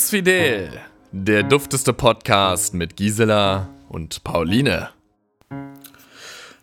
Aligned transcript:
Bums 0.00 0.10
Fidel, 0.10 0.80
der 1.12 1.42
dufteste 1.42 1.92
Podcast 1.92 2.72
mit 2.72 2.96
Gisela 2.96 3.68
und 3.90 4.24
Pauline. 4.24 4.88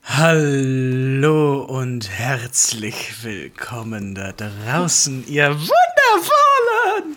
Hallo 0.01 1.63
und 1.65 2.09
herzlich 2.09 3.23
willkommen 3.23 4.15
da 4.15 4.31
draußen, 4.31 5.27
ihr 5.27 5.49
wundervollen 5.51 7.15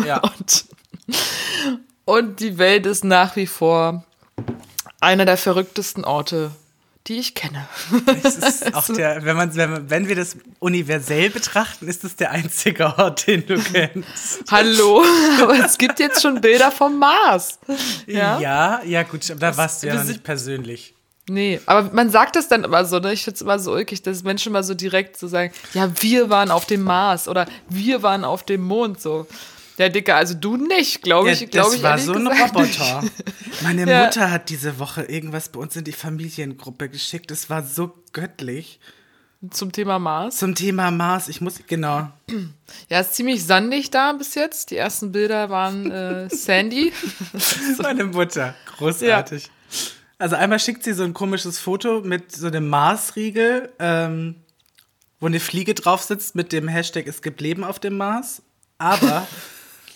Ja. 0.06 0.18
und, 0.22 0.64
und 2.04 2.40
die 2.40 2.58
Welt 2.58 2.86
ist 2.86 3.04
nach 3.04 3.36
wie 3.36 3.46
vor 3.46 4.04
einer 5.00 5.24
der 5.24 5.36
verrücktesten 5.36 6.04
Orte, 6.04 6.52
die 7.08 7.18
ich 7.18 7.34
kenne. 7.34 7.66
Das 8.22 8.36
ist 8.36 8.74
auch 8.74 8.86
der, 8.86 9.24
wenn, 9.24 9.36
man, 9.36 9.56
wenn, 9.56 9.70
man, 9.70 9.90
wenn 9.90 10.06
wir 10.06 10.14
das 10.14 10.36
universell 10.60 11.30
betrachten, 11.30 11.88
ist 11.88 12.04
es 12.04 12.14
der 12.14 12.30
einzige 12.30 12.98
Ort, 12.98 13.26
den 13.26 13.46
du 13.46 13.58
kennst. 13.58 14.44
Hallo, 14.48 15.02
aber 15.42 15.64
es 15.64 15.76
gibt 15.76 15.98
jetzt 15.98 16.22
schon 16.22 16.40
Bilder 16.40 16.70
vom 16.70 16.98
Mars. 16.98 17.58
Ja, 18.06 18.38
ja, 18.38 18.82
ja 18.84 19.02
gut, 19.02 19.34
da 19.36 19.56
warst 19.56 19.82
du 19.82 19.88
ja 19.88 19.94
noch 19.94 20.04
nicht 20.04 20.22
persönlich. 20.22 20.94
Nee, 21.28 21.60
aber 21.66 21.92
man 21.92 22.10
sagt 22.10 22.34
es 22.36 22.48
dann 22.48 22.64
immer 22.64 22.84
so, 22.84 22.98
ne? 22.98 23.12
Ich 23.12 23.22
finde 23.24 23.36
es 23.36 23.42
immer 23.42 23.58
so 23.58 23.72
ulkig, 23.72 24.02
dass 24.02 24.22
Menschen 24.24 24.52
mal 24.52 24.64
so 24.64 24.74
direkt 24.74 25.16
so 25.16 25.28
sagen, 25.28 25.52
ja, 25.74 25.90
wir 26.02 26.28
waren 26.30 26.50
auf 26.50 26.64
dem 26.66 26.82
Mars 26.82 27.28
oder 27.28 27.46
wir 27.68 28.02
waren 28.02 28.24
auf 28.24 28.42
dem 28.44 28.62
Mond, 28.62 29.00
so. 29.00 29.26
Ja, 29.78 29.88
Dicker, 29.88 30.16
also 30.16 30.34
du 30.34 30.56
nicht, 30.56 31.02
glaube 31.02 31.28
Ja, 31.28 31.34
ich. 31.34 31.50
glaub 31.50 31.66
das 31.66 31.74
ich 31.76 31.82
war 31.82 31.98
so 31.98 32.12
ein 32.14 32.26
Roboter. 32.26 33.02
Meine 33.62 33.86
Ja. 33.90 34.04
Mutter 34.04 34.30
hat 34.30 34.48
diese 34.50 34.78
Woche 34.78 35.04
irgendwas 35.04 35.48
bei 35.48 35.60
uns 35.60 35.74
in 35.76 35.84
die 35.84 35.92
Familiengruppe 35.92 36.88
geschickt. 36.90 37.30
Es 37.30 37.48
war 37.48 37.62
so 37.64 37.94
göttlich. 38.12 38.78
nicht. 39.40 39.54
Zum 39.54 39.72
Thema 39.72 39.98
Mars. 39.98 40.36
Zum 40.36 40.54
Thema 40.54 40.90
Mars. 40.90 41.28
Ich 41.28 41.40
muss, 41.40 41.54
genau. 41.66 42.10
Ja, 42.90 43.00
ist 43.00 43.14
ziemlich 43.14 43.42
sandig 43.42 43.90
da 43.90 44.12
bis 44.12 44.34
jetzt. 44.34 44.70
Die 44.70 44.76
ersten 44.76 45.12
Bilder 45.12 45.48
waren 45.48 45.90
äh, 45.90 46.28
Sandy. 46.28 46.92
Meine 47.78 48.04
Mutter. 48.04 48.54
Großartig. 48.76 49.50
Also 50.20 50.36
einmal 50.36 50.58
schickt 50.58 50.84
sie 50.84 50.92
so 50.92 51.02
ein 51.02 51.14
komisches 51.14 51.58
Foto 51.58 52.02
mit 52.02 52.30
so 52.30 52.46
einem 52.46 52.68
Marsriegel, 52.68 53.72
ähm, 53.78 54.34
wo 55.18 55.26
eine 55.26 55.40
Fliege 55.40 55.72
drauf 55.72 56.02
sitzt 56.02 56.34
mit 56.34 56.52
dem 56.52 56.68
Hashtag 56.68 57.06
Es 57.06 57.22
gibt 57.22 57.40
Leben 57.40 57.64
auf 57.64 57.78
dem 57.78 57.96
Mars. 57.96 58.42
Aber 58.76 59.26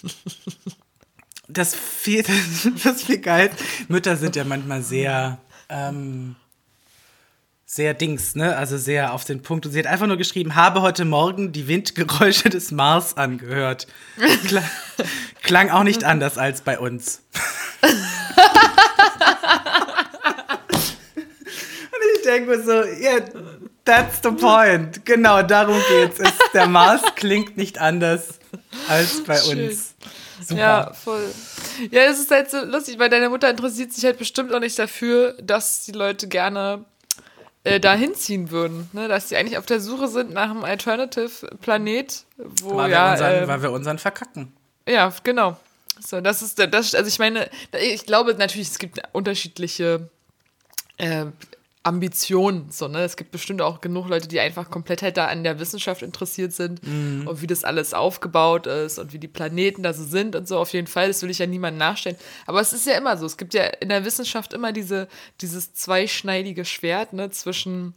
das 1.48 1.74
viel, 1.74 2.24
das 2.84 3.02
viel 3.02 3.18
geil. 3.18 3.50
Mütter 3.88 4.16
sind 4.16 4.34
ja 4.34 4.44
manchmal 4.44 4.80
sehr, 4.80 5.36
ähm, 5.68 6.36
sehr 7.66 7.92
Dings, 7.92 8.34
ne? 8.34 8.56
Also 8.56 8.78
sehr 8.78 9.12
auf 9.12 9.26
den 9.26 9.42
Punkt. 9.42 9.66
Und 9.66 9.72
sie 9.72 9.78
hat 9.78 9.86
einfach 9.86 10.06
nur 10.06 10.16
geschrieben, 10.16 10.54
habe 10.54 10.80
heute 10.80 11.04
Morgen 11.04 11.52
die 11.52 11.68
Windgeräusche 11.68 12.48
des 12.48 12.70
Mars 12.70 13.18
angehört. 13.18 13.86
Klang, 14.46 14.64
klang 15.42 15.68
auch 15.68 15.84
nicht 15.84 16.02
anders 16.02 16.38
als 16.38 16.62
bei 16.62 16.78
uns. 16.78 17.20
Und 21.94 22.00
ich 22.13 22.13
denke 22.24 22.50
mir 22.50 22.62
so, 22.62 22.82
yeah, 22.82 23.20
that's 23.84 24.20
the 24.22 24.30
point. 24.30 25.04
Genau, 25.04 25.42
darum 25.42 25.80
geht's. 25.88 26.18
Es, 26.18 26.32
der 26.52 26.66
Mars 26.66 27.02
klingt 27.16 27.56
nicht 27.56 27.78
anders 27.78 28.38
als 28.88 29.22
bei 29.24 29.36
Schön. 29.38 29.68
uns. 29.68 29.94
Super. 30.40 30.60
Ja, 30.60 30.92
voll. 30.92 31.32
Ja, 31.90 32.02
es 32.02 32.18
ist 32.18 32.30
halt 32.30 32.50
so 32.50 32.64
lustig, 32.64 32.98
weil 32.98 33.08
deine 33.08 33.28
Mutter 33.28 33.48
interessiert 33.48 33.92
sich 33.92 34.04
halt 34.04 34.18
bestimmt 34.18 34.52
auch 34.52 34.60
nicht 34.60 34.78
dafür, 34.78 35.34
dass 35.40 35.84
die 35.84 35.92
Leute 35.92 36.28
gerne 36.28 36.84
äh, 37.62 37.80
da 37.80 37.94
hinziehen 37.94 38.50
würden. 38.50 38.90
Ne? 38.92 39.08
Dass 39.08 39.28
sie 39.28 39.36
eigentlich 39.36 39.58
auf 39.58 39.66
der 39.66 39.80
Suche 39.80 40.08
sind 40.08 40.32
nach 40.32 40.50
einem 40.50 40.64
Alternative-Planet, 40.64 42.24
wo 42.62 42.76
weil, 42.76 42.90
ja. 42.90 43.06
wir 43.06 43.12
unseren, 43.12 43.42
ähm, 43.42 43.48
weil 43.48 43.62
wir 43.62 43.72
unseren 43.72 43.98
verkacken. 43.98 44.52
Ja, 44.86 45.12
genau. 45.22 45.56
So, 46.04 46.20
das 46.20 46.42
ist 46.42 46.58
das, 46.58 46.94
also 46.94 47.08
ich 47.08 47.18
meine, 47.18 47.48
ich 47.80 48.04
glaube 48.04 48.34
natürlich, 48.34 48.68
es 48.68 48.78
gibt 48.78 49.00
unterschiedliche 49.12 50.10
äh, 50.98 51.26
Ambitionen. 51.84 52.70
So, 52.70 52.88
ne? 52.88 53.02
Es 53.02 53.16
gibt 53.16 53.30
bestimmt 53.30 53.62
auch 53.62 53.80
genug 53.80 54.08
Leute, 54.08 54.26
die 54.26 54.40
einfach 54.40 54.70
komplett 54.70 55.02
halt 55.02 55.16
da 55.16 55.26
an 55.26 55.44
der 55.44 55.60
Wissenschaft 55.60 56.02
interessiert 56.02 56.52
sind 56.52 56.80
und 56.82 57.42
wie 57.42 57.46
das 57.46 57.62
alles 57.62 57.94
aufgebaut 57.94 58.66
ist 58.66 58.98
und 58.98 59.12
wie 59.12 59.18
die 59.18 59.28
Planeten 59.28 59.82
da 59.82 59.92
so 59.92 60.02
sind 60.02 60.34
und 60.34 60.48
so. 60.48 60.58
Auf 60.58 60.72
jeden 60.72 60.86
Fall, 60.86 61.08
das 61.08 61.22
will 61.22 61.30
ich 61.30 61.38
ja 61.38 61.46
niemandem 61.46 61.78
nachstellen. 61.78 62.16
Aber 62.46 62.60
es 62.60 62.72
ist 62.72 62.86
ja 62.86 62.94
immer 62.94 63.16
so. 63.16 63.26
Es 63.26 63.36
gibt 63.36 63.54
ja 63.54 63.64
in 63.64 63.90
der 63.90 64.04
Wissenschaft 64.04 64.54
immer 64.54 64.72
diese, 64.72 65.08
dieses 65.40 65.74
zweischneidige 65.74 66.64
Schwert 66.64 67.12
ne, 67.12 67.30
zwischen 67.30 67.94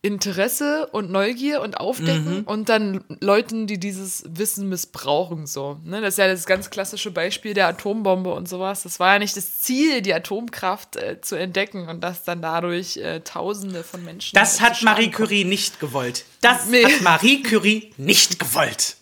Interesse 0.00 0.86
und 0.92 1.10
Neugier 1.10 1.60
und 1.60 1.78
Aufdecken 1.80 2.44
und 2.44 2.68
dann 2.68 3.02
Leuten, 3.20 3.66
die 3.66 3.78
dieses 3.80 4.22
Wissen 4.28 4.68
missbrauchen, 4.68 5.48
so. 5.48 5.80
Ne? 5.84 6.00
Das 6.00 6.14
ist 6.14 6.18
ja 6.18 6.28
das 6.28 6.46
ganz 6.46 6.70
klassische 6.70 7.10
Beispiel 7.10 7.52
der 7.52 7.66
Atombombe 7.66 8.32
und 8.32 8.48
sowas. 8.48 8.84
Das 8.84 9.00
war 9.00 9.14
ja 9.14 9.18
nicht 9.18 9.36
das 9.36 9.58
Ziel, 9.60 10.00
die 10.00 10.14
Atomkraft 10.14 10.94
äh, 10.94 11.20
zu 11.20 11.34
entdecken 11.34 11.88
und 11.88 12.00
dass 12.00 12.22
dann 12.22 12.40
dadurch 12.40 12.96
äh, 12.98 13.20
Tausende 13.20 13.82
von 13.82 14.04
Menschen. 14.04 14.36
Das 14.36 14.60
äh, 14.60 14.62
hat 14.62 14.82
Marie. 14.82 15.10
Curie 15.10 15.44
nicht 15.44 15.80
gewollt. 15.80 16.24
Das 16.42 16.66
Nee. 16.66 16.84
hat 16.84 17.00
Marie 17.02 17.42
Curie 17.42 17.92
nicht 17.96 18.38
gewollt. 18.38 18.96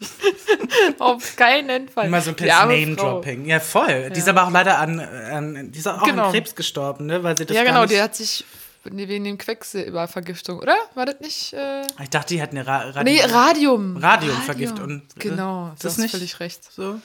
Auf 0.99 1.37
keinen 1.37 1.89
Fall. 1.91 2.07
Immer 2.07 2.23
so 2.23 2.31
ein 2.31 2.37
bisschen 2.37 2.49
Name-Dropping. 2.57 3.45
Ja, 3.45 3.61
voll. 3.61 4.11
Die 4.11 4.19
ist 4.19 4.29
aber 4.29 4.47
auch 4.47 4.51
leider 4.51 4.79
an, 4.79 5.01
an 5.01 5.73
die 5.73 5.79
ist 5.79 5.87
auch 5.89 6.03
Genau. 6.05 6.27
an 6.27 6.33
Krebs 6.33 6.55
gestorben, 6.55 7.05
ne? 7.07 7.23
Weil 7.23 7.37
sie 7.37 7.45
das. 7.45 7.55
Ja, 7.57 7.65
genau, 7.65 7.83
nicht, 7.83 7.93
die 7.93 8.01
hat 8.01 8.15
sich 8.17 8.45
wegen 8.93 9.25
dem 9.25 9.39
Quecksilbervergiftung, 9.39 10.59
oder? 10.59 10.77
War 10.95 11.07
das 11.07 11.21
nicht? 11.21 11.53
Äh, 11.53 11.83
Ich 12.03 12.11
dachte, 12.11 12.35
die 12.35 12.43
hat 12.43 12.51
eine 12.51 12.67
Ra 12.67 12.79
Radi 12.91 13.11
nee, 13.13 13.21
Radium. 13.23 13.97
Radiumvergiftung. 13.97 15.03
Genau, 15.19 15.69
Ist 15.75 15.83
du 15.83 15.89
das 15.89 15.93
hast 15.95 15.99
nicht 15.99 16.11
völlig 16.13 16.41
recht. 16.41 16.73
so. 16.73 17.01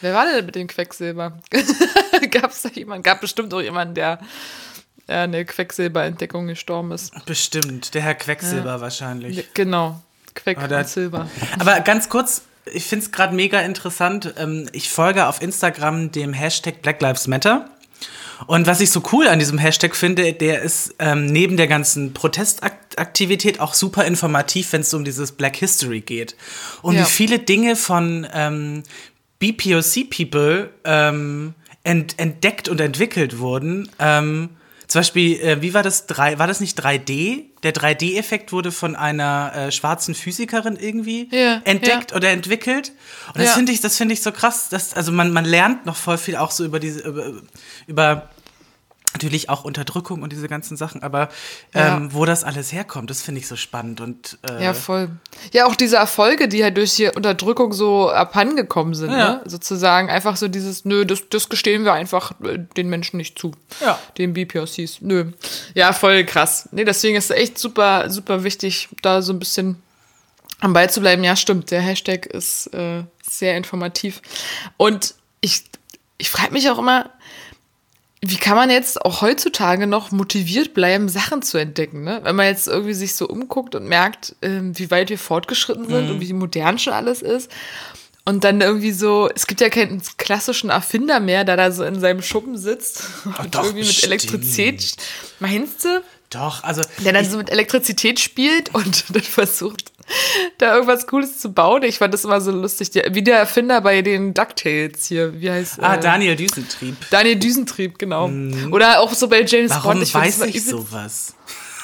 Wer 0.00 0.14
war 0.14 0.26
denn 0.26 0.44
mit 0.44 0.54
dem 0.54 0.66
Quecksilber? 0.66 1.38
Gab 2.30 2.50
es 2.50 2.62
da 2.62 2.68
jemanden? 2.70 3.02
Gab 3.02 3.20
bestimmt 3.20 3.54
auch 3.54 3.60
jemanden, 3.62 3.94
der 3.94 4.18
äh, 5.06 5.14
eine 5.14 5.44
Quecksilberentdeckung 5.44 6.46
gestorben 6.46 6.92
ist. 6.92 7.12
Bestimmt. 7.26 7.94
Der 7.94 8.02
Herr 8.02 8.14
Quecksilber 8.14 8.80
wahrscheinlich. 8.80 9.52
Genau. 9.54 10.00
Queck 10.34 10.58
da- 10.68 10.78
und 10.80 10.88
Silber. 10.88 11.28
Aber 11.58 11.80
ganz 11.80 12.08
kurz, 12.08 12.42
ich 12.72 12.84
finde 12.86 13.04
es 13.06 13.12
gerade 13.12 13.34
mega 13.34 13.60
interessant. 13.60 14.34
Ähm, 14.36 14.68
ich 14.72 14.90
folge 14.90 15.26
auf 15.26 15.40
Instagram 15.40 16.10
dem 16.10 16.32
Hashtag 16.32 16.82
Black 16.82 17.00
Lives 17.00 17.26
Matter. 17.28 17.70
Und 18.46 18.66
was 18.66 18.80
ich 18.80 18.90
so 18.90 19.02
cool 19.12 19.28
an 19.28 19.38
diesem 19.38 19.58
Hashtag 19.58 19.94
finde, 19.96 20.32
der 20.32 20.62
ist 20.62 20.94
ähm, 20.98 21.26
neben 21.26 21.56
der 21.56 21.66
ganzen 21.66 22.12
Protestaktivität 22.12 23.60
auch 23.60 23.74
super 23.74 24.04
informativ, 24.04 24.72
wenn 24.72 24.80
es 24.82 24.92
um 24.94 25.04
dieses 25.04 25.32
Black 25.32 25.56
History 25.56 26.00
geht. 26.00 26.36
Und 26.82 26.94
Ja. 26.94 27.02
wie 27.02 27.10
viele 27.10 27.38
Dinge 27.38 27.76
von 27.76 28.26
ähm, 28.32 28.82
BPOC-People 29.38 30.70
ähm, 30.84 31.54
ent 31.82 32.18
entdeckt 32.18 32.68
und 32.68 32.80
entwickelt 32.80 33.38
wurden. 33.38 33.90
Ähm, 33.98 34.50
zum 34.86 35.00
Beispiel, 35.00 35.40
äh, 35.40 35.62
wie 35.62 35.72
war 35.74 35.82
das? 35.82 36.06
Drei, 36.06 36.38
war 36.38 36.46
das 36.46 36.60
nicht 36.60 36.78
3D? 36.78 37.44
Der 37.62 37.72
3D-Effekt 37.72 38.52
wurde 38.52 38.70
von 38.72 38.94
einer 38.96 39.52
äh, 39.54 39.72
schwarzen 39.72 40.14
Physikerin 40.14 40.76
irgendwie 40.76 41.28
Ja, 41.32 41.62
entdeckt 41.64 42.14
oder 42.14 42.30
entwickelt. 42.30 42.92
Und 43.28 43.38
das 43.38 43.46
Ja. 43.50 43.52
finde 43.54 43.72
ich, 43.72 43.80
das 43.80 43.96
finde 43.96 44.12
ich 44.12 44.22
so 44.22 44.30
krass. 44.32 44.68
Dass, 44.68 44.92
also 44.94 45.10
man, 45.12 45.32
man 45.32 45.44
lernt 45.46 45.86
noch 45.86 45.96
voll 45.96 46.18
viel 46.18 46.36
auch 46.36 46.50
so 46.50 46.64
über 46.64 46.78
diese, 46.80 47.00
über, 47.00 47.32
über 47.86 48.28
natürlich 49.14 49.48
auch 49.48 49.64
Unterdrückung 49.64 50.22
und 50.22 50.32
diese 50.32 50.48
ganzen 50.48 50.76
Sachen, 50.76 51.02
aber 51.02 51.28
Ja. 51.72 51.96
ähm, 51.96 52.12
wo 52.12 52.24
das 52.26 52.44
alles 52.44 52.72
herkommt, 52.72 53.08
das 53.10 53.22
finde 53.22 53.40
ich 53.40 53.46
so 53.48 53.56
spannend. 53.56 54.00
Und 54.00 54.38
äh, 54.48 54.62
Ja, 54.62 54.74
voll. 54.74 55.08
Ja, 55.52 55.66
auch 55.66 55.76
diese 55.76 55.96
Erfolge, 55.96 56.48
die 56.48 56.62
halt 56.62 56.76
durch 56.76 56.94
die 56.96 57.06
Unterdrückung 57.08 57.72
so 57.72 58.10
abhandengekommen 58.10 58.94
sind, 58.94 59.10
Ja. 59.12 59.16
ne? 59.36 59.42
Sozusagen 59.46 60.10
einfach 60.10 60.36
so 60.36 60.48
dieses, 60.48 60.84
nö, 60.84 61.06
das, 61.06 61.28
das 61.30 61.48
gestehen 61.48 61.84
wir 61.84 61.92
einfach 61.94 62.32
äh, 62.42 62.58
den 62.76 62.88
Menschen 62.90 63.16
nicht 63.16 63.38
zu. 63.38 63.52
Ja. 63.80 63.98
Den 64.18 64.34
BPOCs. 64.34 65.00
Nö. 65.00 65.32
Ja, 65.74 65.92
voll 65.92 66.24
krass. 66.24 66.68
Nee, 66.72 66.84
deswegen 66.84 67.16
ist 67.16 67.30
es 67.30 67.36
echt 67.36 67.58
super, 67.58 68.10
super 68.10 68.44
wichtig, 68.44 68.88
da 69.00 69.22
so 69.22 69.32
ein 69.32 69.38
bisschen 69.38 69.80
am 70.60 70.72
Ball 70.72 70.90
zu 70.90 71.00
bleiben, 71.00 71.22
ja, 71.24 71.36
stimmt. 71.36 71.70
Der 71.70 71.80
Hashtag 71.80 72.26
ist 72.26 72.68
äh, 72.74 73.04
sehr 73.28 73.56
informativ. 73.56 74.22
Und 74.76 75.14
ich, 75.40 75.64
ich 76.16 76.30
frage 76.30 76.52
mich 76.52 76.70
auch 76.70 76.78
immer, 76.78 77.10
wie 78.30 78.36
kann 78.36 78.56
man 78.56 78.70
jetzt 78.70 79.04
auch 79.04 79.20
heutzutage 79.22 79.86
noch 79.86 80.10
motiviert 80.10 80.74
bleiben, 80.74 81.08
Sachen 81.08 81.42
zu 81.42 81.58
entdecken, 81.58 82.04
ne? 82.04 82.20
Wenn 82.22 82.36
man 82.36 82.46
jetzt 82.46 82.68
irgendwie 82.68 82.94
sich 82.94 83.14
so 83.16 83.26
umguckt 83.28 83.74
und 83.74 83.86
merkt, 83.86 84.36
ähm, 84.42 84.78
wie 84.78 84.90
weit 84.90 85.10
wir 85.10 85.18
fortgeschritten 85.18 85.88
sind 85.88 86.06
Mhm. 86.06 86.10
und 86.12 86.20
wie 86.20 86.32
modern 86.32 86.78
schon 86.78 86.92
alles 86.92 87.22
ist. 87.22 87.50
Und 88.26 88.42
dann 88.44 88.60
irgendwie 88.62 88.92
so, 88.92 89.28
es 89.34 89.46
gibt 89.46 89.60
ja 89.60 89.68
keinen 89.68 90.00
klassischen 90.16 90.70
Erfinder 90.70 91.20
mehr, 91.20 91.44
der 91.44 91.56
da 91.58 91.70
so 91.70 91.84
in 91.84 92.00
seinem 92.00 92.22
Schuppen 92.22 92.56
sitzt 92.56 93.02
und 93.38 93.54
doch, 93.54 93.64
irgendwie 93.64 93.84
mit. 93.86 94.02
Elektrizität. 94.04 94.96
Meinst 95.40 95.84
du? 95.84 96.02
Doch, 96.30 96.64
also 96.64 96.82
Der 97.04 97.12
dann 97.12 97.28
so 97.28 97.36
mit 97.36 97.50
Elektrizität 97.50 98.18
spielt 98.20 98.74
und 98.74 99.04
dann 99.14 99.22
versucht, 99.22 99.92
da 100.58 100.74
irgendwas 100.74 101.06
Cooles 101.06 101.38
zu 101.38 101.52
bauen. 101.52 101.82
Ich 101.82 101.98
fand 101.98 102.14
das 102.14 102.24
immer 102.24 102.40
so 102.40 102.50
lustig. 102.50 102.90
Wie 103.10 103.22
der 103.22 103.38
Erfinder 103.38 103.80
bei 103.80 104.02
den 104.02 104.34
DuckTales 104.34 105.06
hier. 105.06 105.40
Wie 105.40 105.50
heißt 105.50 105.82
ah, 105.82 105.94
äh, 105.94 106.00
Daniel 106.00 106.36
Düsentrieb. 106.36 106.96
Daniel 107.10 107.36
Düsentrieb, 107.36 107.98
genau. 107.98 108.30
Oder 108.70 109.00
auch 109.00 109.12
so 109.14 109.28
bei 109.28 109.42
James 109.44 109.70
Warum 109.70 109.98
Bond. 109.98 110.08
find 110.08 110.24
weiß 110.24 110.40
ich 110.42 110.64
sowas? 110.64 111.34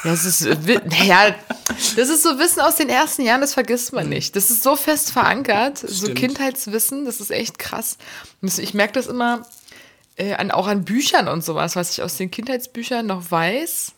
Ja, 0.04 0.10
das 0.12 0.24
ist, 0.24 0.46
äh, 0.46 0.56
naja, 0.86 1.34
das 1.68 2.08
ist 2.08 2.22
so 2.22 2.38
Wissen 2.38 2.60
aus 2.60 2.76
den 2.76 2.88
ersten 2.88 3.22
Jahren, 3.22 3.40
das 3.40 3.54
vergisst 3.54 3.92
man 3.92 4.08
nicht. 4.08 4.34
Das 4.36 4.50
ist 4.50 4.62
so 4.62 4.76
fest 4.76 5.12
verankert, 5.12 5.78
so 5.78 6.06
Stimmt. 6.06 6.18
Kindheitswissen, 6.18 7.04
das 7.04 7.20
ist 7.20 7.30
echt 7.30 7.58
krass. 7.58 7.98
Ich 8.42 8.74
merke 8.74 8.94
das 8.94 9.06
immer 9.06 9.46
äh, 10.16 10.34
an, 10.34 10.50
auch 10.50 10.66
an 10.66 10.84
Büchern 10.84 11.28
und 11.28 11.44
sowas, 11.44 11.76
was 11.76 11.90
ich 11.90 12.02
aus 12.02 12.16
den 12.16 12.30
Kindheitsbüchern 12.30 13.06
noch 13.06 13.30
weiß. 13.30 13.92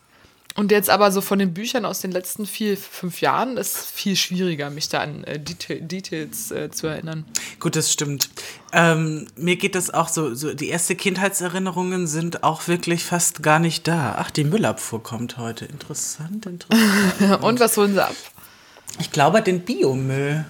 Und 0.54 0.70
jetzt 0.70 0.90
aber 0.90 1.10
so 1.12 1.20
von 1.20 1.38
den 1.38 1.54
Büchern 1.54 1.84
aus 1.84 2.00
den 2.00 2.12
letzten 2.12 2.46
vier, 2.46 2.76
fünf 2.76 3.20
Jahren 3.20 3.56
ist 3.56 3.86
viel 3.86 4.16
schwieriger, 4.16 4.70
mich 4.70 4.88
da 4.88 5.00
an 5.00 5.24
äh, 5.24 5.38
Detail, 5.38 5.80
Details 5.80 6.50
äh, 6.50 6.70
zu 6.70 6.86
erinnern. 6.86 7.24
Gut, 7.58 7.74
das 7.76 7.92
stimmt. 7.92 8.28
Ähm, 8.72 9.26
mir 9.36 9.56
geht 9.56 9.74
das 9.74 9.90
auch 9.90 10.08
so, 10.08 10.34
so, 10.34 10.52
die 10.52 10.68
erste 10.68 10.94
Kindheitserinnerungen 10.94 12.06
sind 12.06 12.44
auch 12.44 12.68
wirklich 12.68 13.04
fast 13.04 13.42
gar 13.42 13.58
nicht 13.58 13.88
da. 13.88 14.16
Ach, 14.18 14.30
die 14.30 14.44
Müllabfuhr 14.44 15.02
kommt 15.02 15.38
heute. 15.38 15.64
Interessant, 15.64 16.46
interessant. 16.46 17.42
Und 17.42 17.60
was 17.60 17.76
holen 17.76 17.94
sie 17.94 18.04
ab? 18.04 18.14
Ich 19.00 19.10
glaube, 19.10 19.40
den 19.42 19.60
Biomüll. 19.60 20.44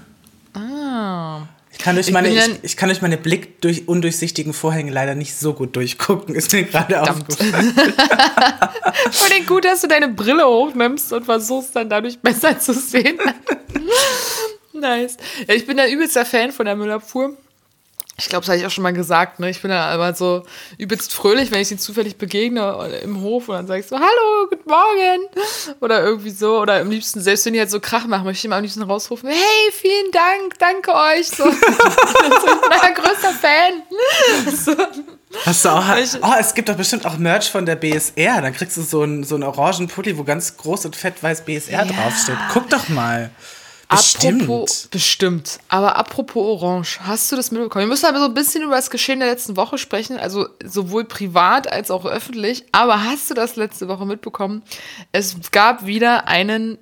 Ah. 0.55 1.47
Ich 1.73 1.79
kann 1.79 1.97
durch 1.97 2.09
Ich 2.09 2.13
meine, 2.13 2.29
ich, 2.29 2.51
ich 2.63 2.77
kann 2.77 2.89
durch 2.89 3.03
meine 3.03 3.17
Blick 3.17 3.61
durch 3.61 3.89
undurchsichtigen 3.89 4.53
Vorhänge 4.53 4.93
leider 4.93 5.15
nicht 5.15 5.35
so 5.35 5.55
gut 5.55 5.75
durchgucken. 5.75 6.35
Ist 6.35 6.53
mir 6.53 6.65
gerade 6.65 7.03
aufgefallen. 7.03 7.75
Vor 9.11 9.31
allem 9.31 9.47
gut, 9.47 9.65
dass 9.65 9.81
du 9.81 9.89
deine 9.89 10.09
Brille 10.09 10.47
hochnimmst 10.47 11.13
und 11.13 11.25
versuchst 11.25 11.75
dann 11.75 11.89
dadurch 11.89 12.19
besser 12.19 12.59
zu 12.59 12.75
sehen. 12.75 13.19
nice. 14.73 15.17
Ja, 15.49 15.55
ich 15.55 15.67
bin 15.67 15.79
ein 15.81 15.91
übelster 15.91 16.25
Fan 16.27 16.53
von 16.53 16.67
der 16.67 16.77
Müllabfuhr. 16.77 17.37
Ich 18.19 18.29
glaube, 18.29 18.43
das 18.45 18.49
habe 18.51 18.59
ich 18.59 18.67
auch 18.67 18.71
schon 18.71 18.83
mal 18.83 18.93
gesagt. 18.93 19.41
Ne? 19.41 19.49
Ich 19.49 19.63
bin 19.63 19.71
da 19.71 19.87
aber 19.87 20.15
so 20.15 20.43
übelst 20.77 21.15
fröhlich, 21.15 21.51
wenn 21.51 21.61
ich 21.61 21.69
sie 21.69 21.79
zufällig 21.79 22.17
begegne 22.17 23.01
im 23.03 23.21
Hof 23.23 23.49
und 23.49 23.55
dann 23.55 23.67
sage 23.67 23.81
ich 23.81 23.87
so, 23.87 23.97
hallo, 23.97 24.49
guten 24.51 24.69
Morgen. 24.69 25.29
Oder 25.81 26.03
irgendwie 26.03 26.31
so. 26.31 26.61
Oder 26.61 26.81
am 26.81 26.91
liebsten, 26.91 27.21
selbst 27.21 27.47
wenn 27.47 27.55
die 27.55 27.59
halt 27.59 27.71
so 27.71 27.81
Krach 27.81 28.07
machen, 28.07 28.25
möchte 28.25 28.41
ich 28.41 28.45
immer 28.45 28.57
am 28.57 28.63
liebsten 28.63 28.83
rausrufen, 28.83 29.31
hey, 29.31 29.73
vielen 29.73 30.11
Dank, 30.13 30.59
danke 30.59 30.93
euch. 30.95 31.29
So, 31.29 31.49
ich 31.49 31.61
bin 31.61 31.73
euer 32.71 32.95
größter 32.95 33.33
Fan. 33.33 33.83
So. 34.65 34.77
Hast 35.47 35.65
du 35.65 35.69
auch, 35.71 35.85
oh, 36.23 36.35
es 36.39 36.55
gibt 36.55 36.69
doch 36.69 36.77
bestimmt 36.77 37.07
auch 37.07 37.17
Merch 37.17 37.51
von 37.51 37.65
der 37.65 37.77
BSR. 37.77 38.43
Dann 38.43 38.53
kriegst 38.53 38.77
du 38.77 38.83
so 38.83 39.03
einen, 39.03 39.25
so 39.25 39.35
einen 39.35 39.45
orangen 39.45 39.89
Pulli, 39.89 40.17
wo 40.19 40.25
ganz 40.25 40.57
groß 40.57 40.85
und 40.85 40.97
fett 40.97 41.23
weiß 41.23 41.45
BSR 41.45 41.87
draufsteht. 41.87 42.37
Guck 42.53 42.69
doch 42.69 42.89
mal. 42.89 43.31
Bestimmt. 43.93 44.43
Apropos, 44.43 44.89
bestimmt. 44.91 45.59
Aber 45.69 45.97
apropos 45.97 46.63
Orange, 46.63 47.01
hast 47.03 47.31
du 47.31 47.37
das 47.37 47.51
mitbekommen? 47.51 47.85
Wir 47.85 47.89
müssen 47.89 48.07
aber 48.07 48.19
so 48.19 48.27
ein 48.27 48.35
bisschen 48.35 48.63
über 48.63 48.77
das 48.77 48.91
Geschehen 48.91 49.21
der 49.21 49.29
letzten 49.29 49.57
Woche 49.57 49.79
sprechen, 49.79 50.19
also 50.19 50.49
sowohl 50.65 51.05
privat 51.05 51.71
als 51.71 51.91
auch 51.91 52.05
öffentlich. 52.05 52.65
Aber 52.73 53.05
hast 53.05 53.31
du 53.31 53.35
das 53.35 53.57
letzte 53.57 53.89
Woche 53.89 54.07
mitbekommen? 54.07 54.63
Es 55.13 55.37
gab 55.51 55.87
wieder 55.87 56.29
einen 56.29 56.79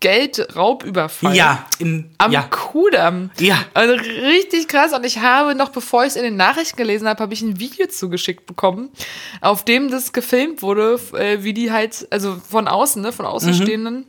Geldraubüberfall. 0.00 1.36
Ja, 1.36 1.64
in, 1.78 2.10
Am 2.18 2.32
ja. 2.32 2.42
Kudamm. 2.42 3.30
Ja. 3.38 3.64
Also 3.74 3.94
richtig 3.94 4.66
krass. 4.66 4.92
Und 4.92 5.06
ich 5.06 5.20
habe 5.20 5.54
noch, 5.54 5.68
bevor 5.68 6.02
ich 6.02 6.10
es 6.10 6.16
in 6.16 6.24
den 6.24 6.36
Nachrichten 6.36 6.76
gelesen 6.76 7.06
habe, 7.06 7.22
habe 7.22 7.32
ich 7.32 7.42
ein 7.42 7.60
Video 7.60 7.86
zugeschickt 7.86 8.44
bekommen, 8.46 8.90
auf 9.40 9.64
dem 9.64 9.88
das 9.88 10.12
gefilmt 10.12 10.62
wurde, 10.62 10.98
äh, 11.12 11.44
wie 11.44 11.52
die 11.52 11.70
halt, 11.70 12.08
also 12.10 12.36
von 12.36 12.66
außen, 12.66 13.00
ne, 13.00 13.12
von 13.12 13.24
Außenstehenden. 13.24 14.04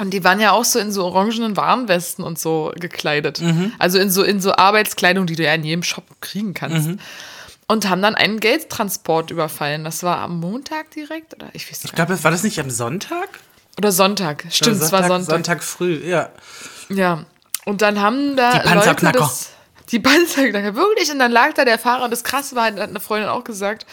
Und 0.00 0.10
die 0.10 0.24
waren 0.24 0.40
ja 0.40 0.52
auch 0.52 0.64
so 0.64 0.78
in 0.78 0.90
so 0.92 1.04
orangenen 1.04 1.56
Warnwesten 1.56 2.24
und 2.24 2.38
so 2.38 2.72
gekleidet. 2.74 3.42
Also 3.78 3.98
in 3.98 4.10
so, 4.10 4.22
in 4.22 4.40
so 4.40 4.54
Arbeitskleidung, 4.54 5.26
die 5.26 5.36
du 5.36 5.42
ja 5.44 5.52
in 5.54 5.62
jedem 5.62 5.82
Shop 5.82 6.04
kriegen 6.20 6.54
kannst. 6.54 6.90
Und 7.68 7.88
haben 7.88 8.02
dann 8.02 8.14
einen 8.16 8.40
Geldtransport 8.40 9.30
überfallen. 9.30 9.84
Das 9.84 10.02
war 10.02 10.18
am 10.18 10.40
Montag 10.40 10.90
direkt, 10.90 11.34
oder 11.34 11.48
ich 11.52 11.70
weiß 11.70 11.78
Ich 11.78 11.84
nicht. 11.84 11.94
glaube, 11.94 12.24
war 12.24 12.30
das 12.32 12.42
nicht 12.42 12.58
am 12.58 12.68
Sonntag? 12.70 13.28
Oder 13.78 13.92
Sonntag. 13.92 14.44
Stimmt, 14.50 14.76
Oder 14.78 14.86
es 14.86 14.92
war 14.92 15.06
Sonntag. 15.06 15.30
Sonntag 15.30 15.62
früh, 15.62 16.00
ja. 16.04 16.30
Ja. 16.88 17.24
Und 17.66 17.82
dann 17.82 18.00
haben 18.00 18.36
da 18.36 18.52
Die 18.52 18.56
Leute 18.58 18.68
Panzerknacker. 18.70 19.18
das, 19.20 19.50
die 19.92 20.00
Panzerknacker, 20.00 20.74
wirklich. 20.74 21.12
Und 21.12 21.18
dann 21.20 21.30
lag 21.30 21.52
da 21.54 21.64
der 21.64 21.78
Fahrer 21.78 22.04
und 22.04 22.10
das 22.10 22.24
Krasse 22.24 22.56
war, 22.56 22.64
hat 22.64 22.80
eine 22.80 23.00
Freundin 23.00 23.28
auch 23.28 23.44
gesagt, 23.44 23.86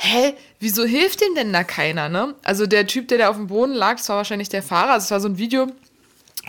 hä, 0.00 0.34
wieso 0.60 0.84
hilft 0.84 1.20
dem 1.20 1.34
denn 1.34 1.52
da 1.52 1.64
keiner, 1.64 2.08
ne? 2.08 2.34
Also 2.44 2.66
der 2.66 2.86
Typ, 2.86 3.08
der 3.08 3.18
da 3.18 3.28
auf 3.30 3.36
dem 3.36 3.48
Boden 3.48 3.74
lag, 3.74 3.96
das 3.96 4.08
war 4.08 4.16
wahrscheinlich 4.16 4.48
der 4.48 4.62
Fahrer. 4.62 4.92
Also 4.92 5.04
es 5.06 5.10
war 5.10 5.20
so 5.20 5.28
ein 5.28 5.38
Video 5.38 5.66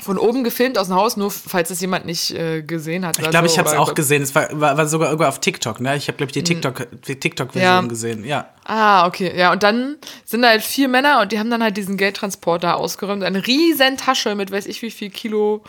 von 0.02 0.18
oben 0.18 0.44
gefilmt 0.46 0.78
aus 0.78 0.88
dem 0.88 0.96
Haus, 0.96 1.18
nur 1.18 1.30
falls 1.30 1.72
es 1.72 1.82
jemand 1.82 2.06
nicht 2.06 2.32
äh, 2.32 2.62
gesehen 2.62 3.06
hat. 3.06 3.18
Ich 3.20 3.30
glaube, 3.30 3.48
ich 3.48 3.58
habe 3.60 3.68
es 3.68 3.76
auch 3.76 3.96
gesehen. 3.96 4.22
Es 4.22 4.34
war, 4.36 4.48
war, 4.62 4.78
war 4.78 4.88
sogar 4.88 5.10
irgendwo 5.10 5.28
auf 5.28 5.40
TikTok, 5.42 5.82
ne? 5.82 5.98
Ich 5.98 6.08
habe, 6.08 6.16
glaube 6.18 6.30
ich, 6.30 6.34
die 6.34 6.44
TikTok- 6.44 6.88
die 7.08 7.20
TikTok-Version 7.20 7.62
Ja. 7.64 7.82
gesehen, 7.82 8.24
ja. 8.24 8.48
Ah, 8.66 9.08
okay. 9.08 9.34
Ja, 9.36 9.52
und 9.52 9.64
dann 9.64 9.98
sind 10.24 10.44
da 10.44 10.50
halt 10.50 10.62
vier 10.64 10.88
Männer 10.88 11.20
und 11.22 11.32
die 11.32 11.40
haben 11.40 11.50
dann 11.50 11.64
halt 11.64 11.76
diesen 11.76 11.98
Geldtransporter 11.98 12.78
ausgeräumt. 12.78 13.24
Eine 13.24 13.46
riesen 13.46 13.98
Tasche 13.98 14.36
mit 14.36 14.52
weiß 14.52 14.68
ich 14.68 14.82
wie 14.84 14.92
viel 14.92 15.10
Kilo 15.10 15.64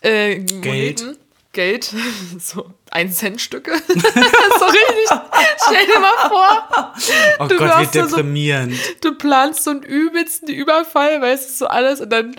äh, 0.00 0.40
Moneten. 0.40 1.16
Geld, 1.52 1.92
so 2.38 2.70
ein 2.90 3.12
Cent 3.12 3.40
Stücke. 3.40 3.72
so 3.88 3.94
richtig. 3.94 5.18
Stell 5.66 5.86
dir 5.86 6.00
mal 6.00 6.28
vor, 6.28 6.94
Oh 7.40 7.46
Du 7.46 7.56
Gott, 7.58 7.70
wie 7.80 7.98
da 7.98 8.08
so- 8.08 8.16
deprimierend. 8.16 8.74
du 9.02 9.14
planst 9.14 9.64
so 9.64 9.70
einen 9.70 9.82
übelsten 9.82 10.48
Überfall, 10.48 11.20
weißt 11.20 11.50
du, 11.50 11.54
so 11.54 11.66
alles 11.66 12.00
und 12.00 12.10
dann 12.10 12.34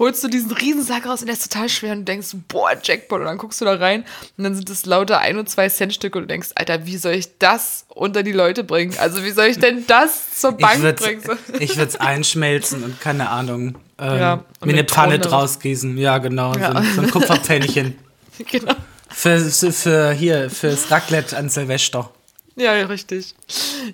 holst 0.00 0.22
du 0.24 0.28
diesen 0.28 0.50
Riesensack 0.50 1.06
raus 1.06 1.20
und 1.20 1.26
der 1.26 1.34
ist 1.34 1.50
total 1.50 1.68
schwer 1.68 1.92
und 1.92 2.00
du 2.00 2.04
denkst, 2.06 2.28
boah, 2.48 2.70
Jackpot 2.82 3.20
und 3.20 3.26
dann 3.26 3.38
guckst 3.38 3.60
du 3.60 3.64
da 3.64 3.74
rein 3.74 4.04
und 4.36 4.44
dann 4.44 4.54
sind 4.56 4.68
es 4.68 4.84
lauter 4.84 5.18
ein 5.20 5.38
und 5.38 5.48
zwei 5.48 5.68
Cent 5.68 5.94
Stücke 5.94 6.18
und 6.18 6.24
du 6.24 6.28
denkst, 6.28 6.48
Alter, 6.56 6.86
wie 6.86 6.96
soll 6.96 7.12
ich 7.14 7.38
das 7.38 7.84
unter 7.88 8.22
die 8.24 8.32
Leute 8.32 8.64
bringen? 8.64 8.94
Also 8.98 9.22
wie 9.24 9.30
soll 9.30 9.46
ich 9.46 9.58
denn 9.60 9.86
das 9.86 10.40
zur 10.40 10.50
Ich 10.52 10.56
Bank 10.58 10.82
würde 10.82 11.02
bringen? 11.02 11.22
So. 11.24 11.32
ich 11.60 11.76
würd's 11.76 11.96
einschmelzen 11.96 12.82
und 12.82 13.00
keine 13.00 13.28
Ahnung. 13.30 13.76
Ähm, 13.98 14.18
Ja, 14.18 14.44
mir 14.64 14.72
eine 14.72 14.84
Pfanne 14.84 15.18
draus 15.20 15.58
gießen. 15.60 15.96
Ja, 15.98 16.18
genau. 16.18 16.52
Ja. 16.54 16.72
So, 16.72 16.78
ein, 16.78 16.94
so 16.96 17.00
ein 17.02 17.10
Kupferpfännchen. 17.10 17.98
genau. 18.50 18.74
Für, 19.08 19.38
für 19.40 20.12
hier, 20.12 20.50
fürs 20.50 20.90
Raclette 20.90 21.36
an 21.36 21.48
Silvester. 21.48 22.10
Ja, 22.58 22.72
richtig. 22.72 23.34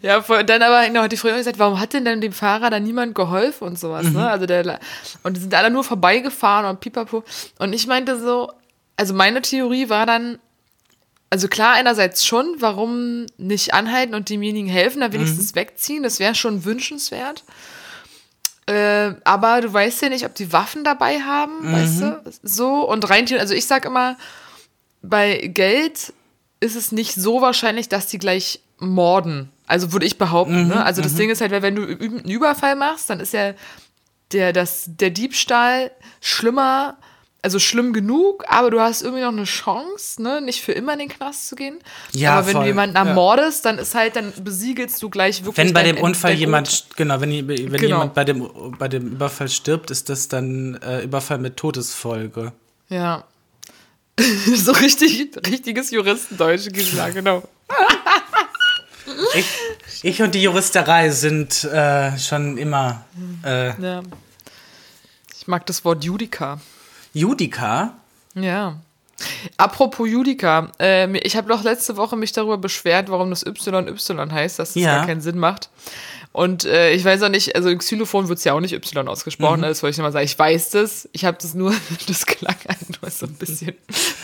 Ja, 0.02 0.20
dann 0.20 0.62
aber 0.62 0.87
genau, 0.87 1.02
hat 1.02 1.11
die 1.12 1.16
Freundin 1.16 1.38
gesagt, 1.40 1.58
warum 1.58 1.80
hat 1.80 1.92
denn 1.94 2.04
dann 2.04 2.20
dem 2.20 2.32
Fahrer 2.32 2.70
da 2.70 2.78
niemand 2.78 3.14
geholfen 3.14 3.64
und 3.66 3.78
sowas, 3.78 4.06
Mhm. 4.06 4.12
ne? 4.14 4.30
Also 4.30 4.46
der 4.46 4.78
und 5.25 5.37
die 5.37 5.40
sind 5.40 5.52
alle 5.54 5.68
nur 5.70 5.82
vorbeigefahren 5.82 6.66
und 6.66 6.78
pipapo. 6.80 7.25
Und 7.58 7.72
ich 7.72 7.88
meinte 7.88 8.20
so, 8.20 8.52
also 8.96 9.14
meine 9.14 9.42
Theorie 9.42 9.88
war 9.88 10.06
dann, 10.06 10.38
also 11.28 11.49
klar, 11.49 11.72
einerseits 11.75 12.25
schon, 12.25 12.54
warum 12.61 13.26
nicht 13.37 13.75
anhalten 13.75 14.14
und 14.14 14.28
demjenigen 14.28 14.68
helfen, 14.68 15.00
da 15.00 15.12
wenigstens 15.12 15.52
Mhm. 15.52 15.56
wegziehen, 15.56 16.02
das 16.04 16.20
wäre 16.20 16.37
schon 16.37 16.64
wünschenswert. 16.64 17.42
Äh, 18.66 19.14
aber 19.25 19.61
du 19.61 19.73
weißt 19.73 20.02
ja 20.02 20.09
nicht, 20.09 20.25
ob 20.25 20.35
die 20.35 20.52
Waffen 20.52 20.85
dabei 20.85 21.21
haben, 21.21 21.69
Mhm. 21.69 21.73
weißt 21.73 22.00
du? 22.02 22.23
So, 22.42 22.88
und 22.88 23.09
rein, 23.11 23.26
also 23.38 23.54
ich 23.54 23.66
sag 23.66 23.85
immer, 23.85 24.16
bei 25.02 25.38
Geld 25.49 26.12
ist 26.61 26.76
es 26.76 26.92
nicht 26.92 27.14
so 27.14 27.40
wahrscheinlich, 27.42 27.88
dass 27.88 28.07
die 28.07 28.19
gleich 28.19 28.61
morden. 28.78 29.50
Also 29.66 29.92
würde 29.92 30.07
ich 30.07 30.16
behaupten. 30.19 30.69
ne? 30.69 30.85
Also 30.85 31.02
das 31.02 31.14
Ding 31.14 31.31
ist 31.31 31.40
halt, 31.40 31.50
wenn 31.50 31.75
du 31.75 31.83
einen 31.83 32.21
Überfall 32.28 32.76
machst, 32.76 33.11
dann 33.11 33.19
ist 33.21 33.33
ja 33.33 33.54
der, 34.33 34.52
das, 34.52 34.85
der 34.87 35.11
Diebstahl 35.11 35.90
schlimmer, 36.21 36.97
also 37.44 37.58
schlimm 37.58 37.92
genug, 37.92 38.44
aber 38.46 38.70
du 38.70 38.80
hast 38.80 39.02
irgendwie 39.02 39.22
noch 39.22 39.30
eine 39.32 39.44
Chance, 39.44 40.22
ne, 40.22 40.40
nicht 40.40 40.62
für 40.62 40.70
immer 40.72 40.92
in 40.92 41.00
den 41.00 41.08
Knast 41.08 41.49
zu 41.49 41.56
gehen. 41.56 41.78
Ja, 42.12 42.34
aber 42.38 42.46
wenn 42.46 42.52
voll. 42.52 42.62
du 42.62 42.68
jemanden 42.68 42.94
ermordest, 42.96 43.64
dann 43.64 43.78
ist 43.78 43.94
halt, 43.96 44.14
dann 44.14 44.32
besiegelst 44.44 45.02
du 45.02 45.11
gleich 45.11 45.44
wirklich. 45.44 45.56
Wenn 45.66 45.75
bei 45.75 45.82
dem 45.82 45.99
Unfall 45.99 46.34
jemand, 46.34 46.87
genau, 46.96 47.20
wenn, 47.20 47.49
wenn 47.49 47.56
Genau. 47.72 47.82
jemand 47.96 48.14
bei 48.14 48.25
dem, 48.25 48.49
bei 48.78 48.87
dem 48.87 49.08
Überfall 49.08 49.49
stirbt, 49.49 49.90
ist 49.90 50.08
das 50.08 50.28
dann 50.28 50.76
äh, 50.82 51.02
Überfall 51.02 51.38
mit 51.38 51.56
Todesfolge. 51.56 52.52
Ja. 52.88 53.25
so 54.54 54.72
richtig, 54.72 55.30
richtiges 55.46 55.90
Juristendeutsch, 55.90 56.68
Gisela, 56.72 57.11
genau. 57.11 57.42
Ich, 59.34 59.46
ich 60.02 60.22
und 60.22 60.34
die 60.34 60.42
Juristerei 60.42 61.11
sind 61.11 61.64
äh, 61.64 62.16
schon 62.18 62.56
immer. 62.56 63.04
Äh, 63.44 63.80
Ja. 63.82 64.02
Ich 65.40 65.49
mag 65.49 65.66
das 65.66 65.84
Wort 65.84 66.04
Judica. 66.04 66.61
Judica. 67.12 67.95
Ja. 68.35 68.76
Apropos 69.57 70.09
Judica, 70.09 70.73
äh, 70.81 71.16
ich 71.19 71.37
habe 71.37 71.49
doch 71.49 71.62
letzte 71.62 71.97
Woche 71.97 72.16
mich 72.16 72.33
darüber 72.33 72.59
beschwert, 72.59 73.11
warum 73.11 73.31
das 73.31 73.45
YY 73.45 74.31
heißt, 74.33 74.59
dass 74.59 74.73
das 74.75 74.83
Ja. 74.83 74.97
gar 74.97 75.07
keinen 75.07 75.21
Sinn 75.21 75.38
macht. 75.38 75.69
Und 76.33 76.64
äh, 76.64 76.92
ich 76.92 77.04
weiß 77.04 77.23
auch 77.25 77.28
nicht, 77.28 77.54
also 77.54 77.69
im 77.69 77.78
Xylophon 77.78 78.28
wird 78.28 78.38
es 78.38 78.45
ja 78.45 78.54
auch 78.54 78.61
nicht 78.61 78.73
Y 78.73 79.07
ausgesprochen, 79.07 79.61
Mhm. 79.61 79.64
das 79.64 79.83
wollte 79.83 79.92
ich 79.92 79.99
nochmal 79.99 80.12
sagen. 80.12 80.25
Ich 80.25 80.38
weiß 80.38 80.71
das, 80.71 81.09
ich 81.12 81.25
habe 81.26 81.37
das 81.40 81.52
nur, 81.54 81.75
das 82.09 82.25
klang 82.26 82.57
halt 82.66 83.02
nur 83.02 83.11
so 83.11 83.26
ein 83.26 83.35
bisschen 83.35 83.75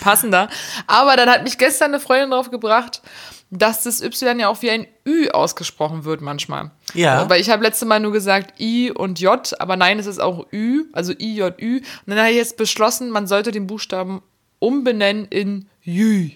passender. 0.01 0.49
Aber 0.87 1.17
dann 1.17 1.29
hat 1.29 1.45
mich 1.45 1.59
gestern 1.59 1.91
eine 1.93 2.01
Freundin 2.01 2.31
drauf 2.31 2.51
gebracht, 2.51 3.03
dass 3.51 3.83
das 3.83 4.03
Y 4.03 4.41
ja 4.41 4.49
auch 4.49 4.61
wie 4.63 4.71
ein 4.71 4.87
Ü 5.07 5.29
ausgesprochen 5.31 6.05
wird 6.05 6.21
manchmal. 6.21 6.71
Ja. 6.95 7.29
Weil 7.31 7.41
ich 7.41 7.51
habe 7.51 7.63
letzte 7.63 7.87
Mal 7.87 8.01
nur 8.01 8.13
gesagt 8.13 8.61
I 8.61 8.91
und 8.91 9.21
J, 9.21 9.55
aber 9.59 9.77
nein, 9.77 9.99
es 9.99 10.07
ist 10.07 10.19
auch 10.19 10.47
Ü, 10.53 10.85
also 10.93 11.13
I, 11.13 11.37
J, 11.37 11.55
Ü. 11.61 11.77
Und 11.79 11.85
dann 12.07 12.19
habe 12.19 12.31
ich 12.31 12.37
jetzt 12.37 12.57
beschlossen, 12.57 13.11
man 13.11 13.27
sollte 13.27 13.51
den 13.51 13.67
Buchstaben 13.67 14.23
umbenennen 14.59 15.27
in 15.27 15.67
Jü. 15.83 16.31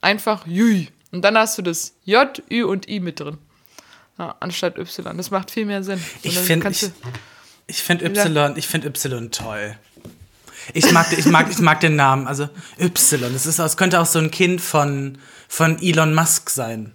Einfach 0.00 0.46
Jü. 0.46 0.86
Und 1.12 1.22
dann 1.22 1.36
hast 1.36 1.58
du 1.58 1.62
das 1.62 1.94
J, 2.04 2.42
Ü 2.50 2.64
und 2.64 2.88
I 2.88 3.00
mit 3.00 3.20
drin. 3.20 3.38
Ja, 4.18 4.36
anstatt 4.40 4.78
Y. 4.78 5.16
Das 5.16 5.30
macht 5.30 5.50
viel 5.50 5.66
mehr 5.66 5.82
Sinn. 5.84 6.02
Ich 6.22 6.38
finde 6.38 6.68
ich, 6.70 6.90
ich 7.66 7.82
find 7.82 8.02
Y, 8.02 8.56
ich 8.56 8.66
find 8.66 8.84
Y 8.84 9.30
toll. 9.30 9.76
Ich 10.74 10.90
mag, 10.92 11.06
ich, 11.16 11.26
mag, 11.26 11.48
ich 11.50 11.58
mag 11.58 11.80
den 11.80 11.96
Namen, 11.96 12.26
also 12.26 12.48
Y. 12.80 13.32
Das, 13.32 13.46
ist, 13.46 13.58
das 13.58 13.76
könnte 13.76 14.00
auch 14.00 14.06
so 14.06 14.18
ein 14.18 14.30
Kind 14.30 14.60
von, 14.60 15.18
von 15.48 15.80
Elon 15.82 16.14
Musk 16.14 16.50
sein. 16.50 16.92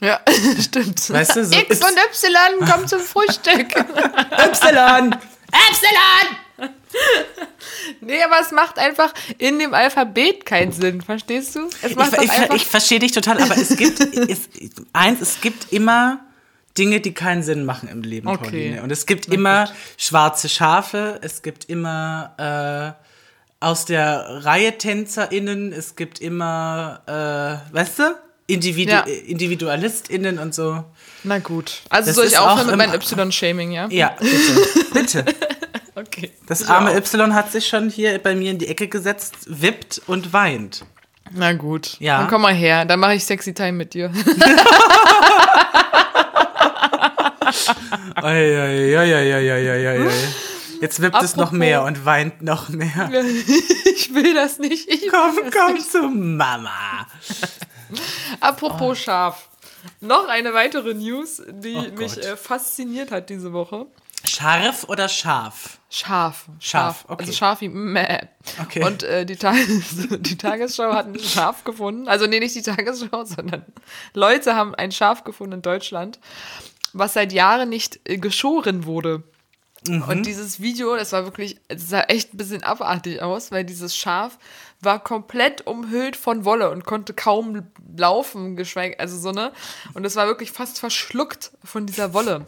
Ja, 0.00 0.20
stimmt. 0.60 1.10
Weißt 1.10 1.36
du, 1.36 1.44
so 1.44 1.54
X 1.54 1.80
Y- 1.80 1.84
und 1.84 1.98
Y 2.60 2.68
kommen 2.68 2.88
zum 2.88 3.00
Frühstück. 3.00 3.76
Y! 3.76 5.14
Epsilon! 5.70 6.36
nee, 8.00 8.22
aber 8.22 8.40
es 8.40 8.50
macht 8.50 8.78
einfach 8.78 9.12
in 9.38 9.58
dem 9.58 9.74
Alphabet 9.74 10.46
keinen 10.46 10.72
Sinn, 10.72 11.02
verstehst 11.02 11.56
du? 11.56 11.68
Es 11.82 11.92
Ich, 11.92 11.96
macht 11.96 12.12
ich, 12.14 12.30
einfach 12.30 12.54
ich 12.54 12.66
verstehe 12.66 12.98
dich 12.98 13.12
total, 13.12 13.40
aber 13.40 13.56
es 13.56 13.76
gibt, 13.76 14.00
es, 14.30 14.48
eins, 14.92 15.20
es 15.20 15.40
gibt 15.40 15.72
immer 15.72 16.20
Dinge, 16.78 17.00
die 17.00 17.12
keinen 17.12 17.42
Sinn 17.42 17.64
machen 17.64 17.88
im 17.88 18.02
Leben, 18.02 18.28
Okay. 18.28 18.44
Pauline. 18.44 18.82
Und 18.82 18.90
es 18.92 19.06
gibt 19.06 19.26
immer 19.26 19.70
schwarze 19.96 20.48
Schafe, 20.48 21.18
es 21.22 21.42
gibt 21.42 21.64
immer 21.66 22.96
äh, 22.96 23.09
aus 23.60 23.84
der 23.84 24.44
Reihe 24.44 24.76
TänzerInnen, 24.78 25.72
es 25.72 25.94
gibt 25.94 26.18
immer, 26.20 27.02
äh, 27.06 27.74
weißt 27.74 27.98
du, 27.98 28.02
Individu 28.46 28.90
Ja. 28.90 29.00
IndividualistInnen 29.02 30.38
und 30.38 30.54
so. 30.54 30.82
Na 31.22 31.38
gut. 31.38 31.82
Also 31.88 32.08
Das 32.08 32.16
soll 32.16 32.26
ich 32.26 32.38
aufhören 32.38 32.68
auch 32.70 32.76
mit 32.76 32.76
meinem 32.76 33.28
Y-Shaming, 33.28 33.70
ja? 33.70 33.86
Ja, 33.90 34.16
bitte, 34.18 34.84
bitte. 34.92 35.24
Okay. 35.96 36.30
Das 36.46 36.66
arme. 36.66 36.96
Y 36.96 37.34
hat 37.34 37.52
sich 37.52 37.66
schon 37.66 37.90
hier 37.90 38.18
bei 38.20 38.34
mir 38.34 38.52
in 38.52 38.58
die 38.58 38.68
Ecke 38.68 38.88
gesetzt, 38.88 39.34
wippt 39.46 40.00
und 40.06 40.32
weint. 40.32 40.84
Na 41.32 41.52
gut. 41.52 41.96
Ja. 42.00 42.18
Dann 42.20 42.28
komm 42.28 42.42
mal 42.42 42.54
her. 42.54 42.86
Dann 42.86 43.00
mache 43.00 43.14
ich 43.14 43.24
Sexy 43.24 43.52
Time 43.52 43.72
mit 43.72 43.92
dir. 43.92 44.10
Oi, 48.22 48.58
oi, 48.58 48.96
oi, 48.96 49.14
oi, 49.14 49.34
oi, 49.34 49.50
oi, 49.52 49.88
oi, 49.88 50.06
oi. 50.06 50.12
Jetzt 50.80 51.00
wippt 51.02 51.22
es 51.22 51.36
noch 51.36 51.46
Apropos- 51.48 51.58
mehr 51.58 51.82
und 51.84 52.04
weint 52.04 52.42
noch 52.42 52.68
mehr. 52.68 53.10
ich 53.96 54.14
will 54.14 54.34
das 54.34 54.58
nicht. 54.58 54.88
Ich 54.88 55.08
Komm, 55.08 55.38
komm 55.52 55.78
zu 55.78 56.02
Mama. 56.08 57.06
Apropos 58.40 58.98
Schaf. 58.98 59.48
Noch 60.00 60.28
eine 60.28 60.52
weitere 60.54 60.94
News, 60.94 61.42
die 61.48 61.74
Oh 61.76 61.98
mich 61.98 62.18
äh, 62.18 62.36
fasziniert 62.36 63.10
hat 63.10 63.30
diese 63.30 63.52
Woche. 63.52 63.86
Scharf 64.24 64.84
oder 64.84 65.08
scharf? 65.08 65.78
Scharf. 65.88 66.44
Scharf, 66.60 67.04
okay. 67.08 67.22
Also 67.22 67.32
scharf 67.32 67.62
wie 67.62 67.70
Mäh. 67.70 68.18
Okay. 68.62 68.84
Und 68.84 69.02
äh, 69.02 69.24
die, 69.24 69.36
Tages 69.36 69.96
die 70.20 70.36
Tagesschau 70.36 70.92
hat 70.92 71.06
ein 71.06 71.18
Schaf 71.18 71.64
gefunden. 71.64 72.06
Also 72.06 72.26
nee, 72.26 72.38
nicht 72.38 72.54
die 72.54 72.62
Tagesschau, 72.62 73.24
sondern 73.24 73.64
Leute 74.12 74.54
haben 74.54 74.74
ein 74.74 74.92
Schaf 74.92 75.24
gefunden 75.24 75.54
in 75.54 75.62
Deutschland, 75.62 76.20
was 76.92 77.14
seit 77.14 77.32
Jahren 77.32 77.70
nicht 77.70 78.00
äh, 78.04 78.18
geschoren 78.18 78.84
wurde. 78.84 79.22
Mhm. 79.86 80.02
Und 80.02 80.26
dieses 80.26 80.60
Video, 80.60 80.94
das 80.96 81.12
war 81.12 81.24
wirklich, 81.24 81.58
es 81.68 81.88
sah 81.88 82.02
echt 82.02 82.34
ein 82.34 82.36
bisschen 82.36 82.62
abartig 82.62 83.22
aus, 83.22 83.50
weil 83.50 83.64
dieses 83.64 83.96
Schaf 83.96 84.38
war 84.82 85.02
komplett 85.02 85.66
umhüllt 85.66 86.16
von 86.16 86.44
Wolle 86.44 86.70
und 86.70 86.84
konnte 86.84 87.12
kaum 87.14 87.62
laufen, 87.96 88.56
geschweige, 88.56 88.98
also 88.98 89.18
so, 89.18 89.32
ne? 89.32 89.52
Und 89.94 90.04
es 90.04 90.16
war 90.16 90.26
wirklich 90.26 90.52
fast 90.52 90.78
verschluckt 90.78 91.50
von 91.64 91.86
dieser 91.86 92.12
Wolle. 92.14 92.46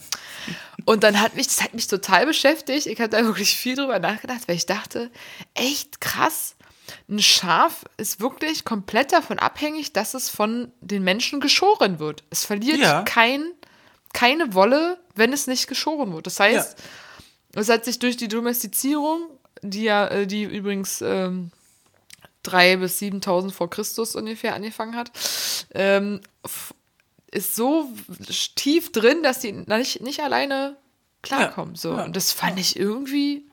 Und 0.85 1.05
dann 1.05 1.21
hat 1.21 1.35
mich, 1.37 1.47
das 1.47 1.63
hat 1.63 1.75
mich 1.75 1.87
total 1.87 2.27
beschäftigt. 2.27 2.87
Ich 2.87 2.99
habe 3.01 3.11
da 3.11 3.25
wirklich 3.25 3.57
viel 3.57 3.77
drüber 3.77 3.99
nachgedacht, 3.99 4.49
weil 4.49 4.57
ich 4.57 4.67
dachte, 4.67 5.11
echt 5.55 6.01
krass. 6.01 6.55
Ein 7.09 7.21
Schaf 7.21 7.85
ist 7.97 8.21
wirklich 8.21 8.65
komplett 8.65 9.13
davon 9.13 9.39
abhängig, 9.39 9.93
dass 9.93 10.15
es 10.15 10.29
von 10.29 10.73
den 10.81 11.03
Menschen 11.05 11.41
geschoren 11.41 11.99
wird. 11.99 12.25
Es 12.31 12.45
verliert 12.45 12.79
Ja. 12.81 13.03
kein, 13.05 13.45
keine 14.13 14.53
Wolle, 14.55 14.99
wenn 15.15 15.33
es 15.33 15.47
nicht 15.47 15.69
geschoren 15.69 16.13
wird. 16.13 16.27
Das 16.27 16.41
heißt, 16.41 16.77
es 17.55 17.69
hat 17.69 17.85
sich 17.85 17.99
durch 17.99 18.17
die 18.17 18.29
Domestizierung, 18.29 19.23
die 19.63 19.83
ja, 19.85 20.07
äh, 20.09 20.27
die 20.27 20.45
übrigens 20.45 21.01
ähm, 21.03 21.51
3.000 22.47 22.77
bis 22.79 22.99
7.000 23.01 23.51
vor 23.53 23.71
Christus 23.71 24.17
ungefähr 24.17 24.55
angefangen 24.55 24.97
hat, 24.97 25.13
ähm, 25.75 26.21
ist 27.31 27.55
so 27.55 27.89
tief 28.57 28.93
drin, 28.93 29.23
dass 29.23 29.39
die 29.41 29.53
nicht, 29.53 30.01
nicht 30.03 30.21
alleine 30.21 30.77
klarkommen. 31.23 31.77
So. 31.77 31.93
ja. 31.97 32.05
Und 32.05 32.17
das 32.17 32.33
fand 32.33 32.59
ich 32.59 32.77
irgendwie, 32.77 33.45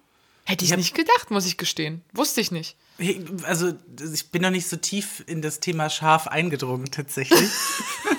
hätte 0.46 0.66
ich 0.66 0.72
hab- 0.72 0.80
nicht 0.80 0.96
gedacht, 0.96 1.30
muss 1.32 1.46
ich 1.46 1.58
gestehen. 1.58 2.02
Wusste 2.14 2.42
ich 2.42 2.52
nicht. 2.52 2.76
Ich- 2.98 3.22
Also, 3.44 3.74
ich 4.14 4.32
bin 4.32 4.42
noch 4.42 4.50
nicht 4.50 4.68
so 4.68 4.76
tief 4.76 5.24
in 5.28 5.42
das 5.42 5.60
Thema 5.60 5.90
Schaf 5.90 6.28
eingedrungen, 6.28 6.90
tatsächlich. 6.92 7.50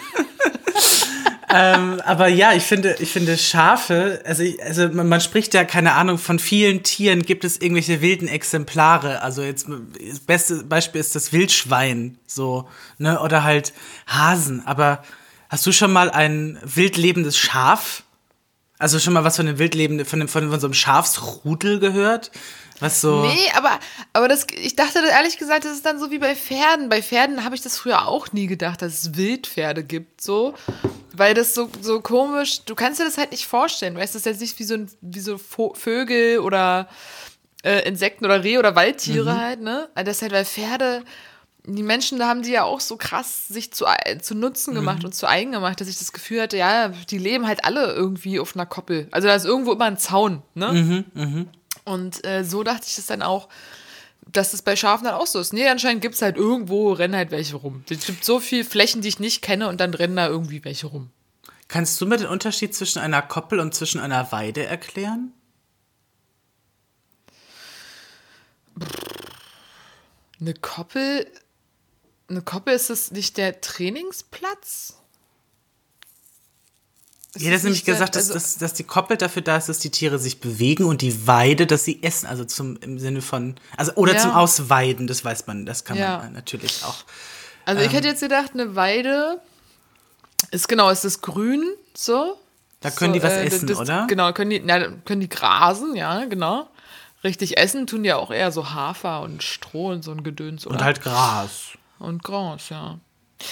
ähm, 1.53 2.01
aber 2.05 2.29
ja, 2.29 2.53
ich 2.53 2.63
finde, 2.63 2.97
ich 3.01 3.13
finde 3.13 3.37
Schafe, 3.37 4.23
also, 4.25 4.43
ich, 4.43 4.63
also 4.63 4.89
man, 4.89 5.21
spricht 5.21 5.55
ja, 5.55 5.65
keine 5.65 5.93
Ahnung, 5.93 6.19
von 6.19 6.39
vielen 6.39 6.83
Tieren 6.83 7.23
gibt 7.23 7.45
es 7.45 7.61
irgendwelche 7.61 8.01
wilden 8.01 8.29
Exemplare. 8.29 9.23
Also 9.23 9.43
jetzt, 9.43 9.67
das 9.69 10.21
beste 10.21 10.65
Beispiel 10.65 11.01
ist 11.01 11.15
das 11.15 11.33
Wildschwein, 11.33 12.19
so, 12.27 12.69
ne, 12.99 13.21
oder 13.21 13.45
halt 13.45 13.73
Hasen. 14.07 14.67
Aber 14.67 15.03
hast 15.49 15.67
du 15.67 15.73
schon 15.73 15.93
mal 15.93 16.11
ein 16.11 16.59
wild 16.63 16.97
lebendes 16.97 17.39
Schaf? 17.39 18.05
Also 18.79 18.99
schon 18.99 19.13
mal 19.13 19.25
was 19.25 19.37
von 19.37 19.47
dem 19.47 19.59
wildlebenden, 19.59 20.07
von, 20.07 20.21
dem, 20.21 20.29
von, 20.29 20.51
von 20.51 20.59
so 20.61 20.67
einem 20.67 20.75
Schafsrudel 20.75 21.81
gehört? 21.81 22.31
Was 22.81 23.03
so. 23.03 23.27
Nee, 23.27 23.51
aber, 23.55 23.79
aber 24.15 24.27
das, 24.27 24.47
ich 24.59 24.75
dachte 24.75 25.01
ehrlich 25.11 25.37
gesagt, 25.37 25.67
das 25.67 25.73
ist 25.73 25.85
dann 25.85 26.01
so 26.01 26.11
wie 26.11 26.19
bei 26.19 26.35
Pferden. 26.35 26.89
Bei 26.89 27.03
Pferden 27.03 27.45
habe 27.45 27.55
ich 27.55 27.61
das 27.61 27.77
früher 27.77 28.09
auch 28.09 28.33
nie 28.33 28.47
gedacht, 28.47 28.81
dass 28.81 28.95
es 28.95 29.17
Wildpferde 29.17 29.85
gibt, 29.85 30.23
so. 30.23 30.55
Weil 31.21 31.35
das 31.35 31.53
so, 31.53 31.69
so 31.83 32.01
komisch, 32.01 32.65
du 32.65 32.75
kannst 32.75 32.99
dir 32.99 33.05
das 33.05 33.19
halt 33.19 33.31
nicht 33.31 33.47
vorstellen. 33.47 33.95
Weißt 33.95 34.15
du, 34.15 34.17
das 34.17 34.25
ist 34.25 34.33
jetzt 34.33 34.41
nicht 34.41 34.59
wie 34.59 34.65
so, 34.65 34.73
ein, 34.73 34.91
wie 35.03 35.21
so 35.21 35.37
Vögel 35.37 36.39
oder 36.39 36.89
äh, 37.63 37.87
Insekten 37.87 38.25
oder 38.25 38.43
Reh 38.43 38.57
oder 38.57 38.75
Waldtiere 38.75 39.39
halt, 39.39 39.61
ne? 39.61 39.91
Also 39.95 40.07
Das 40.07 40.17
ist 40.17 40.23
halt, 40.23 40.33
weil 40.33 40.47
Pferde, 40.47 41.05
die 41.67 41.83
Menschen, 41.83 42.19
da 42.19 42.27
haben 42.27 42.41
die 42.41 42.53
ja 42.53 42.65
auch 42.65 42.81
so 42.81 42.97
krass 42.97 43.49
sich 43.49 43.71
zu, 43.71 43.85
zu 44.23 44.35
Nutzen 44.35 44.75
gemacht 44.75 45.05
und 45.05 45.15
zu 45.15 45.29
eigen 45.29 45.53
gemacht, 45.53 45.79
dass 45.83 45.89
ich 45.89 45.99
das 45.99 46.15
Gefühl 46.15 46.41
hatte, 46.41 46.57
ja, 46.57 46.89
die 46.89 47.19
leben 47.19 47.47
halt 47.47 47.67
alle 47.67 47.93
irgendwie 47.93 48.41
auf 48.41 48.57
einer 48.57 48.65
Koppel. 48.65 49.07
Also 49.11 49.29
da 49.29 49.35
ist 49.35 49.45
irgendwo 49.45 49.73
immer 49.73 49.85
ein 49.85 49.99
Zaun, 49.99 50.43
ne? 50.55 51.05
Und 51.85 52.25
äh, 52.27 52.45
so 52.45 52.63
dachte 52.63 52.87
ich 52.89 52.97
das 52.97 53.05
dann 53.05 53.21
auch, 53.21 53.51
dass 54.33 54.53
das 54.53 54.63
bei 54.63 54.77
Schafen 54.77 55.05
dann 55.05 55.15
auch 55.15 55.27
so 55.27 55.39
ist. 55.41 55.53
Nee, 55.53 55.69
anscheinend 55.69 56.03
gibt 56.03 56.15
es 56.15 56.23
halt 56.23 56.37
irgendwo, 56.37 56.93
rennen 56.93 57.17
halt 57.17 57.31
welche 57.31 57.57
rum. 57.57 57.85
Es 57.91 58.07
gibt 58.07 58.25
so 58.25 58.41
viele 58.41 58.65
Flächen, 58.65 59.03
die 59.03 59.09
ich 59.09 59.19
nicht 59.19 59.43
kenne 59.43 59.69
und 59.69 59.81
dann 59.81 59.95
rennen 59.95 60.17
da 60.17 60.29
irgendwie 60.29 60.65
welche 60.65 60.87
rum. 60.87 61.11
Kannst 61.69 62.01
du 62.01 62.07
mir 62.07 62.17
den 62.17 62.27
Unterschied 62.27 62.75
zwischen 62.75 62.99
einer 62.99 63.23
Koppel 63.23 63.61
und 63.61 63.75
zwischen 63.75 64.01
einer 64.01 64.33
Weide 64.33 64.67
erklären? 64.67 65.33
Eine 70.41 70.55
Koppel, 70.55 71.27
eine 72.29 72.43
Koppel 72.43 72.75
ist 72.75 72.91
das 72.91 73.11
nicht 73.11 73.37
der 73.37 73.61
Trainingsplatz? 73.61 75.00
Jeder 77.37 77.57
hat 77.57 77.63
nämlich 77.63 77.85
gesagt, 77.85 78.17
dass, 78.17 78.25
also- 78.31 78.35
dass, 78.35 78.57
dass 78.59 78.75
die 78.75 78.83
Koppel 78.85 79.17
dafür 79.17 79.43
da 79.43 79.57
ist, 79.57 79.69
dass 79.69 79.79
die 79.79 79.91
Tiere 79.91 80.19
sich 80.19 80.41
bewegen 80.41 80.85
und 80.85 81.01
die 81.01 81.27
Weide, 81.27 81.67
dass 81.67 81.85
sie 81.85 82.03
essen. 82.03 82.27
Also 82.27 82.45
zum 82.45 82.77
im 82.79 82.99
Sinne 82.99 83.23
von, 83.23 83.55
also 83.77 83.93
oder 83.95 84.15
Ja. 84.15 84.19
zum 84.19 84.33
Ausweiden, 84.33 85.07
das 85.07 85.25
weiß 85.25 85.47
man, 85.47 85.65
das 85.67 85.85
kann 85.85 85.97
Ja. 85.97 86.19
man 86.19 86.33
natürlich 86.33 86.83
auch. 86.85 87.05
Also 87.65 87.83
Ähm. 87.83 87.89
ich 87.89 87.93
hätte 87.95 88.09
jetzt 88.09 88.21
gedacht, 88.21 88.51
eine 88.55 88.75
Weide 88.75 89.41
ist 90.51 90.69
genau, 90.69 90.91
ist 90.91 91.05
das 91.05 91.21
grün 91.21 91.63
so. 91.95 92.37
Da 92.81 92.91
können 92.91 93.13
die 93.13 93.23
was 93.23 93.35
äh, 93.35 93.45
essen, 93.45 93.67
das, 93.69 93.79
oder? 93.79 94.07
Genau, 94.09 94.33
können 94.33 94.51
die, 94.51 94.61
na, 94.65 94.89
können 95.05 95.21
die 95.21 95.29
grasen, 95.29 95.95
ja, 95.95 96.25
genau. 96.25 96.67
Richtig 97.23 97.59
essen 97.59 97.87
tun 97.87 98.03
die 98.03 98.13
auch 98.15 98.31
eher 98.31 98.51
so 98.51 98.71
Hafer 98.71 99.21
und 99.21 99.43
Stroh 99.43 99.89
und 99.91 100.03
so 100.03 100.11
ein 100.13 100.23
Gedöns, 100.25 100.67
oder? 100.67 100.77
Und 100.77 100.83
halt 100.85 101.03
Gras. 101.03 101.73
Und 101.99 102.25
Gras, 102.25 102.71
ja. 102.71 102.99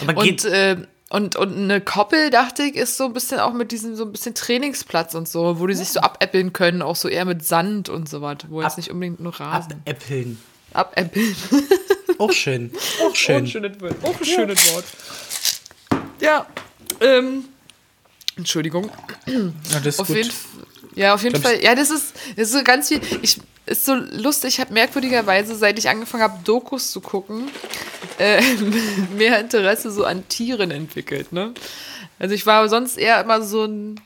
Aber 0.00 0.16
Und 0.20 0.24
geht, 0.24 0.44
äh, 0.46 0.78
Und, 1.10 1.36
und 1.36 1.56
eine 1.56 1.80
Koppel, 1.80 2.28
dachte 2.30 2.62
ich, 2.64 2.74
ist 2.76 2.98
so 2.98 3.06
ein 3.06 3.14
bisschen 3.14 3.40
auch 3.40 3.54
mit 3.54 3.72
diesem 3.72 3.96
so 3.96 4.04
ein 4.04 4.12
bisschen 4.12 4.34
Trainingsplatz 4.34 5.14
und 5.14 5.26
so, 5.26 5.58
wo 5.58 5.66
die 5.66 5.74
sich 5.74 5.88
so 5.88 6.00
abäppeln 6.00 6.52
können, 6.52 6.82
auch 6.82 6.96
so 6.96 7.08
eher 7.08 7.24
mit 7.24 7.42
Sand 7.46 7.88
und 7.88 8.08
so 8.10 8.20
was, 8.20 8.38
wo 8.50 8.60
jetzt 8.60 8.72
Ab- 8.72 8.76
nicht 8.76 8.90
unbedingt 8.90 9.20
nur 9.20 9.34
Rasen. 9.40 9.72
Abäppeln. 9.86 10.38
Abäppeln. 10.74 11.34
Auch 12.18 12.30
schön. 12.32 12.70
Auch 13.00 13.04
Auch 13.04 13.08
ein 13.10 13.14
schön. 13.14 13.46
schönes 13.46 13.80
Wort. 13.80 13.94
Auch 14.02 14.18
ein 14.20 14.24
schönes 14.26 14.74
Wort. 14.74 14.84
Ja, 16.20 16.46
ähm, 17.00 17.44
Entschuldigung. 18.36 18.90
Ja, 19.26 19.80
das 19.82 19.86
ist 19.94 20.00
Auf 20.00 20.08
gut. 20.08 20.16
jeden 20.16 20.30
Ja, 20.94 21.14
auf 21.14 21.22
jeden 21.22 21.40
Fall. 21.40 21.62
Ja, 21.62 21.74
das 21.74 21.90
ist, 21.90 22.12
das 22.36 22.48
ist 22.48 22.52
so 22.52 22.62
ganz 22.64 22.88
viel. 22.88 23.00
Ich 23.22 23.38
ist 23.66 23.84
so 23.84 23.94
lustig. 23.94 24.54
Ich 24.54 24.60
habe 24.60 24.72
merkwürdigerweise, 24.72 25.54
seit 25.54 25.78
ich 25.78 25.88
angefangen 25.88 26.22
habe, 26.22 26.38
Dokus 26.44 26.90
zu 26.90 27.00
gucken, 27.00 27.48
äh, 28.18 28.42
mehr 29.16 29.40
Interesse 29.40 29.90
so 29.90 30.04
an 30.04 30.28
Tieren 30.28 30.70
entwickelt. 30.70 31.32
Ne? 31.32 31.52
Also 32.18 32.34
ich 32.34 32.46
war 32.46 32.68
sonst 32.68 32.98
eher 32.98 33.20
immer 33.20 33.42
so 33.42 33.64
ein 33.64 34.00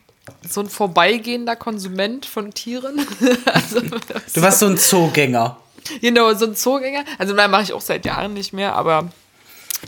so 0.49 0.61
ein 0.61 0.69
vorbeigehender 0.69 1.57
Konsument 1.57 2.26
von 2.26 2.52
Tieren. 2.54 3.04
also, 3.45 3.81
Du 3.81 4.42
warst 4.42 4.61
so 4.61 4.66
ein 4.66 4.78
Zoogänger. 4.78 5.57
Genau, 6.00 6.33
so 6.35 6.47
ein 6.47 6.54
Zoogänger. 6.54 7.04
Also 7.19 7.35
nein, 7.35 7.50
mache 7.50 7.64
ich 7.64 7.73
auch 7.73 7.81
seit 7.81 8.04
Jahren 8.04 8.35
nicht 8.35 8.52
mehr, 8.52 8.75
aber 8.76 9.11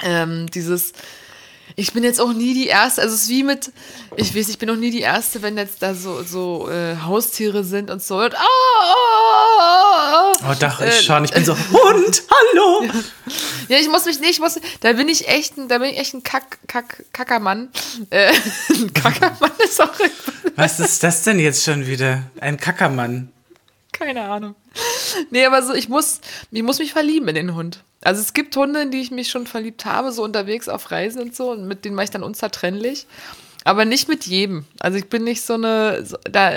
ähm, 0.02 0.50
dieses, 0.50 0.92
ich 1.76 1.92
bin 1.92 2.04
jetzt 2.04 2.20
auch 2.20 2.32
nie 2.32 2.54
die 2.54 2.68
Erste, 2.68 3.02
also 3.02 3.14
es 3.14 3.22
ist 3.22 3.28
wie 3.28 3.42
mit, 3.42 3.72
ich 4.16 4.34
weiß, 4.36 4.48
ich 4.48 4.58
bin 4.58 4.70
auch 4.70 4.76
nie 4.76 4.90
die 4.90 5.00
Erste, 5.00 5.42
wenn 5.42 5.56
jetzt 5.56 5.82
da 5.82 5.94
so, 5.94 6.22
so 6.22 6.68
äh, 6.70 6.96
Haustiere 7.04 7.64
sind 7.64 7.90
und 7.90 8.02
so. 8.02 8.18
Und, 8.18 8.34
ah, 8.34 8.38
ah, 8.38 8.84
ah, 9.58 10.32
ah. 10.40 10.50
Oh, 10.50 10.54
doch, 10.58 10.80
Äh, 10.80 10.88
ich 10.90 11.00
schon. 11.04 11.24
Ich 11.24 11.32
bin 11.32 11.44
so, 11.44 11.56
Hund, 11.56 12.22
hallo. 12.52 12.88
Ja, 13.68 13.78
ich 13.78 13.88
muss 13.88 14.04
mich 14.04 14.20
nicht, 14.20 14.32
ich 14.32 14.40
muss, 14.40 14.60
da 14.80 14.92
bin 14.92 15.08
ich 15.08 15.26
echt 15.26 15.56
ein, 15.56 15.68
da 15.68 15.78
bin 15.78 15.88
ich 15.88 15.98
echt 15.98 16.12
ein 16.12 16.22
Kack, 16.22 16.58
Kack, 16.68 17.02
Kackermann. 17.14 17.70
Äh, 18.10 18.30
ein 18.68 18.92
Kackermann 18.92 19.52
ist 19.64 19.80
auch, 19.80 19.88
Was 20.54 20.80
ist 20.80 21.02
das 21.02 21.22
denn 21.22 21.38
jetzt 21.38 21.64
schon 21.64 21.86
wieder? 21.86 22.24
Ein 22.40 22.58
Kackermann. 22.58 23.32
Keine 23.98 24.22
Ahnung. 24.28 24.54
Nee, 25.30 25.46
aber 25.46 25.62
so, 25.62 25.72
ich 25.74 25.88
muss, 25.88 26.20
ich 26.50 26.62
muss 26.62 26.78
mich 26.78 26.92
verlieben 26.92 27.28
in 27.28 27.34
den 27.34 27.54
Hund. 27.54 27.82
Also 28.02 28.20
es 28.20 28.34
gibt 28.34 28.54
Hunde, 28.56 28.82
in 28.82 28.90
die 28.90 29.00
ich 29.00 29.10
mich 29.10 29.30
schon 29.30 29.46
verliebt 29.46 29.84
habe, 29.86 30.12
so 30.12 30.22
unterwegs 30.22 30.68
auf 30.68 30.90
Reisen 30.90 31.22
und 31.22 31.34
so, 31.34 31.52
und 31.52 31.66
mit 31.66 31.84
denen 31.84 31.96
war 31.96 32.04
ich 32.04 32.10
dann 32.10 32.22
unzertrennlich. 32.22 33.06
Aber 33.66 33.86
nicht 33.86 34.08
mit 34.08 34.26
jedem. 34.26 34.66
Also 34.78 34.98
ich 34.98 35.08
bin 35.08 35.24
nicht 35.24 35.40
so 35.40 35.54
eine, 35.54 36.04
so, 36.04 36.18
da, 36.30 36.50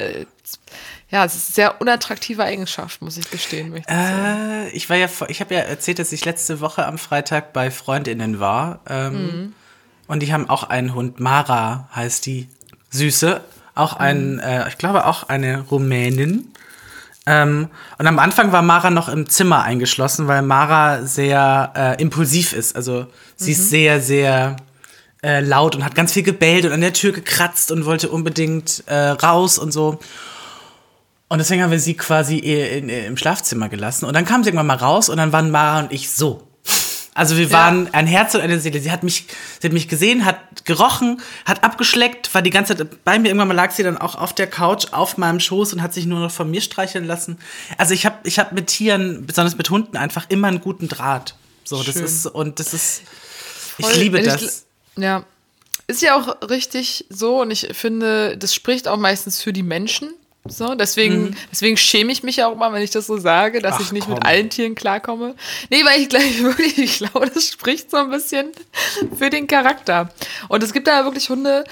ja, 1.09 1.23
es 1.23 1.35
ist 1.35 1.47
eine 1.47 1.53
sehr 1.53 1.79
unattraktive 1.81 2.43
Eigenschaft, 2.43 3.01
muss 3.01 3.15
ich 3.15 3.31
gestehen. 3.31 3.73
ich. 3.77 3.85
Äh, 3.87 4.67
ich 4.71 4.89
war 4.89 4.97
ja, 4.97 5.07
vor- 5.07 5.29
ich 5.29 5.39
habe 5.39 5.53
ja 5.53 5.61
erzählt, 5.61 5.99
dass 5.99 6.11
ich 6.11 6.25
letzte 6.25 6.59
Woche 6.59 6.85
am 6.85 6.97
Freitag 6.97 7.53
bei 7.53 7.71
Freundinnen 7.71 8.41
war. 8.41 8.81
Ähm, 8.89 9.53
Und 10.07 10.21
die 10.21 10.33
haben 10.33 10.49
auch 10.49 10.63
einen 10.63 10.93
Hund. 10.93 11.19
Mara 11.21 11.87
heißt 11.95 12.25
die. 12.25 12.49
Süße. 12.89 13.41
Auch 13.75 13.93
ein, 13.97 14.39
äh, 14.39 14.67
ich 14.69 14.77
glaube 14.77 15.05
auch 15.05 15.23
eine 15.29 15.61
Rumänin. 15.61 16.51
Ähm, 17.27 17.67
und 17.97 18.07
am 18.07 18.19
Anfang 18.19 18.53
war 18.53 18.61
Mara 18.61 18.89
noch 18.89 19.09
im 19.09 19.29
Zimmer 19.29 19.63
eingeschlossen, 19.63 20.27
weil 20.27 20.41
Mara 20.41 21.01
sehr 21.01 21.73
äh, 21.75 22.01
impulsiv 22.01 22.53
ist. 22.53 22.75
Also 22.75 23.07
sie 23.35 23.51
ist 23.51 23.69
sehr, 23.69 23.99
sehr 23.99 24.55
äh, 25.21 25.41
laut 25.41 25.75
und 25.75 25.83
hat 25.83 25.93
ganz 25.93 26.13
viel 26.13 26.23
gebellt 26.23 26.65
und 26.65 26.71
an 26.71 26.79
der 26.79 26.93
Tür 26.93 27.11
gekratzt 27.11 27.69
und 27.71 27.85
wollte 27.85 28.09
unbedingt 28.09 28.83
äh, 28.87 29.09
raus 29.09 29.59
und 29.59 29.73
so. 29.73 29.99
Und 31.27 31.39
deswegen 31.39 31.61
haben 31.61 31.71
wir 31.71 31.79
sie 31.79 31.95
quasi 31.95 32.37
in, 32.37 32.87
in, 32.87 33.05
im 33.05 33.17
Schlafzimmer 33.17 33.67
gelassen. 33.67 34.05
Und 34.05 34.15
dann 34.15 34.23
kam 34.23 34.43
sie 34.43 34.49
irgendwann 34.49 34.67
mal 34.67 34.77
raus 34.77 35.09
und 35.09 35.17
dann 35.17 35.33
waren 35.33 35.51
Mara 35.51 35.79
und 35.79 35.91
ich 35.91 36.09
so. 36.09 36.46
Also 37.17 37.35
wir 37.35 37.51
waren 37.51 37.93
ein 37.93 38.05
Herz 38.07 38.35
und 38.35 38.41
eine 38.41 38.59
Seele. 38.59 38.79
Sie 38.79 38.91
hat 38.91 39.03
mich, 39.03 39.25
sie 39.59 39.67
hat 39.67 39.73
mich 39.73 39.87
gesehen, 39.87 40.23
hat 40.23 40.65
gerochen, 40.65 41.19
hat 41.45 41.63
abgeschleckt, 41.63 42.33
war 42.35 42.41
die 42.43 42.51
ganze 42.51 42.77
Zeit 42.77 43.03
bei 43.03 43.17
mir. 43.17 43.29
Irgendwann 43.29 43.47
mal 43.47 43.53
lag 43.55 43.71
sie 43.71 43.83
dann 43.83 43.97
auch 43.97 44.15
auf 44.15 44.33
der 44.33 44.47
Couch 44.47 44.93
auf 44.93 45.17
meinem 45.17 45.39
Schoß 45.39 45.73
und 45.73 45.81
hat 45.81 45.93
sich 45.93 46.05
nur 46.05 46.19
noch 46.19 46.31
von 46.31 46.49
mir 46.51 46.61
streicheln 46.61 47.05
lassen. 47.05 47.39
Also 47.77 47.93
ich 47.93 48.05
habe 48.05 48.17
ich 48.23 48.37
hab 48.39 48.51
mit 48.53 48.67
Tieren, 48.67 49.25
besonders 49.25 49.57
mit 49.57 49.69
Hunden, 49.69 49.97
einfach 49.97 50.25
immer 50.29 50.47
einen 50.47 50.61
guten 50.61 50.87
Draht. 50.87 51.35
So, 51.63 51.81
das 51.83 51.95
Schön. 51.95 52.05
ist, 52.05 52.25
und 52.27 52.59
das 52.59 52.73
ist, 52.73 53.01
ich 53.79 53.85
Voll. 53.87 53.95
liebe 53.97 54.19
Ich 54.19 54.25
das. 54.25 54.41
gl- 54.41 55.01
ja. 55.01 55.23
Ist 55.87 56.01
ja 56.01 56.15
auch 56.19 56.49
richtig 56.49 57.05
so 57.09 57.41
und 57.41 57.49
ich 57.49 57.69
finde, 57.71 58.37
das 58.37 58.53
spricht 58.53 58.87
auch 58.87 58.97
meistens 58.97 59.41
für 59.41 59.53
die 59.53 59.63
Menschen. 59.63 60.13
So, 60.49 60.75
deswegen, 60.75 61.35
deswegen 61.51 61.77
schäme 61.77 62.11
ich 62.11 62.23
mich 62.23 62.37
ja 62.37 62.47
auch 62.47 62.53
immer, 62.53 62.71
wenn 62.73 62.81
ich 62.83 62.91
das 62.91 63.07
so 63.07 63.17
sage, 63.17 63.61
dass 63.61 63.73
Mhm. 63.75 63.77
Ach, 63.79 63.85
ich 63.85 63.91
nicht 63.91 64.05
komm. 64.05 64.13
mit 64.15 64.25
allen 64.25 64.49
Tieren 64.49 64.75
klarkomme. 64.75 65.35
Nee, 65.69 65.83
weil 65.85 66.01
ich 66.01 66.09
gleich 66.09 66.41
wirklich, 66.43 66.77
ich 66.77 66.97
glaube, 66.97 67.29
das 67.29 67.47
spricht 67.49 67.91
so 67.91 67.97
ein 67.97 68.09
bisschen 68.09 68.51
für 69.17 69.29
den 69.29 69.47
Charakter. 69.47 70.09
Und 70.47 70.63
es 70.63 70.73
gibt 70.73 70.87
da 70.87 71.03
wirklich 71.05 71.29
Hunde, 71.29 71.63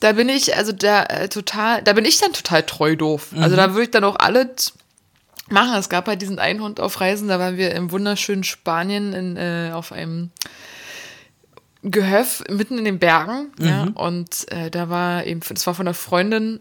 da 0.00 0.12
bin 0.12 0.28
ich, 0.28 0.56
also 0.56 0.72
da 0.72 1.04
äh, 1.04 1.28
total, 1.28 1.82
da 1.82 1.92
bin 1.92 2.04
ich 2.04 2.18
dann 2.18 2.32
total 2.32 2.62
treu 2.64 2.96
doof. 2.96 3.28
Also 3.36 3.50
Mhm. 3.54 3.56
da 3.56 3.70
würde 3.70 3.82
ich 3.84 3.90
dann 3.90 4.04
auch 4.04 4.16
alles 4.18 4.72
machen. 5.48 5.74
Es 5.78 5.88
gab 5.88 6.06
halt 6.08 6.22
diesen 6.22 6.38
einen 6.38 6.60
Hund 6.62 6.80
auf 6.80 7.00
Reisen, 7.00 7.28
da 7.28 7.38
waren 7.38 7.56
wir 7.56 7.72
im 7.74 7.90
wunderschönen 7.92 8.42
Spanien 8.44 9.12
in, 9.12 9.36
äh, 9.36 9.70
auf 9.72 9.92
einem 9.92 10.30
Gehöft 11.84 12.48
mitten 12.48 12.78
in 12.78 12.84
den 12.84 12.98
Bergen. 13.00 13.52
Ja, 13.60 13.88
und 13.94 14.50
äh, 14.52 14.70
da 14.70 14.88
war 14.88 15.24
eben, 15.26 15.40
das 15.48 15.66
war 15.66 15.74
von 15.74 15.86
einer 15.88 15.94
Freundin, 15.94 16.60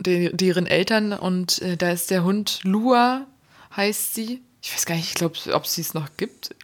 die, 0.00 0.30
deren 0.32 0.66
Eltern, 0.66 1.12
und 1.12 1.60
äh, 1.62 1.76
da 1.76 1.90
ist 1.90 2.10
der 2.10 2.24
Hund 2.24 2.60
Lua, 2.62 3.26
heißt 3.76 4.14
sie. 4.14 4.42
Ich 4.62 4.72
weiß 4.72 4.86
gar 4.86 4.96
nicht, 4.96 5.08
ich 5.08 5.14
glaube, 5.14 5.38
ob 5.52 5.66
sie 5.66 5.80
es 5.80 5.94
noch 5.94 6.08
gibt. 6.16 6.54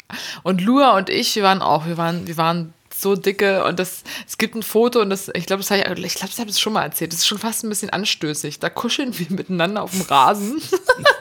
Und 0.42 0.60
Lua 0.60 0.96
und 0.96 1.08
ich, 1.08 1.36
wir 1.36 1.44
waren 1.44 1.62
auch, 1.62 1.86
wir 1.86 1.96
waren, 1.96 2.26
wir 2.26 2.36
waren 2.36 2.74
so 3.02 3.16
dicke 3.16 3.64
und 3.64 3.78
das, 3.78 4.04
es 4.26 4.38
gibt 4.38 4.54
ein 4.54 4.62
Foto 4.62 5.00
und 5.00 5.10
das, 5.10 5.28
ich 5.34 5.46
glaube, 5.46 5.62
das 5.62 5.70
habe 5.70 5.80
ich, 5.80 6.04
ich 6.04 6.14
glaube, 6.14 6.30
das 6.30 6.38
habe 6.38 6.50
ich 6.50 6.58
schon 6.58 6.72
mal 6.72 6.84
erzählt. 6.84 7.12
Das 7.12 7.20
ist 7.20 7.26
schon 7.26 7.38
fast 7.38 7.64
ein 7.64 7.68
bisschen 7.68 7.90
anstößig. 7.90 8.60
Da 8.60 8.70
kuscheln 8.70 9.18
wir 9.18 9.26
miteinander 9.30 9.82
auf 9.82 9.90
dem 9.90 10.02
Rasen. 10.02 10.60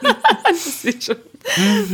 das 0.44 0.82
sieht 0.82 1.04
schon, 1.04 1.16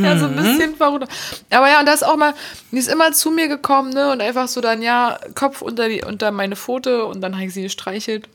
ja, 0.00 0.18
so 0.18 0.26
ein 0.26 0.36
bisschen 0.36 0.76
verrückt. 0.76 1.08
Aber 1.50 1.68
ja, 1.68 1.80
und 1.80 1.86
da 1.86 1.92
ist 1.92 2.04
auch 2.04 2.16
mal, 2.16 2.34
die 2.70 2.78
ist 2.78 2.88
immer 2.88 3.12
zu 3.12 3.30
mir 3.30 3.48
gekommen, 3.48 3.90
ne, 3.90 4.12
und 4.12 4.20
einfach 4.20 4.48
so 4.48 4.60
dann, 4.60 4.82
ja, 4.82 5.18
Kopf 5.34 5.62
unter, 5.62 5.88
die, 5.88 6.02
unter 6.04 6.30
meine 6.30 6.56
Pfote 6.56 7.04
und 7.04 7.20
dann 7.20 7.34
habe 7.34 7.46
ich 7.46 7.54
sie 7.54 7.62
gestreichelt. 7.62 8.28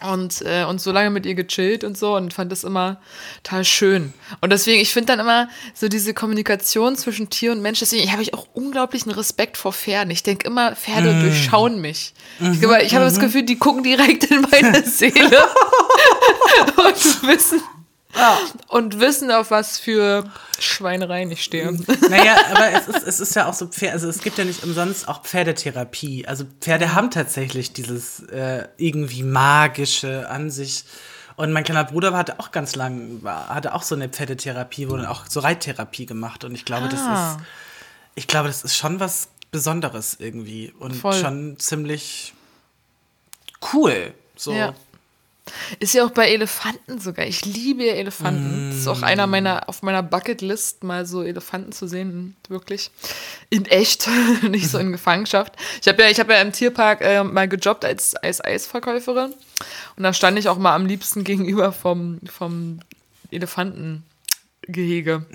Und, 0.00 0.42
äh, 0.42 0.64
und 0.64 0.80
so 0.80 0.92
lange 0.92 1.10
mit 1.10 1.26
ihr 1.26 1.34
gechillt 1.34 1.82
und 1.82 1.98
so 1.98 2.14
und 2.14 2.32
fand 2.32 2.52
das 2.52 2.62
immer 2.62 3.00
total 3.42 3.64
schön. 3.64 4.12
Und 4.40 4.50
deswegen, 4.50 4.80
ich 4.80 4.92
finde 4.92 5.08
dann 5.08 5.20
immer 5.20 5.48
so 5.74 5.88
diese 5.88 6.14
Kommunikation 6.14 6.94
zwischen 6.96 7.30
Tier 7.30 7.50
und 7.50 7.62
Mensch, 7.62 7.80
deswegen 7.80 8.10
habe 8.12 8.22
ich 8.22 8.32
auch 8.32 8.46
unglaublichen 8.52 9.10
Respekt 9.10 9.56
vor 9.56 9.72
Pferden. 9.72 10.10
Ich 10.12 10.22
denke 10.22 10.46
immer, 10.46 10.76
Pferde 10.76 11.20
durchschauen 11.20 11.80
mich. 11.80 12.14
Ich, 12.40 12.60
glaube, 12.60 12.82
ich 12.82 12.94
habe 12.94 13.04
das 13.04 13.18
Gefühl, 13.18 13.42
die 13.42 13.56
gucken 13.56 13.82
direkt 13.82 14.24
in 14.24 14.42
meine 14.42 14.84
Seele 14.86 15.12
und 16.76 17.28
wissen, 17.28 17.60
und 18.68 19.00
wissen, 19.00 19.30
auf 19.30 19.50
was 19.50 19.78
für 19.78 20.24
Schweinereien 20.58 21.30
ich 21.30 21.42
stehe. 21.44 21.72
Naja, 22.10 22.36
aber 22.52 22.70
es 22.72 22.88
ist, 22.88 23.06
es 23.06 23.20
ist 23.20 23.34
ja 23.36 23.46
auch 23.46 23.54
so, 23.54 23.66
Pferd, 23.66 23.92
also 23.92 24.08
es 24.08 24.20
gibt 24.20 24.38
ja 24.38 24.44
nicht 24.44 24.62
umsonst 24.64 25.08
auch 25.08 25.22
Pferdetherapie. 25.22 26.26
Also 26.26 26.44
Pferde 26.60 26.94
haben 26.94 27.10
tatsächlich 27.10 27.72
dieses 27.72 28.20
äh, 28.30 28.66
irgendwie 28.76 29.22
magische 29.22 30.28
an 30.30 30.50
sich. 30.50 30.84
Und 31.36 31.52
mein 31.52 31.62
kleiner 31.64 31.84
Bruder 31.84 32.12
hatte 32.16 32.40
auch 32.40 32.50
ganz 32.50 32.74
lang, 32.74 33.20
hatte 33.24 33.72
auch 33.74 33.82
so 33.84 33.94
eine 33.94 34.08
Pferdetherapie, 34.08 34.88
wurde 34.88 35.08
auch 35.08 35.26
so 35.28 35.40
Reittherapie 35.40 36.06
gemacht. 36.06 36.42
Und 36.44 36.54
ich 36.54 36.64
glaube, 36.64 36.88
das 36.88 37.00
Ah. 37.00 37.32
ist, 37.36 37.44
ich 38.16 38.26
glaube, 38.26 38.48
das 38.48 38.64
ist 38.64 38.76
schon 38.76 38.98
was 38.98 39.28
Besonderes 39.52 40.16
irgendwie 40.18 40.74
und 40.80 40.96
Voll. 40.96 41.14
schon 41.14 41.58
ziemlich 41.58 42.34
cool. 43.72 44.12
So. 44.36 44.52
Ja. 44.52 44.74
Ist 45.80 45.94
ja 45.94 46.04
auch 46.04 46.10
bei 46.10 46.28
Elefanten 46.28 47.00
sogar. 47.00 47.26
Ich 47.26 47.44
liebe 47.44 47.84
ja 47.84 47.94
Elefanten. 47.94 48.70
Das 48.70 48.80
ist 48.80 48.88
auch 48.88 49.02
einer 49.02 49.26
meiner, 49.26 49.68
auf 49.68 49.82
meiner 49.82 50.02
Bucketlist, 50.02 50.84
mal 50.84 51.06
so 51.06 51.22
Elefanten 51.22 51.72
zu 51.72 51.86
sehen, 51.86 52.36
wirklich. 52.48 52.90
In 53.50 53.66
echt, 53.66 54.08
nicht 54.42 54.68
so 54.68 54.78
in 54.78 54.92
Gefangenschaft. 54.92 55.54
Ich 55.80 55.88
habe 55.88 56.02
ja, 56.02 56.10
ich 56.10 56.20
habe 56.20 56.32
ja 56.32 56.40
im 56.40 56.52
Tierpark 56.52 57.00
äh, 57.00 57.24
mal 57.24 57.48
gejobbt 57.48 57.84
als, 57.84 58.14
als 58.14 58.42
Eisverkäuferin. 58.44 59.32
Und 59.96 60.02
da 60.02 60.12
stand 60.12 60.38
ich 60.38 60.48
auch 60.48 60.58
mal 60.58 60.74
am 60.74 60.86
liebsten 60.86 61.24
gegenüber 61.24 61.72
vom, 61.72 62.20
vom 62.26 62.80
Elefantengehege. 63.30 65.26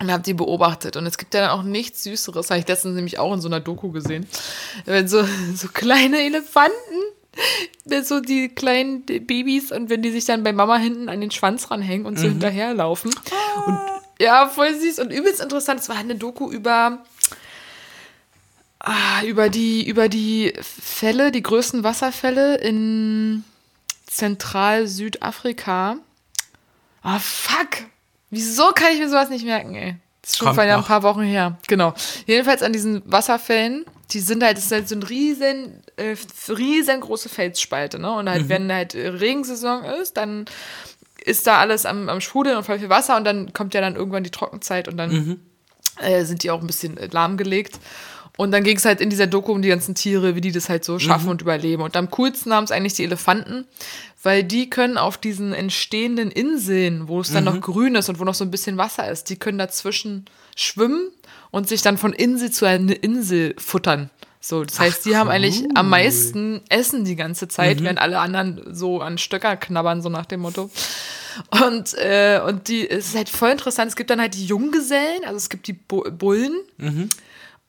Und 0.00 0.12
habe 0.12 0.22
die 0.22 0.34
beobachtet. 0.34 0.96
Und 0.96 1.06
es 1.06 1.18
gibt 1.18 1.34
ja 1.34 1.40
dann 1.40 1.50
auch 1.50 1.64
nichts 1.64 2.04
Süßeres. 2.04 2.50
Habe 2.50 2.60
ich 2.60 2.68
letztens 2.68 2.94
nämlich 2.94 3.18
auch 3.18 3.34
in 3.34 3.40
so 3.40 3.48
einer 3.48 3.58
Doku 3.60 3.90
gesehen. 3.90 4.28
Wenn 4.84 5.08
so, 5.08 5.24
so 5.54 5.68
kleine 5.68 6.22
Elefanten 6.22 6.72
so 8.02 8.20
die 8.20 8.48
kleinen 8.48 9.04
Babys 9.04 9.72
und 9.72 9.90
wenn 9.90 10.02
die 10.02 10.10
sich 10.10 10.24
dann 10.24 10.42
bei 10.42 10.52
Mama 10.52 10.76
hinten 10.76 11.08
an 11.08 11.20
den 11.20 11.30
Schwanz 11.30 11.70
ranhängen 11.70 12.06
und 12.06 12.18
so 12.18 12.28
hinterherlaufen. 12.28 13.10
Und 13.66 13.78
ja, 14.20 14.48
voll 14.48 14.74
süß 14.74 14.98
und 14.98 15.12
übelst 15.12 15.40
interessant. 15.40 15.80
Es 15.80 15.88
war 15.88 15.96
eine 15.96 16.16
Doku 16.16 16.50
über 16.50 17.04
ah, 18.80 19.22
über 19.24 19.48
die 19.48 19.86
über 19.88 20.08
die 20.08 20.52
Fälle, 20.60 21.30
die 21.32 21.42
größten 21.42 21.84
Wasserfälle 21.84 22.56
in 22.56 23.44
Zentral-Südafrika. 24.06 25.98
Ah, 27.02 27.18
fuck. 27.18 27.86
Wieso 28.30 28.72
kann 28.72 28.92
ich 28.92 28.98
mir 28.98 29.08
sowas 29.08 29.30
nicht 29.30 29.44
merken, 29.44 29.74
ey? 29.74 29.96
Das 30.22 30.32
ist 30.32 30.38
schon 30.38 30.54
vor 30.54 30.62
ein 30.62 30.84
paar 30.84 31.02
Wochen 31.02 31.22
her. 31.22 31.56
Genau. 31.68 31.94
Jedenfalls 32.26 32.62
an 32.62 32.72
diesen 32.72 33.02
Wasserfällen 33.10 33.86
die 34.12 34.20
sind 34.20 34.42
halt, 34.42 34.56
das 34.56 34.64
ist 34.66 34.72
halt 34.72 34.88
so 34.88 34.94
ein 34.96 35.02
riesen, 35.02 35.82
äh, 35.96 36.16
riesengroße 36.48 37.28
Felsspalte, 37.28 37.98
ne? 37.98 38.10
Und 38.12 38.28
halt, 38.28 38.44
Mhm. 38.44 38.48
wenn 38.48 38.72
halt 38.72 38.94
äh, 38.94 39.08
Regensaison 39.08 39.84
ist, 39.84 40.16
dann 40.16 40.46
ist 41.24 41.46
da 41.46 41.58
alles 41.58 41.84
am, 41.84 42.08
am 42.08 42.20
Sprudeln 42.20 42.56
und 42.56 42.64
voll 42.64 42.78
viel 42.78 42.88
Wasser 42.88 43.16
und 43.16 43.24
dann 43.24 43.52
kommt 43.52 43.74
ja 43.74 43.80
dann 43.80 43.96
irgendwann 43.96 44.24
die 44.24 44.30
Trockenzeit 44.30 44.88
und 44.88 44.96
dann 44.96 45.10
Mhm. 45.10 45.40
äh, 46.00 46.24
sind 46.24 46.42
die 46.42 46.50
auch 46.50 46.60
ein 46.60 46.66
bisschen 46.66 46.96
äh, 46.96 47.08
lahmgelegt. 47.10 47.78
Und 48.36 48.52
dann 48.52 48.62
ging 48.62 48.76
es 48.76 48.84
halt 48.84 49.00
in 49.00 49.10
dieser 49.10 49.26
Doku 49.26 49.50
um 49.50 49.62
die 49.62 49.68
ganzen 49.68 49.96
Tiere, 49.96 50.36
wie 50.36 50.40
die 50.40 50.52
das 50.52 50.68
halt 50.68 50.84
so 50.84 51.00
schaffen 51.00 51.24
Mhm. 51.24 51.30
und 51.32 51.42
überleben. 51.42 51.82
Und 51.82 51.96
am 51.96 52.08
coolsten 52.12 52.52
haben 52.54 52.62
es 52.62 52.70
eigentlich 52.70 52.94
die 52.94 53.02
Elefanten, 53.02 53.66
weil 54.22 54.44
die 54.44 54.70
können 54.70 54.96
auf 54.96 55.18
diesen 55.18 55.52
entstehenden 55.52 56.30
Inseln, 56.30 57.08
wo 57.08 57.20
es 57.20 57.32
dann 57.32 57.42
Mhm. 57.44 57.50
noch 57.50 57.60
grün 57.60 57.96
ist 57.96 58.08
und 58.08 58.20
wo 58.20 58.24
noch 58.24 58.34
so 58.34 58.44
ein 58.44 58.52
bisschen 58.52 58.76
Wasser 58.78 59.10
ist, 59.10 59.28
die 59.28 59.36
können 59.36 59.58
dazwischen 59.58 60.26
schwimmen 60.54 61.10
und 61.50 61.68
sich 61.68 61.82
dann 61.82 61.98
von 61.98 62.12
Insel 62.12 62.50
zu 62.50 62.66
einer 62.66 63.02
Insel 63.02 63.54
futtern. 63.58 64.10
So, 64.40 64.64
das 64.64 64.78
heißt, 64.78 65.04
die 65.04 65.16
haben 65.16 65.28
eigentlich 65.30 65.64
am 65.74 65.88
meisten 65.88 66.62
Essen 66.68 67.04
die 67.04 67.16
ganze 67.16 67.48
Zeit, 67.48 67.82
während 67.82 67.98
alle 67.98 68.20
anderen 68.20 68.62
so 68.72 69.00
an 69.00 69.18
Stöcker 69.18 69.56
knabbern, 69.56 70.00
so 70.00 70.08
nach 70.08 70.26
dem 70.26 70.40
Motto. 70.40 70.70
Und, 71.50 71.94
äh, 71.94 72.40
und 72.46 72.68
die, 72.68 72.88
es 72.88 73.08
ist 73.08 73.16
halt 73.16 73.28
voll 73.28 73.50
interessant. 73.50 73.90
Es 73.90 73.96
gibt 73.96 74.10
dann 74.10 74.20
halt 74.20 74.34
die 74.34 74.46
Junggesellen, 74.46 75.24
also 75.24 75.36
es 75.36 75.48
gibt 75.48 75.66
die 75.66 75.72
Bu 75.72 76.02
Bullen 76.10 76.54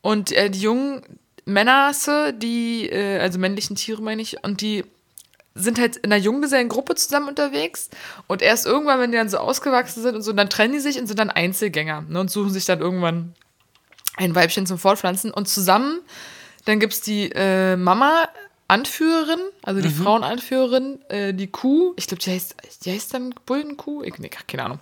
und 0.02 0.32
äh, 0.32 0.50
die 0.50 0.62
jungen 0.62 1.02
Männerrasse, 1.46 2.34
die, 2.34 2.88
äh, 2.89 3.20
also 3.20 3.39
männlichen 3.39 3.76
Tiere 3.76 4.02
meine 4.02 4.22
ich, 4.22 4.44
und 4.44 4.62
die 4.62 4.84
sind 5.56 5.80
halt 5.80 5.98
in 5.98 6.12
einer 6.12 6.22
Junggesellengruppe 6.22 6.96
zusammen 6.96 7.30
unterwegs 7.30 7.89
und 8.28 8.42
erst 8.42 8.65
irgendwann, 8.65 9.00
wenn 9.00 9.12
die 9.12 9.18
dann 9.18 9.30
so 9.30 9.38
ausgewachsen 9.38 10.02
sind 10.02 10.15
und 10.15 10.22
so, 10.22 10.32
dann 10.32 10.50
trennen 10.50 10.74
die 10.74 10.80
sich 10.80 11.00
und 11.00 11.08
sind 11.08 11.20
dann 11.20 11.30
Einzelgänger 11.30 12.06
ne, 12.08 12.20
und 12.20 12.32
suchen 12.32 12.52
sich 12.52 12.65
dann 12.65 12.80
irgendwann 12.80 13.34
ein 14.19 14.36
Weibchen 14.36 14.65
zum 14.65 14.77
Fortpflanzen 14.77 15.32
und 15.32 15.47
zusammen, 15.47 16.01
dann 16.65 16.79
gibt 16.79 16.93
es 16.93 17.01
die 17.01 17.32
äh, 17.34 17.77
Mama-Anführerin, 17.77 19.39
also 19.63 19.82
die 19.82 19.89
Frauenanführerin, 19.89 20.99
äh, 21.08 21.34
die 21.34 21.47
Kuh, 21.47 21.93
ich 21.95 22.08
glaube, 22.08 22.21
die 22.21 22.32
heißt, 22.32 22.55
die 22.86 22.91
heißt 22.91 23.13
dann 23.13 23.34
Bullenkuh? 23.45 24.03
Ich, 24.03 24.17
nee, 24.19 24.29
keine 24.47 24.65
Ahnung. 24.65 24.79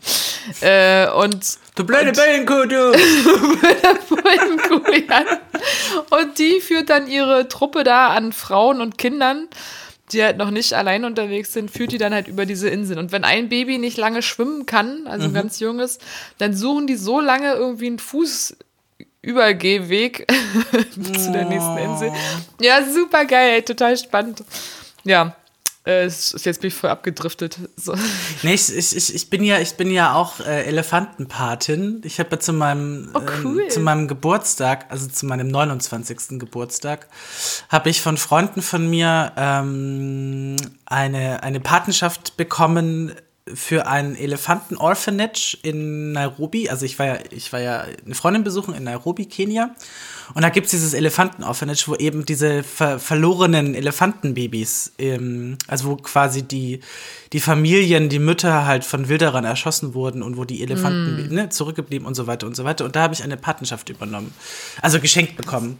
Äh, 0.62 1.08
und 1.12 1.60
Du 1.76 1.86
blöde 1.86 2.12
Bellenkuh, 2.12 2.65
du! 2.65 2.91
Bullenkuh, 4.10 4.91
ja. 5.08 5.23
Und 6.10 6.39
die 6.39 6.60
führt 6.60 6.89
dann 6.89 7.08
ihre 7.08 7.47
Truppe 7.47 7.84
da 7.84 8.08
an 8.08 8.34
Frauen 8.34 8.82
und 8.82 8.97
Kindern, 8.97 9.47
die 10.12 10.23
halt 10.23 10.38
noch 10.38 10.52
nicht 10.52 10.73
allein 10.73 11.06
unterwegs 11.06 11.54
sind, 11.54 11.69
führt 11.69 11.91
die 11.91 11.97
dann 11.97 12.13
halt 12.13 12.28
über 12.28 12.45
diese 12.45 12.69
Insel. 12.69 12.97
Und 12.97 13.12
wenn 13.12 13.23
ein 13.23 13.50
Baby 13.50 13.78
nicht 13.78 13.97
lange 13.97 14.21
schwimmen 14.21 14.65
kann, 14.65 15.06
also 15.06 15.28
ein 15.28 15.34
ganz 15.34 15.60
junges, 15.60 16.00
dann 16.38 16.56
suchen 16.56 16.88
die 16.88 16.95
so 16.95 17.19
lange 17.19 17.54
irgendwie 17.54 17.88
einen 17.88 18.00
Fußübergehweg 19.28 20.26
zu 21.18 21.32
der 21.32 21.46
nächsten 21.46 21.78
Insel. 21.78 22.12
Ja, 22.62 22.80
super 22.86 23.26
geil, 23.26 23.62
total 23.63 23.98
spannend. 23.98 24.44
Ja, 25.04 25.36
äh, 25.86 26.04
es 26.06 26.34
ist- 26.34 26.46
jetzt 26.46 26.62
bin 26.62 26.70
ich 26.70 26.74
voll 26.74 26.90
abgedriftet. 26.90 27.58
So. 27.76 27.94
Nee, 28.44 28.54
ich, 28.54 28.74
ich, 28.76 28.96
ich, 28.96 29.13
ich 29.16 29.30
bin 29.30 29.44
ja, 29.44 29.60
ich 29.60 29.74
bin 29.76 29.92
ja 29.92 30.13
auch 30.13 30.40
äh, 30.40 30.63
Elefantenpatin. 30.66 32.02
Ich 32.06 32.20
habe 32.20 32.30
ja 32.32 32.40
zu 32.40 32.54
meinem, 32.54 33.10
Oh, 33.13 33.22
cool. 33.44 33.62
ähm, 33.63 33.70
zu 33.70 33.80
meinem 33.82 34.08
Geburtstag, 34.08 34.86
also 34.90 35.08
zu 35.08 35.26
meinem 35.26 35.48
29. 35.50 36.40
Geburtstag, 36.40 37.08
habe 37.70 37.90
ich 37.90 38.02
von 38.02 38.18
Freunden 38.18 38.62
von 38.62 38.90
mir 38.90 39.34
ähm, 39.38 40.56
eine, 40.86 41.44
eine 41.44 41.60
Patenschaft 41.60 42.38
bekommen 42.38 43.13
für 43.54 43.88
ein 43.88 44.16
Elefanten-Orphanage 44.16 45.58
in 45.64 46.12
Nairobi. 46.12 46.70
Also 46.70 46.86
ich 46.86 46.98
war 47.00 47.06
ja, 47.06 47.18
ich 47.32 47.52
war 47.54 47.60
ja 47.60 47.86
eine 48.06 48.16
Freundin 48.16 48.44
besuchen 48.44 48.74
in 48.74 48.84
Nairobi, 48.84 49.26
Kenia. 49.26 49.76
Und 50.34 50.42
da 50.42 50.50
gibt's 50.50 50.72
dieses 50.72 50.94
Elefanten-Orphanage, 50.94 51.88
wo 51.88 51.96
eben 51.96 52.26
diese 52.26 52.64
ver 52.64 53.00
verlorenen 53.00 53.76
Elefantenbabys, 53.76 54.94
ähm, 54.98 55.58
also 55.68 55.90
wo 55.90 55.96
quasi 55.96 56.44
die, 56.44 56.82
die 57.34 57.40
Familien, 57.40 58.10
die 58.10 58.20
Mütter 58.20 58.66
halt 58.66 58.84
von 58.84 59.08
Wilderern 59.08 59.46
erschossen 59.46 59.94
wurden 59.94 60.22
und 60.22 60.38
wo 60.38 60.44
die 60.44 60.62
Elefanten 60.62 61.34
ne, 61.34 61.50
zurückgeblieben 61.50 62.08
und 62.08 62.16
so 62.16 62.28
weiter 62.28 62.48
und 62.48 62.56
so 62.56 62.64
weiter. 62.66 62.86
Und 62.86 62.96
da 62.96 63.04
habe 63.04 63.14
ich 63.14 63.24
eine 63.24 63.38
Patenschaft 63.38 63.90
übernommen. 63.90 64.34
Also 64.82 65.00
geschenkt 65.00 65.38
bekommen. 65.38 65.80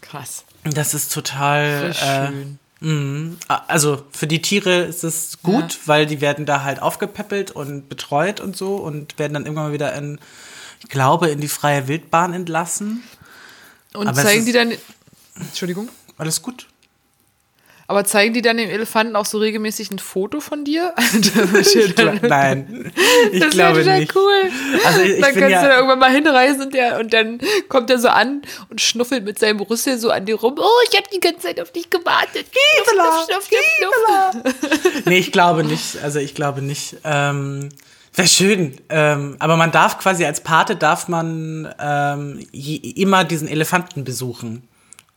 Krass. 0.00 0.44
Das 0.64 0.94
ist 0.94 1.12
total. 1.12 1.90
Äh, 1.90 1.94
schön. 1.94 2.58
Mhm. 2.82 3.38
Also 3.68 4.02
für 4.12 4.26
die 4.26 4.42
Tiere 4.42 4.80
ist 4.82 5.04
es 5.04 5.38
gut, 5.42 5.72
Ja. 5.74 5.78
weil 5.86 6.06
die 6.06 6.20
werden 6.20 6.46
da 6.46 6.62
halt 6.64 6.82
aufgepäppelt 6.82 7.50
und 7.52 7.88
betreut 7.88 8.40
und 8.40 8.56
so 8.56 8.76
und 8.76 9.18
werden 9.18 9.34
dann 9.34 9.44
irgendwann 9.44 9.66
mal 9.68 9.72
wieder 9.72 9.94
in, 9.94 10.18
ich 10.80 10.88
glaube, 10.88 11.28
in 11.28 11.40
die 11.40 11.48
freie 11.48 11.86
Wildbahn 11.88 12.32
entlassen. 12.34 13.02
Und 13.94 14.08
Aber 14.08 14.20
zeigen 14.22 14.44
die 14.44 14.52
dann. 14.52 14.72
Entschuldigung. 15.36 15.88
Alles 16.18 16.42
gut. 16.42 16.66
Aber 17.92 18.06
zeigen 18.06 18.32
die 18.32 18.40
dann 18.40 18.56
dem 18.56 18.70
Elefanten 18.70 19.16
auch 19.16 19.26
so 19.26 19.36
regelmäßig 19.36 19.90
ein 19.90 19.98
Foto 19.98 20.40
von 20.40 20.64
dir? 20.64 20.94
Ich 21.60 21.94
glaub, 21.94 22.22
nein, 22.22 22.90
ich 23.30 23.40
das 23.40 23.50
glaube 23.50 23.84
nicht. 23.84 24.16
cool. 24.16 24.50
Also 24.86 25.02
ich, 25.02 25.10
ich 25.10 25.20
dann 25.20 25.34
kannst 25.34 25.42
du 25.42 25.50
da 25.50 25.68
ja, 25.68 25.74
irgendwann 25.74 25.98
mal 25.98 26.10
hinreisen 26.10 26.62
und, 26.62 26.74
der, 26.74 26.98
und 26.98 27.12
dann 27.12 27.38
kommt 27.68 27.90
er 27.90 27.98
so 27.98 28.08
an 28.08 28.40
und 28.70 28.80
schnuffelt 28.80 29.24
mit 29.24 29.38
seinem 29.38 29.60
Rüssel 29.60 29.98
so 29.98 30.10
an 30.10 30.24
dir 30.24 30.36
rum. 30.36 30.54
Oh, 30.58 30.88
ich 30.90 30.96
habe 30.96 31.06
die 31.12 31.20
ganze 31.20 31.40
Zeit 31.40 31.60
auf 31.60 31.70
dich 31.70 31.90
gewartet. 31.90 32.46
Schnuff, 32.90 33.26
schnuff, 33.26 33.48
schnuff, 33.48 34.42
schnuff. 34.72 35.02
nee, 35.04 35.18
ich 35.18 35.30
glaube 35.30 35.62
nicht. 35.62 36.02
Also 36.02 36.18
ich 36.18 36.34
glaube 36.34 36.62
nicht. 36.62 36.96
Ähm, 37.04 37.68
Wäre 38.14 38.28
schön. 38.28 38.78
Ähm, 38.88 39.36
aber 39.38 39.58
man 39.58 39.70
darf 39.70 39.98
quasi 39.98 40.24
als 40.24 40.40
Pate 40.40 40.76
darf 40.76 41.08
man 41.08 41.74
ähm, 41.78 42.46
je, 42.52 42.76
immer 42.76 43.24
diesen 43.24 43.48
Elefanten 43.48 44.04
besuchen. 44.04 44.66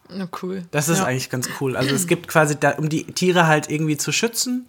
Na 0.10 0.28
cool. 0.42 0.64
Das 0.72 0.90
ist 0.90 1.00
ja. 1.00 1.06
eigentlich 1.06 1.30
ganz 1.30 1.50
cool. 1.60 1.76
Also 1.76 1.96
es 1.96 2.08
gibt 2.08 2.28
quasi, 2.28 2.56
da, 2.60 2.72
um 2.72 2.90
die 2.90 3.06
Tiere 3.06 3.48
halt 3.48 3.70
irgendwie 3.70 3.98
zu 3.98 4.12
schützen, 4.12 4.68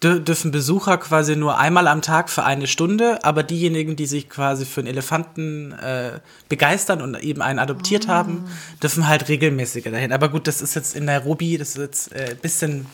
dür 0.00 0.20
dürfen 0.20 0.50
Besucher 0.50 0.98
quasi 0.98 1.36
nur 1.36 1.58
einmal 1.58 1.88
am 1.88 2.02
Tag 2.02 2.28
für 2.28 2.44
eine 2.44 2.66
Stunde, 2.66 3.24
aber 3.24 3.42
diejenigen, 3.42 3.96
die 3.96 4.06
sich 4.06 4.28
quasi 4.28 4.64
für 4.64 4.80
einen 4.80 4.88
Elefanten 4.88 5.72
äh, 5.72 6.20
begeistern 6.48 7.00
und 7.00 7.14
eben 7.22 7.42
einen 7.42 7.58
adoptiert 7.58 8.08
haben, 8.08 8.44
dürfen 8.82 9.08
halt 9.08 9.28
regelmäßiger 9.28 9.90
dahin. 9.90 10.12
Aber 10.12 10.28
gut, 10.28 10.46
das 10.46 10.60
ist 10.60 10.74
jetzt 10.74 10.96
in 10.96 11.06
Nairobi, 11.06 11.56
das 11.58 11.70
ist 11.70 11.78
jetzt 11.78 12.12
äh, 12.12 12.30
ein 12.30 12.38
bisschen 12.38 12.86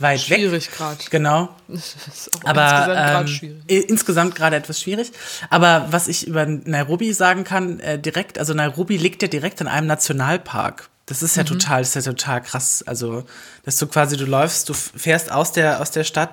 weit 0.00 0.28
weg. 0.30 0.38
Schwierig 0.38 0.70
gerade. 0.70 0.98
Genau. 1.10 1.48
Das 1.68 1.94
ist 2.08 2.30
auch 2.34 2.48
Aber 2.48 2.62
insgesamt 2.62 3.30
gerade 3.30 3.50
ähm, 3.68 3.86
insgesamt 3.88 4.34
gerade 4.34 4.56
etwas 4.56 4.80
schwierig. 4.80 5.12
Aber 5.50 5.86
was 5.90 6.08
ich 6.08 6.26
über 6.26 6.46
Nairobi 6.46 7.12
sagen 7.12 7.44
kann, 7.44 7.80
äh, 7.80 7.98
direkt, 7.98 8.38
also 8.38 8.54
Nairobi 8.54 8.96
liegt 8.96 9.22
ja 9.22 9.28
direkt 9.28 9.60
in 9.60 9.68
einem 9.68 9.86
Nationalpark. 9.86 10.88
Das 11.06 11.20
Mhm. 11.20 11.26
ist 11.26 11.36
ja 11.36 11.44
total, 11.44 11.80
das 11.80 11.96
ist 11.96 12.06
ja 12.06 12.12
total 12.12 12.40
krass. 12.42 12.82
Also, 12.86 13.24
dass 13.64 13.76
du 13.78 13.86
quasi, 13.86 14.16
du 14.16 14.24
läufst, 14.26 14.68
du 14.68 14.74
fährst 14.74 15.30
aus 15.32 15.52
der, 15.52 15.80
aus 15.80 15.90
der 15.90 16.04
Stadt 16.04 16.30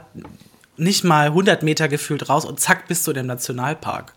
nicht 0.77 1.03
mal 1.03 1.27
100 1.27 1.63
Meter 1.63 1.87
gefühlt 1.87 2.29
raus 2.29 2.45
und 2.45 2.59
zack 2.59 2.87
bist 2.87 3.05
du 3.07 3.11
in 3.11 3.17
dem 3.17 3.25
Nationalpark. 3.27 4.13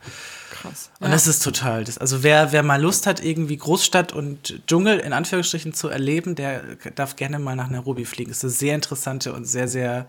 Krass. 0.50 0.90
Und 1.00 1.10
das 1.10 1.26
ist 1.26 1.42
total, 1.42 1.84
das, 1.84 1.98
also 1.98 2.22
wer, 2.22 2.52
wer 2.52 2.62
mal 2.62 2.80
Lust 2.80 3.06
hat, 3.06 3.24
irgendwie 3.24 3.56
Großstadt 3.56 4.12
und 4.12 4.60
Dschungel 4.66 4.98
in 4.98 5.12
Anführungsstrichen 5.12 5.72
zu 5.74 5.88
erleben, 5.88 6.34
der 6.34 6.62
darf 6.94 7.16
gerne 7.16 7.38
mal 7.38 7.56
nach 7.56 7.68
Nairobi 7.68 8.04
fliegen. 8.04 8.30
Es 8.30 8.38
ist 8.38 8.44
eine 8.44 8.52
sehr 8.52 8.74
interessante 8.74 9.32
und 9.32 9.44
sehr, 9.44 9.68
sehr 9.68 10.06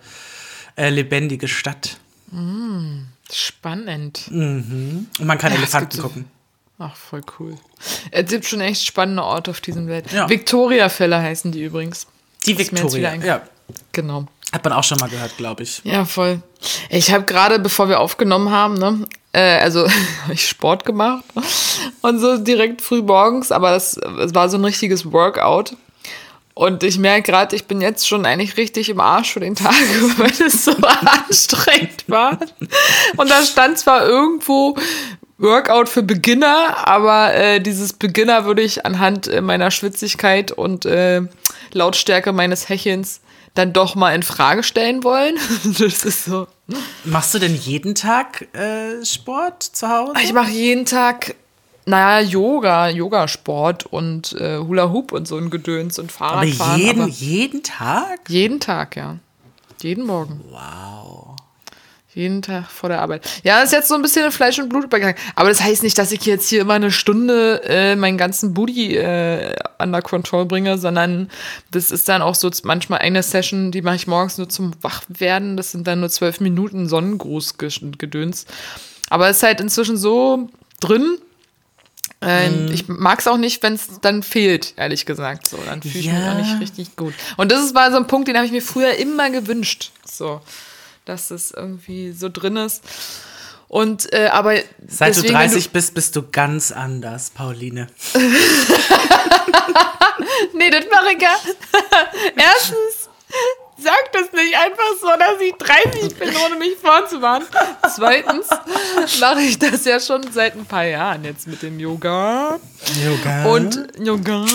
äh, 0.75 0.89
lebendige 0.89 1.47
Stadt. 1.47 1.97
Spannend. 3.31 4.27
Und 4.29 5.07
man 5.19 5.37
kann 5.37 5.51
Ja, 5.51 5.57
Elefanten 5.59 6.01
gucken. 6.01 6.25
Ach, 6.79 6.95
voll 6.95 7.21
cool. 7.39 7.57
Es 8.09 8.29
gibt 8.29 8.45
schon 8.45 8.61
echt 8.61 8.83
spannende 8.83 9.23
Orte 9.23 9.51
auf 9.51 9.61
diesem 9.61 9.87
Welt. 9.87 10.11
Ja. 10.11 10.27
Victoria-Fälle 10.27 11.21
heißen 11.21 11.51
die 11.51 11.63
übrigens. 11.63 12.07
Die 12.45 12.57
Victoria. 12.57 13.13
Ja, 13.15 13.43
Genau. 13.91 14.27
Hat 14.51 14.63
man 14.63 14.73
auch 14.73 14.83
schon 14.83 14.97
mal 14.99 15.09
gehört, 15.09 15.37
glaube 15.37 15.63
ich. 15.63 15.81
Ja, 15.83 16.05
voll. 16.05 16.41
Ich 16.89 17.11
habe 17.11 17.23
gerade, 17.23 17.59
bevor 17.59 17.89
wir 17.89 17.99
aufgenommen 17.99 18.51
haben, 18.51 18.75
ne, 18.75 19.05
äh, 19.31 19.59
also 19.59 19.87
hab 20.23 20.33
ich 20.33 20.47
Sport 20.47 20.85
gemacht 20.85 21.23
und 22.01 22.19
so 22.19 22.37
direkt 22.37 22.81
früh 22.81 23.01
morgens, 23.01 23.51
aber 23.51 23.71
das, 23.71 23.97
es 23.97 24.35
war 24.35 24.49
so 24.49 24.57
ein 24.57 24.65
richtiges 24.65 25.11
Workout. 25.11 25.75
Und 26.53 26.83
ich 26.83 26.99
merke 26.99 27.31
gerade, 27.31 27.55
ich 27.55 27.65
bin 27.65 27.79
jetzt 27.79 28.07
schon 28.07 28.25
eigentlich 28.25 28.57
richtig 28.57 28.89
im 28.89 28.99
Arsch 28.99 29.31
für 29.31 29.39
den 29.39 29.55
Tag, 29.55 29.73
weil 30.17 30.31
es 30.45 30.65
so 30.65 30.73
anstrengend 30.73 32.03
war. 32.07 32.37
Und 33.15 33.31
da 33.31 33.41
stand 33.43 33.79
zwar 33.79 34.05
irgendwo 34.05 34.75
Workout 35.37 35.89
für 35.89 36.03
Beginner, 36.03 36.87
aber 36.87 37.33
äh, 37.33 37.61
dieses 37.61 37.93
Beginner 37.93 38.45
würde 38.45 38.61
ich 38.61 38.85
anhand 38.85 39.27
äh, 39.27 39.41
meiner 39.41 39.71
Schwitzigkeit 39.71 40.51
und 40.51 40.85
äh, 40.85 41.21
Lautstärke 41.71 42.31
meines 42.33 42.69
Hechelns 42.69 43.21
dann 43.53 43.73
doch 43.73 43.95
mal 43.95 44.13
in 44.15 44.23
Frage 44.23 44.63
stellen 44.63 45.03
wollen. 45.03 45.35
Das 45.79 46.03
ist 46.05 46.25
so. 46.25 46.47
Machst 47.03 47.33
du 47.33 47.39
denn 47.39 47.55
jeden 47.55 47.95
Tag 47.95 48.47
äh, 48.55 49.03
Sport 49.05 49.63
zu 49.63 49.89
Hause? 49.89 50.13
Ich 50.23 50.33
mache 50.33 50.51
jeden 50.51 50.85
Tag, 50.85 51.35
naja, 51.85 52.25
Yoga, 52.25 52.89
Yogasport 52.89 53.85
und 53.85 54.33
äh, 54.33 54.57
Hula 54.59 54.89
Hoop 54.91 55.11
und 55.11 55.27
so 55.27 55.37
ein 55.37 55.49
Gedöns 55.49 55.99
und 55.99 56.05
aber 56.05 56.43
Fahrradfahren. 56.45 56.79
jeden, 56.79 57.01
aber 57.01 57.09
jeden 57.11 57.63
Tag? 57.63 58.29
jeden 58.29 58.59
Tag, 58.59 58.95
ja. 58.95 59.17
Jeden 59.81 60.05
Morgen. 60.05 60.41
Wow. 60.49 61.35
Jeden 62.13 62.41
Tag 62.41 62.69
vor 62.69 62.89
der 62.89 62.99
Arbeit. 63.01 63.25
Ja, 63.43 63.61
ist 63.61 63.71
jetzt 63.71 63.87
so 63.87 63.95
ein 63.95 64.01
bisschen 64.01 64.25
in 64.25 64.31
Fleisch 64.33 64.59
und 64.59 64.67
Blut 64.67 64.83
übergegangen. 64.83 65.15
Aber 65.35 65.47
das 65.47 65.61
heißt 65.61 65.81
nicht, 65.81 65.97
dass 65.97 66.11
ich 66.11 66.25
jetzt 66.25 66.49
hier 66.49 66.59
immer 66.61 66.73
eine 66.73 66.91
Stunde 66.91 67.61
äh, 67.63 67.95
meinen 67.95 68.17
ganzen 68.17 68.53
Booty 68.53 68.97
äh, 68.97 69.55
under 69.79 70.01
control 70.01 70.45
bringe, 70.45 70.77
sondern 70.77 71.29
das 71.71 71.89
ist 71.89 72.09
dann 72.09 72.21
auch 72.21 72.35
so 72.35 72.51
manchmal 72.63 72.99
eine 72.99 73.23
Session, 73.23 73.71
die 73.71 73.81
mache 73.81 73.95
ich 73.95 74.07
morgens 74.07 74.37
nur 74.37 74.49
zum 74.49 74.73
Wachwerden. 74.81 75.55
Das 75.55 75.71
sind 75.71 75.87
dann 75.87 76.01
nur 76.01 76.09
zwölf 76.09 76.41
Minuten 76.41 76.89
Sonnengrußgedöns. 76.89 78.45
Aber 79.09 79.29
es 79.29 79.37
ist 79.37 79.43
halt 79.43 79.61
inzwischen 79.61 79.95
so 79.97 80.49
drin. 80.81 81.17
Äh, 82.21 82.49
Mhm. 82.49 82.71
Ich 82.73 82.87
mag 82.87 83.19
es 83.19 83.27
auch 83.27 83.37
nicht, 83.37 83.63
wenn 83.63 83.73
es 83.73 83.87
dann 84.01 84.21
fehlt, 84.21 84.73
ehrlich 84.75 85.05
gesagt. 85.05 85.47
So, 85.47 85.57
dann 85.65 85.81
fühle 85.81 85.99
ich 85.99 86.05
mich 86.11 86.19
Ja. 86.19 86.33
auch 86.33 86.37
nicht 86.37 86.59
richtig 86.59 86.95
gut. 86.95 87.13
Und 87.37 87.51
das 87.51 87.63
ist- 87.63 87.73
war 87.73 87.89
so 87.91 87.97
ein 87.97 88.05
Punkt, 88.07 88.27
den 88.27 88.35
habe 88.35 88.45
ich 88.45 88.51
mir 88.51 88.61
früher 88.61 88.93
immer 88.95 89.29
gewünscht. 89.31 89.91
So, 90.05 90.41
dass 91.11 91.29
es 91.31 91.51
irgendwie 91.51 92.11
so 92.13 92.29
drin 92.29 92.55
ist. 92.57 92.81
Und 93.67 94.11
äh, 94.13 94.27
aber 94.27 94.55
Seit 94.87 95.09
deswegen, 95.15 95.33
du 95.33 95.39
wenn 95.39 95.49
30 95.49 95.69
bist, 95.71 95.93
bist 95.93 96.15
du 96.15 96.23
ganz 96.29 96.71
anders, 96.71 97.29
Pauline. 97.29 97.87
Nee, 100.53 100.69
das 100.69 100.85
mache 100.91 101.13
ich 101.15 101.21
ja. 101.21 101.35
Erstens, 102.35 103.09
sag 103.77 104.11
das 104.13 104.31
nicht 104.33 104.55
einfach 104.57 104.91
so, 104.99 105.07
dass 105.17 105.41
ich 105.41 105.53
30 105.53 106.15
bin, 106.17 106.29
ohne 106.45 106.55
mich 106.57 106.75
vorzuwarnen. 106.77 107.47
Zweitens 107.93 108.47
mache 109.19 109.41
ich 109.41 109.57
das 109.57 109.85
ja 109.85 109.99
schon 109.99 110.31
seit 110.31 110.55
ein 110.55 110.65
paar 110.65 110.85
Jahren 110.85 111.23
jetzt 111.23 111.47
mit 111.47 111.61
dem 111.61 111.79
Yoga. 111.79 112.59
Yoga. 113.03 113.45
Und 113.45 113.87
Yoga. 113.99 114.45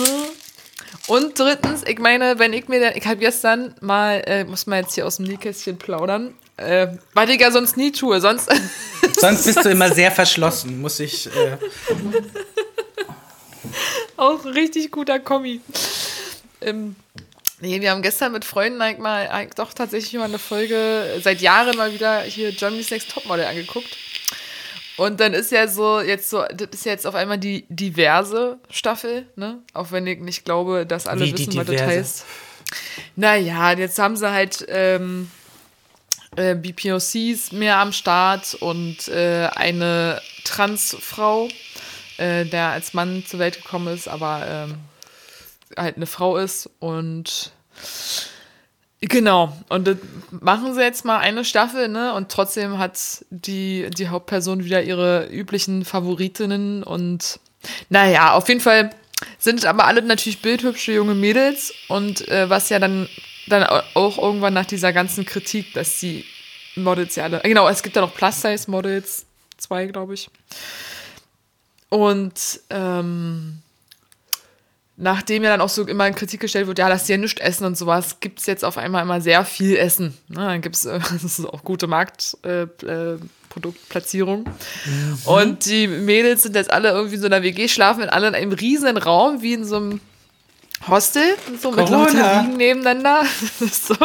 Und 1.07 1.39
drittens, 1.39 1.83
ich 1.85 1.99
meine, 1.99 2.37
wenn 2.39 2.53
ich 2.53 2.67
mir, 2.67 2.79
dann- 2.79 2.95
ich 2.95 3.05
habe 3.05 3.17
gestern 3.17 3.75
mal, 3.81 4.21
äh, 4.25 4.43
muss 4.43 4.67
man 4.67 4.83
jetzt 4.83 4.93
hier 4.95 5.05
aus 5.07 5.17
dem 5.17 5.25
Nähkästchen 5.25 5.77
plaudern, 5.77 6.33
äh, 6.57 6.87
was 7.13 7.29
ich 7.29 7.39
ja 7.39 7.51
sonst 7.51 7.77
nie 7.77 7.91
tue, 7.91 8.19
sonst 8.19 8.49
Sonst 9.19 9.45
bist 9.45 9.65
du 9.65 9.69
immer 9.69 9.91
sehr 9.91 10.11
verschlossen, 10.11 10.79
muss 10.79 10.99
ich. 10.99 11.27
Äh, 11.27 11.57
Auch 14.17 14.45
richtig 14.45 14.91
guter 14.91 15.19
Kommi. 15.19 15.61
Ähm, 16.61 16.95
nee, 17.59 17.81
wir 17.81 17.91
haben 17.91 18.01
gestern 18.01 18.31
mit 18.31 18.45
Freunden 18.45 18.81
eigentlich 18.81 18.99
mal 18.99 19.27
eigentlich 19.27 19.55
doch 19.55 19.73
tatsächlich 19.73 20.13
mal 20.13 20.25
eine 20.25 20.39
Folge, 20.39 21.19
seit 21.23 21.41
Jahren 21.41 21.77
mal 21.77 21.93
wieder 21.93 22.21
hier 22.21 22.51
Germany's 22.51 22.91
Next 22.91 23.11
Topmodel 23.11 23.45
angeguckt. 23.45 23.97
Und 24.97 25.19
dann 25.19 25.33
ist 25.33 25.51
ja 25.51 25.67
so, 25.67 26.01
jetzt 26.01 26.29
so, 26.29 26.43
das 26.51 26.69
ist 26.73 26.85
ja 26.85 26.91
jetzt 26.91 27.05
auf 27.05 27.13
einmal 27.13 27.37
die 27.37 27.65
diverse 27.69 28.57
Staffel, 28.71 29.27
ne? 29.35 29.59
Auch 29.73 29.91
wenn 29.91 30.07
ich 30.07 30.19
nicht 30.19 30.43
glaube, 30.43 30.87
dass 30.87 31.05
alle 31.05 31.25
Wie 31.25 31.33
wissen, 31.33 31.55
was 31.55 31.67
das 31.67 31.81
heißt. 31.81 32.25
Naja, 33.15 33.73
jetzt 33.73 33.99
haben 33.99 34.17
sie 34.17 34.31
halt 34.31 34.65
ähm, 34.69 35.29
äh, 36.37 36.55
BPOCs 36.55 37.51
mehr 37.51 37.77
am 37.77 37.91
Start 37.91 38.55
und 38.55 39.07
äh, 39.09 39.49
eine 39.55 40.21
Transfrau, 40.43 41.49
äh, 42.17 42.45
der 42.45 42.69
als 42.69 42.93
Mann 42.93 43.23
zur 43.27 43.39
Welt 43.39 43.61
gekommen 43.61 43.93
ist, 43.93 44.07
aber 44.07 44.45
ähm, 44.47 44.75
halt 45.75 45.97
eine 45.97 46.05
Frau 46.05 46.37
ist 46.37 46.69
und 46.79 47.51
genau. 49.01 49.55
Und 49.69 49.87
das 49.87 49.97
machen 50.31 50.73
sie 50.73 50.81
jetzt 50.81 51.05
mal 51.05 51.17
eine 51.17 51.43
Staffel, 51.43 51.87
ne? 51.89 52.13
Und 52.13 52.29
trotzdem 52.29 52.77
hat 52.77 53.25
die, 53.29 53.89
die 53.91 54.09
Hauptperson 54.09 54.63
wieder 54.63 54.83
ihre 54.83 55.27
üblichen 55.27 55.85
Favoritinnen 55.85 56.83
und 56.83 57.39
naja, 57.89 58.33
auf 58.33 58.47
jeden 58.47 58.61
Fall 58.61 58.91
sind 59.39 59.65
aber 59.65 59.85
alle 59.85 60.01
natürlich 60.01 60.41
bildhübsche 60.41 60.91
junge 60.91 61.15
Mädels 61.15 61.73
und 61.87 62.27
äh, 62.27 62.49
was 62.49 62.69
ja 62.69 62.79
dann, 62.79 63.09
dann 63.47 63.63
auch 63.63 64.17
irgendwann 64.17 64.53
nach 64.53 64.65
dieser 64.65 64.93
ganzen 64.93 65.25
Kritik, 65.25 65.73
dass 65.73 65.99
die 65.99 66.25
Models 66.75 67.15
ja 67.15 67.25
alle, 67.25 67.39
genau, 67.41 67.67
es 67.67 67.83
gibt 67.83 67.95
ja 67.95 68.01
noch 68.01 68.13
Plus-Size-Models, 68.13 69.25
zwei, 69.57 69.85
glaube 69.87 70.13
ich. 70.13 70.29
Und 71.89 72.59
ähm, 72.69 73.59
nachdem 74.97 75.43
ja 75.43 75.51
dann 75.51 75.61
auch 75.61 75.69
so 75.69 75.87
immer 75.87 76.07
in 76.07 76.15
Kritik 76.15 76.41
gestellt 76.41 76.67
wird, 76.67 76.79
ja, 76.79 76.87
lass 76.87 77.05
dir 77.05 77.17
nichts 77.17 77.39
essen 77.39 77.65
und 77.65 77.77
sowas, 77.77 78.19
gibt 78.19 78.39
es 78.39 78.45
jetzt 78.45 78.65
auf 78.65 78.77
einmal 78.77 79.03
immer 79.03 79.21
sehr 79.21 79.45
viel 79.45 79.77
Essen. 79.77 80.17
Ne, 80.27 80.39
dann 80.39 80.61
gibt 80.61 80.75
es, 80.75 80.85
äh, 80.85 80.99
das 81.11 81.23
ist 81.23 81.45
auch 81.45 81.63
gute 81.63 81.87
Marktproduktplatzierung. 81.87 83.15
Äh, 83.15 83.27
Produktplatzierung. 83.49 84.45
Und 85.25 85.65
die 85.65 85.87
Mädels 85.87 86.43
sind 86.43 86.55
jetzt 86.55 86.69
alle 86.69 86.89
irgendwie 86.89 87.17
so 87.17 87.25
in 87.25 87.31
der 87.31 87.41
WG, 87.43 87.67
schlafen 87.67 88.03
in 88.03 88.09
alle 88.09 88.27
in 88.27 88.35
einem 88.35 88.51
riesen 88.51 88.97
Raum, 88.97 89.41
wie 89.41 89.53
in 89.53 89.65
so 89.65 89.77
einem 89.77 90.01
Hostel, 90.87 91.35
so 91.61 91.71
mit 91.71 91.85
Corona. 91.85 92.03
lauter 92.03 92.41
Liegen 92.41 92.57
nebeneinander. 92.57 93.23
So. 93.59 93.95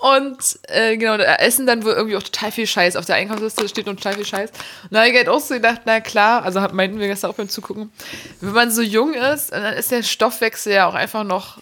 Und 0.00 0.58
äh, 0.68 0.96
genau, 0.96 1.18
da 1.18 1.34
essen 1.36 1.66
dann 1.66 1.84
wohl 1.84 1.92
irgendwie 1.92 2.16
auch 2.16 2.22
total 2.22 2.50
viel 2.52 2.66
Scheiß. 2.66 2.96
Auf 2.96 3.04
der 3.04 3.16
Einkaufsliste 3.16 3.68
steht 3.68 3.84
noch 3.84 3.96
total 3.96 4.14
viel 4.14 4.24
Scheiß. 4.24 4.50
Und 4.84 4.92
da 4.92 5.00
habe 5.00 5.10
ich 5.10 5.16
halt 5.16 5.28
auch 5.28 5.40
so 5.40 5.52
gedacht, 5.52 5.82
na 5.84 6.00
klar, 6.00 6.42
also 6.42 6.58
meinten 6.72 6.98
wir 6.98 7.06
gestern 7.06 7.30
auch 7.30 7.34
beim 7.34 7.50
Zugucken, 7.50 7.92
wenn 8.40 8.52
man 8.52 8.70
so 8.70 8.80
jung 8.80 9.12
ist, 9.12 9.52
dann 9.52 9.74
ist 9.74 9.90
der 9.90 10.02
Stoffwechsel 10.02 10.72
ja 10.72 10.86
auch 10.86 10.94
einfach 10.94 11.22
noch 11.22 11.58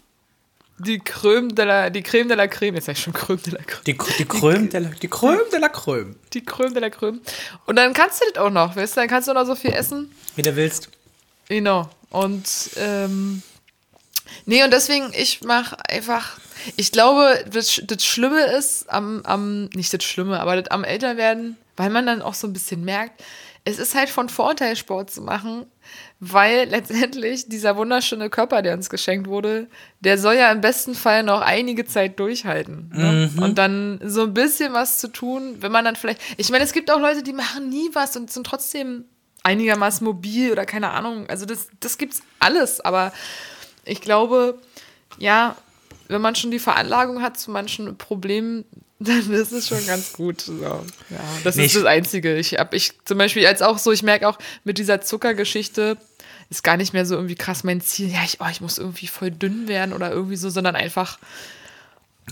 die 0.79 1.01
Creme 1.01 1.53
de 1.53 1.65
la, 1.65 1.91
die 1.91 2.03
Creme 2.03 2.29
de 2.29 2.37
la 2.37 2.47
Creme. 2.47 2.77
Jetzt 2.77 2.87
sag 2.87 2.93
ich 2.93 3.03
schon 3.03 3.13
Creme 3.13 3.43
de 3.43 3.55
la 3.55 3.63
Creme. 3.65 3.85
die, 3.87 3.99
die 4.19 4.25
Kröm 4.25 4.71
de 4.71 4.81
la, 4.81 4.89
die 4.91 5.09
Kröm 5.09 5.41
de 5.51 5.59
la 5.59 5.69
Kröm. 5.69 6.15
Die 6.33 6.45
Creme 6.45 6.75
de 6.75 6.81
la 6.81 6.91
Creme. 6.91 7.21
Und 7.67 7.75
dann 7.75 7.93
kannst 7.93 8.21
du 8.21 8.25
das 8.33 8.41
auch 8.41 8.51
noch, 8.51 8.77
weißt 8.77 8.97
du, 8.97 9.01
dann 9.01 9.09
kannst 9.09 9.27
du 9.27 9.33
noch 9.33 9.47
so 9.47 9.57
viel 9.57 9.73
essen. 9.73 10.13
Wie 10.37 10.43
du 10.43 10.55
willst. 10.55 10.89
Genau. 11.49 11.89
Und 12.11 12.49
ähm, 12.77 13.43
nee, 14.47 14.63
und 14.65 14.73
deswegen, 14.73 15.13
ich 15.15 15.43
mache 15.43 15.77
einfach. 15.89 16.39
Ich 16.77 16.93
glaube, 16.93 17.45
das, 17.51 17.81
das 17.85 18.05
Schlimme 18.05 18.43
ist 18.43 18.91
am, 18.91 19.23
am, 19.25 19.67
nicht 19.75 19.93
das 19.93 20.03
Schlimme, 20.03 20.41
aber 20.41 20.61
das 20.61 20.71
am 20.71 20.85
Älterwerden, 20.85 21.57
weil 21.77 21.91
man 21.91 22.07
dann 22.07 22.21
auch 22.21 22.35
so 22.35 22.47
ein 22.47 22.53
bisschen 22.53 22.85
merkt, 22.85 23.23
es 23.65 23.79
ist 23.79 23.95
halt 23.95 24.09
von 24.09 24.31
Vorteil, 24.31 24.77
Sport 24.77 25.11
zu 25.11 25.21
machen, 25.21 25.67
weil 26.21 26.69
letztendlich 26.71 27.49
dieser 27.49 27.77
wunderschöne 27.77 28.31
Körper, 28.31 28.63
der 28.63 28.75
uns 28.75 28.89
geschenkt 28.89 29.29
wurde, 29.29 29.69
der 30.01 30.19
soll 30.19 30.35
ja 30.37 30.51
im 30.51 30.61
besten 30.61 30.95
Fall 30.95 31.23
noch 31.23 31.43
einige 31.43 31.85
Zeit 31.85 32.19
durchhalten. 32.19 32.91
Ne? 32.95 33.31
Und 33.41 33.59
dann 33.59 34.01
so 34.03 34.23
ein 34.23 34.35
bisschen 34.35 34.73
was 34.73 34.99
zu 34.99 35.09
tun, 35.09 35.57
wenn 35.61 35.73
man 35.73 35.85
dann 35.85 35.97
vielleicht. 35.97 36.21
Ich 36.39 36.51
meine, 36.51 36.65
es 36.65 36.73
gibt 36.73 36.91
auch 36.91 37.01
Leute, 37.01 37.23
die 37.23 37.33
machen 37.33 37.69
nie 37.69 37.91
was 37.93 38.17
und 38.17 38.31
sind 38.31 38.47
trotzdem 38.47 39.05
einigermaßen 39.43 40.05
mobil 40.05 40.51
oder 40.51 40.67
keine 40.67 40.91
Ahnung. 40.91 41.29
Also 41.29 41.47
das, 41.47 41.69
das 41.81 41.99
gibt's 41.99 42.23
alles, 42.39 42.81
aber 42.81 43.13
ich 43.89 44.01
glaube, 44.01 44.59
ja, 45.19 45.57
wenn 46.09 46.21
man 46.21 46.35
schon 46.35 46.51
die 46.51 46.59
Veranlagung 46.59 47.23
hat 47.23 47.39
zu 47.39 47.51
manchen 47.51 47.97
Problemen, 47.97 48.65
dann 48.99 49.33
ist 49.33 49.53
es 49.53 49.69
schon 49.69 49.85
ganz 49.87 50.13
gut. 50.13 50.41
So. 50.41 50.63
Ja, 50.63 50.85
das 51.45 51.57
Nee, 51.57 51.67
ist 51.67 51.77
das 51.77 51.85
Einzige. 51.85 52.37
Ich 52.37 52.59
habe 52.59 52.77
ich 52.77 52.93
zum 53.05 53.19
Beispiel 53.19 53.47
als 53.47 53.63
auch 53.63 53.79
so, 53.79 53.93
ich 53.93 54.03
merke 54.03 54.29
auch 54.29 54.39
mit 54.65 54.79
dieser 54.79 55.01
Zuckergeschichte 55.01 55.97
ist 56.51 56.65
gar 56.65 56.77
nicht 56.79 56.95
mehr 56.95 57.05
so 57.05 57.15
irgendwie 57.15 57.35
krass 57.35 57.63
mein 57.63 57.81
Ziel. 57.83 58.09
Ja, 58.09 58.21
ich, 58.25 58.41
oh, 58.41 58.47
ich 58.51 58.61
muss 58.61 58.79
irgendwie 58.79 59.07
voll 59.07 59.31
dünn 59.31 59.69
werden 59.69 59.93
oder 59.93 60.11
irgendwie 60.11 60.37
so, 60.37 60.49
sondern 60.49 60.77
einfach, 60.77 61.19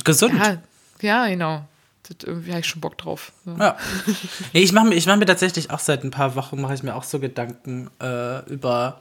Gesund. 0.05 0.35
ja, 0.35 0.57
ja, 1.03 1.27
genau. 1.27 1.65
Das, 2.03 2.17
irgendwie 2.27 2.51
habe 2.51 2.61
ich 2.61 2.67
schon 2.67 2.81
Bock 2.81 2.97
drauf. 2.97 3.33
Ja. 3.45 3.57
Ja. 3.59 3.77
Nee, 4.55 4.61
ich 4.61 4.73
mache 4.73 4.87
mir, 4.87 4.95
ich 4.95 5.07
mach 5.07 5.17
mir 5.17 5.27
tatsächlich 5.27 5.71
auch 5.71 5.81
seit 5.81 6.03
ein 6.03 6.11
paar 6.11 6.35
Wochen, 6.35 6.61
mache 6.61 6.75
ich 6.75 6.83
mir 6.83 6.95
auch 6.95 7.05
so 7.05 7.19
Gedanken 7.19 7.91
äh, 8.01 8.43
über 8.51 9.01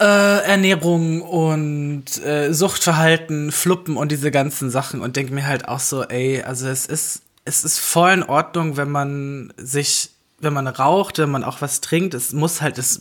äh, 0.00 0.04
Ernährung 0.04 1.22
und 1.22 2.24
äh, 2.24 2.52
Suchtverhalten, 2.52 3.50
Fluppen 3.50 3.96
und 3.96 4.12
diese 4.12 4.30
ganzen 4.30 4.70
Sachen 4.70 5.00
und 5.00 5.16
denke 5.16 5.32
mir 5.34 5.46
halt 5.46 5.66
auch 5.68 5.80
so, 5.80 6.04
ey, 6.04 6.42
also 6.42 6.68
es 6.68 6.86
ist, 6.86 7.22
es 7.44 7.64
ist 7.64 7.78
voll 7.78 8.12
in 8.12 8.22
Ordnung, 8.22 8.76
wenn 8.76 8.90
man 8.90 9.52
sich, 9.56 10.10
wenn 10.38 10.52
man 10.52 10.68
raucht, 10.68 11.18
wenn 11.18 11.30
man 11.30 11.42
auch 11.42 11.60
was 11.60 11.80
trinkt, 11.80 12.14
es 12.14 12.32
muss 12.32 12.62
halt 12.62 12.78
das 12.78 13.00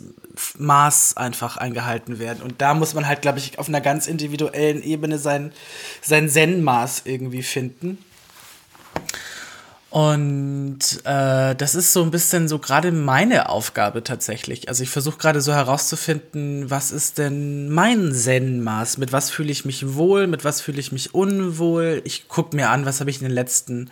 Maß 0.57 1.17
einfach 1.17 1.57
eingehalten 1.57 2.19
werden. 2.19 2.41
Und 2.41 2.61
da 2.61 2.73
muss 2.73 2.93
man 2.93 3.07
halt, 3.07 3.21
glaube 3.21 3.39
ich, 3.39 3.59
auf 3.59 3.67
einer 3.67 3.81
ganz 3.81 4.07
individuellen 4.07 4.81
Ebene 4.81 5.19
sein, 5.19 5.51
sein 6.01 6.29
Zen-Maß 6.29 7.03
irgendwie 7.05 7.43
finden. 7.43 7.99
Und 9.89 10.79
äh, 11.05 11.55
das 11.55 11.73
ist 11.73 11.93
so 11.93 12.03
ein 12.03 12.11
bisschen 12.11 12.49
so 12.49 12.59
gerade 12.59 12.91
meine 12.91 13.49
Aufgabe 13.49 14.03
tatsächlich. 14.03 14.67
Also 14.67 14.83
ich 14.83 14.89
versuche 14.89 15.17
gerade 15.17 15.39
so 15.39 15.53
herauszufinden, 15.53 16.69
was 16.69 16.91
ist 16.91 17.17
denn 17.17 17.69
mein 17.69 18.11
Zen-Maß? 18.11 18.97
Mit 18.97 19.13
was 19.13 19.29
fühle 19.29 19.49
ich 19.51 19.63
mich 19.63 19.95
wohl? 19.95 20.27
Mit 20.27 20.43
was 20.43 20.59
fühle 20.59 20.79
ich 20.79 20.91
mich 20.91 21.13
unwohl? 21.13 22.01
Ich 22.03 22.27
gucke 22.27 22.55
mir 22.55 22.69
an, 22.69 22.85
was 22.85 22.99
habe 22.99 23.09
ich 23.09 23.21
in 23.21 23.27
den 23.27 23.33
letzten 23.33 23.89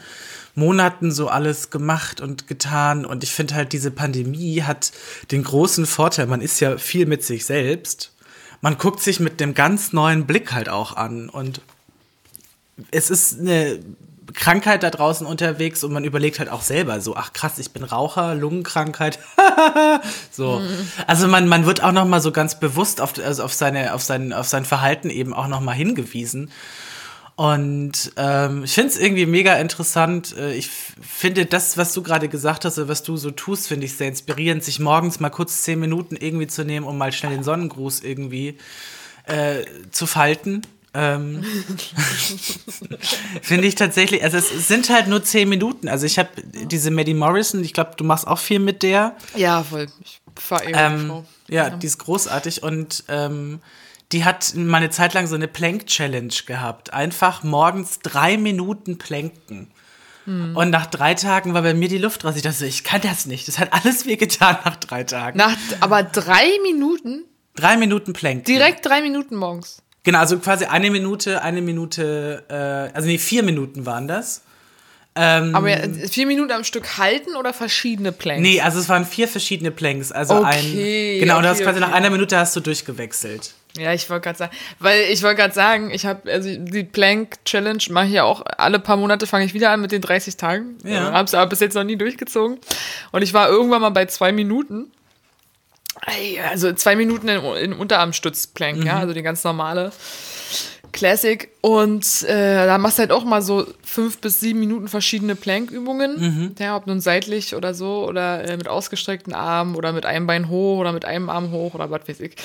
Monaten 0.53 1.11
so 1.11 1.29
alles 1.29 1.69
gemacht 1.69 2.19
und 2.19 2.47
getan. 2.47 3.05
Und 3.05 3.23
ich 3.23 3.31
finde 3.31 3.55
halt, 3.55 3.71
diese 3.71 3.91
Pandemie 3.91 4.63
hat 4.63 4.91
den 5.31 5.43
großen 5.43 5.85
Vorteil, 5.85 6.27
man 6.27 6.41
ist 6.41 6.59
ja 6.59 6.77
viel 6.77 7.05
mit 7.05 7.23
sich 7.23 7.45
selbst. 7.45 8.11
Man 8.59 8.77
guckt 8.77 9.01
sich 9.01 9.21
mit 9.21 9.39
dem 9.39 9.53
ganz 9.53 9.93
neuen 9.93 10.25
Blick 10.25 10.51
halt 10.51 10.67
auch 10.67 10.97
an. 10.97 11.29
Und 11.29 11.61
es 12.91 13.09
ist 13.09 13.39
eine 13.39 13.79
Krankheit 14.33 14.83
da 14.83 14.89
draußen 14.89 15.25
unterwegs 15.25 15.83
und 15.83 15.93
man 15.93 16.03
überlegt 16.03 16.39
halt 16.39 16.49
auch 16.49 16.61
selber 16.61 17.01
so, 17.01 17.15
ach 17.15 17.33
krass, 17.33 17.59
ich 17.59 17.71
bin 17.71 17.83
Raucher, 17.83 18.35
Lungenkrankheit. 18.35 19.19
so. 20.31 20.61
Also 21.07 21.27
man, 21.27 21.47
man 21.47 21.65
wird 21.65 21.83
auch 21.83 21.91
noch 21.91 22.05
mal 22.05 22.21
so 22.21 22.31
ganz 22.31 22.59
bewusst 22.59 23.01
auf, 23.01 23.13
also 23.23 23.43
auf, 23.43 23.53
seine, 23.53 23.93
auf, 23.93 24.03
sein, 24.03 24.33
auf 24.33 24.47
sein 24.47 24.65
Verhalten 24.65 25.09
eben 25.09 25.33
auch 25.33 25.47
noch 25.47 25.61
mal 25.61 25.73
hingewiesen. 25.73 26.51
Und 27.35 28.13
ähm, 28.15 28.63
ich 28.63 28.73
finde 28.73 28.89
es 28.89 28.97
irgendwie 28.99 29.25
mega 29.25 29.55
interessant. 29.55 30.35
Äh, 30.37 30.53
Ich 30.55 30.69
finde 30.69 31.45
das, 31.45 31.77
was 31.77 31.93
du 31.93 32.01
gerade 32.01 32.29
gesagt 32.29 32.63
hast, 32.63 32.77
oder 32.77 32.87
was 32.87 33.03
du 33.03 33.17
so 33.17 33.29
tust, 33.29 33.67
finde 33.67 33.85
ich 33.85 33.97
sehr 33.97 34.07
inspirierend, 34.07 34.63
sich 34.63 34.79
morgens 34.79 35.19
mal 35.19 35.29
kurz 35.29 35.63
zehn 35.63 35.79
Minuten 35.79 36.15
irgendwie 36.15 36.47
zu 36.47 36.63
nehmen, 36.63 36.85
um 36.85 36.97
mal 36.97 37.11
schnell 37.11 37.33
den 37.33 37.43
Sonnengruß 37.43 38.03
irgendwie 38.03 38.57
äh, 39.25 39.65
zu 39.91 40.07
falten. 40.07 40.61
Ähm, 40.97 41.43
finde 43.41 43.67
ich 43.67 43.75
tatsächlich, 43.75 44.23
also 44.23 44.37
es 44.37 44.67
sind 44.67 44.89
halt 44.89 45.07
nur 45.07 45.23
zehn 45.23 45.49
Minuten. 45.49 45.89
Also 45.89 46.05
ich 46.05 46.17
habe 46.17 46.29
diese 46.41 46.89
Maddie 46.89 47.13
Morrison, 47.13 47.61
ich 47.63 47.73
glaube, 47.73 47.91
du 47.97 48.05
machst 48.05 48.25
auch 48.25 48.39
viel 48.39 48.59
mit 48.59 48.81
der. 48.81 49.15
Ja, 49.35 49.61
voll. 49.63 49.87
Ich 50.01 50.21
eh 50.51 50.71
Ähm, 50.73 51.07
Frau. 51.07 51.25
ja, 51.49 51.69
die 51.69 51.87
ist 51.87 51.97
großartig 51.97 52.63
und 52.63 53.03
ähm, 53.09 53.59
die 54.11 54.23
hat 54.23 54.55
mal 54.55 54.77
eine 54.77 54.89
Zeit 54.89 55.13
lang 55.13 55.27
so 55.27 55.35
eine 55.35 55.49
Plank-Challenge 55.49 56.33
gehabt. 56.45 56.93
Einfach 56.93 57.43
morgens 57.43 57.99
drei 57.99 58.37
Minuten 58.37 58.97
planken. 58.97 59.71
Hm. 60.25 60.55
Und 60.55 60.69
nach 60.69 60.85
drei 60.85 61.13
Tagen 61.13 61.53
war 61.53 61.61
bei 61.61 61.73
mir 61.73 61.89
die 61.89 61.97
Luft 61.97 62.23
raus. 62.23 62.35
Ich 62.35 62.41
dachte, 62.41 62.65
ich 62.65 62.83
kann 62.83 63.01
das 63.01 63.25
nicht. 63.25 63.47
Das 63.47 63.59
hat 63.59 63.73
alles 63.73 64.05
wehgetan 64.05 64.57
nach 64.63 64.77
drei 64.77 65.03
Tagen. 65.03 65.37
Nach, 65.37 65.55
aber 65.81 66.03
drei 66.03 66.47
Minuten? 66.63 67.25
drei 67.55 67.77
Minuten 67.77 68.13
planken. 68.13 68.43
Direkt 68.43 68.85
drei 68.85 69.01
Minuten 69.01 69.35
morgens. 69.35 69.81
Genau, 70.05 70.19
also 70.19 70.37
quasi 70.39 70.65
eine 70.65 70.89
Minute, 70.89 71.41
eine 71.41 71.61
Minute, 71.61 72.43
äh, 72.47 72.95
also 72.95 73.07
nee, 73.07 73.17
vier 73.17 73.43
Minuten 73.43 73.85
waren 73.85 74.07
das. 74.07 74.43
Aber 75.17 75.69
ja, 75.69 75.77
vier 76.09 76.27
Minuten 76.27 76.51
am 76.51 76.65
Stück 76.65 76.97
halten 76.97 77.37
oder 77.37 77.53
verschiedene 77.53 78.11
Planks? 78.11 78.41
Nee, 78.41 78.59
also 78.59 78.79
es 78.79 78.89
waren 78.89 79.05
vier 79.05 79.29
verschiedene 79.29 79.71
Planks. 79.71 80.11
Also 80.11 80.35
Okay, 80.35 81.15
ein. 81.15 81.19
Genau, 81.21 81.37
und 81.37 81.43
du 81.43 81.49
hast 81.49 81.57
okay, 81.57 81.65
quasi 81.65 81.79
nach 81.79 81.87
okay. 81.87 81.97
einer 81.97 82.09
Minute 82.09 82.37
hast 82.37 82.53
du 82.55 82.59
durchgewechselt. 82.59 83.53
Ja, 83.77 83.93
ich 83.93 84.09
wollte 84.09 84.23
gerade 84.25 84.37
sagen, 84.37 84.55
weil 84.79 85.03
ich 85.11 85.23
wollte 85.23 85.37
gerade 85.37 85.53
sagen, 85.53 85.89
ich 85.91 86.05
habe 86.05 86.29
also 86.29 86.49
die 86.53 86.83
Plank 86.83 87.43
Challenge 87.45 87.81
mache 87.91 88.07
ich 88.07 88.13
ja 88.13 88.23
auch 88.23 88.43
alle 88.57 88.79
paar 88.79 88.97
Monate 88.97 89.25
fange 89.25 89.45
ich 89.45 89.53
wieder 89.53 89.71
an 89.71 89.81
mit 89.81 89.93
den 89.93 90.01
30 90.01 90.35
Tagen. 90.35 90.77
Ja. 90.83 91.13
Habe 91.13 91.25
es 91.25 91.33
aber 91.33 91.49
bis 91.49 91.61
jetzt 91.61 91.75
noch 91.75 91.83
nie 91.85 91.97
durchgezogen 91.97 92.57
und 93.11 93.21
ich 93.21 93.33
war 93.33 93.47
irgendwann 93.49 93.81
mal 93.81 93.89
bei 93.89 94.05
zwei 94.05 94.33
Minuten. 94.33 94.91
Also 96.49 96.73
zwei 96.73 96.95
Minuten 96.95 97.27
in, 97.27 97.43
in 97.43 97.73
Unterarmstütz 97.73 98.47
Plank, 98.47 98.83
ja, 98.83 98.97
also 98.99 99.13
die 99.13 99.23
ganz 99.23 99.43
normale 99.43 99.91
Classic. 100.91 101.49
Und 101.61 102.23
äh, 102.23 102.65
da 102.65 102.77
machst 102.77 102.97
du 102.97 103.01
halt 103.01 103.11
auch 103.11 103.25
mal 103.25 103.41
so 103.41 103.67
fünf 103.83 104.19
bis 104.19 104.39
sieben 104.39 104.59
Minuten 104.59 104.87
verschiedene 104.87 105.35
Plank-Übungen, 105.35 106.55
ja, 106.57 106.77
ob 106.77 106.87
nun 106.87 107.01
seitlich 107.01 107.53
oder 107.53 107.73
so 107.73 108.07
oder 108.07 108.47
äh, 108.47 108.55
mit 108.55 108.67
ausgestreckten 108.67 109.33
Armen 109.33 109.75
oder 109.75 109.91
mit 109.91 110.05
einem 110.05 110.25
Bein 110.25 110.47
hoch 110.47 110.77
oder 110.79 110.93
mit 110.93 111.03
einem 111.03 111.29
Arm 111.29 111.51
hoch 111.51 111.73
oder 111.73 111.91
was 111.91 112.07
weiß 112.07 112.21
ich. 112.21 112.35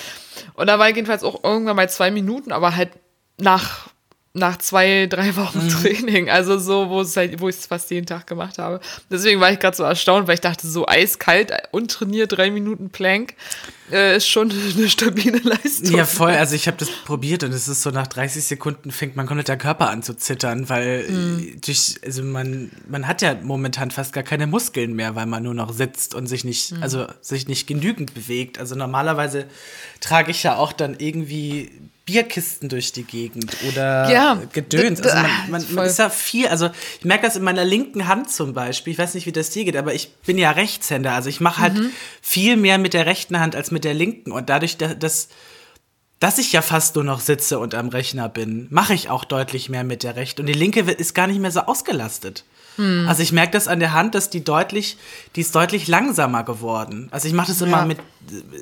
Und 0.55 0.67
da 0.67 0.79
war 0.79 0.89
ich 0.89 0.97
jedenfalls 0.97 1.23
auch 1.23 1.45
irgendwann 1.45 1.77
bei 1.77 1.87
zwei 1.87 2.11
Minuten, 2.11 2.51
aber 2.51 2.75
halt 2.75 2.91
nach, 3.39 3.89
nach 4.33 4.59
zwei, 4.59 5.07
drei 5.07 5.35
Wochen 5.35 5.69
Training. 5.69 6.31
Also 6.31 6.59
so, 6.59 6.89
wo 6.89 7.01
es 7.01 7.17
halt, 7.17 7.41
wo 7.41 7.49
ich 7.49 7.57
es 7.57 7.67
fast 7.67 7.91
jeden 7.91 8.07
Tag 8.07 8.29
gemacht 8.29 8.59
habe. 8.59 8.81
Deswegen 9.11 9.41
war 9.41 9.51
ich 9.51 9.59
gerade 9.59 9.77
so 9.77 9.83
erstaunt, 9.83 10.29
weil 10.29 10.35
ich 10.35 10.41
dachte, 10.41 10.69
so 10.69 10.87
eiskalt, 10.87 11.53
untrainiert, 11.73 12.31
drei 12.31 12.53
Minuten 12.53 12.91
Plank 12.91 13.35
äh, 13.91 14.17
ist 14.17 14.29
schon 14.29 14.53
eine 14.77 14.89
stabile 14.89 15.39
Leistung. 15.39 15.97
Ja, 15.97 16.05
voll. 16.05 16.31
Also 16.31 16.55
ich 16.55 16.69
habe 16.69 16.77
das 16.77 16.91
probiert 17.05 17.43
und 17.43 17.53
es 17.53 17.67
ist 17.67 17.83
so 17.83 17.91
nach 17.91 18.07
30 18.07 18.45
Sekunden 18.45 18.93
fängt 18.93 19.17
mein 19.17 19.27
kompletter 19.27 19.57
Körper 19.57 19.91
an 19.91 20.05
zu 20.05 20.15
zittern, 20.15 20.69
weil 20.69 21.07
äh, 21.09 21.57
durch, 21.59 21.97
also 22.05 22.23
man, 22.23 22.71
man 22.89 23.09
hat 23.09 23.23
ja 23.23 23.35
momentan 23.43 23.91
fast 23.91 24.13
gar 24.13 24.23
keine 24.23 24.47
Muskeln 24.47 24.95
mehr, 24.95 25.17
weil 25.17 25.27
man 25.27 25.43
nur 25.43 25.55
noch 25.55 25.73
sitzt 25.73 26.15
und 26.15 26.29
sich 26.29 26.45
nicht, 26.45 26.75
also 26.81 27.07
sich 27.21 27.49
nicht 27.49 27.67
genügend 27.67 28.15
bewegt. 28.15 28.61
Also 28.61 28.77
normalerweise 28.77 29.47
trage 29.99 30.31
ich 30.31 30.45
ja 30.45 30.55
auch 30.55 30.73
dann 30.73 30.95
irgendwie 30.99 31.73
Bierkisten 32.11 32.69
durch 32.69 32.93
die 32.93 33.05
Gegend 33.05 33.57
oder 33.69 34.11
Ja, 34.11 34.43
Gedöns. 34.53 35.01
Also 35.01 35.15
man, 35.17 35.25
man, 35.25 35.51
man 35.51 35.63
voll. 35.63 35.87
ist 35.87 35.99
ja 35.99 36.11
viel, 36.11 36.49
also 36.49 36.71
ich 36.99 37.05
merke 37.05 37.27
das 37.27 37.37
in 37.37 37.43
meiner 37.45 37.65
linken 37.65 38.09
Hand 38.09 38.31
zum 38.31 38.53
Beispiel. 38.53 38.93
Ich 38.93 38.99
weiß 38.99 39.15
nicht, 39.15 39.27
wie 39.27 39.33
das 39.33 39.51
dir 39.51 39.65
geht, 39.65 39.77
aber 39.77 39.95
ich 39.95 40.13
bin 40.27 40.39
ja 40.39 40.51
Rechtshänder. 40.51 41.13
Also 41.13 41.29
ich 41.29 41.41
mache 41.41 41.61
halt 41.61 41.75
Mhm. 41.75 41.91
viel 42.21 42.57
mehr 42.57 42.79
mit 42.79 42.95
der 42.95 43.07
rechten 43.07 43.39
Hand 43.39 43.55
als 43.55 43.71
mit 43.71 43.85
der 43.85 43.95
linken. 43.95 44.33
Und 44.33 44.49
dadurch, 44.51 44.77
da- 44.77 44.95
dass, 44.95 45.29
dass 46.19 46.39
ich 46.39 46.53
ja 46.53 46.63
fast 46.63 46.97
nur 46.97 47.05
noch 47.05 47.21
sitze 47.21 47.59
und 47.59 47.75
am 47.75 47.89
Rechner 47.89 48.29
bin, 48.29 48.67
mache 48.71 48.93
ich 48.95 49.09
auch 49.09 49.25
deutlich 49.25 49.69
mehr 49.69 49.85
mit 49.85 50.03
der 50.03 50.17
rechten. 50.17 50.43
Und 50.43 50.47
die 50.49 50.53
linke 50.53 50.81
ist 50.81 51.15
gar 51.15 51.27
nicht 51.29 51.41
mehr 51.41 51.51
so 51.53 51.61
ausgelastet. 51.61 52.45
Hm. 52.77 53.07
Also 53.09 53.23
ich 53.23 53.33
merke 53.33 53.53
das 53.53 53.69
an 53.69 53.81
der 53.81 53.93
Hand, 53.93 54.15
dass 54.15 54.31
die 54.31 54.43
deutlich, 54.45 54.97
die 55.37 55.41
ist 55.43 55.55
deutlich 55.55 55.89
langsamer 55.89 56.45
geworden. 56.45 57.09
Also 57.11 57.29
ich 57.29 57.35
mache 57.35 57.49
das 57.49 57.61
immer 57.61 57.79
Ja. 57.81 57.85
mit, 57.85 57.99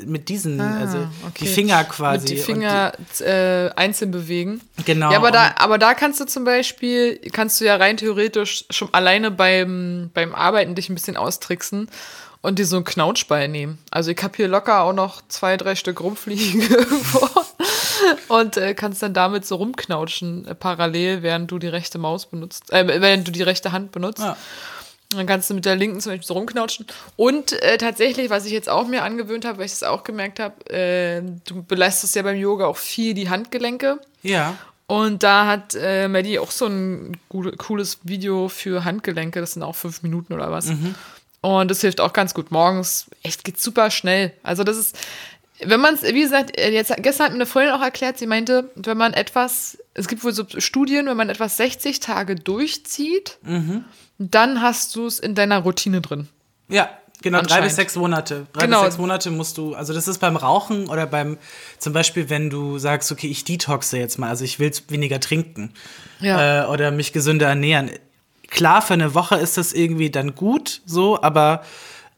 mit 0.07 0.29
diesen, 0.29 0.61
also 0.61 0.99
Ah, 0.99 1.11
okay. 1.27 1.45
die 1.45 1.47
Finger 1.47 1.85
quasi. 1.85 2.21
Mit 2.21 2.31
die 2.31 2.37
Finger 2.43 2.93
äh, 3.21 3.71
einzeln 3.77 4.11
bewegen. 4.11 4.61
Genau, 4.85 5.11
Ja, 5.13 5.19
aber 5.19 5.31
da, 5.31 5.55
aber 5.59 5.79
da 5.79 5.95
kannst 5.95 6.21
du 6.21 6.25
zum 6.25 6.45
Beispiel, 6.45 7.19
kannst 7.33 7.61
du 7.61 7.65
ja 7.67 7.77
rein 7.77 7.97
theoretisch 7.97 8.65
schon 8.71 8.93
alleine 8.95 9.31
beim, 9.31 10.11
beim 10.15 10.35
Arbeiten 10.35 10.75
dich 10.75 10.89
ein 10.89 10.95
bisschen 10.95 11.17
austricksen 11.17 11.89
und 12.41 12.59
dir 12.59 12.67
so 12.67 12.77
einen 12.77 12.85
Knautschball 12.85 13.49
nehmen. 13.49 13.79
Also 13.91 14.11
ich 14.11 14.23
habe 14.23 14.37
hier 14.37 14.49
locker 14.49 14.83
auch 14.83 14.93
noch 14.93 15.23
zwei, 15.29 15.57
drei 15.57 15.75
Stück 15.75 16.01
rumfliegen 16.01 16.61
irgendwo 16.61 17.29
und 18.29 18.57
äh, 18.57 18.75
kannst 18.75 19.03
dann 19.03 19.15
damit 19.15 19.47
so 19.47 19.57
rumknautschen 19.57 20.47
äh, 20.47 20.55
parallel, 20.55 21.23
während 21.23 21.51
du 21.51 21.59
die 21.59 21.69
rechte 21.69 21.99
Maus 21.99 22.27
benutzt, 22.27 22.73
äh, 22.73 22.87
während 23.01 23.27
du 23.27 23.33
die 23.33 23.43
rechte 23.43 23.73
Hand 23.73 23.93
benutzt. 23.93 24.21
Ja. 24.21 24.37
Dann 25.11 25.27
kannst 25.27 25.49
du 25.49 25.55
mit 25.55 25.65
der 25.65 25.75
linken 25.75 26.01
zum 26.01 26.13
Beispiel 26.13 26.27
so 26.27 26.35
rumknautschen. 26.35 26.87
Und 27.17 27.53
äh, 27.63 27.79
tatsächlich, 27.79 28.29
was 28.29 28.45
ich 28.45 28.53
jetzt 28.53 28.69
auch 28.69 28.87
mir 28.87 29.05
angewöhnt 29.05 29.47
habe, 29.47 29.59
weil 29.59 29.65
ich 29.65 29.73
es 29.73 29.83
auch 29.83 30.05
gemerkt 30.05 30.39
habe, 30.39 30.71
äh, 30.71 31.23
du 31.47 31.63
belastest 31.63 32.15
ja 32.15 32.23
beim 32.23 32.37
Yoga 32.37 32.67
auch 32.67 32.77
viel 32.77 33.15
die 33.15 33.31
Handgelenke. 33.31 34.01
ja. 34.23 34.57
Und 34.91 35.23
da 35.23 35.47
hat 35.47 35.75
äh, 35.79 36.09
Maddie 36.09 36.39
auch 36.39 36.51
so 36.51 36.65
ein 36.65 37.21
cooles 37.29 37.99
Video 38.05 38.49
für 38.49 38.87
Handgelenke. 38.87 39.39
Das 39.39 39.53
sind 39.53 39.63
auch 39.63 39.77
fünf 39.77 40.03
Minuten 40.03 40.33
oder 40.33 40.51
was. 40.51 40.71
Und 41.41 41.71
das 41.71 41.81
hilft 41.81 42.01
auch 42.01 42.13
ganz 42.13 42.35
gut. 42.35 42.51
Morgens 42.51 43.07
echt 43.23 43.45
geht 43.45 43.61
super 43.61 43.91
schnell. 43.91 44.33
Also 44.43 44.65
das 44.65 44.77
ist, 44.77 44.97
wenn 45.65 45.81
man 45.81 45.95
es, 45.95 46.03
wie 46.03 46.21
gesagt, 46.23 46.59
äh, 46.59 46.71
jetzt 46.71 46.93
gestern 46.99 47.25
hat 47.27 47.33
mir 47.33 47.37
eine 47.39 47.47
Freundin 47.47 47.75
auch 47.75 47.81
erklärt, 47.83 48.19
sie 48.19 48.27
meinte, 48.27 48.71
wenn 48.75 48.97
man 48.97 49.13
etwas, 49.13 49.79
es 49.95 50.09
gibt 50.09 50.25
wohl 50.25 50.33
so 50.33 50.45
Studien, 50.59 51.07
wenn 51.07 51.17
man 51.17 51.29
etwas 51.31 51.57
60 51.57 52.01
Tage 52.01 52.35
durchzieht, 52.35 53.39
dann 54.19 54.63
hast 54.63 54.97
du 54.97 55.07
es 55.07 55.19
in 55.21 55.35
deiner 55.35 55.59
Routine 55.59 56.01
drin. 56.01 56.29
Ja, 56.69 56.91
genau, 57.23 57.41
drei 57.43 57.61
bis 57.63 57.77
sechs 57.77 57.95
Monate. 57.97 58.47
Drei 58.53 58.67
Genau. 58.67 58.79
bis 58.81 58.87
sechs 58.87 58.99
Monate 58.99 59.31
musst 59.31 59.59
du, 59.59 59.75
also 59.75 59.93
das 59.95 60.09
ist 60.09 60.19
beim 60.19 60.37
Rauchen 60.37 60.89
oder 60.89 61.07
beim, 61.07 61.39
zum 61.79 61.93
Beispiel, 61.93 62.29
wenn 62.31 62.51
du 62.51 62.79
sagst, 62.79 63.11
okay, 63.13 63.29
ich 63.29 63.45
detoxe 63.45 63.97
jetzt 63.97 64.19
mal, 64.19 64.29
also 64.29 64.45
ich 64.45 64.59
will 64.59 64.73
weniger 64.89 65.21
trinken 65.21 65.73
Ja. 66.21 66.65
äh, 66.65 66.67
oder 66.69 66.91
mich 66.91 67.13
gesünder 67.13 67.47
ernähren. 67.49 67.91
Klar, 68.49 68.83
für 68.83 68.95
eine 68.95 69.15
Woche 69.15 69.37
ist 69.37 69.57
das 69.57 69.73
irgendwie 69.73 70.11
dann 70.11 70.35
gut, 70.35 70.81
so, 70.87 71.21
aber 71.23 71.63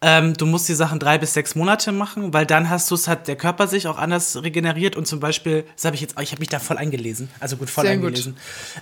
ähm, 0.02 0.34
du 0.34 0.46
musst 0.46 0.68
die 0.68 0.74
Sachen 0.74 0.98
drei 0.98 1.18
bis 1.18 1.34
sechs 1.34 1.54
Monate 1.54 1.92
machen, 1.92 2.32
weil 2.32 2.46
dann 2.46 2.70
hast 2.70 2.90
du 2.90 2.94
es, 2.94 3.06
hat 3.06 3.28
der 3.28 3.36
Körper 3.36 3.66
sich 3.66 3.86
auch 3.86 3.98
anders 3.98 4.42
regeneriert 4.42 4.96
und 4.96 5.06
zum 5.06 5.20
Beispiel, 5.20 5.64
das 5.76 5.84
habe 5.84 5.94
ich 5.94 6.00
jetzt, 6.00 6.18
ich 6.18 6.32
habe 6.32 6.40
mich 6.40 6.48
da 6.48 6.58
voll 6.58 6.78
eingelesen, 6.78 7.28
also 7.38 7.56
gut, 7.56 7.68
voll 7.68 7.84
Sehr 7.84 7.96
gut. 7.96 8.06
eingelesen. 8.06 8.36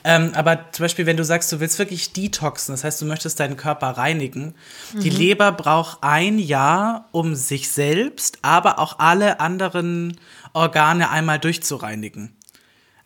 Ähm, 0.04 0.30
aber 0.34 0.70
zum 0.70 0.84
Beispiel, 0.84 1.06
wenn 1.06 1.16
du 1.16 1.24
sagst, 1.24 1.50
du 1.50 1.58
willst 1.58 1.78
wirklich 1.80 2.12
detoxen, 2.12 2.72
das 2.72 2.84
heißt, 2.84 3.00
du 3.00 3.06
möchtest 3.06 3.40
deinen 3.40 3.56
Körper 3.56 3.88
reinigen, 3.88 4.54
die 4.94 5.10
Leber 5.10 5.50
braucht 5.50 5.98
ein 6.02 6.38
Jahr, 6.38 7.08
um 7.10 7.34
sich 7.34 7.70
selbst, 7.70 8.38
aber 8.42 8.78
auch 8.78 9.00
alle 9.00 9.40
anderen 9.40 10.18
Organe 10.52 11.10
einmal 11.10 11.40
durchzureinigen. 11.40 12.37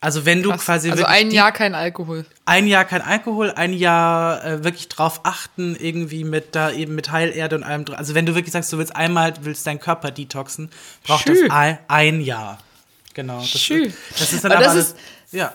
Also 0.03 0.26
wenn 0.26 0.42
du 0.42 0.50
Krass. 0.50 0.64
quasi 0.64 0.90
also 0.90 1.05
ein 1.05 1.30
die- 1.30 1.36
Jahr 1.36 1.53
kein 1.53 1.74
Alkohol. 1.76 2.26
ein 2.44 2.66
Jahr 2.66 2.84
kein 2.84 3.03
Alkohol, 3.03 3.53
ein 3.53 3.72
Jahr 3.72 4.44
äh, 4.44 4.64
wirklich 4.64 4.88
drauf 4.88 5.20
achten, 5.22 5.76
irgendwie 5.78 6.24
mit 6.24 6.57
da 6.57 6.70
eben 6.72 6.94
mit 6.96 7.11
Heilerde 7.12 7.55
und 7.57 7.62
allem 7.62 7.84
drin. 7.84 7.94
Also 7.96 8.14
wenn 8.16 8.26
du 8.26 8.34
wirklich 8.34 8.53
sagst, 8.53 8.72
du 8.72 8.78
willst 8.78 8.94
einmal, 8.96 9.32
willst 9.42 9.64
deinen 9.66 9.78
Körper 9.78 10.11
detoxen, 10.11 10.70
braucht 11.05 11.22
Schü. 11.28 11.42
das 11.42 11.50
ein, 11.53 11.78
ein 11.86 12.20
Jahr. 12.20 12.59
Genau. 13.14 13.38
Das, 13.38 13.48
Schü. 13.61 13.90
das 14.18 14.32
ist 14.32 14.42
dann 14.44 14.53
Aber 14.53 14.64
aber, 14.66 14.74
das 14.74 14.94
das, 14.94 14.96
ja. 15.30 15.53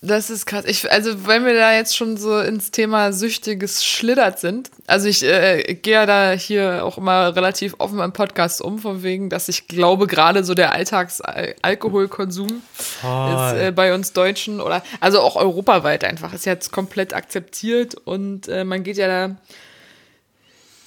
Das 0.00 0.30
ist 0.30 0.46
krass. 0.46 0.64
Ich, 0.64 0.90
also, 0.92 1.26
wenn 1.26 1.44
wir 1.44 1.54
da 1.54 1.72
jetzt 1.72 1.96
schon 1.96 2.16
so 2.16 2.38
ins 2.38 2.70
Thema 2.70 3.12
Süchtiges 3.12 3.84
schlittert 3.84 4.38
sind, 4.38 4.70
also 4.86 5.08
ich 5.08 5.24
äh, 5.24 5.74
gehe 5.74 5.94
ja 5.94 6.06
da 6.06 6.30
hier 6.30 6.84
auch 6.84 6.98
immer 6.98 7.34
relativ 7.34 7.74
offen 7.78 7.98
im 7.98 8.12
Podcast 8.12 8.62
um, 8.62 8.78
von 8.78 9.02
wegen, 9.02 9.28
dass 9.28 9.48
ich 9.48 9.66
glaube, 9.66 10.06
gerade 10.06 10.44
so 10.44 10.54
der 10.54 10.72
Alltagsalkoholkonsum 10.72 12.48
ist 12.48 13.02
äh, 13.02 13.72
bei 13.74 13.92
uns 13.92 14.12
Deutschen 14.12 14.60
oder 14.60 14.84
also 15.00 15.20
auch 15.20 15.34
europaweit 15.34 16.04
einfach, 16.04 16.32
ist 16.32 16.46
jetzt 16.46 16.70
komplett 16.70 17.12
akzeptiert 17.12 17.96
und 17.96 18.46
äh, 18.46 18.62
man 18.62 18.84
geht 18.84 18.98
ja 18.98 19.08
da 19.08 19.36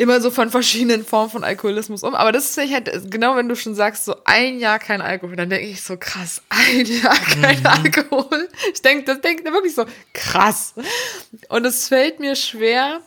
immer 0.02 0.20
so 0.20 0.32
von 0.32 0.50
verschiedenen 0.50 1.06
Formen 1.06 1.30
von 1.30 1.44
Alkoholismus 1.44 2.02
um. 2.02 2.16
Aber 2.16 2.32
das 2.32 2.50
ist 2.50 2.72
halt, 2.72 3.12
genau 3.12 3.36
wenn 3.36 3.48
du 3.48 3.56
schon 3.56 3.76
sagst, 3.76 4.06
so 4.06 4.16
ein 4.26 4.60
Jahr 4.60 4.80
kein 4.80 5.00
Alkohol, 5.00 5.36
dann 5.36 5.50
denke 5.50 5.68
ich 5.68 5.84
so, 5.84 5.96
krass, 5.96 6.42
ein 6.50 6.86
Jahr 6.86 7.16
kein 7.16 7.64
Alkohol. 7.66 8.50
Ich 8.74 8.82
denke, 8.82 9.06
das 9.06 9.22
denke 9.22 9.44
ich 9.46 9.54
wirklich 9.54 9.76
so, 9.76 9.86
krass. 10.14 10.74
Und 11.50 11.66
es 11.66 11.88
fällt 11.88 12.20
mir 12.20 12.36
schwer, 12.36 13.02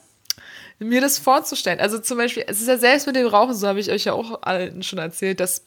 mir 0.79 1.01
das 1.01 1.19
vorzustellen. 1.19 1.81
Also 1.81 1.99
zum 1.99 2.17
Beispiel, 2.17 2.45
es 2.47 2.61
ist 2.61 2.69
ja 2.69 2.79
selbst 2.79 3.09
mit 3.09 3.17
dem 3.17 3.27
Rauchen, 3.27 3.55
so 3.55 3.67
habe 3.67 3.81
ich 3.81 3.91
euch 3.91 4.05
ja 4.05 4.13
auch 4.13 4.43
allen 4.43 4.85
schon 4.85 5.01
erzählt, 5.01 5.41
dass 5.41 5.63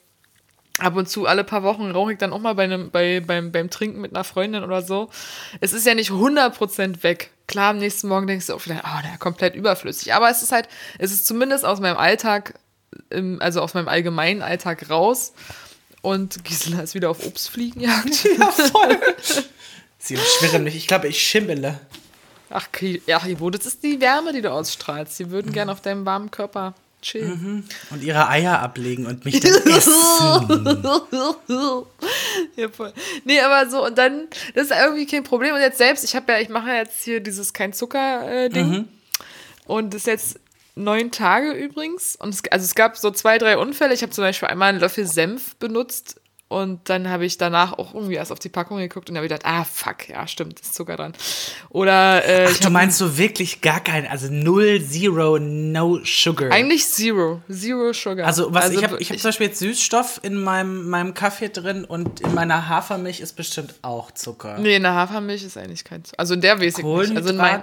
ab 0.80 0.96
und 0.96 1.10
zu 1.10 1.26
alle 1.26 1.44
paar 1.44 1.64
Wochen 1.64 1.92
rauche 1.92 2.14
ich 2.14 2.18
dann 2.20 2.32
auch 2.32 2.40
mal 2.40 2.54
bei 2.54 2.64
einem, 2.64 2.90
bei, 2.90 3.20
beim, 3.20 3.52
beim 3.52 3.70
Trinken 3.70 4.00
mit 4.00 4.16
einer 4.16 4.24
Freundin 4.24 4.64
oder 4.64 4.82
so. 4.82 5.10
Es 5.60 5.74
ist 5.74 5.86
ja 5.86 5.94
nicht 5.94 6.12
100% 6.12 7.04
weg. 7.04 7.32
Klar, 7.48 7.70
am 7.72 7.78
nächsten 7.78 8.10
Morgen 8.10 8.28
denkst 8.28 8.48
du 8.48 8.54
auch 8.54 8.66
wieder, 8.66 8.84
oh, 8.84 9.02
der 9.04 9.18
komplett 9.18 9.56
überflüssig. 9.56 10.14
Aber 10.14 10.30
es 10.30 10.44
ist 10.44 10.52
halt, 10.52 10.68
es 11.00 11.12
ist 11.12 11.26
zumindest 11.26 11.64
aus 11.64 11.80
meinem 11.80 11.98
Alltag, 11.98 12.56
also 13.40 13.62
aus 13.62 13.74
meinem 13.74 13.88
allgemeinen 13.88 14.42
Alltag 14.42 14.90
raus. 14.90 15.34
Und 16.02 16.44
Gisela 16.44 16.82
ist 16.82 16.94
wieder 16.94 17.10
auf 17.10 17.26
Obstfliegenjagd. 17.26 18.28
Ja, 18.38 18.52
voll. 18.52 19.00
Sie 19.98 20.16
umschwirren 20.16 20.64
mich. 20.64 20.76
Ich 20.76 20.88
glaube, 20.88 21.08
ich 21.08 21.22
schimmele. 21.22 21.80
Ach, 22.50 22.68
ja, 23.06 23.26
Ivo, 23.26 23.50
das 23.50 23.66
ist 23.66 23.84
die 23.84 24.00
Wärme, 24.00 24.32
die 24.32 24.42
du 24.42 24.52
ausstrahlst. 24.52 25.18
Sie 25.18 25.32
würden 25.32 25.52
gerne 25.52 25.72
auf 25.72 25.82
deinem 25.82 26.06
warmen 26.06 26.32
Körper 26.32 26.76
chillen. 27.08 27.30
Mhm. 27.30 27.64
Und 27.90 28.04
ihre 28.04 28.28
Eier 28.28 28.60
ablegen 28.60 29.06
und 29.06 29.26
mich 29.26 29.40
dann 29.40 29.54
essen. 29.66 29.94
ja, 32.56 32.70
voll. 32.70 32.94
Nee, 33.24 33.40
aber 33.40 33.70
so, 33.70 33.86
und 33.86 33.98
dann, 33.98 34.28
das 34.54 34.66
ist 34.66 34.78
irgendwie 34.78 35.06
kein 35.06 35.24
Problem. 35.24 35.56
Und 35.56 35.62
jetzt 35.62 35.78
selbst, 35.78 36.04
ich 36.04 36.16
habe 36.16 36.32
ja, 36.32 36.40
ich 36.40 36.50
mache 36.50 36.72
jetzt 36.72 37.04
hier 37.04 37.20
dieses 37.20 37.54
kein 37.54 37.74
Zucker-Ding. 37.74 38.70
Mhm. 38.70 38.88
Und 39.66 39.94
das 39.94 40.02
ist 40.02 40.08
jetzt 40.08 40.40
neun 40.76 41.12
Tage 41.12 41.52
übrigens. 41.52 42.16
Und 42.16 42.34
es, 42.34 42.44
also 42.52 42.64
es 42.64 42.76
gab 42.76 42.98
so 42.98 43.12
zwei, 43.12 43.38
drei 43.38 43.58
Unfälle. 43.58 43.94
Ich 43.94 44.02
habe 44.02 44.12
zum 44.12 44.24
Beispiel 44.24 44.50
einmal 44.50 44.70
einen 44.70 44.80
Löffel 44.80 45.06
Senf 45.06 45.56
benutzt 45.56 46.20
und 46.50 46.90
dann 46.90 47.10
habe 47.10 47.26
ich 47.26 47.38
danach 47.38 47.74
auch 47.74 47.94
irgendwie 47.94 48.16
erst 48.16 48.32
auf 48.32 48.40
die 48.40 48.48
Packung 48.48 48.78
geguckt 48.78 49.10
und 49.10 49.18
habe 49.18 49.28
gedacht, 49.28 49.46
ah, 49.46 49.66
fuck, 49.66 50.08
ja, 50.08 50.26
stimmt, 50.28 50.62
ist 50.62 50.76
Zucker 50.76 50.96
dran. 50.96 51.14
Oder. 51.70 52.24
Äh, 52.26 52.48
Ach, 52.50 52.60
du 52.60 52.70
meinst 52.70 52.98
so 52.98 53.18
wirklich 53.18 53.60
gar 53.60 53.82
keinen, 53.82 54.08
also 54.08 54.28
null, 54.32 54.82
zero, 54.82 55.40
no 55.40 56.00
sugar. 56.06 56.52
Eigentlich 56.52 56.88
zero, 56.88 57.42
zero 57.52 57.92
sugar. 57.92 58.26
Also, 58.26 58.54
was 58.54 58.66
also, 58.66 58.78
ich 58.78 58.84
habe 58.86 58.98
ich 59.00 59.10
hab 59.10 59.18
zum 59.20 59.28
Beispiel 59.28 59.48
jetzt 59.48 59.60
Süßstoff 59.60 60.22
in 60.24 60.42
meinem, 60.42 60.90
meinem 60.90 61.14
Kaffee 61.14 61.50
drin 61.50 61.84
und 61.84 62.22
in 62.22 62.34
meiner 62.34 62.70
Hafermilch 62.70 63.20
ist 63.20 63.34
bestimmt 63.36 63.76
auch 63.82 64.12
Zucker. 64.12 64.58
Nee, 64.58 64.78
in 64.78 64.84
der 64.84 64.94
Hafermilch 64.94 65.44
ist 65.44 65.58
eigentlich 65.58 65.84
kein 65.84 66.06
Zucker. 66.06 66.20
Also 66.20 66.34
in 66.34 66.42
der 66.42 66.62
ich 66.62 66.78
nicht. 66.78 66.86
Also 66.86 67.30
in 67.30 67.36
mein, 67.36 67.62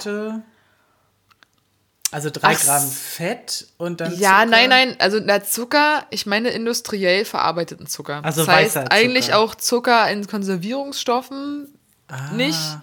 also 2.14 2.30
drei 2.30 2.54
Ach, 2.54 2.64
Gramm 2.64 2.88
Fett 2.88 3.66
und 3.76 4.00
dann. 4.00 4.16
Ja, 4.16 4.38
Zucker. 4.38 4.46
nein, 4.46 4.68
nein. 4.68 4.96
Also 5.00 5.18
der 5.18 5.42
Zucker, 5.42 6.06
ich 6.10 6.26
meine 6.26 6.50
industriell 6.50 7.24
verarbeiteten 7.24 7.88
Zucker. 7.88 8.20
Also 8.24 8.46
das 8.46 8.54
heißt 8.54 8.74
Zucker. 8.74 8.92
eigentlich 8.92 9.34
auch 9.34 9.56
Zucker 9.56 10.08
in 10.08 10.24
Konservierungsstoffen 10.24 11.66
ah. 12.06 12.30
nicht. 12.34 12.78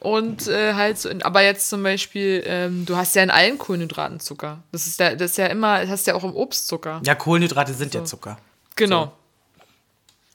Und 0.00 0.48
äh, 0.48 0.74
halt 0.74 0.98
so, 0.98 1.08
in, 1.08 1.22
aber 1.22 1.42
jetzt 1.42 1.70
zum 1.70 1.82
Beispiel, 1.82 2.42
ähm, 2.44 2.84
du 2.84 2.94
hast 2.94 3.14
ja 3.14 3.22
in 3.22 3.30
allen 3.30 3.56
Kohlenhydraten 3.56 4.20
Zucker. 4.20 4.58
Das 4.70 4.86
ist 4.86 5.00
ja, 5.00 5.14
das 5.14 5.30
ist 5.30 5.38
ja 5.38 5.46
immer, 5.46 5.80
das 5.80 5.88
hast 5.88 6.06
ja 6.06 6.14
auch 6.14 6.24
im 6.24 6.34
Obst 6.34 6.68
Zucker. 6.68 7.00
Ja, 7.06 7.14
Kohlenhydrate 7.14 7.72
sind 7.72 7.92
so. 7.92 8.00
ja 8.00 8.04
Zucker. 8.04 8.38
Genau. 8.76 9.16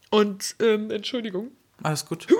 So. 0.09 0.17
Und, 0.17 0.55
ähm, 0.59 0.89
Entschuldigung. 0.89 1.51
Alles 1.83 2.03
gut. 2.03 2.25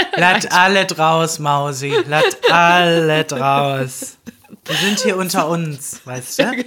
Lass 0.16 0.46
alle 0.46 0.86
draus, 0.86 1.38
Mausi. 1.38 1.94
Lass 2.06 2.36
alle 2.50 3.24
draus. 3.24 4.16
Wir 4.64 4.76
sind 4.76 5.00
hier 5.00 5.16
unter 5.16 5.48
uns, 5.48 6.00
weißt 6.04 6.38
du? 6.38 6.44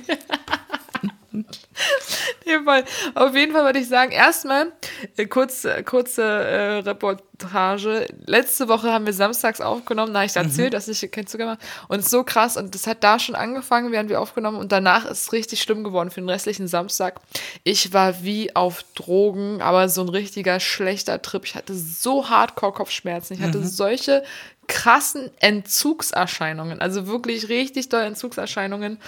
Auf 3.15 3.35
jeden 3.35 3.53
Fall 3.53 3.65
würde 3.65 3.79
ich 3.79 3.87
sagen, 3.87 4.11
erstmal 4.11 4.71
äh, 5.17 5.25
kurz, 5.25 5.65
äh, 5.65 5.83
kurze 5.83 6.23
äh, 6.23 6.77
Reportage. 6.79 8.07
Letzte 8.25 8.67
Woche 8.67 8.91
haben 8.91 9.05
wir 9.05 9.13
samstags 9.13 9.61
aufgenommen, 9.61 10.13
da 10.13 10.19
habe 10.19 10.27
ich 10.27 10.35
erzählt, 10.35 10.71
mhm. 10.71 10.75
dass 10.75 10.87
ich 10.87 11.11
kein 11.11 11.27
Zucker 11.27 11.45
mache. 11.45 11.59
Und 11.87 12.07
so 12.07 12.23
krass 12.23 12.57
und 12.57 12.73
das 12.75 12.87
hat 12.87 13.03
da 13.03 13.19
schon 13.19 13.35
angefangen, 13.35 13.91
während 13.91 14.09
wir 14.09 14.19
aufgenommen 14.19 14.57
und 14.57 14.71
danach 14.71 15.05
ist 15.05 15.23
es 15.23 15.33
richtig 15.33 15.61
schlimm 15.61 15.83
geworden 15.83 16.11
für 16.11 16.21
den 16.21 16.29
restlichen 16.29 16.67
Samstag. 16.67 17.19
Ich 17.63 17.93
war 17.93 18.23
wie 18.23 18.55
auf 18.55 18.83
Drogen, 18.95 19.61
aber 19.61 19.89
so 19.89 20.01
ein 20.01 20.09
richtiger 20.09 20.59
schlechter 20.59 21.21
Trip. 21.21 21.45
Ich 21.45 21.55
hatte 21.55 21.75
so 21.75 22.29
Hardcore-Kopfschmerzen. 22.29 23.35
Ich 23.35 23.41
hatte 23.41 23.59
mhm. 23.59 23.67
solche 23.67 24.23
krassen 24.69 25.31
Entzugserscheinungen, 25.39 26.79
also 26.79 27.07
wirklich 27.07 27.49
richtig 27.49 27.89
doll 27.89 28.03
Entzugserscheinungen 28.03 28.99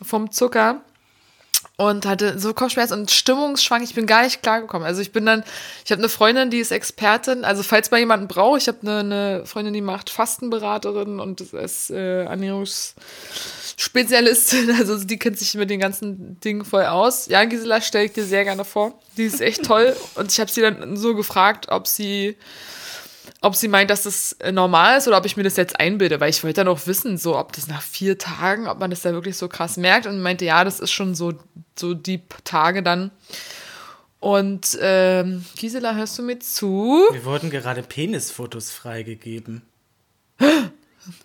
vom 0.00 0.30
Zucker 0.30 0.82
und 1.88 2.06
hatte 2.06 2.38
so 2.38 2.54
Kopfschmerzen 2.54 2.94
und 2.94 3.10
Stimmungsschwank. 3.10 3.82
Ich 3.82 3.94
bin 3.94 4.06
gar 4.06 4.22
nicht 4.22 4.42
klargekommen. 4.42 4.86
Also 4.86 5.00
ich 5.00 5.10
bin 5.12 5.26
dann, 5.26 5.42
ich 5.84 5.90
habe 5.90 6.00
eine 6.00 6.08
Freundin, 6.08 6.50
die 6.50 6.58
ist 6.58 6.70
Expertin. 6.70 7.44
Also 7.44 7.62
falls 7.62 7.90
man 7.90 8.00
jemanden 8.00 8.28
braucht, 8.28 8.62
ich 8.62 8.68
habe 8.68 8.78
eine, 8.82 9.00
eine, 9.00 9.42
Freundin, 9.46 9.74
die 9.74 9.80
macht 9.80 10.10
Fastenberaterin 10.10 11.18
und 11.20 11.40
ist 11.40 11.90
äh, 11.90 12.24
Ernährungsspezialistin. 12.24 14.76
Also 14.82 15.04
die 15.04 15.18
kennt 15.18 15.38
sich 15.38 15.54
mit 15.54 15.70
den 15.70 15.80
ganzen 15.80 16.40
Dingen 16.40 16.64
voll 16.64 16.86
aus. 16.86 17.26
Ja, 17.26 17.44
Gisela 17.44 17.80
stelle 17.80 18.06
ich 18.06 18.12
dir 18.12 18.24
sehr 18.24 18.44
gerne 18.44 18.64
vor. 18.64 18.98
Die 19.16 19.24
ist 19.24 19.40
echt 19.40 19.64
toll. 19.64 19.96
Und 20.14 20.32
ich 20.32 20.40
habe 20.40 20.50
sie 20.50 20.60
dann 20.60 20.96
so 20.96 21.14
gefragt, 21.14 21.68
ob 21.68 21.86
sie 21.86 22.36
ob 23.40 23.56
sie 23.56 23.68
meint, 23.68 23.90
dass 23.90 24.02
das 24.02 24.32
äh, 24.34 24.52
normal 24.52 24.98
ist 24.98 25.08
oder 25.08 25.18
ob 25.18 25.26
ich 25.26 25.36
mir 25.36 25.42
das 25.42 25.56
jetzt 25.56 25.78
einbilde, 25.78 26.20
weil 26.20 26.30
ich 26.30 26.42
wollte 26.42 26.60
dann 26.64 26.68
auch 26.68 26.86
wissen, 26.86 27.18
so 27.18 27.36
ob 27.38 27.52
das 27.52 27.68
nach 27.68 27.82
vier 27.82 28.18
Tagen, 28.18 28.68
ob 28.68 28.78
man 28.78 28.90
das 28.90 29.02
da 29.02 29.12
wirklich 29.12 29.36
so 29.36 29.48
krass 29.48 29.76
merkt 29.76 30.06
und 30.06 30.20
meinte, 30.20 30.44
ja, 30.44 30.64
das 30.64 30.80
ist 30.80 30.92
schon 30.92 31.14
so, 31.14 31.34
so 31.78 31.94
die 31.94 32.22
Tage 32.44 32.82
dann. 32.82 33.10
Und 34.20 34.78
ähm, 34.80 35.44
Gisela, 35.56 35.94
hörst 35.94 36.18
du 36.18 36.22
mir 36.22 36.38
zu? 36.38 37.02
Wir 37.10 37.24
wurden 37.24 37.50
gerade 37.50 37.82
Penisfotos 37.82 38.70
freigegeben. 38.70 39.62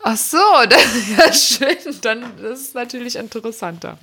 Ach 0.02 0.18
so, 0.18 0.38
das, 0.70 1.10
ja 1.18 1.34
schön, 1.34 2.02
dann 2.02 2.24
das 2.42 2.62
ist 2.62 2.76
natürlich 2.76 3.16
interessanter. 3.16 3.98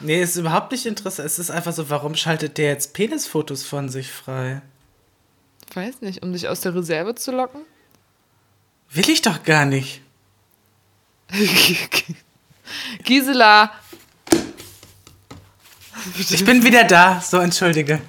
Nee, 0.00 0.22
ist 0.22 0.36
überhaupt 0.36 0.70
nicht 0.72 0.86
interessant. 0.86 1.26
Es 1.26 1.38
ist 1.38 1.50
einfach 1.50 1.72
so, 1.72 1.90
warum 1.90 2.14
schaltet 2.14 2.58
der 2.58 2.68
jetzt 2.68 2.92
Penisfotos 2.92 3.64
von 3.64 3.88
sich 3.88 4.10
frei? 4.10 4.62
Weiß 5.74 6.00
nicht, 6.02 6.22
um 6.22 6.32
dich 6.32 6.48
aus 6.48 6.60
der 6.60 6.74
Reserve 6.74 7.14
zu 7.14 7.32
locken? 7.32 7.62
Will 8.92 9.08
ich 9.10 9.22
doch 9.22 9.42
gar 9.42 9.64
nicht. 9.64 10.00
Gisela. 13.04 13.72
Ich 16.30 16.44
bin 16.44 16.62
wieder 16.62 16.84
da, 16.84 17.20
so 17.20 17.38
entschuldige. 17.38 18.00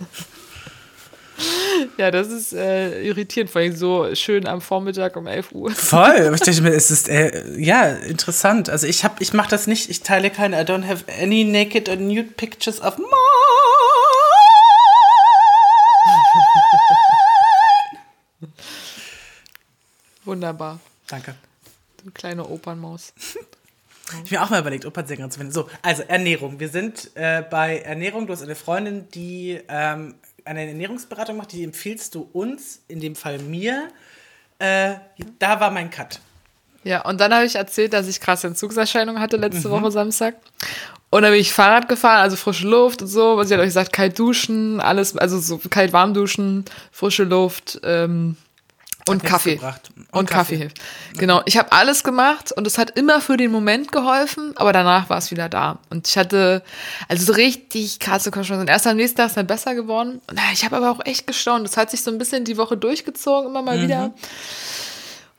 Ja, 1.97 2.11
das 2.11 2.27
ist 2.27 2.53
äh, 2.53 3.01
irritierend, 3.03 3.49
vor 3.49 3.61
allem 3.61 3.75
so 3.75 4.13
schön 4.15 4.47
am 4.47 4.61
Vormittag 4.61 5.15
um 5.15 5.27
11 5.27 5.51
Uhr. 5.53 5.71
Voll, 5.71 6.31
ich 6.33 6.41
dachte 6.41 6.61
mir, 6.61 6.73
es 6.73 6.91
ist 6.91 7.09
äh, 7.09 7.57
ja 7.57 7.87
interessant. 7.87 8.69
Also 8.69 8.85
ich 8.87 9.03
ich 9.19 9.33
mache 9.33 9.49
das 9.49 9.67
nicht, 9.67 9.89
ich 9.89 10.01
teile 10.01 10.29
keine, 10.29 10.61
I 10.61 10.65
don't 10.65 10.85
have 10.85 11.05
any 11.21 11.43
naked 11.43 11.89
or 11.89 11.95
nude 11.95 12.29
pictures 12.35 12.81
of 12.81 12.97
mom. 12.97 13.07
Wunderbar. 20.25 20.79
Danke. 21.07 21.35
Du 22.03 22.11
kleine 22.11 22.45
Opernmaus. 22.47 23.13
Ich 24.23 24.29
mir 24.29 24.43
auch 24.43 24.51
mal 24.51 24.59
überlegt, 24.59 24.85
Opernsängerin 24.85 25.31
zu 25.31 25.39
finden. 25.39 25.51
So, 25.51 25.67
also 25.81 26.03
Ernährung. 26.03 26.59
Wir 26.59 26.69
sind 26.69 27.09
äh, 27.15 27.41
bei 27.41 27.79
Ernährung. 27.79 28.27
Du 28.27 28.33
hast 28.33 28.43
eine 28.43 28.53
Freundin, 28.53 29.09
die 29.09 29.59
ähm, 29.67 30.13
eine 30.45 30.67
Ernährungsberatung 30.67 31.37
macht. 31.37 31.51
Die 31.53 31.63
empfiehlst 31.63 32.13
du 32.13 32.29
uns, 32.31 32.81
in 32.87 32.99
dem 32.99 33.15
Fall 33.15 33.39
mir. 33.39 33.89
Äh, 34.59 34.95
da 35.39 35.59
war 35.59 35.71
mein 35.71 35.89
Cut. 35.89 36.19
Ja, 36.83 37.01
und 37.01 37.19
dann 37.19 37.33
habe 37.33 37.45
ich 37.45 37.55
erzählt, 37.55 37.93
dass 37.93 38.07
ich 38.07 38.19
krasse 38.19 38.45
Entzugserscheinungen 38.45 39.19
hatte 39.19 39.37
letzte 39.37 39.69
mhm. 39.69 39.71
Woche 39.71 39.91
Samstag. 39.91 40.35
Und 41.09 41.23
dann 41.23 41.31
bin 41.31 41.41
ich 41.41 41.51
Fahrrad 41.51 41.89
gefahren, 41.89 42.21
also 42.21 42.35
frische 42.35 42.67
Luft 42.67 43.01
und 43.01 43.07
so. 43.07 43.41
Sie 43.43 43.53
hat 43.53 43.61
euch 43.61 43.67
gesagt, 43.67 43.91
kalt 43.91 44.19
duschen, 44.19 44.79
alles, 44.79 45.17
also 45.17 45.39
so 45.39 45.57
kalt 45.57 45.93
warm 45.93 46.13
duschen, 46.13 46.65
frische 46.91 47.23
Luft, 47.23 47.79
ähm, 47.83 48.37
und 49.07 49.23
Kaffee. 49.23 49.59
Und, 49.59 49.93
und, 50.11 50.29
Kaffee. 50.29 50.57
hilft. 50.57 50.79
Genau. 51.17 51.41
Ich 51.45 51.57
habe 51.57 51.71
alles 51.71 52.03
gemacht 52.03 52.51
und 52.51 52.65
es 52.65 52.79
hat 52.79 52.97
immer 52.97 53.21
für 53.21 53.37
den 53.37 53.51
Moment 53.51 53.91
geholfen, 53.91 54.53
aber 54.55 54.73
danach 54.73 55.09
war 55.09 55.19
es 55.19 55.29
wieder 55.29 55.47
da. 55.47 55.77
Und 55.91 56.07
ich 56.07 56.17
hatte 56.17 56.63
also 57.07 57.25
so 57.25 57.33
richtig 57.33 57.99
krasse 57.99 58.31
Kopfschmerzen. 58.31 58.67
Erst 58.67 58.87
am 58.87 58.97
nächsten 58.97 59.17
Tag 59.17 59.27
ist 59.27 59.37
dann 59.37 59.45
besser 59.45 59.75
geworden. 59.75 60.21
Und 60.27 60.39
ich 60.53 60.65
habe 60.65 60.77
aber 60.77 60.89
auch 60.89 61.05
echt 61.05 61.27
gestaunt. 61.27 61.67
Das 61.67 61.77
hat 61.77 61.91
sich 61.91 62.01
so 62.01 62.09
ein 62.09 62.17
bisschen 62.17 62.45
die 62.45 62.57
Woche 62.57 62.77
durchgezogen, 62.77 63.49
immer 63.49 63.61
mal 63.61 63.77
mhm. 63.77 63.83
wieder. 63.83 64.13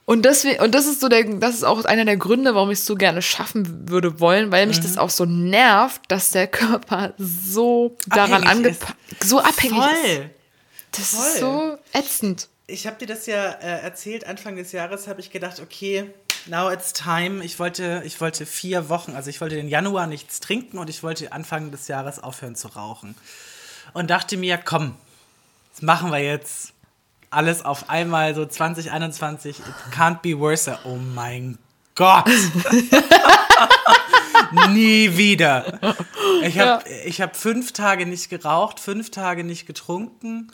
Und 0.05 0.25
deswegen, 0.25 0.63
und 0.63 0.73
das 0.73 0.87
ist 0.87 1.01
so 1.01 1.09
der, 1.09 1.25
das 1.25 1.57
ist 1.57 1.65
auch 1.65 1.85
einer 1.85 2.05
der 2.05 2.17
Gründe, 2.17 2.55
warum 2.55 2.71
ich 2.71 2.79
es 2.79 2.87
so 2.87 2.95
gerne 2.95 3.21
schaffen 3.21 3.91
würde 3.91 4.21
wollen, 4.21 4.53
weil 4.53 4.69
mich 4.69 4.79
mhm. 4.79 4.83
das 4.83 4.99
auch 4.99 5.11
so 5.11 5.25
nervt, 5.25 6.03
dass 6.07 6.31
der 6.31 6.47
Körper 6.47 7.15
so 7.19 7.97
daran 8.07 8.45
angepasst, 8.45 8.95
so 9.25 9.41
abhängig 9.41 9.83
Voll. 9.83 9.91
ist. 10.05 10.21
Das 10.93 11.11
Voll. 11.11 11.27
ist 11.27 11.41
so 11.41 11.79
ätzend 11.93 12.49
ich 12.67 12.87
habe 12.87 12.97
dir 12.97 13.07
das 13.07 13.27
ja 13.27 13.51
äh, 13.53 13.81
erzählt, 13.83 14.27
Anfang 14.27 14.57
des 14.57 14.73
Jahres 14.73 15.07
habe 15.07 15.21
ich 15.21 15.31
gedacht, 15.31 15.61
okay, 15.61 16.11
now 16.47 16.71
it's 16.71 16.93
time. 16.93 17.45
Ich 17.45 17.59
wollte, 17.59 18.03
ich 18.05 18.21
wollte 18.21 18.45
vier 18.45 18.89
Wochen, 18.89 19.15
also 19.15 19.31
ich 19.31 19.41
wollte 19.41 19.55
den 19.55 19.69
Januar 19.69 20.07
nichts 20.07 20.41
trinken 20.41 20.79
und 20.79 20.91
ich 20.91 21.03
wollte 21.03 21.33
Anfang 21.33 21.71
des 21.71 21.89
Jahres 21.89 22.23
aufhören 22.23 22.57
zu 22.57 22.69
rauchen. 22.69 23.15
Und 23.93 24.11
dachte 24.11 24.37
mir, 24.37 24.59
komm, 24.59 24.97
das 25.73 25.83
machen 25.83 26.11
wir 26.11 26.19
jetzt. 26.19 26.73
Alles 27.31 27.65
auf 27.65 27.91
einmal, 27.91 28.35
so 28.35 28.47
2021, 28.47 29.59
it 29.59 29.65
can't 29.93 30.21
be 30.23 30.39
worse. 30.39 30.79
Oh 30.85 30.97
mein 30.97 31.59
Gott. 31.95 32.27
Nie 34.71 35.17
wieder. 35.17 35.81
Ich 36.43 36.59
habe 36.59 36.89
ich 37.05 37.21
hab 37.21 37.37
fünf 37.37 37.73
Tage 37.73 38.07
nicht 38.07 38.31
geraucht, 38.31 38.81
fünf 38.81 39.11
Tage 39.11 39.45
nicht 39.45 39.67
getrunken. 39.67 40.53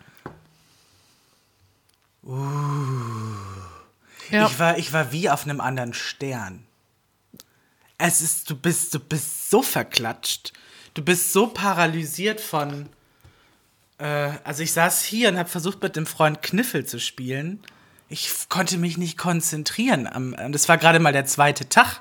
Ja. 4.31 4.47
Ich, 4.47 4.59
war, 4.59 4.79
ich 4.79 4.93
war 4.93 5.13
wie 5.13 5.29
auf 5.29 5.45
einem 5.45 5.61
anderen 5.61 5.93
Stern. 5.93 6.65
Es 7.99 8.21
ist, 8.21 8.49
du 8.49 8.57
bist, 8.57 8.95
du 8.95 9.01
bist 9.01 9.51
so 9.51 9.63
verklatscht. 9.63 10.53
Du 10.95 11.03
bist 11.03 11.33
so 11.33 11.47
paralysiert 11.49 12.41
von. 12.41 12.89
Äh, 13.99 14.31
also 14.45 14.63
ich 14.63 14.73
saß 14.73 15.03
hier 15.03 15.29
und 15.29 15.39
habe 15.39 15.49
versucht, 15.49 15.83
mit 15.83 15.97
dem 15.97 16.07
Freund 16.07 16.43
Kniffel 16.43 16.85
zu 16.85 16.99
spielen. 16.99 17.61
Ich 18.09 18.49
konnte 18.49 18.79
mich 18.79 18.99
nicht 18.99 19.17
konzentrieren. 19.17 20.07
Am, 20.07 20.37
das 20.53 20.69
war 20.69 20.79
gerade 20.79 20.99
mal 20.99 21.13
der 21.13 21.25
zweite 21.27 21.69
Tag. 21.69 22.01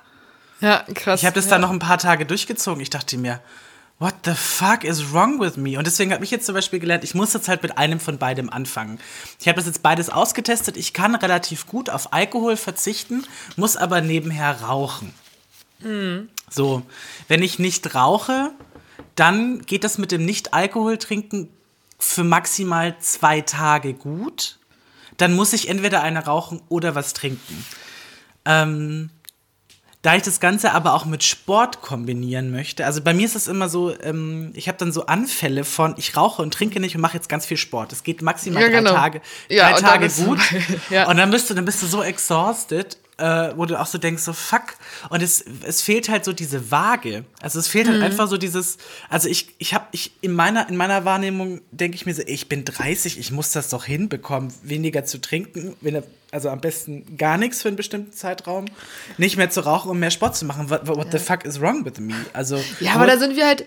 Ja, 0.59 0.85
krass. 0.93 1.21
Ich 1.21 1.25
habe 1.25 1.35
das 1.35 1.45
ja. 1.45 1.51
dann 1.51 1.61
noch 1.61 1.71
ein 1.71 1.79
paar 1.79 1.97
Tage 1.97 2.25
durchgezogen. 2.25 2.81
Ich 2.81 2.89
dachte 2.89 3.17
mir, 3.17 3.41
what 4.01 4.15
the 4.25 4.33
fuck 4.33 4.83
is 4.83 5.13
wrong 5.13 5.39
with 5.39 5.57
me? 5.57 5.77
Und 5.77 5.85
deswegen 5.85 6.11
habe 6.11 6.23
ich 6.23 6.31
jetzt 6.31 6.47
zum 6.47 6.55
Beispiel 6.55 6.79
gelernt, 6.79 7.03
ich 7.03 7.13
muss 7.13 7.33
jetzt 7.33 7.47
halt 7.47 7.61
mit 7.61 7.77
einem 7.77 7.99
von 7.99 8.17
beidem 8.17 8.49
anfangen. 8.49 8.99
Ich 9.39 9.47
habe 9.47 9.57
das 9.57 9.67
jetzt 9.67 9.83
beides 9.83 10.09
ausgetestet. 10.09 10.75
Ich 10.75 10.93
kann 10.93 11.13
relativ 11.13 11.67
gut 11.67 11.89
auf 11.89 12.11
Alkohol 12.11 12.57
verzichten, 12.57 13.23
muss 13.57 13.77
aber 13.77 14.01
nebenher 14.01 14.61
rauchen. 14.61 15.13
So, 16.49 16.81
wenn 17.27 17.43
ich 17.43 17.59
nicht 17.59 17.93
rauche, 17.93 18.51
dann 19.15 19.61
geht 19.61 19.83
das 19.83 19.99
mit 19.99 20.11
dem 20.11 20.25
Nicht-Alkohol-Trinken 20.25 21.49
für 21.99 22.23
maximal 22.23 22.97
zwei 22.99 23.41
Tage 23.41 23.93
gut. 23.93 24.57
Dann 25.17 25.35
muss 25.35 25.53
ich 25.53 25.69
entweder 25.69 26.01
eine 26.01 26.25
rauchen 26.25 26.63
oder 26.69 26.95
was 26.95 27.13
trinken. 27.13 27.65
Ähm, 28.45 29.11
da 30.01 30.15
ich 30.15 30.23
das 30.23 30.39
Ganze 30.39 30.71
aber 30.71 30.93
auch 30.93 31.05
mit 31.05 31.23
Sport 31.23 31.81
kombinieren 31.81 32.49
möchte, 32.51 32.85
also 32.85 33.01
bei 33.01 33.13
mir 33.13 33.25
ist 33.25 33.35
es 33.35 33.47
immer 33.47 33.69
so, 33.69 33.93
ähm, 34.01 34.51
ich 34.55 34.67
habe 34.67 34.77
dann 34.77 34.91
so 34.91 35.05
Anfälle 35.05 35.63
von, 35.63 35.93
ich 35.97 36.17
rauche 36.17 36.41
und 36.41 36.53
trinke 36.53 36.79
nicht 36.79 36.95
und 36.95 37.01
mache 37.01 37.15
jetzt 37.17 37.29
ganz 37.29 37.45
viel 37.45 37.57
Sport. 37.57 37.93
Es 37.93 38.03
geht 38.03 38.21
maximal 38.21 38.63
Ja, 38.63 38.69
drei 38.69 38.77
genau. 38.77 38.93
Tage, 38.93 39.21
Ja, 39.47 39.71
drei 39.71 39.81
Tage 39.81 40.09
gut. 40.09 40.39
Ja. 40.89 41.07
Und 41.09 41.17
dann 41.17 41.29
bist 41.29 41.49
du, 41.49 41.53
dann 41.53 41.65
bist 41.65 41.81
du 41.83 41.87
so 41.87 42.01
exhausted, 42.01 42.97
äh, 43.21 43.53
wo 43.57 43.65
du 43.65 43.79
auch 43.79 43.85
so 43.85 43.97
denkst, 43.97 44.23
so 44.23 44.33
fuck. 44.33 44.75
Und 45.09 45.21
es, 45.21 45.43
es 45.63 45.81
fehlt 45.81 46.09
halt 46.09 46.25
so 46.25 46.33
diese 46.33 46.71
Waage. 46.71 47.23
Also 47.41 47.59
es 47.59 47.67
fehlt 47.67 47.87
halt 47.87 47.97
Mhm. 47.99 48.03
einfach 48.03 48.27
so 48.27 48.37
dieses, 48.37 48.77
also 49.09 49.29
ich, 49.29 49.53
ich 49.59 49.73
habe, 49.73 49.85
ich, 49.91 50.11
in 50.21 50.33
meiner, 50.33 50.67
in 50.67 50.75
meiner 50.75 51.05
Wahrnehmung 51.05 51.61
denke 51.71 51.95
ich 51.95 52.05
mir 52.05 52.13
so, 52.13 52.23
ich 52.25 52.49
bin 52.49 52.65
30, 52.65 53.19
ich 53.19 53.31
muss 53.31 53.51
das 53.51 53.69
doch 53.69 53.85
hinbekommen, 53.85 54.51
weniger 54.63 55.05
zu 55.05 55.21
trinken, 55.21 55.75
wenn, 55.81 56.01
also 56.31 56.49
am 56.49 56.59
besten 56.61 57.17
gar 57.17 57.37
nichts 57.37 57.61
für 57.61 57.67
einen 57.67 57.77
bestimmten 57.77 58.11
Zeitraum, 58.13 58.65
nicht 59.17 59.37
mehr 59.37 59.49
zu 59.49 59.61
rauchen 59.61 59.89
und 59.91 59.99
mehr 59.99 60.11
Sport 60.11 60.35
zu 60.35 60.45
machen. 60.45 60.69
What, 60.69 60.87
what 60.87 61.11
the 61.11 61.19
fuck 61.19 61.45
is 61.45 61.61
wrong 61.61 61.85
with 61.85 61.99
me? 61.99 62.13
Also, 62.33 62.61
Ja, 62.79 62.93
aber 62.95 63.05
da 63.05 63.17
sind 63.17 63.35
wir 63.35 63.45
halt, 63.45 63.65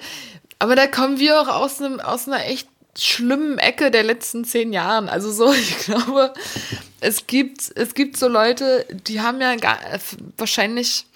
aber 0.58 0.74
da 0.76 0.86
kommen 0.86 1.18
wir 1.18 1.40
auch 1.40 1.48
aus, 1.48 1.80
einem, 1.80 2.00
aus 2.00 2.26
einer 2.26 2.44
echt 2.46 2.68
schlimmen 2.98 3.58
Ecke 3.58 3.90
der 3.90 4.02
letzten 4.02 4.44
zehn 4.44 4.72
Jahren. 4.72 5.08
Also 5.08 5.30
so, 5.32 5.52
ich 5.52 5.78
glaube, 5.78 6.32
es 7.00 7.26
gibt, 7.26 7.72
es 7.74 7.94
gibt 7.94 8.16
so 8.16 8.28
Leute, 8.28 8.86
die 9.06 9.20
haben 9.20 9.40
ja 9.40 9.54
gar, 9.56 9.78
wahrscheinlich 10.36 11.06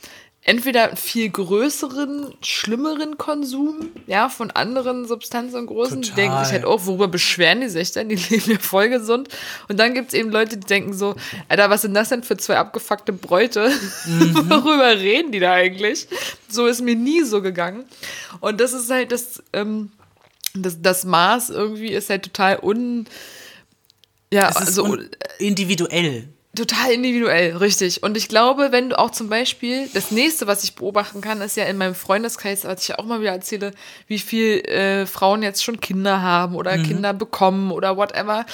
entweder 0.49 0.97
viel 0.97 1.29
größeren, 1.29 2.33
schlimmeren 2.41 3.19
Konsum, 3.19 3.91
ja, 4.07 4.31
von 4.31 4.51
anderen 4.51 5.07
Substanzen 5.07 5.57
und 5.57 5.67
Großen, 5.67 6.01
die 6.01 6.09
Total. 6.09 6.25
denken 6.25 6.45
sich 6.45 6.53
halt, 6.55 6.65
oh, 6.65 6.79
worüber 6.87 7.07
beschweren 7.07 7.61
die 7.61 7.69
sich 7.69 7.93
denn? 7.93 8.09
Die 8.09 8.15
leben 8.31 8.53
ja 8.53 8.59
voll 8.59 8.89
gesund. 8.89 9.29
Und 9.69 9.79
dann 9.79 9.93
gibt 9.93 10.09
es 10.09 10.15
eben 10.15 10.31
Leute, 10.31 10.57
die 10.57 10.67
denken 10.67 10.95
so, 10.95 11.17
Alter, 11.51 11.69
was 11.69 11.83
sind 11.83 11.93
das 11.93 12.09
denn 12.09 12.23
für 12.23 12.39
zwei 12.39 12.57
abgefuckte 12.57 13.13
Bräute? 13.13 13.71
worüber 14.07 14.99
reden 14.99 15.33
die 15.33 15.41
da 15.41 15.53
eigentlich? 15.53 16.09
So 16.49 16.67
ist 16.67 16.81
mir 16.81 16.97
nie 16.97 17.25
so 17.25 17.43
gegangen. 17.43 17.85
Und 18.41 18.59
das 18.59 18.73
ist 18.73 18.91
halt 18.91 19.13
das, 19.13 19.43
ähm, 19.53 19.91
das, 20.63 20.81
das 20.83 21.05
Maß 21.05 21.51
irgendwie 21.51 21.89
ist 21.89 22.11
halt 22.11 22.23
total 22.23 22.59
un. 22.63 23.07
Ja, 24.33 24.49
also 24.49 24.85
un 24.85 25.09
individuell. 25.39 26.29
Total 26.59 26.91
individuell, 26.91 27.57
richtig. 27.59 28.03
Und 28.03 28.17
ich 28.17 28.29
glaube, 28.29 28.73
wenn 28.73 28.89
du 28.91 28.99
auch 28.99 29.11
zum 29.11 29.29
Beispiel, 29.29 29.89
das 29.93 30.11
nächste, 30.11 30.47
was 30.47 30.65
ich 30.65 30.75
beobachten 30.75 31.21
kann, 31.21 31.41
ist 31.41 31.57
ja 31.57 31.65
in 31.65 31.77
meinem 31.77 31.95
Freundeskreis, 31.95 32.65
was 32.65 32.83
ich 32.83 32.89
ja 32.89 32.99
auch 32.99 33.05
mal 33.05 33.21
wieder 33.21 33.31
erzähle, 33.31 33.73
wie 34.09 34.19
viel 34.19 34.61
äh, 34.65 35.07
Frauen 35.07 35.43
jetzt 35.43 35.63
schon 35.63 35.79
Kinder 35.79 36.21
haben 36.21 36.57
oder 36.57 36.77
Kinder 36.79 37.13
bekommen 37.13 37.71
oder 37.71 37.97
whatever. 37.97 38.45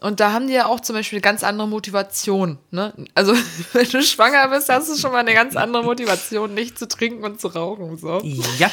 Und 0.00 0.20
da 0.20 0.32
haben 0.32 0.48
die 0.48 0.52
ja 0.52 0.66
auch 0.66 0.80
zum 0.80 0.94
Beispiel 0.94 1.18
eine 1.18 1.22
ganz 1.22 1.42
andere 1.42 1.66
Motivation. 1.66 2.58
Ne? 2.70 2.92
Also, 3.14 3.32
wenn 3.72 3.88
du 3.88 4.02
schwanger 4.02 4.48
bist, 4.48 4.68
hast 4.68 4.90
du 4.90 4.96
schon 4.96 5.12
mal 5.12 5.20
eine 5.20 5.32
ganz 5.32 5.56
andere 5.56 5.84
Motivation, 5.84 6.52
nicht 6.52 6.78
zu 6.78 6.86
trinken 6.86 7.24
und 7.24 7.40
zu 7.40 7.48
rauchen. 7.48 7.96
So. 7.96 8.20
Ja. 8.58 8.70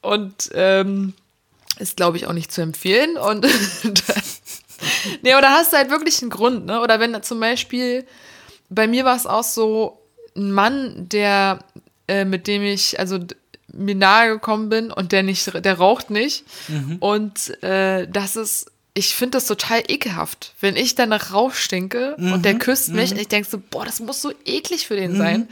Und 0.00 0.50
ähm, 0.54 1.12
ist, 1.78 1.96
glaube 1.96 2.16
ich, 2.16 2.26
auch 2.26 2.32
nicht 2.32 2.52
zu 2.52 2.62
empfehlen. 2.62 3.16
Und 3.16 3.44
nee, 5.22 5.30
da 5.30 5.50
hast 5.50 5.72
du 5.72 5.76
halt 5.76 5.90
wirklich 5.90 6.20
einen 6.22 6.30
Grund, 6.30 6.66
ne? 6.66 6.80
Oder 6.80 7.00
wenn 7.00 7.22
zum 7.22 7.40
Beispiel, 7.40 8.06
bei 8.68 8.86
mir 8.86 9.04
war 9.04 9.16
es 9.16 9.26
auch 9.26 9.44
so, 9.44 9.98
ein 10.36 10.52
Mann, 10.52 11.08
der, 11.08 11.60
äh, 12.08 12.24
mit 12.24 12.46
dem 12.46 12.62
ich, 12.62 12.98
also 13.00 13.18
mir 13.72 13.94
nahe 13.94 14.28
gekommen 14.30 14.68
bin 14.68 14.90
und 14.90 15.12
der 15.12 15.22
nicht, 15.22 15.52
der 15.64 15.74
raucht 15.78 16.10
nicht. 16.10 16.44
Und 17.00 17.62
äh, 17.62 18.06
das 18.08 18.36
ist, 18.36 18.70
ich 18.94 19.14
finde 19.14 19.32
das 19.36 19.46
total 19.46 19.82
ekelhaft. 19.88 20.54
Wenn 20.60 20.76
ich 20.76 20.94
dann 20.94 21.10
nach 21.10 21.32
Rauch 21.32 21.52
stinke 21.52 22.16
und 22.16 22.44
der 22.44 22.54
küsst 22.58 22.88
mich, 22.90 23.10
und 23.12 23.18
ich 23.20 23.28
denke 23.28 23.48
so, 23.48 23.60
boah, 23.70 23.84
das 23.84 24.00
muss 24.00 24.22
so 24.22 24.32
eklig 24.46 24.86
für 24.86 24.96
den 24.96 25.12
sein. 25.18 25.48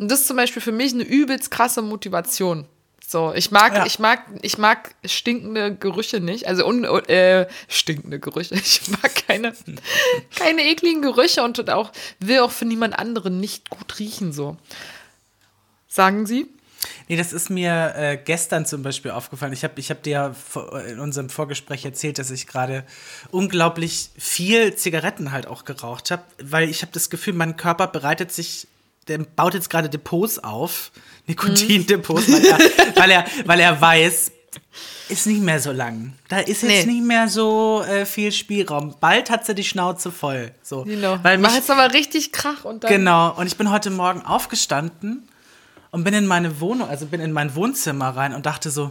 Und 0.00 0.08
das 0.10 0.20
ist 0.20 0.28
zum 0.28 0.36
Beispiel 0.36 0.62
für 0.62 0.72
mich 0.72 0.94
eine 0.94 1.02
übelst 1.02 1.50
krasse 1.50 1.82
Motivation. 1.82 2.64
So, 3.08 3.32
ich 3.34 3.52
mag, 3.52 3.72
Ja. 3.72 3.86
ich 3.86 4.00
mag, 4.00 4.24
ich 4.42 4.58
mag 4.58 4.94
stinkende 5.04 5.74
Gerüche 5.76 6.18
nicht. 6.20 6.48
Also 6.48 6.66
un, 6.66 6.82
äh, 6.84 7.46
stinkende 7.68 8.18
Gerüche. 8.18 8.54
Ich 8.64 8.88
mag 8.88 9.14
keine, 9.28 9.52
keine 10.34 10.62
ekligen 10.64 11.02
Gerüche 11.02 11.42
und 11.44 11.70
auch 11.70 11.92
will 12.18 12.40
auch 12.40 12.50
für 12.50 12.64
niemand 12.64 12.98
anderen 12.98 13.38
nicht 13.38 13.70
gut 13.70 13.98
riechen. 14.00 14.32
So. 14.32 14.56
Sagen 15.88 16.26
Sie? 16.26 16.48
Nee, 17.08 17.16
das 17.16 17.32
ist 17.32 17.48
mir 17.48 17.94
äh, 17.96 18.16
gestern 18.16 18.66
zum 18.66 18.82
Beispiel 18.82 19.12
aufgefallen. 19.12 19.52
Ich 19.52 19.62
habe 19.64 19.78
ich 19.78 19.90
hab 19.90 20.02
dir 20.02 20.10
ja 20.10 20.32
vor- 20.34 20.82
in 20.84 20.98
unserem 20.98 21.30
Vorgespräch 21.30 21.84
erzählt, 21.84 22.18
dass 22.18 22.30
ich 22.30 22.46
gerade 22.48 22.84
unglaublich 23.30 24.10
viel 24.18 24.74
Zigaretten 24.74 25.30
halt 25.32 25.46
auch 25.46 25.64
geraucht 25.64 26.10
habe, 26.10 26.22
weil 26.42 26.68
ich 26.68 26.82
habe 26.82 26.92
das 26.92 27.08
Gefühl, 27.08 27.34
mein 27.34 27.56
Körper 27.56 27.86
bereitet 27.86 28.32
sich, 28.32 28.66
der 29.08 29.18
baut 29.18 29.54
jetzt 29.54 29.70
gerade 29.70 29.88
Depots 29.88 30.38
auf, 30.38 30.90
Nikotindepots, 31.26 32.30
weil, 32.30 32.44
er, 32.44 32.58
weil, 32.96 33.10
er, 33.10 33.26
weil 33.44 33.60
er 33.60 33.80
weiß, 33.80 34.32
ist 35.08 35.26
nicht 35.26 35.40
mehr 35.40 35.60
so 35.60 35.70
lang. 35.72 36.14
Da 36.28 36.38
ist 36.40 36.62
jetzt 36.62 36.86
Nee. 36.86 36.92
nicht 36.94 37.04
mehr 37.04 37.28
so 37.28 37.82
äh, 37.86 38.04
viel 38.06 38.32
Spielraum. 38.32 38.94
Bald 38.98 39.30
hat 39.30 39.46
sie 39.46 39.54
die 39.54 39.62
Schnauze 39.64 40.10
voll. 40.10 40.50
So. 40.62 40.82
Genau. 40.84 41.18
Weil 41.22 41.38
Mach 41.38 41.54
jetzt 41.54 41.70
aber 41.70 41.92
richtig 41.92 42.32
Krach 42.32 42.64
und 42.64 42.82
dann. 42.84 42.90
Genau, 42.90 43.32
und 43.36 43.46
ich 43.46 43.56
bin 43.56 43.70
heute 43.70 43.90
Morgen 43.90 44.22
aufgestanden 44.22 45.28
und 45.92 46.02
bin 46.04 46.14
in 46.14 46.26
meine 46.26 46.60
Wohnung, 46.60 46.88
also 46.88 47.06
bin 47.06 47.20
in 47.20 47.32
mein 47.32 47.54
Wohnzimmer 47.54 48.08
rein 48.16 48.34
und 48.34 48.46
dachte 48.46 48.70
so, 48.70 48.90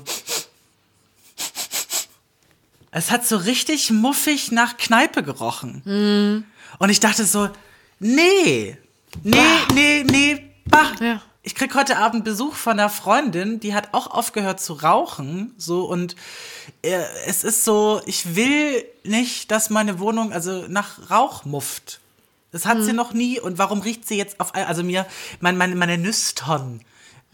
es 2.92 3.12
hat 3.12 3.26
so 3.26 3.36
richtig 3.38 3.92
muffig 3.92 4.52
nach 4.52 4.78
Kneipe 4.78 5.22
gerochen. 5.24 6.46
Und 6.80 6.90
ich 6.90 7.02
dachte 7.02 7.26
so, 7.26 7.50
nee, 8.00 8.78
nee, 9.24 9.40
nee, 9.74 10.04
nee, 10.04 10.52
bah. 10.66 10.92
Ja. 11.00 11.22
Ich 11.44 11.54
krieg 11.54 11.76
heute 11.76 11.98
Abend 11.98 12.24
Besuch 12.24 12.56
von 12.56 12.74
einer 12.74 12.90
Freundin, 12.90 13.60
die 13.60 13.76
hat 13.76 13.94
auch 13.94 14.08
aufgehört 14.08 14.60
zu 14.60 14.74
rauchen, 14.74 15.54
so 15.58 15.86
und 15.86 16.16
äh, 16.82 17.04
es 17.28 17.44
ist 17.44 17.64
so, 17.64 18.02
ich 18.08 18.36
will 18.36 18.84
nicht, 19.04 19.52
dass 19.52 19.70
meine 19.70 20.00
Wohnung 20.00 20.34
also 20.34 20.66
nach 20.68 21.12
Rauch 21.12 21.46
mufft. 21.46 22.00
Das 22.52 22.66
hat 22.66 22.82
sie 22.82 22.94
noch 22.94 23.14
nie 23.14 23.40
und 23.40 23.58
warum 23.58 23.82
riecht 23.82 24.08
sie 24.08 24.18
jetzt 24.18 24.40
auf 24.40 24.56
also 24.56 24.82
mir 24.82 25.06
mein, 25.42 25.58
meine 25.58 25.76
meine 25.76 25.98
Nüstern 25.98 26.82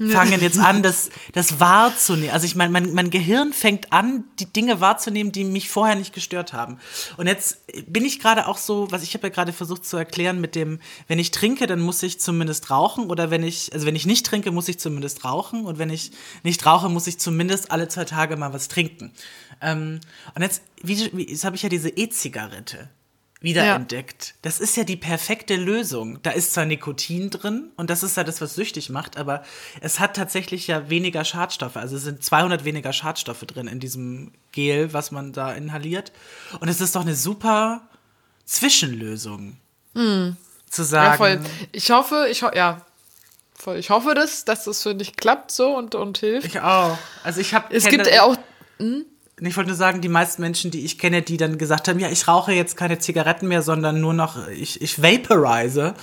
fangen 0.10 0.42
jetzt 0.42 0.60
an, 0.60 0.84
das, 0.84 1.10
das 1.34 1.60
wahrzunehmen. 1.60 2.32
Also 2.32 2.46
ich 2.46 2.56
meine, 2.56 2.72
mein, 2.72 2.94
mein 2.94 3.10
Gehirn 3.10 3.54
fängt 3.54 3.94
an, 3.94 4.24
die 4.40 4.46
Dinge 4.46 4.82
wahrzunehmen, 4.82 5.32
die 5.32 5.44
mich 5.44 5.70
vorher 5.70 5.96
nicht 5.96 6.14
gestört 6.14 6.54
haben. 6.54 6.80
Und 7.18 7.28
jetzt 7.28 7.60
bin 7.88 8.06
ich 8.06 8.20
gerade 8.20 8.48
auch 8.48 8.58
so, 8.58 8.92
was 8.92 9.04
ich 9.04 9.14
habe 9.14 9.28
ja 9.28 9.34
gerade 9.34 9.54
versucht 9.54 9.86
zu 9.86 9.98
erklären 9.98 10.42
mit 10.42 10.56
dem, 10.56 10.80
wenn 11.08 11.20
ich 11.20 11.32
trinke, 11.32 11.68
dann 11.68 11.80
muss 11.80 12.02
ich 12.04 12.20
zumindest 12.20 12.70
rauchen 12.70 13.10
oder 13.10 13.32
wenn 13.32 13.44
ich, 13.44 13.74
also 13.74 13.86
wenn 13.86 13.96
ich 13.96 14.06
nicht 14.06 14.26
trinke, 14.26 14.52
muss 14.52 14.68
ich 14.68 14.80
zumindest 14.80 15.24
rauchen 15.24 15.66
und 15.66 15.78
wenn 15.80 15.90
ich 15.90 16.12
nicht 16.44 16.66
rauche, 16.66 16.90
muss 16.90 17.08
ich 17.08 17.20
zumindest 17.20 17.72
alle 17.72 17.88
zwei 17.88 18.06
Tage 18.06 18.38
mal 18.38 18.54
was 18.54 18.68
trinken. 18.68 19.12
Ähm, 19.62 20.00
und 20.36 20.42
jetzt, 20.42 20.64
wie, 20.82 21.10
wie, 21.14 21.30
jetzt 21.30 21.46
habe 21.46 21.56
ich 21.56 21.64
ja 21.64 21.70
diese 21.70 21.90
E-Zigarette 21.90 22.90
wiederentdeckt. 23.42 24.36
Das 24.44 24.60
ist 24.60 24.78
ja 24.78 24.84
die 24.84 24.96
perfekte 24.96 25.56
Lösung. 25.56 26.22
Da 26.22 26.32
ist 26.32 26.54
zwar 26.54 26.66
Nikotin 26.66 27.30
drin 27.32 27.72
und 27.76 27.90
das 27.90 28.04
ist 28.04 28.16
ja 28.16 28.24
das, 28.24 28.40
was 28.40 28.56
süchtig 28.56 28.90
macht, 28.90 29.18
aber 29.18 29.44
es 29.82 30.00
hat 30.00 30.16
tatsächlich 30.16 30.68
ja 30.68 30.90
weniger 30.90 31.26
Schadstoffe. 31.26 31.76
Also 31.76 31.98
es 31.98 32.04
sind 32.04 32.24
200 32.24 32.64
weniger 32.64 32.94
Schadstoffe 32.94 33.42
drin 33.42 33.68
in 33.68 33.80
diesem 33.80 34.32
Gel, 34.52 34.94
was 34.94 35.12
man 35.12 35.34
da 35.34 35.52
inhaliert. 35.54 36.12
Und 36.60 36.68
es 36.70 36.82
ist 36.82 36.96
doch 36.96 37.02
eine 37.02 37.16
super 37.16 37.82
Zwischenlösung. 38.46 39.58
Zu 39.94 40.84
sagen, 40.84 41.12
Ja, 41.12 41.18
voll. 41.18 41.40
Ich 41.72 41.92
hoffe, 41.92 42.28
ich 42.30 42.44
ho 42.44 42.50
ja, 42.54 42.86
voll. 43.56 43.78
Ich 43.78 43.90
hoffe, 43.90 44.14
dass, 44.14 44.46
dass 44.46 44.66
das 44.66 44.84
für 44.84 44.94
dich 44.96 45.16
klappt 45.16 45.52
so 45.52 45.76
und, 45.76 45.96
und 45.96 46.20
hilft. 46.20 46.48
Ich 46.48 46.60
auch. 46.62 46.98
Also 47.24 47.42
ich 47.42 47.54
habe. 47.54 47.74
es 47.76 47.86
gibt 47.86 48.08
ja 48.08 48.24
auch. 48.24 48.38
Ich 49.44 49.58
wollte 49.58 49.70
nur 49.70 49.78
sagen, 49.78 50.02
die 50.02 50.10
meisten 50.10 50.42
Menschen, 50.42 50.70
die 50.70 50.86
ich 50.86 51.00
kenne, 51.00 51.22
die 51.24 51.38
dann 51.38 51.58
gesagt 51.58 51.88
haben, 51.88 52.00
ja, 52.00 52.10
ich 52.10 52.28
rauche 52.28 52.52
jetzt 52.54 52.78
keine 52.78 53.00
Zigaretten 53.00 53.48
mehr, 53.48 53.64
sondern 53.64 54.00
nur 54.00 54.14
noch, 54.14 54.48
ich, 54.50 54.82
ich 54.82 55.02
vaporize, 55.02 55.96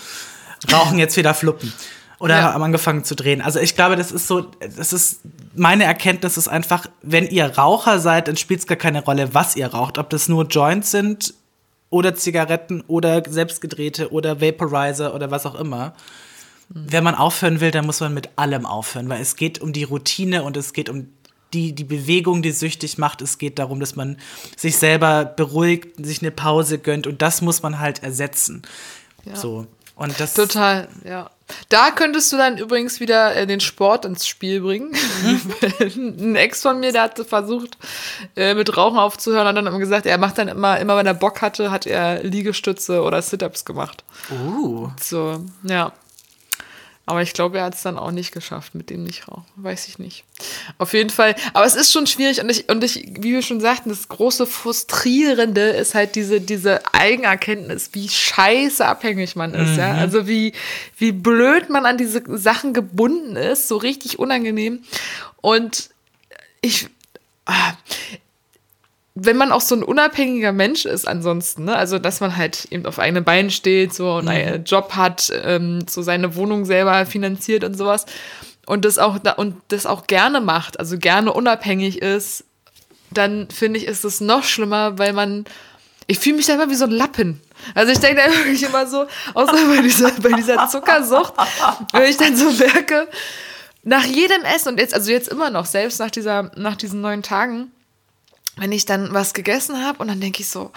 rauchen 0.72 0.98
jetzt 0.98 1.16
wieder 1.16 1.34
Fluppen. 1.34 1.72
Oder 2.18 2.36
Ja. 2.38 2.52
haben 2.52 2.62
angefangen 2.64 3.04
zu 3.04 3.14
drehen. 3.14 3.40
Also 3.40 3.60
ich 3.60 3.76
glaube, 3.76 3.94
das 3.94 4.10
ist 4.10 4.26
so, 4.26 4.40
das 4.76 4.92
ist, 4.92 5.20
meine 5.54 5.84
Erkenntnis 5.84 6.36
ist 6.36 6.48
einfach, 6.48 6.86
wenn 7.00 7.28
ihr 7.28 7.56
Raucher 7.56 8.00
seid, 8.00 8.26
dann 8.26 8.36
spielt 8.36 8.58
es 8.58 8.66
gar 8.66 8.76
keine 8.76 9.04
Rolle, 9.04 9.34
was 9.34 9.54
ihr 9.54 9.68
raucht. 9.68 9.98
Ob 9.98 10.10
das 10.10 10.28
nur 10.28 10.44
Joints 10.46 10.90
sind 10.90 11.34
oder 11.90 12.16
Zigaretten 12.16 12.82
oder 12.88 13.22
selbstgedrehte 13.28 14.10
oder 14.12 14.40
Vaporizer 14.40 15.14
oder 15.14 15.30
was 15.30 15.46
auch 15.46 15.54
immer. 15.54 15.94
Wenn 16.70 17.04
man 17.04 17.14
aufhören 17.14 17.60
will, 17.60 17.70
dann 17.70 17.86
muss 17.86 18.00
man 18.00 18.12
mit 18.12 18.30
allem 18.36 18.66
aufhören, 18.66 19.08
weil 19.08 19.22
es 19.22 19.36
geht 19.36 19.60
um 19.60 19.72
die 19.72 19.84
Routine 19.84 20.42
und 20.42 20.56
es 20.56 20.72
geht 20.72 20.90
um 20.90 21.08
die, 21.52 21.72
die 21.72 21.84
Bewegung, 21.84 22.42
die 22.42 22.52
süchtig 22.52 22.98
macht. 22.98 23.22
Es 23.22 23.38
geht 23.38 23.58
darum, 23.58 23.80
dass 23.80 23.96
man 23.96 24.18
sich 24.56 24.76
selber 24.76 25.24
beruhigt, 25.24 26.04
sich 26.04 26.22
eine 26.22 26.30
Pause 26.30 26.78
gönnt 26.78 27.06
und 27.06 27.22
das 27.22 27.40
muss 27.40 27.62
man 27.62 27.78
halt 27.78 28.02
ersetzen. 28.02 28.62
So. 29.34 29.66
Und 29.98 30.20
das 30.20 30.34
Total, 30.34 30.88
ja. 31.04 31.28
Da 31.70 31.90
könntest 31.90 32.30
du 32.32 32.36
dann 32.36 32.56
übrigens 32.56 33.00
wieder 33.00 33.34
äh, 33.34 33.46
den 33.46 33.58
Sport 33.58 34.04
ins 34.04 34.28
Spiel 34.28 34.60
bringen. 34.60 34.94
Ein 35.80 36.36
Ex 36.36 36.62
von 36.62 36.78
mir, 36.78 36.92
der 36.92 37.02
hatte 37.02 37.24
versucht, 37.24 37.76
äh, 38.36 38.54
mit 38.54 38.76
Rauchen 38.76 38.98
aufzuhören 38.98 39.48
und 39.48 39.54
dann 39.56 39.66
immer 39.66 39.78
gesagt, 39.78 40.06
er 40.06 40.18
macht 40.18 40.38
dann 40.38 40.46
immer, 40.46 40.78
immer 40.78 40.96
wenn 40.96 41.06
er 41.06 41.14
Bock 41.14 41.42
hatte, 41.42 41.72
hat 41.72 41.86
er 41.86 42.22
Liegestütze 42.22 43.02
oder 43.02 43.20
Sit-Ups 43.22 43.64
gemacht. 43.64 44.04
Uh, 44.30 44.90
So, 45.00 45.44
ja. 45.64 45.92
Aber 47.08 47.22
ich 47.22 47.32
glaube, 47.32 47.56
er 47.56 47.64
hat 47.64 47.74
es 47.74 47.82
dann 47.82 47.98
auch 47.98 48.10
nicht 48.10 48.32
geschafft 48.32 48.74
mit 48.74 48.90
dem 48.90 49.02
Nicht-Rauchen. 49.04 49.46
Weiß 49.56 49.88
ich 49.88 49.98
nicht. 49.98 50.24
Auf 50.76 50.92
jeden 50.92 51.08
Fall. 51.08 51.34
Aber 51.54 51.64
es 51.64 51.74
ist 51.74 51.90
schon 51.90 52.06
schwierig 52.06 52.42
und 52.42 52.50
ich, 52.50 52.68
und 52.68 52.84
ich, 52.84 53.02
wie 53.18 53.32
wir 53.32 53.40
schon 53.40 53.60
sagten, 53.60 53.88
das 53.88 54.08
große 54.08 54.46
Frustrierende 54.46 55.70
ist 55.70 55.94
halt 55.94 56.16
diese, 56.16 56.42
diese 56.42 56.82
Eigenerkenntnis, 56.92 57.88
wie 57.94 58.10
scheiße 58.10 58.84
abhängig 58.84 59.36
man 59.36 59.54
ist, 59.54 59.78
ja. 59.78 59.94
Also 59.94 60.28
wie, 60.28 60.52
wie 60.98 61.12
blöd 61.12 61.70
man 61.70 61.86
an 61.86 61.96
diese 61.96 62.22
Sachen 62.36 62.74
gebunden 62.74 63.36
ist, 63.36 63.68
so 63.68 63.78
richtig 63.78 64.18
unangenehm. 64.18 64.84
Und 65.40 65.88
ich, 66.60 66.88
ah, 67.46 67.72
wenn 69.24 69.36
man 69.36 69.52
auch 69.52 69.60
so 69.60 69.74
ein 69.74 69.82
unabhängiger 69.82 70.52
Mensch 70.52 70.84
ist 70.84 71.06
ansonsten, 71.06 71.64
ne? 71.64 71.76
also 71.76 71.98
dass 71.98 72.20
man 72.20 72.36
halt 72.36 72.66
eben 72.70 72.86
auf 72.86 72.98
eigenen 72.98 73.24
Beinen 73.24 73.50
steht 73.50 73.94
so 73.94 74.14
und 74.16 74.28
einen 74.28 74.64
Job 74.64 74.92
hat, 74.94 75.32
ähm, 75.44 75.84
so 75.88 76.02
seine 76.02 76.36
Wohnung 76.36 76.64
selber 76.64 77.06
finanziert 77.06 77.64
und 77.64 77.74
sowas 77.74 78.06
und 78.66 78.84
das 78.84 78.98
auch 78.98 79.18
und 79.36 79.56
das 79.68 79.86
auch 79.86 80.06
gerne 80.06 80.40
macht, 80.40 80.78
also 80.78 80.98
gerne 80.98 81.32
unabhängig 81.32 82.02
ist, 82.02 82.44
dann 83.10 83.48
finde 83.50 83.78
ich 83.78 83.86
ist 83.86 84.04
es 84.04 84.20
noch 84.20 84.44
schlimmer, 84.44 84.98
weil 84.98 85.12
man 85.12 85.44
ich 86.06 86.18
fühle 86.18 86.36
mich 86.36 86.46
da 86.46 86.54
immer 86.54 86.70
wie 86.70 86.74
so 86.74 86.86
ein 86.86 86.90
Lappen. 86.90 87.40
Also 87.74 87.92
ich 87.92 87.98
denke 87.98 88.22
da 88.22 88.32
wirklich 88.34 88.62
immer 88.62 88.86
so, 88.86 89.06
außer 89.34 89.66
bei 89.68 89.82
dieser, 89.82 90.10
bei 90.12 90.32
dieser 90.32 90.68
Zuckersucht, 90.68 91.34
wenn 91.92 92.04
ich 92.04 92.16
dann 92.16 92.34
so 92.34 92.50
merke, 92.52 93.08
nach 93.82 94.04
jedem 94.04 94.42
Essen 94.44 94.70
und 94.70 94.80
jetzt, 94.80 94.94
also 94.94 95.10
jetzt 95.10 95.28
immer 95.28 95.50
noch, 95.50 95.66
selbst 95.66 96.00
nach 96.00 96.10
dieser, 96.10 96.50
nach 96.56 96.76
diesen 96.76 97.00
neun 97.00 97.22
Tagen, 97.22 97.70
wenn 98.58 98.72
ich 98.72 98.84
dann 98.84 99.12
was 99.12 99.34
gegessen 99.34 99.84
habe 99.84 99.98
und 99.98 100.08
dann 100.08 100.20
denke 100.20 100.42
ich 100.42 100.48
so, 100.48 100.72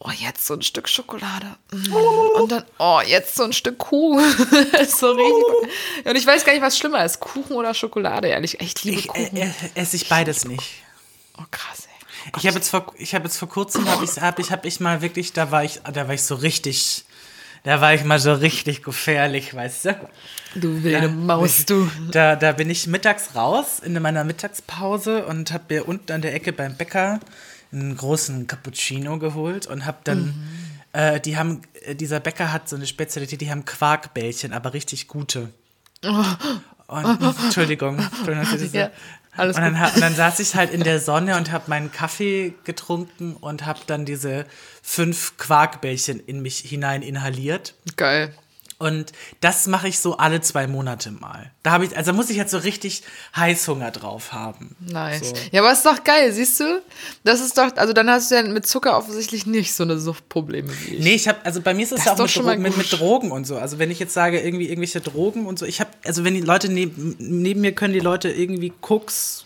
oh, 0.00 0.10
jetzt 0.10 0.46
so 0.46 0.54
ein 0.54 0.62
Stück 0.62 0.88
Schokolade. 0.88 1.46
Mm. 1.72 1.92
Und 2.40 2.52
dann, 2.52 2.64
oh, 2.78 3.00
jetzt 3.04 3.34
so 3.34 3.44
ein 3.44 3.52
Stück 3.52 3.78
Kuchen. 3.78 4.24
so 4.88 5.12
richtig. 5.12 6.06
Und 6.06 6.16
ich 6.16 6.26
weiß 6.26 6.44
gar 6.44 6.52
nicht, 6.52 6.62
was 6.62 6.78
schlimmer 6.78 7.04
ist, 7.04 7.20
Kuchen 7.20 7.54
oder 7.54 7.74
Schokolade, 7.74 8.28
ehrlich. 8.28 8.60
Ich 8.60 8.82
liebe 8.84 9.00
ich 9.00 9.08
Kuchen. 9.08 9.36
äh, 9.36 9.46
äh, 9.46 9.52
esse 9.74 9.96
ich 9.96 10.08
beides 10.08 10.44
nicht. 10.44 10.62
oh, 11.38 11.44
krass, 11.50 11.86
ey. 11.86 12.32
Ich 12.38 12.46
habe 12.46 12.56
jetzt 12.56 12.68
vor, 12.68 12.92
ich 12.96 13.14
habe 13.14 13.24
jetzt 13.24 13.38
vor 13.38 13.48
kurzem 13.48 13.88
habe 13.88 14.04
ich, 14.04 14.10
hab 14.20 14.38
ich, 14.38 14.50
hab 14.52 14.64
ich 14.64 14.80
mal 14.80 15.00
wirklich, 15.02 15.32
da 15.32 15.50
war 15.50 15.64
ich, 15.64 15.80
da 15.92 16.06
war 16.06 16.14
ich 16.14 16.22
so 16.22 16.34
richtig, 16.34 17.04
da 17.62 17.80
war 17.80 17.94
ich 17.94 18.04
mal 18.04 18.18
so 18.18 18.32
richtig 18.32 18.82
gefährlich, 18.82 19.54
weißt 19.54 19.84
du? 19.86 20.10
Du 20.56 20.82
wilde 20.82 21.08
Maus, 21.08 21.64
du. 21.66 21.90
Da, 22.10 22.34
da 22.36 22.52
bin 22.52 22.70
ich 22.70 22.86
mittags 22.86 23.34
raus 23.34 23.78
in 23.80 24.00
meiner 24.00 24.24
Mittagspause 24.24 25.24
und 25.26 25.52
habe 25.52 25.64
mir 25.74 25.86
unten 25.88 26.10
an 26.12 26.22
der 26.22 26.34
Ecke 26.34 26.52
beim 26.52 26.74
Bäcker 26.76 27.20
einen 27.72 27.96
großen 27.96 28.46
Cappuccino 28.46 29.18
geholt 29.18 29.66
und 29.66 29.86
habe 29.86 29.98
dann, 30.04 30.24
Mhm. 30.24 30.34
äh, 30.92 31.20
die 31.20 31.36
haben, 31.36 31.62
äh, 31.84 31.94
dieser 31.94 32.18
Bäcker 32.18 32.52
hat 32.52 32.68
so 32.68 32.74
eine 32.76 32.86
Spezialität, 32.86 33.40
die 33.40 33.50
haben 33.50 33.64
Quarkbällchen, 33.64 34.52
aber 34.52 34.72
richtig 34.74 35.06
gute. 35.06 35.50
Und, 36.88 37.20
Entschuldigung, 37.44 37.98
Entschuldigung, 38.26 38.74
Ja, 38.80 38.90
alles 39.36 39.56
und 39.56 39.62
dann, 39.62 39.74
gut. 39.74 39.94
und 39.94 40.00
dann 40.00 40.14
saß 40.14 40.40
ich 40.40 40.54
halt 40.54 40.70
in 40.72 40.82
der 40.82 41.00
Sonne 41.00 41.36
und 41.36 41.50
habe 41.52 41.64
meinen 41.68 41.92
Kaffee 41.92 42.54
getrunken 42.64 43.34
und 43.34 43.66
habe 43.66 43.80
dann 43.86 44.04
diese 44.04 44.46
fünf 44.82 45.36
Quarkbällchen 45.38 46.20
in 46.20 46.42
mich 46.42 46.58
hinein 46.58 47.02
inhaliert. 47.02 47.74
Geil. 47.96 48.34
Und 48.80 49.12
das 49.40 49.66
mache 49.66 49.88
ich 49.88 49.98
so 49.98 50.16
alle 50.16 50.40
zwei 50.40 50.66
Monate 50.66 51.10
mal. 51.10 51.50
Da 51.62 51.72
habe 51.72 51.84
ich, 51.84 51.94
also 51.94 52.14
muss 52.14 52.30
ich 52.30 52.38
jetzt 52.38 52.50
so 52.50 52.56
richtig 52.56 53.02
Heißhunger 53.36 53.90
drauf 53.90 54.32
haben. 54.32 54.74
Nice. 54.80 55.28
So. 55.28 55.34
Ja, 55.52 55.60
aber 55.60 55.70
ist 55.70 55.84
doch 55.84 56.02
geil, 56.02 56.32
siehst 56.32 56.58
du? 56.60 56.82
Das 57.22 57.42
ist 57.42 57.58
doch, 57.58 57.76
also 57.76 57.92
dann 57.92 58.08
hast 58.08 58.30
du 58.30 58.36
ja 58.36 58.42
mit 58.42 58.66
Zucker 58.66 58.96
offensichtlich 58.96 59.44
nicht 59.44 59.74
so 59.74 59.82
eine 59.82 59.98
Suchtprobleme 59.98 60.70
wie 60.86 60.94
ich. 60.94 61.04
Nee, 61.04 61.14
ich 61.14 61.28
habe, 61.28 61.40
also 61.44 61.60
bei 61.60 61.74
mir 61.74 61.82
ist 61.82 61.92
es 61.92 62.06
ja 62.06 62.12
auch 62.12 62.16
doch 62.16 62.24
mit, 62.24 62.30
schon 62.30 62.44
Dro 62.44 62.52
mal 62.52 62.58
mit, 62.58 62.78
mit 62.78 62.90
Drogen 62.90 63.32
und 63.32 63.46
so. 63.46 63.58
Also 63.58 63.78
wenn 63.78 63.90
ich 63.90 63.98
jetzt 63.98 64.14
sage, 64.14 64.40
irgendwie 64.40 64.70
irgendwelche 64.70 65.02
Drogen 65.02 65.44
und 65.44 65.58
so, 65.58 65.66
ich 65.66 65.80
habe, 65.80 65.90
also 66.06 66.24
wenn 66.24 66.32
die 66.32 66.40
Leute 66.40 66.72
neben, 66.72 67.16
neben 67.18 67.60
mir 67.60 67.72
können 67.72 67.92
die 67.92 68.00
Leute 68.00 68.30
irgendwie 68.30 68.72
Koks 68.80 69.44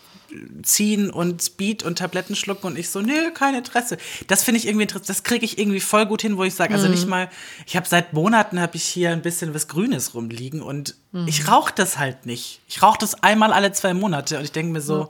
ziehen 0.63 1.09
und 1.09 1.41
Speed 1.43 1.83
und 1.83 1.97
Tabletten 1.97 2.35
schlucken 2.35 2.67
und 2.67 2.77
ich 2.77 2.89
so, 2.89 3.01
nö, 3.01 3.31
kein 3.33 3.55
Interesse. 3.55 3.97
Das 4.27 4.43
finde 4.43 4.59
ich 4.59 4.67
irgendwie 4.67 4.83
interessant, 4.83 5.09
das 5.09 5.23
kriege 5.23 5.45
ich 5.45 5.57
irgendwie 5.57 5.79
voll 5.79 6.05
gut 6.05 6.21
hin, 6.21 6.37
wo 6.37 6.43
ich 6.43 6.53
sage, 6.55 6.73
also 6.73 6.85
Mhm. 6.87 6.91
nicht 6.91 7.07
mal, 7.07 7.29
ich 7.65 7.75
habe 7.75 7.87
seit 7.87 8.13
Monaten 8.13 8.59
habe 8.59 8.75
ich 8.77 8.83
hier 8.83 9.11
ein 9.11 9.21
bisschen 9.21 9.53
was 9.53 9.67
Grünes 9.67 10.13
rumliegen 10.13 10.61
und 10.61 10.95
Mhm. 11.11 11.27
ich 11.27 11.47
rauche 11.47 11.73
das 11.75 11.97
halt 11.97 12.25
nicht. 12.25 12.61
Ich 12.67 12.81
rauche 12.81 12.97
das 12.99 13.23
einmal 13.23 13.53
alle 13.53 13.71
zwei 13.71 13.93
Monate 13.93 14.37
und 14.37 14.43
ich 14.43 14.51
denke 14.51 14.71
mir 14.73 14.81
so, 14.81 15.09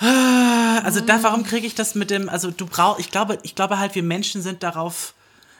also 0.00 1.00
da, 1.00 1.22
warum 1.24 1.42
kriege 1.42 1.66
ich 1.66 1.74
das 1.74 1.94
mit 1.96 2.10
dem, 2.10 2.28
also 2.28 2.50
du 2.52 2.66
brauchst, 2.66 3.00
ich 3.00 3.10
glaube, 3.10 3.38
ich 3.42 3.54
glaube 3.56 3.78
halt, 3.78 3.94
wir 3.96 4.04
Menschen 4.04 4.42
sind 4.42 4.62
darauf 4.62 5.14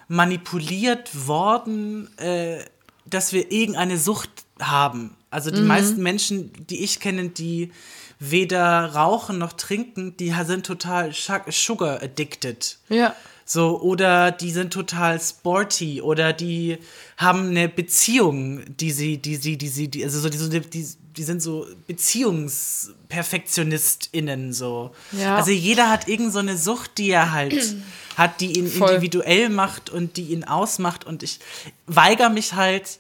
manipuliert 0.07 1.26
worden, 1.26 2.09
äh, 2.18 2.59
dass 3.05 3.33
wir 3.33 3.51
irgendeine 3.51 3.99
Sucht 3.99 4.31
haben. 4.61 5.16
Also 5.31 5.51
die 5.51 5.61
meisten 5.62 6.03
Menschen, 6.03 6.53
die 6.70 6.83
ich 6.85 7.01
kenne, 7.01 7.29
die 7.31 7.72
weder 8.19 8.95
rauchen 8.95 9.39
noch 9.39 9.53
trinken, 9.53 10.16
die 10.16 10.35
sind 10.45 10.66
total 10.66 11.12
sugar 11.12 12.03
addicted. 12.03 12.79
Ja. 12.89 13.14
So, 13.45 13.81
oder 13.81 14.31
die 14.31 14.51
sind 14.51 14.73
total 14.75 15.19
sporty 15.21 16.03
oder 16.03 16.35
die 16.35 16.79
haben 17.16 17.49
eine 17.49 17.69
Beziehung, 17.69 18.62
die 18.77 18.91
sie, 18.91 19.16
die 19.16 19.37
sie, 19.37 19.57
die 19.57 19.69
sie, 19.69 19.89
die, 19.89 20.05
also 20.05 20.21
so, 20.21 20.29
die, 20.29 20.61
die, 20.61 20.87
die 21.16 21.23
sind 21.23 21.43
so 21.43 21.66
BeziehungsperfektionistInnen 21.87 24.53
so. 24.53 24.91
Ja. 25.12 25.37
Also 25.37 25.51
jeder 25.51 25.89
hat 25.89 26.09
irgend 26.09 26.35
so 26.35 26.41
eine 26.41 26.59
Sucht, 26.59 26.99
die 26.99 27.09
er 27.11 27.33
halt 27.33 27.77
hat, 28.16 28.43
die 28.43 28.59
ihn 28.59 28.66
Voll. 28.66 28.91
individuell 28.91 29.49
macht 29.49 29.89
und 29.89 30.19
die 30.19 30.25
ihn 30.25 30.45
ausmacht. 30.45 31.07
Und 31.07 31.23
ich 31.23 31.41
weigere 31.87 32.29
mich 32.29 32.53
halt 32.53 32.99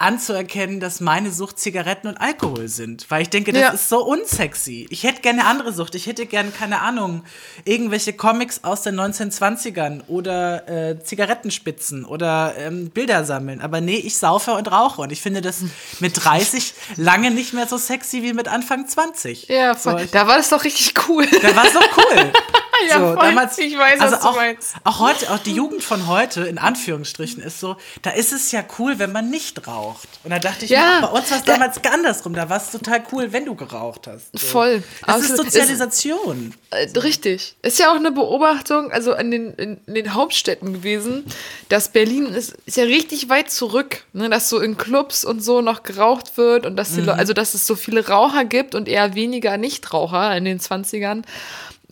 anzuerkennen, 0.00 0.80
dass 0.80 1.00
meine 1.00 1.30
Sucht 1.30 1.58
Zigaretten 1.58 2.08
und 2.08 2.16
Alkohol 2.20 2.68
sind. 2.68 3.10
Weil 3.10 3.22
ich 3.22 3.30
denke, 3.30 3.52
das 3.52 3.60
Ja. 3.62 3.68
ist 3.70 3.88
so 3.88 4.04
unsexy. 4.04 4.86
Ich 4.90 5.04
hätte 5.04 5.20
gerne 5.20 5.40
eine 5.42 5.48
andere 5.50 5.72
Sucht. 5.72 5.94
Ich 5.94 6.06
hätte 6.06 6.26
gerne, 6.26 6.50
keine 6.50 6.80
Ahnung, 6.80 7.22
irgendwelche 7.64 8.12
Comics 8.12 8.64
aus 8.64 8.82
den 8.82 8.98
1920ern 8.98 10.02
oder 10.08 10.68
äh, 10.68 11.02
Zigarettenspitzen 11.02 12.04
oder 12.04 12.54
ähm, 12.58 12.90
Bilder 12.90 13.24
sammeln. 13.24 13.60
Aber 13.60 13.80
nee, 13.80 13.96
ich 13.96 14.16
saufe 14.18 14.52
und 14.52 14.70
rauche. 14.70 15.02
Und 15.02 15.12
ich 15.12 15.20
finde 15.20 15.40
das 15.40 15.58
mit 16.00 16.24
30 16.24 16.74
lange 16.96 17.30
nicht 17.30 17.52
mehr 17.52 17.66
so 17.66 17.76
sexy 17.76 18.22
wie 18.22 18.32
mit 18.32 18.48
Anfang 18.48 18.88
20. 18.88 19.48
Ja, 19.48 19.74
voll. 19.74 20.00
So, 20.00 20.06
da 20.12 20.26
war 20.26 20.36
das 20.36 20.48
doch 20.48 20.64
richtig 20.64 20.94
cool. 21.08 21.26
da 21.42 21.54
war 21.54 21.66
es 21.66 21.72
doch 21.74 21.96
cool. 21.98 22.32
Ja, 22.90 22.98
so, 22.98 23.14
voll. 23.14 23.24
damals, 23.26 23.58
Ich 23.58 23.76
weiß, 23.78 24.00
also 24.00 24.14
was 24.16 24.22
du 24.22 24.28
auch, 24.28 24.36
meinst. 24.36 24.74
Auch 24.84 24.98
heute, 25.00 25.30
auch 25.32 25.38
die 25.38 25.52
Jugend 25.54 25.82
von 25.82 26.06
heute, 26.06 26.42
in 26.42 26.58
Anführungsstrichen, 26.58 27.42
ist 27.42 27.60
so, 27.60 27.76
da 28.02 28.10
ist 28.10 28.32
es 28.32 28.52
ja 28.52 28.62
cool, 28.78 28.98
wenn 28.98 29.12
man 29.12 29.30
nicht 29.30 29.66
raucht. 29.66 30.08
Und 30.24 30.30
da 30.30 30.38
dachte 30.38 30.64
ich, 30.64 30.70
Ja, 30.70 31.00
mir, 31.00 31.06
bei 31.08 31.18
uns 31.18 31.30
war 31.30 31.38
es 31.38 31.44
da- 31.44 31.52
damals 31.54 31.84
andersrum. 31.84 32.34
Da 32.34 32.48
war 32.50 32.56
es 32.58 32.70
total 32.70 33.02
cool, 33.12 33.32
wenn 33.32 33.46
du 33.46 33.54
geraucht 33.54 34.06
hast. 34.06 34.26
So. 34.38 34.46
Voll. 34.46 34.82
Das 35.06 35.16
ist 35.22 35.30
Absolut. 35.30 35.52
Sozialisation. 35.52 36.54
Äh, 36.70 36.88
Richtig. 36.98 37.54
Ist 37.62 37.78
ja 37.78 37.90
auch 37.90 37.96
eine 37.96 38.10
Beobachtung, 38.10 38.90
also 38.92 39.14
in 39.14 39.30
den, 39.30 39.54
in, 39.54 39.80
in 39.86 39.94
den 39.94 40.14
Hauptstädten 40.14 40.72
gewesen, 40.72 41.24
dass 41.68 41.88
Berlin 41.88 42.26
ist, 42.26 42.56
ist 42.66 42.76
ja 42.76 42.84
richtig 42.84 43.28
weit 43.28 43.50
zurück, 43.50 44.04
ne? 44.12 44.28
dass 44.28 44.48
so 44.48 44.60
in 44.60 44.76
Clubs 44.76 45.24
und 45.24 45.42
so 45.42 45.60
noch 45.62 45.82
geraucht 45.82 46.36
wird 46.36 46.66
und 46.66 46.76
dass 46.76 46.94
die 46.94 47.00
Leu- 47.00 47.12
also 47.12 47.32
dass 47.32 47.54
es 47.54 47.66
so 47.66 47.74
viele 47.76 48.06
Raucher 48.08 48.44
gibt 48.44 48.74
und 48.74 48.88
eher 48.88 49.14
weniger 49.14 49.56
Nichtraucher 49.56 50.36
in 50.36 50.44
den 50.44 50.58
20ern. 50.60 51.22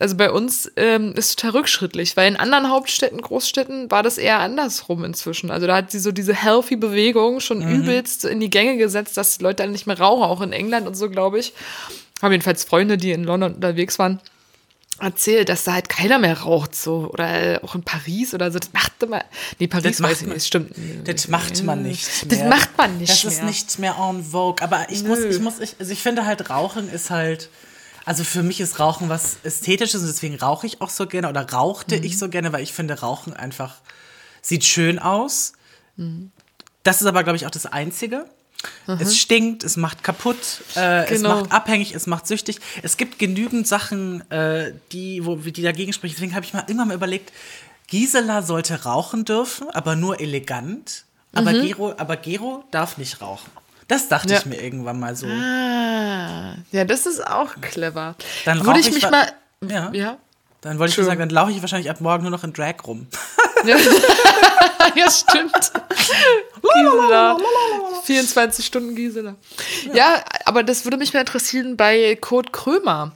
Also 0.00 0.16
bei 0.16 0.30
uns 0.30 0.70
ähm, 0.76 1.12
ist 1.14 1.38
total 1.38 1.58
rückschrittlich, 1.60 2.16
weil 2.16 2.28
in 2.28 2.36
anderen 2.36 2.70
Hauptstädten, 2.70 3.20
Großstädten 3.20 3.90
war 3.90 4.02
das 4.02 4.18
eher 4.18 4.38
andersrum 4.38 5.04
inzwischen. 5.04 5.50
Also 5.50 5.66
da 5.66 5.76
hat 5.76 5.90
sie 5.90 5.98
so 5.98 6.12
diese 6.12 6.34
healthy 6.34 6.76
Bewegung 6.76 7.40
schon 7.40 7.58
Mhm. 7.58 7.82
übelst 7.82 8.24
in 8.24 8.40
die 8.40 8.50
Gänge 8.50 8.76
gesetzt, 8.76 9.16
dass 9.16 9.38
die 9.38 9.44
Leute 9.44 9.62
dann 9.64 9.72
nicht 9.72 9.86
mehr 9.86 9.98
rauchen, 9.98 10.22
auch 10.24 10.40
in 10.40 10.52
England 10.52 10.86
und 10.86 10.94
so, 10.94 11.10
glaube 11.10 11.38
ich. 11.38 11.52
Haben 12.22 12.32
jedenfalls 12.32 12.64
Freunde, 12.64 12.96
die 12.96 13.12
in 13.12 13.24
London 13.24 13.54
unterwegs 13.54 13.98
waren, 13.98 14.20
erzählt, 15.00 15.48
dass 15.48 15.62
da 15.64 15.74
halt 15.74 15.88
keiner 15.88 16.18
mehr 16.18 16.40
raucht, 16.40 16.74
so. 16.74 17.08
Oder 17.12 17.54
äh, 17.54 17.60
auch 17.62 17.74
in 17.76 17.82
Paris 17.84 18.34
oder 18.34 18.50
so. 18.50 18.58
Das 18.58 18.72
macht 18.72 19.08
man. 19.08 19.22
Nee, 19.60 19.68
Paris 19.68 19.98
Das 19.98 20.02
weiß 20.02 20.22
ich 20.22 20.28
nicht, 20.28 20.46
stimmt. 20.46 20.72
Das 21.04 21.28
macht 21.28 21.62
man 21.62 21.82
nicht 21.84 22.30
Das 22.30 22.38
mehr. 22.40 22.48
macht 22.48 22.76
man 22.76 22.98
nicht 22.98 23.10
Das 23.12 23.22
mehr. 23.24 23.32
ist 23.32 23.42
nicht 23.44 23.78
mehr 23.78 23.96
en 23.98 24.24
vogue. 24.24 24.60
Aber 24.62 24.86
ich 24.90 25.04
muss, 25.04 25.20
ich 25.20 25.38
muss, 25.38 25.60
ich, 25.60 25.76
also 25.78 25.92
ich 25.92 26.02
finde 26.02 26.26
halt, 26.26 26.50
Rauchen 26.50 26.90
ist 26.90 27.10
halt, 27.10 27.48
also 28.08 28.24
für 28.24 28.42
mich 28.42 28.58
ist 28.60 28.80
Rauchen 28.80 29.08
was 29.08 29.36
Ästhetisches 29.44 30.00
und 30.00 30.06
deswegen 30.08 30.36
rauche 30.36 30.66
ich 30.66 30.80
auch 30.80 30.90
so 30.90 31.06
gerne 31.06 31.28
oder 31.28 31.48
rauchte 31.50 31.96
Mhm. 31.98 32.04
ich 32.04 32.18
so 32.18 32.28
gerne, 32.28 32.52
weil 32.52 32.62
ich 32.62 32.72
finde, 32.72 32.98
Rauchen 33.00 33.34
einfach 33.34 33.76
sieht 34.42 34.64
schön 34.64 34.98
aus. 34.98 35.52
Mhm. 35.96 36.32
Das 36.84 37.00
ist 37.02 37.06
aber, 37.06 37.22
glaube 37.22 37.36
ich, 37.36 37.46
auch 37.46 37.50
das 37.50 37.66
Einzige. 37.66 38.24
Es 38.86 39.16
stinkt, 39.16 39.62
es 39.62 39.76
macht 39.76 40.02
kaputt, 40.02 40.36
äh, 40.74 41.04
es 41.04 41.20
Genau. 41.22 41.40
macht 41.42 41.52
abhängig, 41.52 41.94
es 41.94 42.06
macht 42.08 42.26
süchtig. 42.26 42.58
Es 42.82 42.96
gibt 42.96 43.18
genügend 43.20 43.68
Sachen, 43.68 44.28
äh, 44.32 44.72
die, 44.90 45.24
wo, 45.24 45.36
die 45.36 45.62
dagegen 45.62 45.92
sprechen. 45.92 46.14
Deswegen 46.16 46.34
habe 46.34 46.44
ich 46.46 46.54
mal 46.54 46.60
irgendwann 46.66 46.88
mal 46.88 46.94
überlegt, 46.94 47.30
Gisela 47.86 48.42
sollte 48.42 48.82
rauchen 48.84 49.24
dürfen, 49.24 49.70
aber 49.70 49.94
nur 49.96 50.18
elegant. 50.20 51.04
Aber, 51.34 51.52
Gero, 51.52 51.94
aber 51.98 52.16
Gero 52.16 52.64
darf 52.72 52.96
nicht 52.98 53.20
rauchen. 53.20 53.50
Das 53.88 54.08
dachte 54.08 54.28
Mhm. 54.28 54.32
Ja. 54.34 54.38
ich 54.38 54.46
mir 54.46 54.62
irgendwann 54.62 55.00
mal 55.00 55.16
so. 55.16 55.26
Ah, 55.26 56.54
ja, 56.72 56.84
das 56.84 57.06
ist 57.06 57.26
auch 57.26 57.56
clever. 57.60 58.14
Dann 58.44 58.64
Würde 58.64 58.80
ich 58.80 58.88
ich 58.88 58.94
mich 58.94 59.10
mal. 59.10 59.32
Ja. 59.68 59.90
Ja. 59.92 60.18
Dann 60.60 60.78
wollte 60.78 61.00
ich 61.00 61.06
sagen, 61.06 61.20
dann 61.20 61.30
laufe 61.30 61.50
ich 61.52 61.60
wahrscheinlich 61.60 61.88
ab 61.90 62.00
morgen 62.00 62.22
nur 62.22 62.30
noch 62.32 62.44
in 62.44 62.52
Drag 62.52 62.74
rum. 62.86 63.06
ja, 63.64 63.76
stimmt. 65.10 65.72
Gisela. 66.62 67.38
24 68.04 68.64
Stunden 68.66 68.94
Gisela. 68.94 69.36
Ja. 69.94 70.22
aber 70.44 70.62
das 70.62 70.84
würde 70.84 70.96
mich 70.96 71.12
mal 71.14 71.20
interessieren 71.20 71.76
bei 71.76 72.16
Kurt 72.20 72.52
Krömer. 72.52 73.12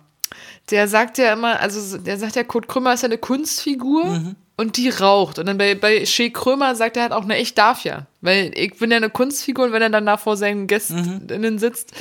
Der 0.71 0.87
sagt 0.89 1.19
ja 1.19 1.33
immer, 1.33 1.59
also 1.61 1.99
der 1.99 2.19
sagt 2.19 2.37
ja, 2.37 2.45
Kurt 2.45 2.69
Krömer 2.69 2.95
ist 2.95 3.03
ja 3.03 3.07
eine 3.09 3.19
Kunstfigur 3.19 4.35
und 4.63 4.77
die 4.77 4.89
raucht. 4.89 5.39
Und 5.39 5.47
dann 5.47 5.59
bei, 5.59 5.75
bei 5.75 6.07
Shea 6.07 6.31
Krömer 6.31 6.75
sagt 6.75 6.97
er 6.97 7.03
halt 7.03 7.13
auch, 7.13 7.25
ne, 7.25 7.39
ich 7.39 7.55
darf 7.55 7.85
ja. 7.85 8.07
Weil 8.23 8.53
ich 8.55 8.79
bin 8.79 8.91
ja 8.91 8.97
eine 8.97 9.11
Kunstfigur 9.11 9.67
und 9.67 9.73
wenn 9.73 9.83
er 9.83 9.91
dann 9.91 10.07
da 10.07 10.17
vor 10.17 10.37
seinen 10.37 10.67
Gästinnen 10.67 11.59
sitzt, 11.59 11.93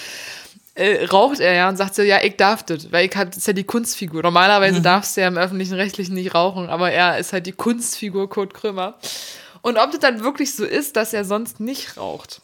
äh, 0.76 1.06
raucht 1.06 1.40
er 1.40 1.54
ja 1.54 1.68
und 1.68 1.76
sagt 1.76 1.96
so, 1.96 2.02
ja, 2.02 2.22
ich 2.24 2.38
darf 2.38 2.64
das, 2.64 2.92
weil 2.92 3.08
ich 3.08 3.16
hab, 3.16 3.28
das 3.30 3.38
ist 3.38 3.48
ja 3.48 3.54
die 3.54 3.66
Kunstfigur. 3.66 4.22
Normalerweise 4.22 4.82
darfst 4.82 5.18
du 5.18 5.22
ja 5.22 5.28
im 5.28 5.38
öffentlichen 5.38 5.74
Rechtlichen 5.74 6.14
nicht 6.14 6.34
rauchen, 6.34 6.70
aber 6.70 6.92
er 6.92 7.18
ist 7.18 7.34
halt 7.34 7.46
die 7.46 7.52
Kunstfigur 7.52 8.30
Kurt 8.30 8.54
Krömer. 8.54 8.98
Und 9.62 9.78
ob 9.78 9.92
das 9.92 10.00
dann 10.00 10.24
wirklich 10.24 10.56
so 10.56 10.64
ist, 10.64 10.96
dass 10.96 11.14
er 11.14 11.26
sonst 11.26 11.60
nicht 11.60 11.98
raucht. 11.98 12.42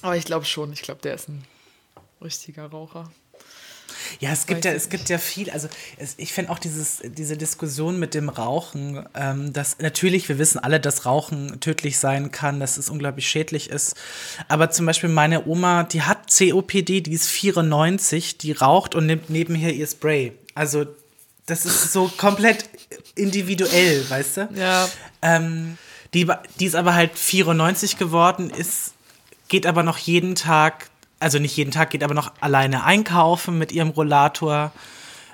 Aber 0.00 0.16
ich 0.16 0.24
glaube 0.24 0.46
schon, 0.46 0.72
ich 0.72 0.82
glaube, 0.82 1.00
der 1.02 1.14
ist 1.14 1.28
ein 1.28 1.44
richtiger 2.22 2.66
Raucher. 2.66 3.10
Ja, 4.20 4.30
es 4.30 4.46
gibt 4.46 4.64
Weiß 4.64 4.72
ja, 4.72 4.76
es 4.76 4.88
gibt 4.88 5.08
ja 5.08 5.18
viel, 5.18 5.50
also 5.50 5.68
es, 5.96 6.14
ich 6.16 6.32
finde 6.32 6.50
auch 6.50 6.58
dieses, 6.58 7.02
diese 7.04 7.36
Diskussion 7.36 7.98
mit 7.98 8.14
dem 8.14 8.28
Rauchen, 8.28 9.04
ähm, 9.14 9.52
dass 9.52 9.78
natürlich, 9.78 10.28
wir 10.28 10.38
wissen 10.38 10.58
alle, 10.58 10.80
dass 10.80 11.06
Rauchen 11.06 11.60
tödlich 11.60 11.98
sein 11.98 12.30
kann, 12.30 12.60
dass 12.60 12.76
es 12.76 12.90
unglaublich 12.90 13.28
schädlich 13.28 13.70
ist. 13.70 13.94
Aber 14.48 14.70
zum 14.70 14.86
Beispiel 14.86 15.08
meine 15.08 15.46
Oma, 15.46 15.84
die 15.84 16.02
hat 16.02 16.30
COPD, 16.36 17.00
die 17.00 17.12
ist 17.12 17.28
94, 17.28 18.38
die 18.38 18.52
raucht 18.52 18.94
und 18.94 19.06
nimmt 19.06 19.30
nebenher 19.30 19.72
ihr 19.72 19.86
Spray. 19.86 20.32
Also 20.54 20.86
das 21.46 21.66
ist 21.66 21.92
so 21.92 22.08
komplett 22.16 22.68
individuell, 23.14 24.08
weißt 24.08 24.36
du? 24.36 24.48
Ja. 24.54 24.88
Ähm, 25.22 25.78
die, 26.14 26.26
die 26.60 26.66
ist 26.66 26.76
aber 26.76 26.94
halt 26.94 27.18
94 27.18 27.98
geworden, 27.98 28.50
ist, 28.50 28.94
geht 29.48 29.66
aber 29.66 29.82
noch 29.82 29.98
jeden 29.98 30.36
Tag, 30.36 30.88
also 31.24 31.38
nicht 31.38 31.56
jeden 31.56 31.72
Tag, 31.72 31.90
geht 31.90 32.04
aber 32.04 32.14
noch 32.14 32.32
alleine 32.40 32.84
einkaufen 32.84 33.58
mit 33.58 33.72
ihrem 33.72 33.90
Rollator. 33.90 34.72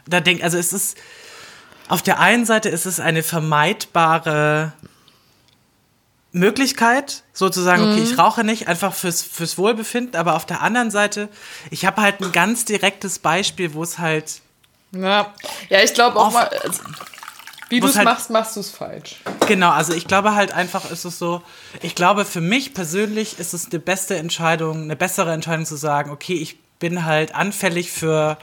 Da 0.06 0.20
denkt, 0.20 0.42
also 0.42 0.56
es 0.56 0.72
ist, 0.72 0.96
auf 1.88 2.00
der 2.00 2.20
einen 2.20 2.46
Seite 2.46 2.68
ist 2.68 2.86
es 2.86 3.00
eine 3.00 3.22
vermeidbare 3.22 4.72
Möglichkeit, 6.32 7.24
sozusagen, 7.32 7.82
okay, 7.82 8.02
ich 8.02 8.16
rauche 8.16 8.44
nicht, 8.44 8.68
einfach 8.68 8.94
fürs, 8.94 9.22
fürs 9.22 9.58
Wohlbefinden, 9.58 10.14
aber 10.14 10.36
auf 10.36 10.46
der 10.46 10.62
anderen 10.62 10.90
Seite, 10.92 11.28
ich 11.70 11.84
habe 11.84 12.00
halt 12.00 12.20
ein 12.20 12.30
ganz 12.30 12.64
direktes 12.64 13.18
Beispiel, 13.18 13.74
wo 13.74 13.82
es 13.82 13.98
halt 13.98 14.40
Ja, 14.92 15.34
ja 15.68 15.82
ich 15.82 15.92
glaube 15.92 16.20
auch 16.20 16.32
mal, 16.32 16.48
wie 17.70 17.80
du 17.80 17.86
es 17.86 17.96
halt- 17.96 18.04
machst, 18.04 18.30
machst 18.30 18.56
du 18.56 18.60
es 18.60 18.70
falsch. 18.70 19.16
Genau, 19.48 19.70
also 19.70 19.92
ich 19.94 20.06
glaube 20.06 20.34
halt 20.34 20.52
einfach, 20.52 20.90
ist 20.90 21.04
es 21.04 21.18
so, 21.18 21.42
ich 21.82 21.94
glaube 21.94 22.24
für 22.24 22.40
mich 22.40 22.74
persönlich 22.74 23.38
ist 23.38 23.54
es 23.54 23.68
die 23.68 23.78
beste 23.78 24.16
Entscheidung, 24.16 24.82
eine 24.82 24.96
bessere 24.96 25.32
Entscheidung 25.32 25.64
zu 25.66 25.76
sagen, 25.76 26.10
okay, 26.10 26.34
ich 26.34 26.58
bin 26.78 27.04
halt 27.04 27.34
anfällig 27.34 27.90
für, 27.90 28.36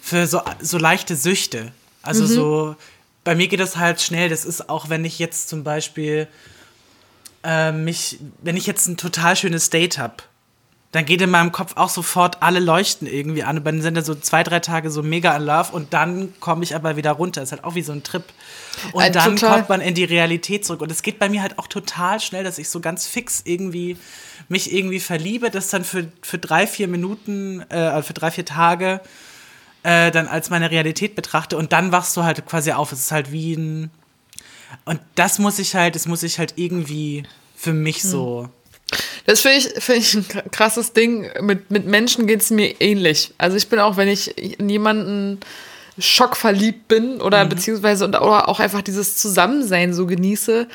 für 0.00 0.26
so, 0.26 0.40
so 0.60 0.78
leichte 0.78 1.16
Süchte. 1.16 1.72
Also 2.02 2.22
Mhm. 2.24 2.26
so, 2.28 2.76
bei 3.24 3.34
mir 3.34 3.48
geht 3.48 3.58
das 3.60 3.76
halt 3.76 4.00
schnell, 4.00 4.28
das 4.28 4.44
ist 4.44 4.68
auch, 4.68 4.88
wenn 4.88 5.04
ich 5.04 5.18
jetzt 5.18 5.48
zum 5.48 5.64
Beispiel 5.64 6.28
äh, 7.44 7.72
mich, 7.72 8.18
wenn 8.42 8.56
ich 8.56 8.66
jetzt 8.66 8.86
ein 8.88 8.96
total 8.96 9.36
schönes 9.36 9.70
Date 9.70 9.98
habe, 9.98 10.14
dann 10.92 11.04
geht 11.04 11.20
in 11.20 11.30
meinem 11.30 11.52
Kopf 11.52 11.72
auch 11.76 11.88
sofort 11.90 12.42
alle 12.42 12.60
Leuchten 12.60 13.06
irgendwie 13.06 13.42
an. 13.42 13.58
Und 13.58 13.64
dann 13.64 13.82
sind 13.82 13.96
da 13.96 14.02
so 14.02 14.14
zwei, 14.14 14.42
drei 14.42 14.60
Tage 14.60 14.90
so 14.90 15.02
mega 15.02 15.36
in 15.36 15.42
Love 15.42 15.72
und 15.72 15.92
dann 15.92 16.32
komme 16.40 16.62
ich 16.64 16.74
aber 16.74 16.96
wieder 16.96 17.12
runter. 17.12 17.42
ist 17.42 17.52
halt 17.52 17.64
auch 17.64 17.74
wie 17.74 17.82
so 17.82 17.92
ein 17.92 18.02
Trip. 18.02 18.24
Und 18.92 19.02
Äh, 19.02 19.10
dann 19.10 19.36
total. 19.36 19.56
kommt 19.56 19.68
man 19.68 19.80
in 19.80 19.94
die 19.94 20.04
Realität 20.04 20.64
zurück. 20.64 20.80
Und 20.80 20.90
es 20.90 21.02
geht 21.02 21.18
bei 21.18 21.28
mir 21.28 21.42
halt 21.42 21.58
auch 21.58 21.66
total 21.66 22.20
schnell, 22.20 22.44
dass 22.44 22.56
ich 22.58 22.70
so 22.70 22.80
ganz 22.80 23.06
fix 23.06 23.42
irgendwie 23.44 23.96
mich 24.48 24.72
irgendwie 24.72 25.00
verliebe, 25.00 25.50
das 25.50 25.68
dann 25.68 25.84
für, 25.84 26.08
für 26.22 26.38
drei, 26.38 26.66
vier 26.66 26.88
Minuten, 26.88 27.60
äh, 27.70 28.02
für 28.02 28.14
drei, 28.14 28.30
vier 28.30 28.44
Tage 28.44 29.00
äh, 29.82 30.10
dann 30.12 30.28
als 30.28 30.50
meine 30.50 30.70
Realität 30.70 31.14
betrachte 31.14 31.56
und 31.56 31.72
dann 31.72 31.92
wachst 31.92 32.16
du 32.16 32.22
halt 32.22 32.46
quasi 32.46 32.72
auf. 32.72 32.92
Es 32.92 33.00
ist 33.00 33.12
halt 33.12 33.32
wie 33.32 33.54
ein. 33.54 33.90
Und 34.84 35.00
das 35.14 35.38
muss 35.38 35.58
ich 35.58 35.74
halt, 35.74 35.94
das 35.94 36.06
muss 36.06 36.22
ich 36.22 36.38
halt 36.38 36.54
irgendwie 36.56 37.24
für 37.56 37.72
mich 37.72 38.02
Hm. 38.02 38.10
so. 38.10 38.48
Das 39.26 39.40
finde 39.40 39.58
ich, 39.58 39.82
find 39.82 39.98
ich 39.98 40.14
ein 40.14 40.50
krasses 40.52 40.92
Ding. 40.92 41.28
Mit, 41.40 41.70
mit 41.70 41.86
Menschen 41.86 42.26
geht 42.26 42.40
es 42.42 42.50
mir 42.50 42.80
ähnlich. 42.80 43.32
Also 43.38 43.56
ich 43.56 43.68
bin 43.68 43.78
auch, 43.80 43.96
wenn 43.96 44.08
ich 44.08 44.38
in 44.58 44.68
jemanden 44.68 45.40
schockverliebt 45.98 46.88
bin 46.88 47.20
oder 47.20 47.44
Mhm. 47.44 47.48
beziehungsweise 47.48 48.04
oder 48.06 48.48
auch 48.48 48.60
einfach 48.60 48.82
dieses 48.82 49.16
Zusammensein 49.16 49.94
so 49.94 50.06
genieße, 50.06 50.68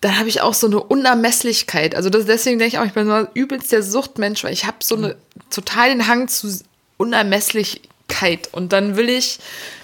dann 0.00 0.18
habe 0.18 0.28
ich 0.28 0.40
auch 0.40 0.54
so 0.54 0.66
eine 0.66 0.80
Unermesslichkeit. 0.82 1.94
Also 1.94 2.10
das, 2.10 2.24
deswegen 2.24 2.58
denke 2.58 2.76
ich 2.76 2.80
auch, 2.80 2.86
ich 2.86 2.92
bin 2.92 3.06
so 3.06 3.26
übelst 3.34 3.70
der 3.72 3.82
Suchtmensch, 3.82 4.42
weil 4.42 4.52
ich 4.52 4.66
habe 4.66 4.78
so 4.82 4.96
eine 4.96 5.16
total 5.50 5.90
den 5.90 6.08
Hang 6.08 6.28
zu 6.28 6.48
Unermesslichkeit. 6.96 8.48
Und 8.52 8.72
dann 8.72 8.96
will 8.96 9.08
ich, 9.08 9.38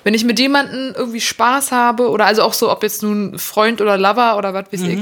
wenn 0.05 0.15
ich 0.15 0.25
mit 0.25 0.39
jemandem 0.39 0.95
irgendwie 0.97 1.21
Spaß 1.21 1.73
habe, 1.73 2.09
oder 2.11 2.27
also 2.27 2.43
auch 2.43 2.53
so, 2.53 2.71
ob 2.71 2.83
jetzt 2.83 3.03
nun 3.03 3.39
Freund 3.39 3.81
oder 3.81 3.97
Lover 3.97 4.37
oder 4.37 4.55
was 4.55 4.67
weiß 4.73 4.83
ich, 4.83 4.99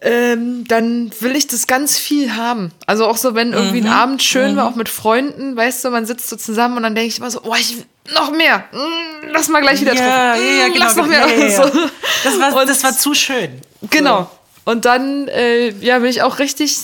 ähm, 0.00 0.64
dann 0.68 1.10
will 1.20 1.36
ich 1.36 1.46
das 1.46 1.66
ganz 1.66 1.96
viel 1.98 2.36
haben. 2.36 2.72
Also 2.86 3.06
auch 3.06 3.16
so, 3.16 3.34
wenn 3.34 3.52
irgendwie 3.52 3.80
Mhm. 3.80 3.86
ein 3.86 3.92
Abend 3.92 4.22
schön 4.22 4.56
war, 4.56 4.66
auch 4.66 4.74
mit 4.74 4.88
Freunden, 4.88 5.56
weißt 5.56 5.84
du, 5.84 5.90
man 5.90 6.06
sitzt 6.06 6.28
so 6.28 6.36
zusammen 6.36 6.76
und 6.76 6.82
dann 6.82 6.94
denke 6.94 7.08
ich 7.08 7.18
immer 7.18 7.30
so, 7.30 7.40
oh, 7.44 7.54
ich 7.58 7.84
noch 8.14 8.30
mehr. 8.32 8.64
Mm, 8.72 9.28
Lass 9.32 9.48
mal 9.48 9.62
gleich 9.62 9.80
wieder 9.80 9.94
Ja, 9.94 10.32
treffen. 10.34 10.46
ja, 10.46 10.54
ja, 10.62 10.68
Mm, 10.68 10.72
genau. 10.72 10.84
Lass 10.84 10.96
noch 10.96 11.06
mehr. 11.06 11.26
Ja, 11.26 11.46
ja. 11.46 11.50
So. 11.72 11.80
Das, 12.24 12.38
war, 12.40 12.54
Und- 12.60 12.68
das 12.68 12.82
war 12.84 12.96
zu 12.96 13.14
schön. 13.14 13.60
Genau. 13.90 14.30
Und 14.66 14.84
dann, 14.86 15.28
äh, 15.28 15.70
ja, 15.80 15.98
bin 15.98 16.08
ich 16.08 16.22
auch 16.22 16.38
richtig, 16.38 16.76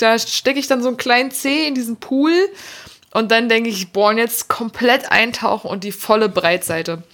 da 0.00 0.18
stecke 0.18 0.58
ich 0.58 0.66
dann 0.66 0.82
so 0.82 0.88
einen 0.88 0.96
kleinen 0.96 1.30
Zeh 1.30 1.66
in 1.68 1.74
diesen 1.74 1.96
Pool 1.96 2.32
und 3.12 3.30
dann 3.30 3.48
denke 3.48 3.70
ich, 3.70 3.92
boah, 3.92 4.10
und 4.10 4.18
jetzt 4.18 4.48
komplett 4.48 5.10
eintauchen 5.12 5.68
und 5.70 5.84
die 5.84 5.92
volle 5.92 6.28
Breitseite. 6.28 7.04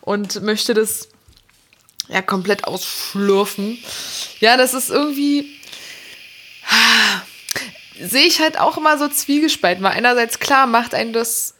Und 0.00 0.42
möchte 0.42 0.72
das 0.74 1.08
ja 2.12 2.22
komplett 2.22 2.64
ausschlürfen. 2.64 3.78
Ja, 4.40 4.56
das 4.56 4.74
ist 4.74 4.90
irgendwie. 4.90 5.58
Sehe 8.00 8.26
ich 8.26 8.40
halt 8.40 8.58
auch 8.58 8.76
immer 8.76 8.98
so 8.98 9.08
zwiegespalten, 9.08 9.82
weil 9.84 9.92
einerseits 9.92 10.38
klar 10.38 10.66
macht 10.66 10.94
einen 10.94 11.12
das 11.12 11.54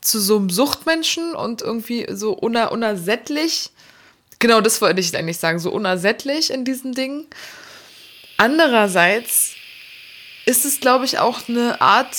zu 0.00 0.20
so 0.20 0.36
einem 0.36 0.50
Suchtmenschen 0.50 1.34
und 1.34 1.62
irgendwie 1.62 2.06
so 2.10 2.32
uner 2.32 2.72
unersättlich. 2.72 3.70
Genau, 4.38 4.60
das 4.60 4.80
wollte 4.80 5.00
ich 5.00 5.16
eigentlich 5.16 5.38
sagen, 5.38 5.58
so 5.58 5.70
unersättlich 5.70 6.50
in 6.50 6.64
diesen 6.64 6.92
Dingen. 6.92 7.26
Andererseits 8.36 9.52
ist 10.44 10.64
es, 10.64 10.80
glaube 10.80 11.04
ich, 11.04 11.18
auch 11.18 11.48
eine 11.48 11.80
Art, 11.80 12.14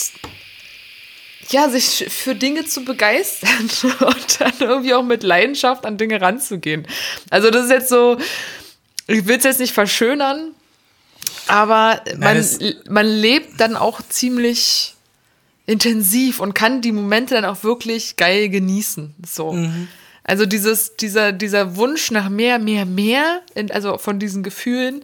ja, 1.50 1.70
sich 1.70 2.06
für 2.10 2.36
Dinge 2.36 2.66
zu 2.66 2.84
begeistern 2.84 3.70
und 4.00 4.42
dann 4.42 4.54
irgendwie 4.60 4.94
auch 4.94 5.04
mit 5.04 5.24
Leidenschaft 5.24 5.86
an 5.86 5.98
Dinge 5.98 6.20
ranzugehen. 6.22 6.88
Also 7.30 7.50
das 7.52 7.66
ist 7.66 7.72
jetzt 7.72 7.90
so, 7.90 8.18
ich 9.08 9.26
will 9.28 9.38
es 9.38 9.44
jetzt 9.44 9.60
nicht 9.60 9.74
verschönern, 9.74 10.52
aber 11.48 12.02
man, 12.18 12.38
das- 12.38 12.60
man 12.90 13.06
lebt 13.08 13.60
dann 13.60 13.76
auch 13.76 14.02
ziemlich 14.10 14.94
intensiv 15.66 16.40
und 16.40 16.54
kann 16.54 16.82
die 16.82 16.92
Momente 16.92 17.36
dann 17.36 17.46
auch 17.46 17.64
wirklich 17.64 18.16
geil 18.16 18.50
genießen. 18.50 19.16
So. 19.26 19.52
Mhm. 19.54 19.88
Also 20.24 20.46
dieses, 20.46 20.96
dieser, 20.98 21.32
dieser 21.32 21.76
Wunsch 21.78 22.12
nach 22.12 22.30
mehr, 22.30 22.60
mehr, 22.60 22.86
mehr, 22.86 23.42
also 23.70 23.98
von 23.98 24.20
diesen 24.20 24.44
Gefühlen, 24.44 25.04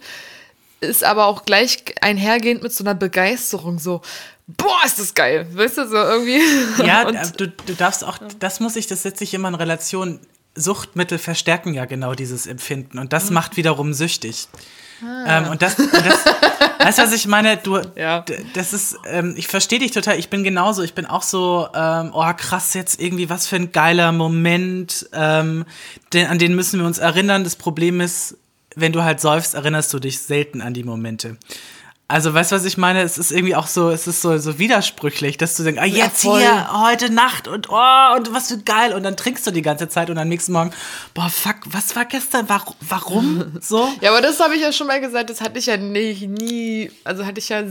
ist 0.81 1.03
aber 1.05 1.25
auch 1.27 1.45
gleich 1.45 1.83
einhergehend 2.01 2.61
mit 2.61 2.73
so 2.73 2.83
einer 2.83 2.93
Begeisterung, 2.95 3.79
so, 3.79 4.01
boah, 4.47 4.81
ist 4.85 4.99
das 4.99 5.13
geil. 5.13 5.47
Weißt 5.53 5.77
du, 5.77 5.87
so 5.87 5.95
irgendwie. 5.95 6.39
Ja, 6.85 7.09
äh, 7.09 7.31
du, 7.37 7.47
du 7.47 7.73
darfst 7.73 8.03
auch, 8.03 8.17
das 8.39 8.59
muss 8.59 8.75
ich, 8.75 8.87
das 8.87 9.03
setze 9.03 9.23
ich 9.23 9.33
immer 9.33 9.47
in 9.49 9.55
Relation. 9.55 10.19
Suchtmittel 10.55 11.17
verstärken 11.17 11.73
ja 11.73 11.85
genau 11.85 12.13
dieses 12.13 12.45
Empfinden 12.45 12.99
und 12.99 13.11
das 13.11 13.31
macht 13.31 13.57
wiederum 13.57 13.91
süchtig. 13.93 14.47
Ähm, 15.25 15.47
und 15.47 15.63
das, 15.63 15.79
und 15.79 15.91
das 15.91 16.25
weißt 16.79 16.99
du, 16.99 17.03
was 17.03 17.13
ich 17.13 17.25
meine? 17.27 17.57
Du, 17.57 17.81
Ja. 17.95 18.23
das 18.53 18.71
ist, 18.71 18.97
ähm, 19.05 19.33
ich 19.35 19.47
verstehe 19.47 19.79
dich 19.79 19.91
total. 19.91 20.19
Ich 20.19 20.29
bin 20.29 20.43
genauso. 20.43 20.83
Ich 20.83 20.93
bin 20.93 21.05
auch 21.07 21.23
so, 21.23 21.67
ähm, 21.73 22.11
oh 22.13 22.31
krass, 22.37 22.75
jetzt 22.75 23.01
irgendwie, 23.01 23.29
was 23.31 23.47
für 23.47 23.55
ein 23.55 23.71
geiler 23.71 24.11
Moment. 24.11 25.09
Ähm, 25.11 25.65
den, 26.13 26.27
an 26.27 26.37
den 26.37 26.53
müssen 26.55 26.79
wir 26.79 26.85
uns 26.85 26.99
erinnern. 26.99 27.43
Das 27.43 27.55
Problem 27.55 27.99
ist, 27.99 28.37
wenn 28.75 28.91
du 28.91 29.03
halt 29.03 29.19
säufst, 29.21 29.55
erinnerst 29.55 29.91
du 29.93 29.99
dich 29.99 30.19
selten 30.21 30.61
an 30.61 30.73
die 30.75 30.83
Momente. 30.83 31.37
Also, 32.09 32.33
weißt 32.33 32.51
du, 32.51 32.55
was 32.57 32.65
ich 32.65 32.77
meine? 32.77 33.01
Es 33.01 33.17
ist 33.17 33.31
irgendwie 33.31 33.55
auch 33.55 33.65
so, 33.65 33.89
es 33.89 34.07
ist 34.07 34.21
so, 34.21 34.37
so 34.37 34.59
widersprüchlich, 34.59 35.37
dass 35.37 35.55
du 35.55 35.63
denkst, 35.63 35.81
ah, 35.81 35.85
jetzt 35.85 36.21
voll. 36.23 36.41
hier, 36.41 36.69
heute 36.83 37.11
Nacht 37.11 37.47
und 37.47 37.69
oh, 37.69 38.15
und 38.15 38.33
was 38.33 38.49
für 38.49 38.57
geil. 38.59 38.93
Und 38.93 39.03
dann 39.03 39.15
trinkst 39.17 39.47
du 39.47 39.51
die 39.51 39.61
ganze 39.61 39.87
Zeit 39.89 40.09
und 40.09 40.17
am 40.17 40.27
nächsten 40.27 40.51
Morgen, 40.51 40.71
boah, 41.13 41.29
fuck, 41.29 41.55
was 41.67 41.95
war 41.95 42.05
gestern? 42.05 42.47
Warum? 42.49 42.75
warum? 42.81 43.53
So? 43.61 43.91
Ja, 44.01 44.11
aber 44.11 44.21
das 44.21 44.39
habe 44.39 44.53
ich 44.55 44.61
ja 44.61 44.71
schon 44.73 44.87
mal 44.87 44.99
gesagt, 44.99 45.29
das 45.29 45.41
hatte 45.41 45.57
ich 45.57 45.65
ja 45.65 45.77
nicht, 45.77 46.21
nie, 46.27 46.91
also 47.05 47.25
hatte 47.25 47.39
ich 47.39 47.49
ja 47.49 47.63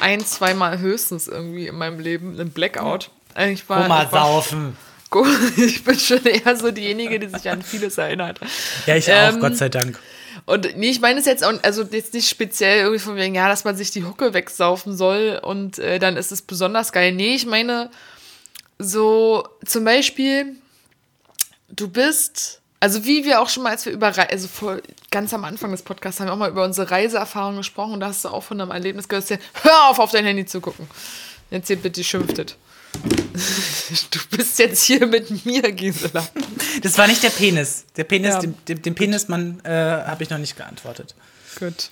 ein, 0.00 0.24
zweimal 0.24 0.78
höchstens 0.78 1.28
irgendwie 1.28 1.66
in 1.68 1.76
meinem 1.76 2.00
Leben 2.00 2.32
einen 2.40 2.50
Blackout. 2.50 3.10
Eigentlich 3.34 3.68
war, 3.68 3.84
Oma 3.84 4.04
ich 4.04 4.12
war- 4.12 4.26
saufen. 4.26 4.76
Ich 5.58 5.84
bin 5.84 5.98
schon 5.98 6.24
eher 6.24 6.56
so 6.56 6.70
diejenige, 6.70 7.20
die 7.20 7.28
sich 7.28 7.50
an 7.50 7.62
vieles 7.62 7.98
erinnert. 7.98 8.40
Ja, 8.86 8.96
ich 8.96 9.04
Ähm, 9.08 9.36
auch, 9.36 9.40
Gott 9.40 9.56
sei 9.58 9.68
Dank. 9.68 9.98
Und 10.44 10.76
nee, 10.76 10.90
ich 10.90 11.00
meine 11.00 11.20
es 11.20 11.26
jetzt 11.26 11.44
auch, 11.44 11.52
also 11.62 11.82
jetzt 11.82 12.14
nicht 12.14 12.28
speziell 12.28 12.80
irgendwie 12.80 12.98
von 12.98 13.16
wegen, 13.16 13.34
ja, 13.34 13.48
dass 13.48 13.64
man 13.64 13.76
sich 13.76 13.90
die 13.90 14.04
Hucke 14.04 14.34
wegsaufen 14.34 14.96
soll 14.96 15.40
und 15.42 15.78
äh, 15.78 15.98
dann 15.98 16.16
ist 16.16 16.32
es 16.32 16.42
besonders 16.42 16.92
geil. 16.92 17.12
Nee, 17.12 17.34
ich 17.34 17.46
meine, 17.46 17.90
so 18.78 19.46
zum 19.64 19.84
Beispiel, 19.84 20.56
du 21.68 21.88
bist, 21.88 22.60
also 22.80 23.04
wie 23.04 23.24
wir 23.24 23.40
auch 23.40 23.48
schon 23.48 23.62
mal, 23.62 23.70
als 23.70 23.86
wir 23.86 23.92
über, 23.92 24.12
also 24.30 24.48
vor, 24.48 24.78
ganz 25.10 25.32
am 25.32 25.44
Anfang 25.44 25.70
des 25.70 25.82
Podcasts 25.82 26.18
haben 26.18 26.26
wir 26.26 26.32
auch 26.32 26.38
mal 26.38 26.50
über 26.50 26.64
unsere 26.64 26.90
Reiseerfahrung 26.90 27.56
gesprochen 27.56 27.92
und 27.92 28.00
da 28.00 28.08
hast 28.08 28.24
du 28.24 28.28
auch 28.28 28.42
von 28.42 28.60
einem 28.60 28.72
Erlebnis 28.72 29.08
gehört, 29.08 29.28
hör 29.62 29.88
auf, 29.88 30.00
auf 30.00 30.10
dein 30.10 30.24
Handy 30.24 30.44
zu 30.44 30.60
gucken. 30.60 30.88
Jetzt 31.50 31.68
hier 31.68 31.76
bitte 31.76 32.02
schimpftet. 32.02 32.56
Du 34.10 34.36
bist 34.36 34.58
jetzt 34.58 34.84
hier 34.84 35.06
mit 35.06 35.44
mir, 35.44 35.62
Gisela. 35.72 36.26
Das 36.82 36.96
war 36.98 37.06
nicht 37.06 37.22
der 37.22 37.30
Penis. 37.30 37.84
Der 37.96 38.04
Penis, 38.04 38.34
Ja. 38.34 38.40
dem, 38.40 38.54
dem, 38.66 38.82
dem 38.82 38.94
Penismann 38.94 39.60
äh, 39.64 39.70
habe 39.70 40.22
ich 40.22 40.30
noch 40.30 40.38
nicht 40.38 40.56
geantwortet. 40.56 41.14
Gut. 41.58 41.90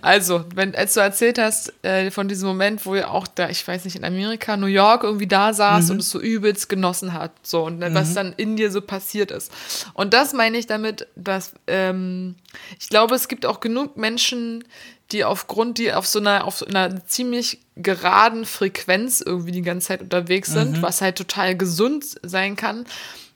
Also, 0.00 0.46
wenn, 0.54 0.74
als 0.74 0.94
du 0.94 1.00
erzählt 1.00 1.38
hast 1.38 1.72
äh, 1.84 2.10
von 2.10 2.28
diesem 2.28 2.48
Moment, 2.48 2.86
wo 2.86 2.94
ihr 2.94 3.10
auch 3.10 3.26
da, 3.26 3.50
ich 3.50 3.66
weiß 3.66 3.84
nicht, 3.84 3.94
in 3.96 4.04
Amerika, 4.04 4.56
New 4.56 4.66
York 4.66 5.04
irgendwie 5.04 5.26
da 5.26 5.52
saß 5.52 5.90
und 5.90 5.98
es 6.00 6.08
so 6.08 6.18
übelst 6.18 6.70
genossen 6.70 7.12
hat, 7.12 7.32
so 7.42 7.64
und 7.64 7.80
dann, 7.80 7.94
was 7.94 8.14
dann 8.14 8.32
in 8.38 8.56
dir 8.56 8.70
so 8.70 8.80
passiert 8.80 9.30
ist. 9.30 9.52
Und 9.92 10.14
das 10.14 10.32
meine 10.32 10.56
ich 10.56 10.66
damit, 10.66 11.06
dass 11.14 11.52
ähm, 11.66 12.36
ich 12.80 12.88
glaube, 12.88 13.14
es 13.14 13.28
gibt 13.28 13.44
auch 13.44 13.60
genug 13.60 13.98
Menschen, 13.98 14.64
die 15.12 15.24
aufgrund, 15.24 15.78
die 15.78 15.92
auf 15.92 16.06
so 16.06 16.18
einer, 16.18 16.44
auf 16.44 16.58
so 16.58 16.66
einer 16.66 17.04
ziemlich 17.06 17.60
geraden 17.76 18.44
Frequenz 18.44 19.20
irgendwie 19.20 19.52
die 19.52 19.62
ganze 19.62 19.88
Zeit 19.88 20.02
unterwegs 20.02 20.50
sind, 20.50 20.82
was 20.82 21.00
halt 21.00 21.16
total 21.16 21.56
gesund 21.56 22.04
sein 22.22 22.56
kann, 22.56 22.84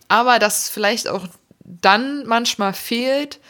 aber 0.08 0.38
das 0.38 0.68
vielleicht 0.68 1.08
auch 1.08 1.26
dann 1.64 2.26
manchmal 2.26 2.74
fehlt, 2.74 3.40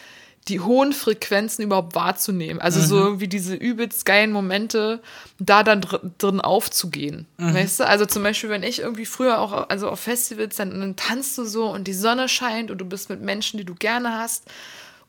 die 0.49 0.61
hohen 0.61 0.93
Frequenzen 0.93 1.62
überhaupt 1.62 1.95
wahrzunehmen. 1.95 2.61
Also 2.61 2.81
so 2.81 2.99
irgendwie 2.99 3.29
diese 3.29 3.55
übelst 3.55 4.05
geilen 4.05 4.31
Momente, 4.31 5.01
da 5.39 5.62
dann 5.62 5.81
dr 5.81 6.01
drin 6.18 6.41
aufzugehen. 6.41 7.27
Weißt 7.39 7.81
du? 7.81 7.87
Also 7.87 8.05
zum 8.05 8.22
Beispiel, 8.22 8.51
wenn 8.51 8.62
ich 8.62 8.81
irgendwie 8.81 9.07
früher 9.07 9.39
auch, 9.39 9.70
also 9.70 9.89
auf 9.89 10.01
Festivals, 10.01 10.57
dann, 10.57 10.79
dann 10.79 10.97
tanzt 10.97 11.39
du 11.39 11.45
so 11.45 11.70
und 11.70 11.85
die 11.85 11.95
Sonne 11.95 12.29
scheint 12.29 12.70
und 12.70 12.79
du 12.79 12.85
bist 12.85 13.09
mit 13.09 13.22
Menschen, 13.22 13.57
die 13.57 13.64
du 13.64 13.75
gerne 13.75 14.18
hast, 14.18 14.45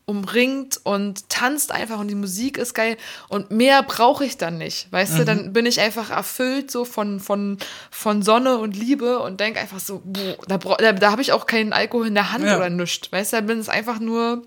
umringt 0.05 0.79
und 0.83 1.27
tanzt 1.29 1.71
einfach 1.71 1.97
und 1.99 2.07
die 2.09 2.15
Musik 2.15 2.57
ist 2.59 2.73
geil 2.75 2.95
und 3.27 3.49
mehr 3.49 3.81
brauche 3.81 4.23
ich 4.23 4.37
dann 4.37 4.57
nicht. 4.59 4.91
Weißt 4.91 5.17
du, 5.17 5.25
dann 5.25 5.51
bin 5.51 5.65
ich 5.65 5.79
einfach 5.81 6.11
erfüllt 6.11 6.69
so 6.69 6.85
von, 6.85 7.19
von, 7.19 7.57
von 7.89 8.21
Sonne 8.21 8.57
und 8.59 8.75
Liebe 8.75 9.19
und 9.19 9.39
denke 9.39 9.59
einfach 9.59 9.79
so, 9.79 10.01
boah, 10.05 10.37
da, 10.47 10.57
da, 10.57 10.93
da 10.93 11.11
habe 11.11 11.23
ich 11.23 11.31
auch 11.31 11.47
keinen 11.47 11.73
Alkohol 11.73 12.07
in 12.07 12.13
der 12.13 12.31
Hand 12.31 12.43
Ja. 12.45 12.57
oder 12.57 12.69
nichts. 12.69 13.11
Weißt 13.11 13.33
du, 13.33 13.37
da 13.37 13.41
bin 13.41 13.57
es 13.59 13.67
einfach 13.67 13.99
nur 13.99 14.43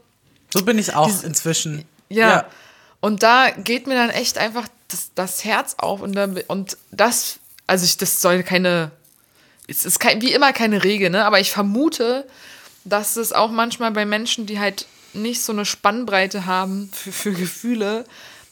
So 0.54 0.64
bin 0.64 0.78
ich 0.78 0.94
auch 0.94 1.09
Dies- 1.09 1.24
inzwischen. 1.24 1.84
ja. 2.09 2.46
Und 3.00 3.22
da 3.22 3.50
geht 3.50 3.86
mir 3.86 3.94
dann 3.94 4.11
echt 4.11 4.38
einfach 4.38 4.66
das, 4.88 5.11
das 5.14 5.44
Herz 5.44 5.76
auf 5.78 6.00
und, 6.02 6.14
dann, 6.16 6.36
und 6.48 6.76
das, 6.90 7.38
also 7.68 7.84
ich, 7.84 7.96
das 7.96 8.20
soll 8.20 8.42
keine, 8.42 8.90
es 9.68 9.84
ist 9.84 10.00
kein, 10.00 10.20
wie 10.20 10.32
immer 10.32 10.52
keine 10.52 10.82
Regel, 10.82 11.11
ne? 11.11 11.24
aber 11.24 11.38
ich 11.38 11.52
vermute, 11.52 12.26
dass 12.84 13.14
es 13.16 13.32
auch 13.32 13.50
manchmal 13.52 13.92
bei 13.92 14.04
Menschen, 14.04 14.46
die 14.46 14.59
halt 14.59 14.86
nicht 15.12 15.42
so 15.42 15.52
eine 15.52 15.64
Spannbreite 15.64 16.46
haben 16.46 16.90
für, 16.92 17.12
für 17.12 17.32
Gefühle, 17.32 18.04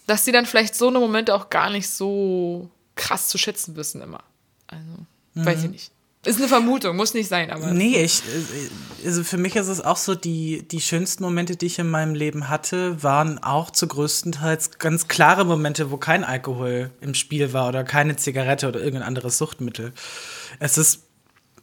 dass 0.06 0.24
die 0.24 0.32
dann 0.32 0.46
vielleicht 0.46 0.74
so 0.74 0.88
eine 0.88 0.98
Momente 0.98 1.34
auch 1.34 1.50
gar 1.50 1.70
nicht 1.70 1.88
so 1.88 2.70
krass 2.94 3.28
zu 3.28 3.38
schätzen 3.38 3.76
wissen 3.76 4.00
immer. 4.00 4.22
Also, 4.68 5.06
weiß 5.34 5.64
ich 5.64 5.70
nicht. 5.70 5.90
Ist 6.26 6.38
eine 6.38 6.48
Vermutung, 6.48 6.96
muss 6.96 7.14
nicht 7.14 7.28
sein, 7.28 7.52
aber. 7.52 7.70
Nee, 7.70 8.02
ich, 8.02 8.20
also 9.04 9.22
für 9.22 9.36
mich 9.36 9.54
ist 9.54 9.68
es 9.68 9.80
auch 9.80 9.96
so, 9.96 10.16
die, 10.16 10.66
die 10.66 10.80
schönsten 10.80 11.22
Momente, 11.22 11.54
die 11.54 11.66
ich 11.66 11.78
in 11.78 11.88
meinem 11.88 12.16
Leben 12.16 12.48
hatte, 12.48 13.00
waren 13.00 13.40
auch 13.44 13.70
zu 13.70 13.86
größtenteils 13.86 14.78
ganz 14.80 15.06
klare 15.06 15.44
Momente, 15.44 15.92
wo 15.92 15.98
kein 15.98 16.24
Alkohol 16.24 16.90
im 17.00 17.14
Spiel 17.14 17.52
war 17.52 17.68
oder 17.68 17.84
keine 17.84 18.16
Zigarette 18.16 18.66
oder 18.66 18.80
irgendein 18.80 19.06
anderes 19.06 19.38
Suchtmittel. 19.38 19.92
Es 20.58 20.78
ist 20.78 21.05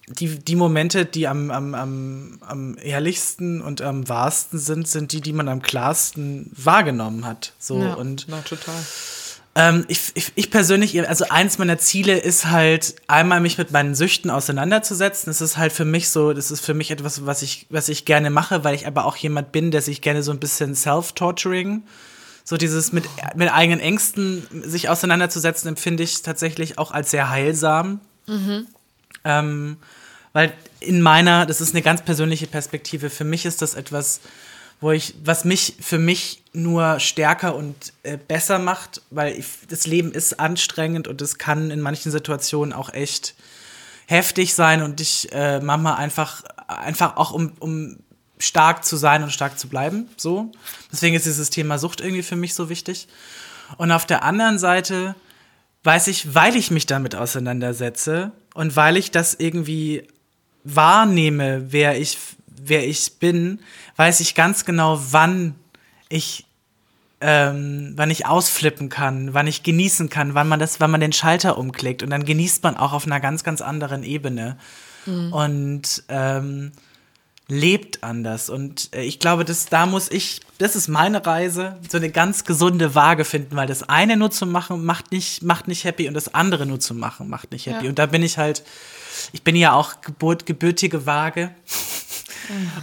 die, 0.08 0.38
die 0.40 0.56
Momente, 0.56 1.06
die 1.06 1.28
am, 1.28 1.50
am, 1.50 1.74
am, 1.74 2.40
am 2.42 2.78
ehrlichsten 2.82 3.62
und 3.62 3.82
am 3.82 4.08
wahrsten 4.10 4.60
sind, 4.60 4.88
sind 4.88 5.14
die, 5.14 5.22
die 5.22 5.34
man 5.34 5.48
am 5.48 5.62
klarsten 5.62 6.52
wahrgenommen 6.56 7.26
hat. 7.26 7.54
So 7.58 7.82
Ja, 7.82 7.94
und 7.94 8.26
na, 8.28 8.42
total. 8.42 8.76
ähm, 9.56 9.86
ich, 9.88 10.12
ich, 10.16 10.34
ich 10.36 10.52
persönlich, 10.52 11.08
also 11.08 11.26
eins 11.30 11.58
meiner 11.58 11.78
Ziele 11.78 12.18
ist 12.18 12.48
halt, 12.48 12.96
einmal 13.08 13.40
mich 13.40 13.58
mit 13.58 13.72
meinen 13.72 13.96
Süchten 13.96 14.30
auseinanderzusetzen. 14.30 15.30
Das 15.30 15.40
ist 15.40 15.58
halt 15.58 15.72
für 15.72 15.86
mich 15.86 16.10
so, 16.10 16.34
das 16.34 16.52
ist 16.52 16.66
für 16.66 16.74
mich 16.74 16.92
etwas, 16.92 17.26
was 17.26 17.42
ich, 17.42 17.68
was 17.70 17.88
ich 17.88 18.04
gerne 18.04 18.30
mache, 18.30 18.66
weil 18.66 18.76
ich 18.76 18.86
aber 18.88 19.06
auch 19.06 19.16
jemand 19.16 19.54
bin, 19.54 19.72
der 19.72 19.82
sich 19.82 20.02
gerne 20.02 20.22
so 20.22 20.32
ein 20.32 20.40
bisschen 20.40 20.76
self-torturing, 20.76 21.84
so 22.44 22.58
dieses 22.58 22.92
mit, 22.92 23.06
mit 23.36 23.50
eigenen 23.54 23.80
Ängsten 23.80 24.46
sich 24.66 24.90
auseinanderzusetzen, 24.90 25.70
empfinde 25.70 26.04
ich 26.04 26.24
tatsächlich 26.24 26.78
auch 26.78 26.92
als 26.92 27.12
sehr 27.12 27.30
heilsam. 27.30 28.02
Ähm, 29.24 29.78
weil 30.34 30.54
in 30.80 31.02
meiner, 31.02 31.46
das 31.46 31.62
ist 31.62 31.74
eine 31.74 31.82
ganz 31.82 32.02
persönliche 32.02 32.48
Perspektive, 32.48 33.10
für 33.10 33.24
mich 33.24 33.46
ist 33.46 33.62
das 33.62 33.76
etwas, 33.76 34.20
wo 34.82 34.92
ich, 34.92 35.16
was 35.24 35.46
mich 35.46 35.76
für 35.80 36.00
mich 36.00 36.44
nur 36.52 37.00
stärker 37.00 37.56
und 37.56 37.94
äh, 38.04 38.18
besser 38.18 38.60
macht, 38.60 39.02
weil 39.12 39.38
ich, 39.38 39.46
das 39.70 39.88
Leben 39.88 40.12
ist 40.12 40.40
anstrengend 40.40 41.08
und 41.08 41.22
es 41.22 41.38
kann 41.38 41.72
in 41.72 41.80
manchen 41.80 42.12
Situationen 42.12 42.74
auch 42.74 42.92
echt 42.92 43.36
heftig 44.08 44.54
sein 44.54 44.82
und 44.82 45.00
ich 45.00 45.32
äh, 45.32 45.60
manchmal 45.62 45.96
einfach, 45.96 46.44
einfach 46.68 47.16
auch 47.16 47.32
um, 47.32 47.54
um 47.60 47.98
stark 48.40 48.84
zu 48.84 48.98
sein 48.98 49.24
und 49.24 49.32
stark 49.32 49.58
zu 49.58 49.70
bleiben, 49.70 50.10
so. 50.18 50.52
Deswegen 50.92 51.16
ist 51.16 51.26
dieses 51.26 51.50
Thema 51.50 51.78
Sucht 51.78 52.02
irgendwie 52.02 52.24
für 52.24 52.36
mich 52.36 52.54
so 52.54 52.70
wichtig. 52.70 53.08
Und 53.78 53.92
auf 53.92 54.06
der 54.06 54.24
anderen 54.24 54.60
Seite 54.60 55.16
weiß 55.84 56.08
ich, 56.08 56.34
weil 56.34 56.56
ich 56.56 56.72
mich 56.72 56.86
damit 56.86 57.16
auseinandersetze 57.16 58.32
und 58.54 58.76
weil 58.76 58.98
ich 58.98 59.12
das 59.12 59.34
irgendwie 59.34 60.08
wahrnehme, 60.64 61.72
wer 61.72 62.00
ich, 62.00 62.18
wer 62.48 62.88
ich 62.88 63.20
bin, 63.20 63.60
weiß 63.98 64.22
ich 64.22 64.36
ganz 64.36 64.66
genau, 64.66 65.00
wann 65.12 65.56
ich, 66.10 66.46
ähm, 67.20 67.94
wann 67.96 68.10
ich 68.12 68.26
ausflippen 68.26 68.90
kann, 68.90 69.34
wann 69.34 69.48
ich 69.48 69.64
genießen 69.64 70.10
kann, 70.10 70.36
wann 70.36 70.48
man 70.48 70.60
das, 70.60 70.80
wann 70.80 70.92
man 70.92 71.02
den 71.02 71.14
Schalter 71.14 71.58
umklickt. 71.58 72.04
Und 72.04 72.10
dann 72.10 72.26
genießt 72.26 72.64
man 72.64 72.78
auch 72.78 72.94
auf 72.94 73.06
einer 73.06 73.20
ganz, 73.20 73.44
ganz 73.44 73.62
anderen 73.62 74.04
Ebene. 74.04 74.58
Und 75.32 76.04
ähm, 76.08 76.72
lebt 77.50 78.04
anders 78.04 78.50
und 78.50 78.90
äh, 78.96 79.04
ich 79.04 79.20
glaube, 79.20 79.44
dass 79.46 79.66
da 79.66 79.86
muss 79.86 80.10
ich, 80.10 80.40
das 80.60 80.76
ist 80.76 80.88
meine 80.88 81.26
Reise, 81.26 81.78
so 81.90 81.98
eine 81.98 82.10
ganz 82.10 82.46
gesunde 82.46 82.96
Waage 82.96 83.26
finden, 83.26 83.56
weil 83.56 83.68
das 83.68 83.84
eine 83.84 84.16
nur 84.18 84.32
zu 84.32 84.46
machen 84.46 84.86
macht 84.86 85.12
nicht, 85.12 85.44
macht 85.44 85.68
nicht 85.68 85.84
happy 85.84 86.08
und 86.08 86.14
das 86.14 86.34
andere 86.34 86.66
nur 86.66 86.80
zu 86.80 86.94
machen 86.94 87.30
macht 87.30 87.52
nicht 87.52 87.66
happy 87.68 87.84
Ja. 87.86 87.90
und 87.90 88.00
da 88.00 88.06
bin 88.06 88.24
ich 88.24 88.38
halt, 88.38 88.64
ich 89.34 89.44
bin 89.44 89.56
ja 89.56 89.74
auch 89.74 90.02
Geburt, 90.02 90.46
gebürtige 90.46 91.06
Waage. 91.06 91.52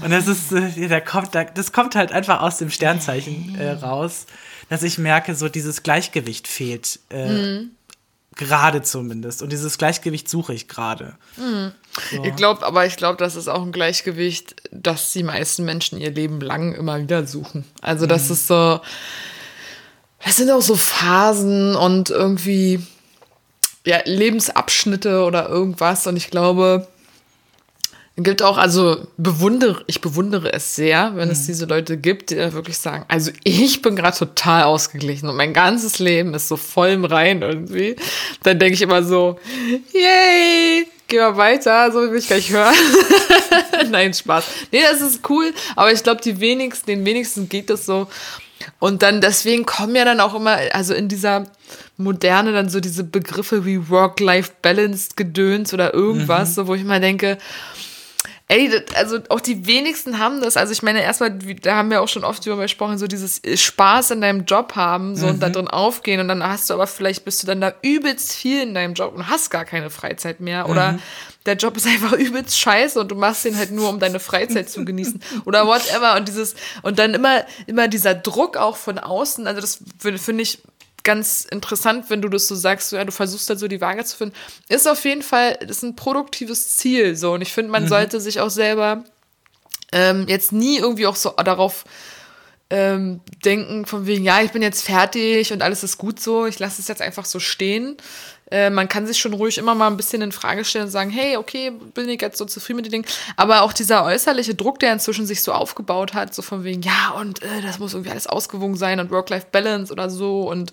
Und 0.02 0.11
das 0.11 0.26
ist, 0.26 0.52
äh, 0.52 0.88
da 0.88 1.00
kommt, 1.00 1.34
da, 1.34 1.44
das 1.44 1.72
kommt 1.72 1.94
halt 1.94 2.12
einfach 2.12 2.40
aus 2.40 2.56
dem 2.58 2.70
Sternzeichen 2.70 3.56
äh, 3.58 3.72
raus, 3.72 4.24
dass 4.70 4.82
ich 4.82 4.96
merke, 4.96 5.34
so 5.34 5.48
dieses 5.50 5.82
Gleichgewicht 5.82 6.48
fehlt. 6.48 6.98
Äh, 7.11 7.64
Gerade 8.37 8.83
zumindest. 8.83 9.43
Und 9.43 9.51
dieses 9.53 9.76
Gleichgewicht 9.76 10.28
suche 10.28 10.55
ich 10.55 10.68
gerade. 10.68 11.16
So. 11.37 12.24
Ich 12.24 12.37
glaube, 12.37 12.64
aber 12.64 12.87
ich 12.87 12.97
glaube, 12.97 13.16
das 13.16 13.37
ist 13.37 13.49
auch 13.49 13.62
ein 13.62 13.72
Gleichgewicht, 13.72 14.57
das 14.70 15.12
die 15.12 15.24
meisten 15.24 15.64
Menschen 15.64 15.99
ihr 16.01 16.12
Leben 16.12 16.41
lang 16.41 16.72
immer 16.74 17.01
wieder 17.01 17.26
suchen. 17.26 17.64
Also 17.83 18.07
das 18.07 18.26
mhm. 18.26 18.33
ist 18.33 18.47
so, 18.47 18.81
das 20.24 20.37
sind 20.37 20.51
auch 20.51 20.62
so 20.62 20.76
Phasen 20.76 21.74
und 21.74 22.11
irgendwie 22.11 22.81
ja, 23.85 23.99
Lebensabschnitte 24.05 25.24
oder 25.24 25.49
irgendwas. 25.49 26.07
Und 26.07 26.16
ich 26.16 26.31
glaube, 26.31 26.87
gibt 28.23 28.43
auch, 28.43 28.59
also 28.59 29.07
bewundere, 29.16 29.83
ich 29.87 30.01
bewundere 30.01 30.53
es 30.53 30.75
sehr, 30.75 31.12
wenn 31.16 31.29
mhm. 31.29 31.33
es 31.33 31.47
diese 31.47 31.66
Leute 31.66 31.97
gibt, 31.97 32.31
die 32.31 32.37
da 32.37 32.53
wirklich 32.53 32.79
sagen, 32.79 33.05
also 33.09 33.31
ich 33.45 33.83
bin 33.83 33.97
gerade 33.97 34.16
total 34.16 34.64
ausgeglichen 34.64 35.29
und 35.29 35.37
mein 35.37 35.53
ganzes 35.53 35.99
Leben 35.99 36.35
ist 36.35 36.49
so 36.49 36.57
voll 36.57 36.89
im 36.89 37.05
Rein 37.05 37.43
irgendwie. 37.43 37.97
Dann 38.43 38.59
denke 38.59 38.75
ich 38.75 38.83
immer 38.83 39.03
so, 39.03 39.39
yay, 39.93 40.87
geh 41.09 41.18
mal 41.18 41.37
weiter, 41.37 41.93
so 41.93 42.01
will 42.11 42.18
ich 42.18 42.27
gleich 42.27 42.51
hören. 42.51 42.75
Nein, 43.91 44.14
Spaß. 44.14 44.45
Nee, 44.73 44.83
das 44.83 45.01
ist 45.01 45.29
cool, 45.29 45.53
aber 45.77 45.93
ich 45.93 46.03
glaube, 46.03 46.21
die 46.21 46.41
wenigsten, 46.41 46.87
den 46.87 47.05
wenigsten 47.05 47.49
geht 47.49 47.71
das 47.71 47.87
so. 47.87 48.09
Und 48.79 49.03
dann 49.03 49.21
deswegen 49.21 49.64
kommen 49.64 49.97
ja 49.97 50.05
dann 50.05 50.21
auch 50.21 50.35
immer, 50.35 50.59
also 50.73 50.95
in 50.95 51.09
dieser 51.09 51.47
Moderne 51.97 52.53
dann 52.53 52.68
so 52.68 52.81
diese 52.81 53.05
Begriffe 53.05 53.64
wie 53.64 53.89
Work-Life-Balance 53.89 55.11
gedöns 55.16 55.73
oder 55.75 55.95
irgendwas, 55.95 56.51
mhm. 56.51 56.55
so, 56.55 56.66
wo 56.66 56.75
ich 56.75 56.85
mal 56.85 57.01
denke, 57.01 57.39
Ey, 58.51 58.68
also 58.96 59.20
auch 59.28 59.38
die 59.38 59.64
wenigsten 59.68 60.18
haben 60.18 60.40
das. 60.40 60.57
Also 60.57 60.72
ich 60.72 60.82
meine, 60.82 61.01
erstmal, 61.05 61.30
da 61.30 61.76
haben 61.76 61.88
wir 61.88 62.03
auch 62.03 62.09
schon 62.09 62.24
oft 62.24 62.44
darüber 62.44 62.62
gesprochen, 62.62 62.98
so 62.98 63.07
dieses 63.07 63.40
Spaß 63.55 64.11
in 64.11 64.20
deinem 64.20 64.44
Job 64.44 64.74
haben, 64.74 65.14
so 65.14 65.26
mhm. 65.26 65.34
und 65.34 65.40
da 65.40 65.51
drin 65.51 65.68
aufgehen 65.68 66.18
und 66.18 66.26
dann 66.26 66.42
hast 66.42 66.68
du 66.68 66.74
aber 66.74 66.88
vielleicht 66.88 67.24
bist 67.24 67.44
du 67.44 67.46
dann 67.46 67.61
da 67.61 67.72
übelst 67.82 68.32
viel 68.32 68.61
in 68.61 68.74
deinem 68.74 68.94
Job 68.94 69.14
und 69.14 69.28
hast 69.28 69.51
gar 69.51 69.64
keine 69.64 69.88
Freizeit 69.88 70.40
mehr 70.40 70.68
oder 70.68 70.92
mhm. 70.94 70.98
der 71.46 71.55
Job 71.55 71.76
ist 71.76 71.86
einfach 71.86 72.11
übelst 72.14 72.59
scheiße 72.59 72.98
und 72.98 73.12
du 73.12 73.14
machst 73.14 73.44
den 73.44 73.57
halt 73.57 73.70
nur, 73.70 73.88
um 73.88 74.01
deine 74.01 74.18
Freizeit 74.18 74.68
zu 74.68 74.84
genießen 74.84 75.22
oder 75.44 75.68
whatever 75.68 76.16
und 76.16 76.26
dieses 76.26 76.57
und 76.82 76.98
dann 76.98 77.14
immer 77.14 77.44
immer 77.68 77.86
dieser 77.86 78.16
Druck 78.16 78.57
auch 78.57 78.76
von 78.76 78.98
außen, 78.98 79.46
also 79.46 79.61
das 79.61 79.78
finde 80.01 80.42
ich 80.42 80.59
ganz 81.03 81.44
interessant, 81.44 82.11
wenn 82.11 82.22
du 82.22 82.28
das 82.28 82.48
so 82.48 82.55
sagst, 82.55 82.90
so, 82.90 82.96
ja, 82.96 83.05
du 83.05 83.12
versuchst 83.12 83.48
halt 83.48 83.59
so 83.59 83.68
die 83.68 83.80
Waage 83.80 84.05
zu 84.05 84.16
finden. 84.16 84.34
Ist 84.68 84.88
auf 84.88 85.05
jeden 85.05 85.22
Fall, 85.22 85.59
ist 85.66 85.82
ein 85.82 85.96
produktives 85.96 86.76
Ziel, 86.76 87.16
so. 87.16 87.32
Und 87.32 87.42
ich 87.42 87.53
finde, 87.53 87.70
man 87.70 87.84
mhm. 87.84 87.88
sollte 87.88 88.20
sich 88.20 88.40
auch 88.40 88.51
selber 88.51 89.05
ähm, 89.92 90.26
jetzt 90.28 90.53
nie 90.53 90.78
irgendwie 90.78 91.07
auch 91.07 91.16
so 91.16 91.30
darauf 91.30 91.84
ähm, 92.70 93.20
denken, 93.44 93.84
von 93.84 94.07
wegen, 94.07 94.24
ja, 94.24 94.40
ich 94.42 94.53
bin 94.53 94.62
jetzt 94.62 94.84
fertig 94.84 95.53
und 95.53 95.62
alles 95.62 95.82
ist 95.82 95.98
gut 95.98 96.20
so, 96.20 96.46
ich 96.46 96.59
lasse 96.59 96.80
es 96.80 96.88
jetzt 96.88 97.03
einfach 97.03 97.24
so 97.24 97.40
stehen, 97.40 97.96
äh, 98.51 98.70
man 98.70 98.88
kann 98.88 99.07
sich 99.07 99.18
schon 99.18 99.32
ruhig 99.32 99.59
immer 99.59 99.74
mal 99.74 99.86
ein 99.86 99.96
bisschen 99.96 100.22
in 100.22 100.32
Frage 100.32 100.64
stellen 100.64 100.86
und 100.86 100.90
sagen, 100.90 101.11
hey, 101.11 101.36
okay, 101.36 101.72
bin 101.94 102.09
ich 102.09 102.20
jetzt 102.20 102.38
so 102.38 102.44
zufrieden 102.44 102.76
mit 102.76 102.86
den 102.86 102.92
Dingen. 102.92 103.05
Aber 103.36 103.62
auch 103.62 103.72
dieser 103.72 104.05
äußerliche 104.05 104.55
Druck, 104.55 104.78
der 104.80 104.92
inzwischen 104.92 105.26
sich 105.26 105.42
so 105.42 105.53
aufgebaut 105.53 106.14
hat, 106.14 106.34
so 106.34 106.42
von 106.42 106.64
wegen, 106.64 106.82
ja, 106.82 107.14
und 107.18 107.42
äh, 107.42 107.62
das 107.64 107.78
muss 107.78 107.94
irgendwie 107.94 108.11
alles 108.11 108.26
ausgewogen 108.26 108.76
sein 108.76 109.01
und 109.01 109.11
Work-Life-Balance 109.11 109.92
oder 109.92 110.11
so 110.11 110.48
und 110.48 110.72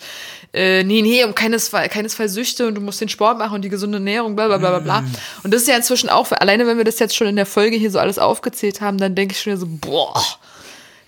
äh, 0.54 0.84
nee, 0.84 1.02
nee, 1.02 1.24
um 1.24 1.36
keinesfalls, 1.36 1.92
keinesfalls 1.92 2.34
Süchte 2.34 2.68
und 2.68 2.76
du 2.76 2.82
musst 2.82 3.02
den 3.02 3.10
Sport 3.10 3.38
machen 3.38 3.56
und 3.56 3.62
die 3.62 3.70
gesunde 3.70 3.98
Ernährung, 3.98 4.36
bla 4.36 4.48
bla 4.48 4.58
bla 4.58 4.70
bla 4.70 4.80
bla. 4.80 5.02
Mm. 5.02 5.16
Und 5.44 5.54
das 5.54 5.62
ist 5.62 5.68
ja 5.68 5.76
inzwischen 5.76 6.10
auch, 6.10 6.32
alleine 6.32 6.66
wenn 6.68 6.78
wir 6.78 6.84
das 6.84 7.00
jetzt 7.00 7.16
schon 7.16 7.28
in 7.28 7.36
der 7.36 7.46
Folge 7.46 7.78
hier 7.78 7.92
so 7.92 8.00
alles 8.00 8.20
aufgezählt 8.20 8.82
haben, 8.82 8.98
dann 8.98 9.16
denke 9.16 9.34
ich 9.34 9.42
schon 9.42 9.58
so, 9.58 9.68
boah, 9.70 10.22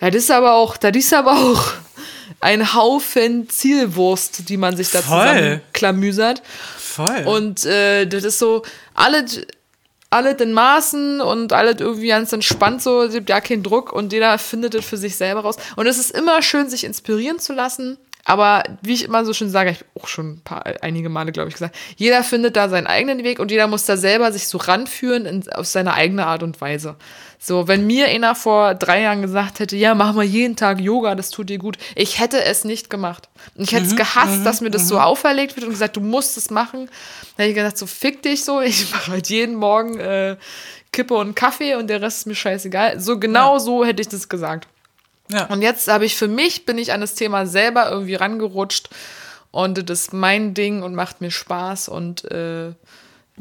ja, 0.02 0.10
das 0.10 0.24
ist 0.24 0.32
aber 0.32 0.54
auch, 0.54 0.78
das 0.78 0.96
ist 0.96 1.14
aber 1.14 1.34
auch 1.34 1.74
ein 2.40 2.74
Haufen 2.74 3.50
Zielwurst, 3.50 4.50
die 4.50 4.58
man 4.58 4.76
sich 4.78 4.92
da 4.92 5.02
zusammenklamüsert. 5.02 6.42
Voll. 6.78 7.24
Und 7.26 7.66
äh, 7.66 8.06
das 8.06 8.24
ist 8.24 8.40
so, 8.40 8.64
alle, 8.94 9.26
alle 10.10 10.32
in 10.32 10.54
Maßen 10.54 11.22
und 11.22 11.54
alle 11.54 11.72
irgendwie 11.72 12.08
ganz 12.08 12.34
entspannt 12.34 12.82
so, 12.82 13.04
es 13.04 13.14
gibt 13.14 13.30
ja 13.30 13.42
keinen 13.42 13.64
Druck 13.64 13.94
und 13.94 14.12
jeder 14.12 14.38
findet 14.38 14.76
es 14.76 14.86
für 14.86 14.98
sich 14.98 15.16
selber 15.16 15.42
raus. 15.42 15.58
Und 15.76 15.88
es 15.88 15.98
ist 15.98 16.12
immer 16.12 16.42
schön, 16.42 16.70
sich 16.70 16.84
inspirieren 16.84 17.40
zu 17.40 17.54
lassen. 17.54 17.98
Aber 18.30 18.62
wie 18.84 18.94
ich 18.94 19.06
immer 19.06 19.26
so 19.26 19.34
schön 19.34 19.50
sage, 19.50 19.72
ich 19.72 19.78
habe 19.78 19.90
auch 20.00 20.08
schon 20.08 20.34
ein 20.34 20.42
paar, 20.42 20.64
einige 20.82 21.10
Male, 21.10 21.32
glaube 21.32 21.50
ich, 21.50 21.56
gesagt, 21.56 21.76
jeder 21.96 22.24
findet 22.24 22.56
da 22.56 22.70
seinen 22.70 22.86
eigenen 22.86 23.24
Weg 23.24 23.40
und 23.40 23.50
jeder 23.50 23.66
muss 23.66 23.86
da 23.86 23.98
selber 23.98 24.32
sich 24.32 24.48
so 24.48 24.60
ranführen 24.60 25.26
in, 25.26 25.52
auf 25.52 25.66
seine 25.66 25.96
eigene 25.96 26.28
Art 26.28 26.44
und 26.44 26.62
Weise. 26.62 26.96
So, 27.40 27.68
wenn 27.68 27.88
mir 27.88 28.06
einer 28.06 28.36
vor 28.36 28.76
drei 28.76 29.02
Jahren 29.02 29.24
gesagt 29.24 29.60
hätte, 29.60 29.76
ja, 29.76 29.96
mach 29.96 30.14
mal 30.14 30.24
jeden 30.24 30.56
Tag 30.56 30.80
Yoga, 30.80 31.16
das 31.16 31.32
tut 31.32 31.50
dir 31.50 31.58
gut, 31.58 31.80
ich 31.96 32.20
hätte 32.20 32.44
es 32.44 32.66
nicht 32.66 32.92
gemacht. 32.92 33.30
Ich 33.56 33.72
hätte 33.72 33.88
es 33.88 33.94
mhm, 33.94 33.98
gehasst, 33.98 34.40
mhm, 34.42 34.44
dass 34.44 34.62
mir 34.62 34.70
das 34.70 34.88
so 34.88 34.98
mhm. 34.98 35.02
auferlegt 35.02 35.56
wird 35.56 35.66
und 35.66 35.72
gesagt, 35.72 35.98
du 35.98 36.02
musst 36.02 36.38
es 36.38 36.52
machen. 36.52 36.86
Dann 37.36 37.46
hätte 37.46 37.50
ich 37.50 37.56
gesagt, 37.56 37.80
so 37.80 37.88
fick 37.88 38.22
dich 38.22 38.44
so, 38.44 38.62
ich 38.62 38.92
mache 38.92 39.12
halt 39.12 39.30
jeden 39.30 39.56
Morgen 39.56 40.00
äh, 40.00 40.38
Kippe 40.92 41.16
und 41.16 41.36
Kaffee 41.36 41.74
und 41.74 41.88
der 41.88 42.04
Rest 42.04 42.20
ist 42.20 42.26
mir 42.28 42.36
scheißegal. 42.36 43.00
So 43.00 43.18
genau 43.18 43.54
ja. 43.54 43.60
so 43.60 43.84
hätte 43.84 44.04
ich 44.04 44.08
das 44.08 44.30
gesagt. 44.30 44.68
Ja. 45.32 45.46
Und 45.46 45.62
jetzt 45.62 45.88
habe 45.88 46.06
ich 46.06 46.16
für 46.16 46.28
mich, 46.28 46.66
bin 46.66 46.78
ich 46.78 46.92
an 46.92 47.02
das 47.02 47.16
Thema 47.16 47.46
selber 47.46 47.90
irgendwie 47.90 48.16
rangerutscht 48.16 48.90
und 49.52 49.90
das 49.90 50.02
ist 50.02 50.14
mein 50.14 50.54
Ding 50.54 50.84
und 50.84 50.96
macht 50.96 51.22
mir 51.22 51.32
Spaß 51.32 51.90
und 51.90 52.26
äh, 52.32 52.74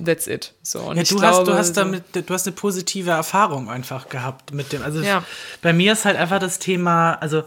that's 0.02 0.26
it. 0.26 0.52
So, 0.62 0.80
und 0.80 0.96
ja, 0.96 1.02
du, 1.02 1.16
glaube, 1.16 1.38
hast, 1.38 1.46
du 1.48 1.54
hast 1.54 1.72
damit, 1.76 2.04
du 2.12 2.34
hast 2.34 2.46
eine 2.46 2.54
positive 2.54 3.10
Erfahrung 3.10 3.70
einfach 3.70 4.08
gehabt 4.08 4.52
mit 4.52 4.72
dem. 4.72 4.82
Also 4.82 5.00
ja. 5.00 5.24
bei 5.62 5.72
mir 5.72 5.92
ist 5.92 6.04
halt 6.04 6.16
einfach 6.16 6.38
das 6.38 6.58
Thema, 6.58 7.14
also 7.14 7.44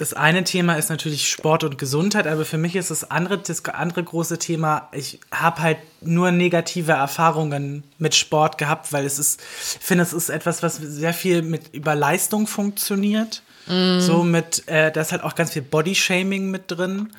das 0.00 0.14
eine 0.14 0.44
Thema 0.44 0.76
ist 0.76 0.88
natürlich 0.88 1.28
Sport 1.28 1.62
und 1.62 1.76
Gesundheit, 1.76 2.26
aber 2.26 2.46
für 2.46 2.56
mich 2.56 2.74
ist 2.74 2.90
das 2.90 3.10
andere, 3.10 3.36
das 3.36 3.62
andere 3.66 4.02
große 4.02 4.38
Thema, 4.38 4.88
ich 4.92 5.20
habe 5.30 5.60
halt 5.60 5.76
nur 6.00 6.30
negative 6.30 6.92
Erfahrungen 6.92 7.84
mit 7.98 8.14
Sport 8.14 8.56
gehabt, 8.56 8.94
weil 8.94 9.04
es 9.04 9.18
ist, 9.18 9.42
ich 9.78 9.84
finde, 9.84 10.04
es 10.04 10.14
ist 10.14 10.30
etwas, 10.30 10.62
was 10.62 10.76
sehr 10.76 11.12
viel 11.12 11.42
mit 11.42 11.74
über 11.74 11.94
Leistung 11.94 12.46
funktioniert. 12.46 13.42
Mm. 13.66 14.00
So 14.00 14.22
mit, 14.22 14.66
äh, 14.68 14.90
da 14.90 15.02
ist 15.02 15.12
halt 15.12 15.22
auch 15.22 15.34
ganz 15.34 15.52
viel 15.52 15.60
Bodyshaming 15.60 16.50
mit 16.50 16.62
drin. 16.68 17.12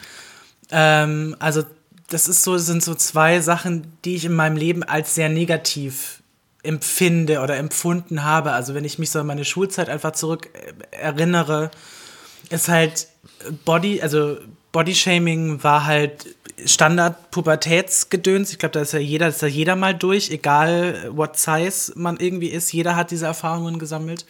Ähm, 0.71 1.35
also 1.37 1.61
das 2.09 2.27
ist 2.27 2.41
so, 2.41 2.57
sind 2.57 2.81
so 2.81 2.95
zwei 2.95 3.41
Sachen, 3.41 3.95
die 4.05 4.15
ich 4.15 4.25
in 4.25 4.33
meinem 4.33 4.57
Leben 4.57 4.81
als 4.81 5.13
sehr 5.13 5.29
negativ 5.29 6.23
empfinde 6.63 7.41
oder 7.41 7.57
empfunden 7.57 8.23
habe. 8.23 8.53
Also 8.53 8.73
wenn 8.73 8.85
ich 8.85 8.97
mich 8.97 9.11
so 9.11 9.19
an 9.19 9.27
meine 9.27 9.45
Schulzeit 9.45 9.87
einfach 9.87 10.13
zurück 10.13 10.49
erinnere, 10.89 11.69
ist 12.51 12.67
halt 12.67 13.07
Body, 13.65 14.01
also 14.01 14.37
Bodyshaming 14.71 15.63
war 15.63 15.85
halt 15.85 16.35
Standard 16.65 17.31
Pubertätsgedöns. 17.31 18.51
Ich 18.51 18.59
glaube, 18.59 18.73
da 18.73 18.81
ist 18.81 18.93
ja 18.93 18.99
jeder, 18.99 19.27
ist 19.27 19.41
ja 19.41 19.47
jeder 19.47 19.75
mal 19.75 19.95
durch, 19.95 20.29
egal 20.29 21.09
what 21.11 21.37
size 21.37 21.93
man 21.95 22.17
irgendwie 22.17 22.49
ist. 22.49 22.71
Jeder 22.71 22.95
hat 22.95 23.11
diese 23.11 23.25
Erfahrungen 23.25 23.79
gesammelt. 23.79 24.25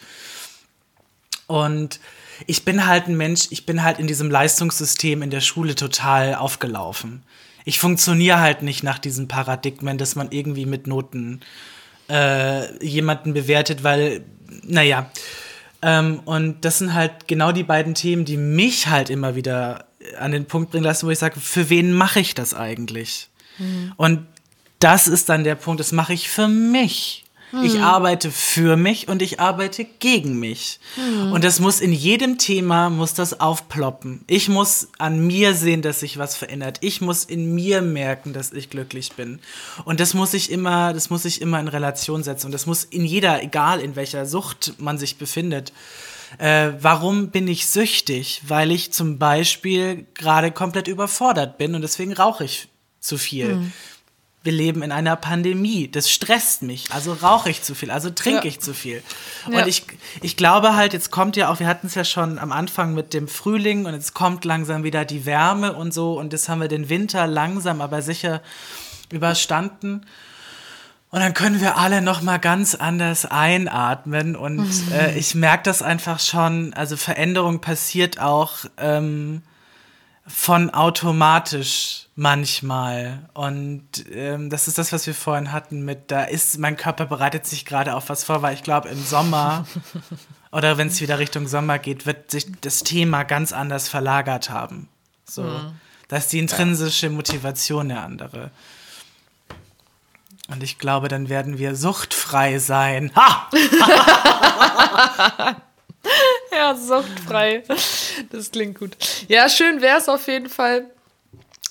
Und 1.46 2.00
ich 2.46 2.64
bin 2.64 2.86
halt 2.86 3.08
ein 3.08 3.16
Mensch, 3.16 3.48
ich 3.50 3.66
bin 3.66 3.82
halt 3.82 3.98
in 3.98 4.06
diesem 4.06 4.30
Leistungssystem 4.30 5.22
in 5.22 5.30
der 5.30 5.40
Schule 5.40 5.74
total 5.74 6.34
aufgelaufen 6.34 7.22
ich 7.64 7.78
funktioniere 7.78 8.40
halt 8.40 8.62
nicht 8.62 8.82
nach 8.82 8.98
diesen 8.98 9.28
Paradigmen, 9.28 9.98
dass 9.98 10.16
man 10.16 10.28
irgendwie 10.30 10.66
mit 10.66 10.86
Noten 10.86 11.40
äh, 12.08 12.84
jemanden 12.84 13.34
bewertet, 13.34 13.84
weil, 13.84 14.24
naja. 14.62 15.10
Ähm, 15.82 16.20
und 16.24 16.64
das 16.64 16.78
sind 16.78 16.94
halt 16.94 17.26
genau 17.26 17.52
die 17.52 17.64
beiden 17.64 17.94
Themen, 17.94 18.24
die 18.24 18.36
mich 18.36 18.86
halt 18.86 19.10
immer 19.10 19.34
wieder 19.34 19.86
an 20.18 20.32
den 20.32 20.46
Punkt 20.46 20.70
bringen 20.70 20.84
lassen, 20.84 21.06
wo 21.06 21.10
ich 21.10 21.18
sage, 21.18 21.40
für 21.40 21.70
wen 21.70 21.92
mache 21.92 22.20
ich 22.20 22.34
das 22.34 22.54
eigentlich? 22.54 23.28
Mhm. 23.58 23.92
Und 23.96 24.26
das 24.78 25.06
ist 25.06 25.28
dann 25.28 25.44
der 25.44 25.54
Punkt, 25.54 25.80
das 25.80 25.92
mache 25.92 26.12
ich 26.12 26.28
für 26.28 26.48
mich. 26.48 27.21
Ich 27.60 27.74
hm. 27.74 27.84
arbeite 27.84 28.30
für 28.30 28.76
mich 28.76 29.08
und 29.08 29.20
ich 29.20 29.38
arbeite 29.38 29.84
gegen 29.84 30.38
mich. 30.38 30.80
Mhm. 30.96 31.32
Und 31.32 31.44
das 31.44 31.60
muss 31.60 31.80
in 31.80 31.92
jedem 31.92 32.38
Thema, 32.38 32.88
muss 32.88 33.12
das 33.12 33.40
aufploppen. 33.40 34.24
Ich 34.26 34.48
muss 34.48 34.88
an 34.96 35.26
mir 35.26 35.54
sehen, 35.54 35.82
dass 35.82 36.00
sich 36.00 36.16
was 36.16 36.34
verändert. 36.34 36.78
Ich 36.80 37.02
muss 37.02 37.24
in 37.24 37.54
mir 37.54 37.82
merken, 37.82 38.32
dass 38.32 38.52
ich 38.52 38.70
glücklich 38.70 39.12
bin. 39.12 39.38
Und 39.84 40.00
das 40.00 40.14
muss 40.14 40.32
ich 40.32 40.50
immer, 40.50 40.94
das 40.94 41.10
muss 41.10 41.26
ich 41.26 41.42
immer 41.42 41.60
in 41.60 41.68
Relation 41.68 42.22
setzen. 42.22 42.46
Und 42.46 42.52
das 42.52 42.64
muss 42.64 42.84
in 42.84 43.04
jeder, 43.04 43.42
egal 43.42 43.80
in 43.80 43.96
welcher 43.96 44.24
Sucht 44.24 44.74
man 44.78 44.96
sich 44.96 45.18
befindet. 45.18 45.74
Äh, 46.38 46.70
warum 46.80 47.28
bin 47.28 47.46
ich 47.48 47.66
süchtig? 47.66 48.40
Weil 48.48 48.70
ich 48.70 48.92
zum 48.94 49.18
Beispiel 49.18 50.06
gerade 50.14 50.52
komplett 50.52 50.88
überfordert 50.88 51.58
bin 51.58 51.74
und 51.74 51.82
deswegen 51.82 52.14
rauche 52.14 52.44
ich 52.44 52.68
zu 53.00 53.18
viel. 53.18 53.56
Mhm 53.56 53.72
wir 54.42 54.52
leben 54.52 54.82
in 54.82 54.90
einer 54.90 55.16
Pandemie. 55.16 55.88
Das 55.90 56.10
stresst 56.10 56.62
mich. 56.62 56.90
Also 56.92 57.12
rauche 57.12 57.50
ich 57.50 57.62
zu 57.62 57.74
viel, 57.74 57.90
also 57.90 58.10
trinke 58.10 58.42
ja. 58.42 58.44
ich 58.46 58.60
zu 58.60 58.74
viel. 58.74 59.02
Und 59.46 59.54
ja. 59.54 59.66
ich, 59.66 59.84
ich 60.20 60.36
glaube 60.36 60.74
halt, 60.74 60.92
jetzt 60.92 61.10
kommt 61.10 61.36
ja 61.36 61.48
auch, 61.48 61.60
wir 61.60 61.66
hatten 61.66 61.86
es 61.86 61.94
ja 61.94 62.04
schon 62.04 62.38
am 62.38 62.50
Anfang 62.50 62.94
mit 62.94 63.14
dem 63.14 63.28
Frühling 63.28 63.86
und 63.86 63.94
jetzt 63.94 64.14
kommt 64.14 64.44
langsam 64.44 64.82
wieder 64.82 65.04
die 65.04 65.26
Wärme 65.26 65.74
und 65.74 65.94
so. 65.94 66.18
Und 66.18 66.32
jetzt 66.32 66.48
haben 66.48 66.60
wir 66.60 66.68
den 66.68 66.88
Winter 66.88 67.26
langsam, 67.26 67.80
aber 67.80 68.02
sicher 68.02 68.42
überstanden. 69.10 70.06
Und 71.10 71.20
dann 71.20 71.34
können 71.34 71.60
wir 71.60 71.76
alle 71.76 72.00
noch 72.00 72.22
mal 72.22 72.38
ganz 72.38 72.74
anders 72.74 73.26
einatmen. 73.26 74.34
Und 74.34 74.56
mhm. 74.56 74.92
äh, 74.92 75.16
ich 75.16 75.34
merke 75.34 75.64
das 75.64 75.82
einfach 75.82 76.18
schon. 76.18 76.72
Also 76.74 76.96
Veränderung 76.96 77.60
passiert 77.60 78.18
auch. 78.18 78.64
Ähm, 78.78 79.42
von 80.26 80.70
automatisch 80.70 82.06
manchmal. 82.14 83.28
Und 83.34 83.88
ähm, 84.12 84.50
das 84.50 84.68
ist 84.68 84.78
das, 84.78 84.92
was 84.92 85.06
wir 85.06 85.14
vorhin 85.14 85.52
hatten 85.52 85.84
mit, 85.84 86.10
da 86.10 86.24
ist, 86.24 86.58
mein 86.58 86.76
Körper 86.76 87.06
bereitet 87.06 87.46
sich 87.46 87.64
gerade 87.64 87.94
auf 87.94 88.08
was 88.08 88.24
vor, 88.24 88.42
weil 88.42 88.54
ich 88.54 88.62
glaube, 88.62 88.88
im 88.88 89.02
Sommer 89.02 89.66
oder 90.52 90.78
wenn 90.78 90.88
es 90.88 91.00
wieder 91.00 91.18
Richtung 91.18 91.48
Sommer 91.48 91.78
geht, 91.78 92.06
wird 92.06 92.30
sich 92.30 92.46
das 92.60 92.80
Thema 92.80 93.24
ganz 93.24 93.52
anders 93.52 93.88
verlagert 93.88 94.50
haben. 94.50 94.88
So. 95.24 95.42
Mhm. 95.42 95.72
Da 96.08 96.16
ist 96.16 96.32
die 96.32 96.38
intrinsische 96.38 97.08
Motivation 97.10 97.90
eine 97.90 98.02
andere. 98.02 98.50
Und 100.48 100.62
ich 100.62 100.78
glaube, 100.78 101.08
dann 101.08 101.28
werden 101.30 101.58
wir 101.58 101.74
suchtfrei 101.74 102.58
sein. 102.58 103.10
Ha! 103.14 103.48
ja, 106.52 106.76
suchtfrei. 106.76 107.62
Das 108.30 108.50
klingt 108.50 108.78
gut. 108.78 108.96
Ja, 109.28 109.48
schön 109.48 109.80
wäre 109.80 109.98
es 109.98 110.08
auf 110.08 110.26
jeden 110.26 110.48
Fall. 110.48 110.90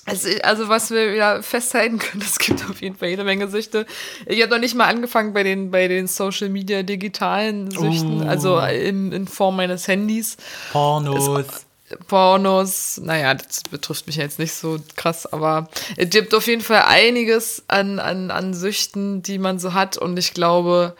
Also, 0.04 0.28
also, 0.42 0.68
was 0.68 0.90
wir 0.90 1.14
ja 1.14 1.42
festhalten 1.42 1.98
können, 1.98 2.22
es 2.26 2.38
gibt 2.38 2.68
auf 2.68 2.80
jeden 2.82 2.96
Fall 2.96 3.08
jede 3.08 3.24
Menge 3.24 3.48
Süchte. 3.48 3.86
Ich 4.26 4.42
habe 4.42 4.52
noch 4.52 4.58
nicht 4.58 4.74
mal 4.74 4.86
angefangen 4.86 5.32
bei 5.32 5.44
den, 5.44 5.70
bei 5.70 5.86
den 5.86 6.08
Social 6.08 6.48
Media 6.48 6.82
digitalen 6.82 7.70
Süchten, 7.70 8.22
uh. 8.22 8.28
also 8.28 8.58
in, 8.58 9.12
in 9.12 9.28
Form 9.28 9.56
meines 9.56 9.86
Handys. 9.86 10.36
Pornos. 10.72 11.46
Es, 11.46 11.66
Pornos, 12.08 13.00
naja, 13.02 13.34
das 13.34 13.62
betrifft 13.70 14.06
mich 14.06 14.16
jetzt 14.16 14.38
nicht 14.38 14.54
so 14.54 14.78
krass, 14.96 15.30
aber 15.30 15.68
es 15.96 16.10
gibt 16.10 16.34
auf 16.34 16.46
jeden 16.46 16.62
Fall 16.62 16.84
einiges 16.88 17.62
an, 17.68 17.98
an, 17.98 18.30
an 18.30 18.54
Süchten, 18.54 19.22
die 19.22 19.38
man 19.38 19.58
so 19.58 19.74
hat 19.74 19.98
und 19.98 20.18
ich 20.18 20.34
glaube, 20.34 20.96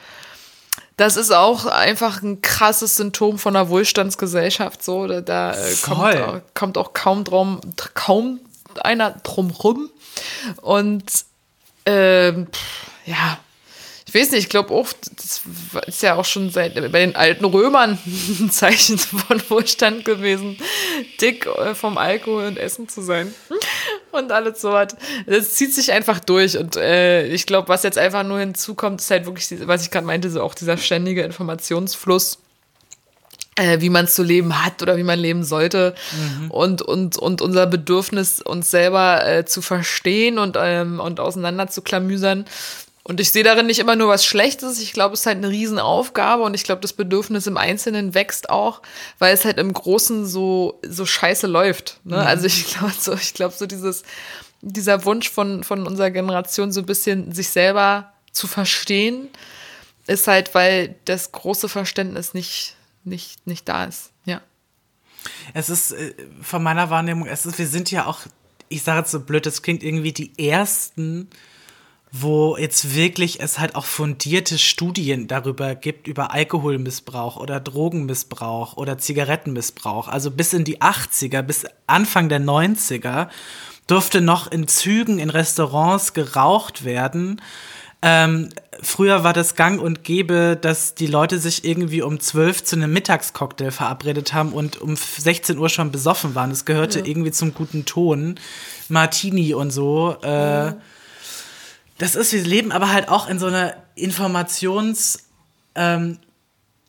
das 0.96 1.16
ist 1.16 1.30
auch 1.32 1.66
einfach 1.66 2.22
ein 2.22 2.42
krasses 2.42 2.96
Symptom 2.96 3.38
von 3.38 3.56
einer 3.56 3.68
Wohlstandsgesellschaft. 3.68 4.82
So, 4.82 5.06
da, 5.06 5.20
da 5.20 5.52
äh, 5.52 5.74
kommt, 5.82 6.16
auch, 6.16 6.40
kommt 6.54 6.78
auch 6.78 6.92
kaum 6.92 7.24
drum, 7.24 7.60
kaum 7.94 8.40
einer 8.82 9.12
drum 9.22 9.50
rum. 9.50 9.90
Und 10.60 11.04
ähm, 11.86 12.46
ja, 13.06 13.38
ich 14.06 14.14
weiß 14.20 14.30
nicht, 14.32 14.42
ich 14.42 14.48
glaube 14.50 14.74
auch, 14.74 14.88
das 15.16 15.40
ist 15.86 16.02
ja 16.02 16.16
auch 16.16 16.24
schon 16.26 16.50
seit 16.50 16.74
bei 16.74 17.00
den 17.00 17.16
alten 17.16 17.46
Römern 17.46 17.98
ein 18.04 18.50
Zeichen 18.52 18.98
von 18.98 19.42
Wohlstand 19.48 20.04
gewesen, 20.04 20.58
dick 21.20 21.46
äh, 21.46 21.74
vom 21.74 21.96
Alkohol 21.96 22.44
und 22.44 22.58
Essen 22.58 22.90
zu 22.90 23.00
sein 23.00 23.34
und 24.12 24.32
alles 24.32 24.60
so 24.60 24.72
was. 24.72 24.96
Das 25.26 25.54
zieht 25.54 25.74
sich 25.74 25.92
einfach 25.92 26.20
durch 26.20 26.56
und 26.58 26.76
äh, 26.76 27.26
ich 27.26 27.46
glaube, 27.46 27.68
was 27.68 27.82
jetzt 27.82 27.98
einfach 27.98 28.22
nur 28.22 28.38
hinzukommt, 28.38 29.00
ist 29.00 29.10
halt 29.10 29.26
wirklich, 29.26 29.66
was 29.66 29.82
ich 29.82 29.90
gerade 29.90 30.06
meinte, 30.06 30.30
so 30.30 30.42
auch 30.42 30.54
dieser 30.54 30.76
ständige 30.76 31.22
Informationsfluss. 31.22 32.38
Äh, 33.56 33.82
wie 33.82 33.90
man 33.90 34.06
es 34.06 34.14
zu 34.14 34.22
leben 34.22 34.64
hat 34.64 34.80
oder 34.80 34.96
wie 34.96 35.02
man 35.02 35.18
leben 35.18 35.44
sollte 35.44 35.94
mhm. 36.12 36.50
und, 36.50 36.80
und, 36.80 37.18
und 37.18 37.42
unser 37.42 37.66
Bedürfnis, 37.66 38.40
uns 38.40 38.70
selber 38.70 39.26
äh, 39.28 39.44
zu 39.44 39.60
verstehen 39.60 40.38
und, 40.38 40.56
ähm, 40.58 41.00
und 41.00 41.20
auseinander 41.20 41.68
zu 41.68 41.82
klamüsern. 41.82 42.46
Und 43.04 43.18
ich 43.18 43.32
sehe 43.32 43.42
darin 43.42 43.66
nicht 43.66 43.80
immer 43.80 43.96
nur 43.96 44.08
was 44.08 44.24
Schlechtes. 44.24 44.80
Ich 44.80 44.92
glaube, 44.92 45.14
es 45.14 45.20
ist 45.20 45.26
halt 45.26 45.38
eine 45.38 45.48
Riesenaufgabe 45.48 46.44
und 46.44 46.54
ich 46.54 46.62
glaube, 46.62 46.80
das 46.80 46.92
Bedürfnis 46.92 47.48
im 47.48 47.56
Einzelnen 47.56 48.14
wächst 48.14 48.48
auch, 48.48 48.80
weil 49.18 49.34
es 49.34 49.44
halt 49.44 49.58
im 49.58 49.72
Großen 49.72 50.24
so, 50.24 50.78
so 50.86 51.04
scheiße 51.04 51.48
läuft. 51.48 51.98
Ne? 52.04 52.16
Mhm. 52.16 52.22
Also 52.22 52.46
ich 52.46 52.66
glaube, 52.74 52.94
so, 52.96 53.14
ich 53.14 53.34
glaube, 53.34 53.54
so 53.56 53.66
dieses, 53.66 54.04
dieser 54.60 55.04
Wunsch 55.04 55.30
von, 55.30 55.64
von 55.64 55.86
unserer 55.86 56.10
Generation, 56.10 56.70
so 56.70 56.80
ein 56.80 56.86
bisschen 56.86 57.32
sich 57.32 57.48
selber 57.48 58.12
zu 58.30 58.46
verstehen, 58.46 59.28
ist 60.06 60.28
halt, 60.28 60.54
weil 60.54 60.94
das 61.04 61.32
große 61.32 61.68
Verständnis 61.68 62.34
nicht, 62.34 62.76
nicht, 63.02 63.44
nicht 63.48 63.68
da 63.68 63.84
ist. 63.84 64.10
Ja. 64.24 64.40
Es 65.54 65.70
ist 65.70 65.92
äh, 65.92 66.14
von 66.40 66.62
meiner 66.62 66.88
Wahrnehmung, 66.88 67.26
es 67.26 67.46
ist, 67.46 67.58
wir 67.58 67.66
sind 67.66 67.90
ja 67.90 68.06
auch, 68.06 68.20
ich 68.68 68.84
sage 68.84 69.00
jetzt 69.00 69.10
so 69.10 69.20
blöd, 69.20 69.44
es 69.46 69.62
klingt 69.62 69.82
irgendwie 69.82 70.12
die 70.12 70.38
ersten 70.38 71.28
wo 72.14 72.58
jetzt 72.58 72.94
wirklich 72.94 73.40
es 73.40 73.58
halt 73.58 73.74
auch 73.74 73.86
fundierte 73.86 74.58
Studien 74.58 75.28
darüber 75.28 75.74
gibt, 75.74 76.06
über 76.06 76.30
Alkoholmissbrauch 76.30 77.38
oder 77.38 77.58
Drogenmissbrauch 77.58 78.76
oder 78.76 78.98
Zigarettenmissbrauch. 78.98 80.08
Also 80.08 80.30
bis 80.30 80.52
in 80.52 80.64
die 80.64 80.82
80er, 80.82 81.40
bis 81.40 81.64
Anfang 81.86 82.28
der 82.28 82.40
90er 82.40 83.28
durfte 83.86 84.20
noch 84.20 84.52
in 84.52 84.68
Zügen, 84.68 85.18
in 85.18 85.30
Restaurants 85.30 86.12
geraucht 86.12 86.84
werden. 86.84 87.40
Ähm, 88.02 88.50
früher 88.82 89.24
war 89.24 89.32
das 89.32 89.54
gang 89.54 89.80
und 89.80 90.04
gäbe, 90.04 90.58
dass 90.60 90.94
die 90.94 91.06
Leute 91.06 91.38
sich 91.38 91.64
irgendwie 91.64 92.02
um 92.02 92.20
12 92.20 92.62
zu 92.62 92.76
einem 92.76 92.92
Mittagscocktail 92.92 93.70
verabredet 93.70 94.34
haben 94.34 94.52
und 94.52 94.78
um 94.82 94.96
16 94.96 95.56
Uhr 95.56 95.70
schon 95.70 95.90
besoffen 95.90 96.34
waren. 96.34 96.50
Das 96.50 96.66
gehörte 96.66 96.98
ja. 96.98 97.06
irgendwie 97.06 97.30
zum 97.30 97.54
guten 97.54 97.86
Ton. 97.86 98.38
Martini 98.90 99.54
und 99.54 99.70
so. 99.70 100.18
Äh, 100.22 100.28
ja 100.28 100.76
das 102.02 102.14
ist, 102.14 102.32
wir 102.32 102.42
leben 102.42 102.72
aber 102.72 102.92
halt 102.92 103.08
auch 103.08 103.28
in 103.28 103.38
so 103.38 103.46
einer 103.46 103.74
Informations- 103.96 105.20
ähm, 105.74 106.18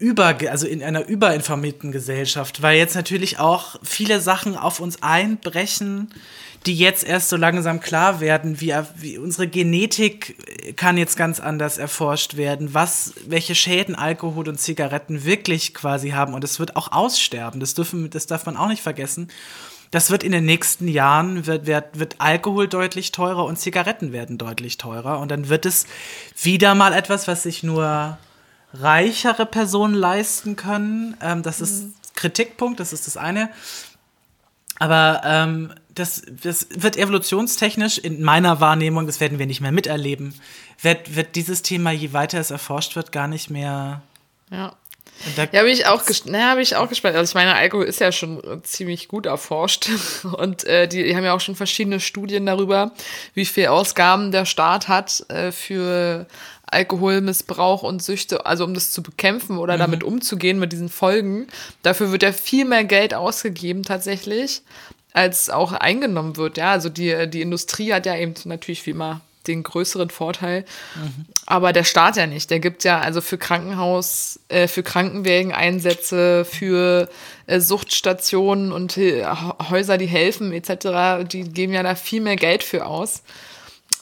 über, 0.03 0.35
also 0.49 0.67
in 0.67 0.83
einer 0.83 1.07
überinformierten 1.07 1.93
Gesellschaft, 1.93 2.61
weil 2.61 2.77
jetzt 2.77 2.95
natürlich 2.95 3.39
auch 3.39 3.77
viele 3.83 4.19
Sachen 4.19 4.57
auf 4.57 4.81
uns 4.81 5.01
einbrechen, 5.01 6.13
die 6.65 6.75
jetzt 6.75 7.05
erst 7.05 7.29
so 7.29 7.37
langsam 7.37 7.79
klar 7.79 8.19
werden, 8.19 8.59
wie, 8.59 8.73
wie 8.97 9.17
unsere 9.17 9.47
Genetik 9.47 10.75
kann 10.75 10.97
jetzt 10.97 11.15
ganz 11.15 11.39
anders 11.39 11.77
erforscht 11.77 12.35
werden, 12.35 12.73
was, 12.73 13.13
welche 13.27 13.55
Schäden 13.55 13.95
Alkohol 13.95 14.49
und 14.49 14.59
Zigaretten 14.59 15.23
wirklich 15.23 15.73
quasi 15.73 16.09
haben. 16.09 16.33
Und 16.33 16.43
es 16.43 16.59
wird 16.59 16.75
auch 16.75 16.91
aussterben, 16.91 17.61
das, 17.61 17.73
dürfen, 17.73 18.09
das 18.09 18.27
darf 18.27 18.45
man 18.45 18.57
auch 18.57 18.67
nicht 18.67 18.81
vergessen 18.81 19.29
das 19.93 20.09
wird 20.09 20.23
in 20.23 20.31
den 20.31 20.45
nächsten 20.45 20.87
Jahren, 20.87 21.45
wird, 21.45 21.67
wird, 21.67 21.99
wird 21.99 22.15
Alkohol 22.17 22.67
deutlich 22.67 23.11
teurer 23.11 23.45
und 23.45 23.59
Zigaretten 23.59 24.11
werden 24.11 24.39
deutlich 24.39 24.79
teurer. 24.79 25.19
Und 25.19 25.29
dann 25.29 25.49
wird 25.49 25.67
es 25.67 25.85
wieder 26.41 26.73
mal 26.73 26.93
etwas, 26.93 27.27
was 27.27 27.43
sich 27.43 27.61
nur 27.61 28.17
reichere 28.73 29.45
Personen 29.45 29.93
leisten 29.93 30.55
können. 30.55 31.15
Ähm, 31.21 31.43
das 31.43 31.61
ist 31.61 31.83
mhm. 31.83 31.93
Kritikpunkt, 32.15 32.79
das 32.79 32.91
ist 32.91 33.05
das 33.05 33.17
eine. 33.17 33.51
Aber 34.79 35.21
ähm, 35.25 35.71
das, 35.93 36.23
das 36.41 36.69
wird 36.71 36.97
evolutionstechnisch 36.97 37.99
in 37.99 38.23
meiner 38.23 38.59
Wahrnehmung, 38.59 39.05
das 39.05 39.19
werden 39.19 39.37
wir 39.37 39.45
nicht 39.45 39.61
mehr 39.61 39.71
miterleben, 39.71 40.33
wird, 40.81 41.15
wird 41.15 41.35
dieses 41.35 41.61
Thema, 41.61 41.91
je 41.91 42.13
weiter 42.13 42.39
es 42.39 42.49
erforscht 42.49 42.95
wird, 42.95 43.11
gar 43.11 43.27
nicht 43.27 43.51
mehr 43.51 44.01
ja. 44.49 44.75
Ja, 45.51 45.63
bin 45.63 45.71
ich 45.71 45.85
auch, 45.85 46.01
naja, 46.25 46.53
bin 46.53 46.63
ich 46.63 46.75
auch 46.75 46.89
gespannt. 46.89 47.15
Also 47.15 47.31
ich 47.31 47.35
meine, 47.35 47.55
Alkohol 47.55 47.85
ist 47.85 48.01
ja 48.01 48.11
schon 48.11 48.41
ziemlich 48.63 49.07
gut 49.07 49.25
erforscht 49.25 49.89
und 50.37 50.65
äh, 50.65 50.87
die, 50.87 51.03
die, 51.03 51.15
haben 51.15 51.23
ja 51.23 51.33
auch 51.33 51.39
schon 51.39 51.55
verschiedene 51.55 51.99
Studien 51.99 52.45
darüber, 52.45 52.91
wie 53.33 53.45
viel 53.45 53.67
Ausgaben 53.67 54.31
der 54.31 54.45
Staat 54.45 54.87
hat 54.87 55.23
äh, 55.29 55.51
für 55.51 56.27
Alkoholmissbrauch 56.65 57.83
und 57.83 58.03
Süchte, 58.03 58.45
also 58.45 58.65
um 58.65 58.73
das 58.73 58.91
zu 58.91 59.01
bekämpfen 59.03 59.57
oder 59.57 59.75
mhm. 59.75 59.79
damit 59.79 60.03
umzugehen 60.03 60.59
mit 60.59 60.73
diesen 60.73 60.89
Folgen. 60.89 61.47
Dafür 61.83 62.11
wird 62.11 62.23
ja 62.23 62.33
viel 62.33 62.65
mehr 62.65 62.83
Geld 62.83 63.13
ausgegeben 63.13 63.83
tatsächlich, 63.83 64.61
als 65.13 65.49
auch 65.49 65.71
eingenommen 65.71 66.35
wird. 66.35 66.57
Ja, 66.57 66.71
also 66.71 66.89
die, 66.89 67.29
die 67.29 67.41
Industrie 67.41 67.93
hat 67.93 68.05
ja 68.05 68.17
eben 68.17 68.33
natürlich 68.45 68.85
wie 68.85 68.91
immer 68.91 69.21
den 69.47 69.63
größeren 69.63 70.09
Vorteil. 70.09 70.65
Mhm. 70.95 71.25
Aber 71.45 71.73
der 71.73 71.83
Staat 71.83 72.17
ja 72.17 72.27
nicht. 72.27 72.49
Der 72.49 72.59
gibt 72.59 72.83
ja 72.83 72.99
also 72.99 73.21
für 73.21 73.37
Krankenhaus, 73.37 74.39
äh, 74.47 74.67
für 74.67 74.83
Krankenwägen 74.83 75.51
Einsätze, 75.51 76.45
für 76.45 77.09
äh, 77.47 77.59
Suchtstationen 77.59 78.71
und 78.71 78.97
äh, 78.97 79.25
Häuser, 79.69 79.97
die 79.97 80.05
helfen 80.05 80.53
etc. 80.53 81.27
Die 81.29 81.43
geben 81.43 81.73
ja 81.73 81.83
da 81.83 81.95
viel 81.95 82.21
mehr 82.21 82.35
Geld 82.35 82.63
für 82.63 82.85
aus. 82.85 83.23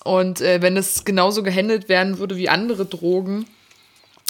Und 0.04 0.42
äh, 0.42 0.62
wenn 0.62 0.78
es 0.78 1.06
genauso 1.06 1.44
gehandelt 1.44 1.90
werden 1.90 2.18
würde 2.18 2.38
wie 2.38 2.50
andere 2.50 2.86
Drogen, 2.86 3.46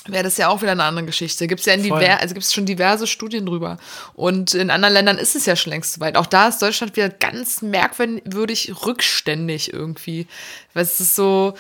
wäre 0.07 0.23
das 0.23 0.37
ja 0.37 0.47
auch 0.47 0.61
wieder 0.61 0.71
eine 0.71 0.83
andere 0.83 1.05
Geschichte. 1.05 1.47
Gibt 1.47 1.59
es 1.59 1.65
ja 1.65 1.73
in 1.73 1.83
diver 1.83 2.19
also 2.19 2.33
gibt's 2.33 2.53
schon 2.53 2.65
diverse 2.65 3.07
Studien 3.07 3.45
drüber. 3.45 3.77
Und 4.13 4.53
in 4.53 4.71
anderen 4.71 4.93
Ländern 4.93 5.17
ist 5.17 5.35
es 5.35 5.45
ja 5.45 5.55
schon 5.55 5.71
längst 5.71 5.93
soweit. 5.93 6.17
Auch 6.17 6.25
da 6.25 6.47
ist 6.47 6.61
Deutschland 6.61 6.95
wieder 6.95 7.09
ganz 7.09 7.61
merkwürdig 7.61 8.73
rückständig 8.85 9.73
irgendwie. 9.73 10.27
Weil 10.73 10.83
es 10.83 10.99
ist 10.99 11.15
so. 11.15 11.53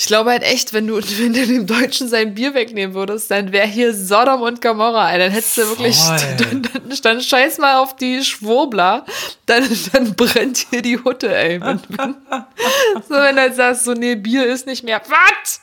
Ich 0.00 0.06
glaube 0.06 0.30
halt 0.30 0.44
echt, 0.44 0.72
wenn 0.72 0.86
du, 0.86 0.96
wenn 1.18 1.32
du 1.32 1.44
dem 1.46 1.66
Deutschen 1.66 2.08
sein 2.08 2.34
Bier 2.34 2.54
wegnehmen 2.54 2.94
würdest, 2.94 3.30
dann 3.30 3.50
wäre 3.50 3.66
hier 3.66 3.94
Sodom 3.94 4.42
und 4.42 4.62
Gomorra, 4.62 5.10
ey. 5.12 5.18
Dann 5.18 5.32
hättest 5.32 5.56
du 5.56 5.62
wirklich, 5.62 5.98
dann, 6.38 6.62
dann, 6.62 6.98
dann, 7.02 7.20
scheiß 7.20 7.58
mal 7.58 7.78
auf 7.78 7.96
die 7.96 8.22
Schwurbler, 8.22 9.04
dann, 9.46 9.68
dann 9.92 10.14
brennt 10.14 10.66
hier 10.70 10.82
die 10.82 10.98
Hutte, 11.02 11.34
ey. 11.34 11.58
So, 13.08 13.14
wenn 13.14 13.36
du 13.36 13.42
halt 13.42 13.56
sagst, 13.56 13.84
so, 13.84 13.94
nee, 13.94 14.14
Bier 14.14 14.46
ist 14.46 14.66
nicht 14.66 14.84
mehr. 14.84 15.00
Was? 15.08 15.60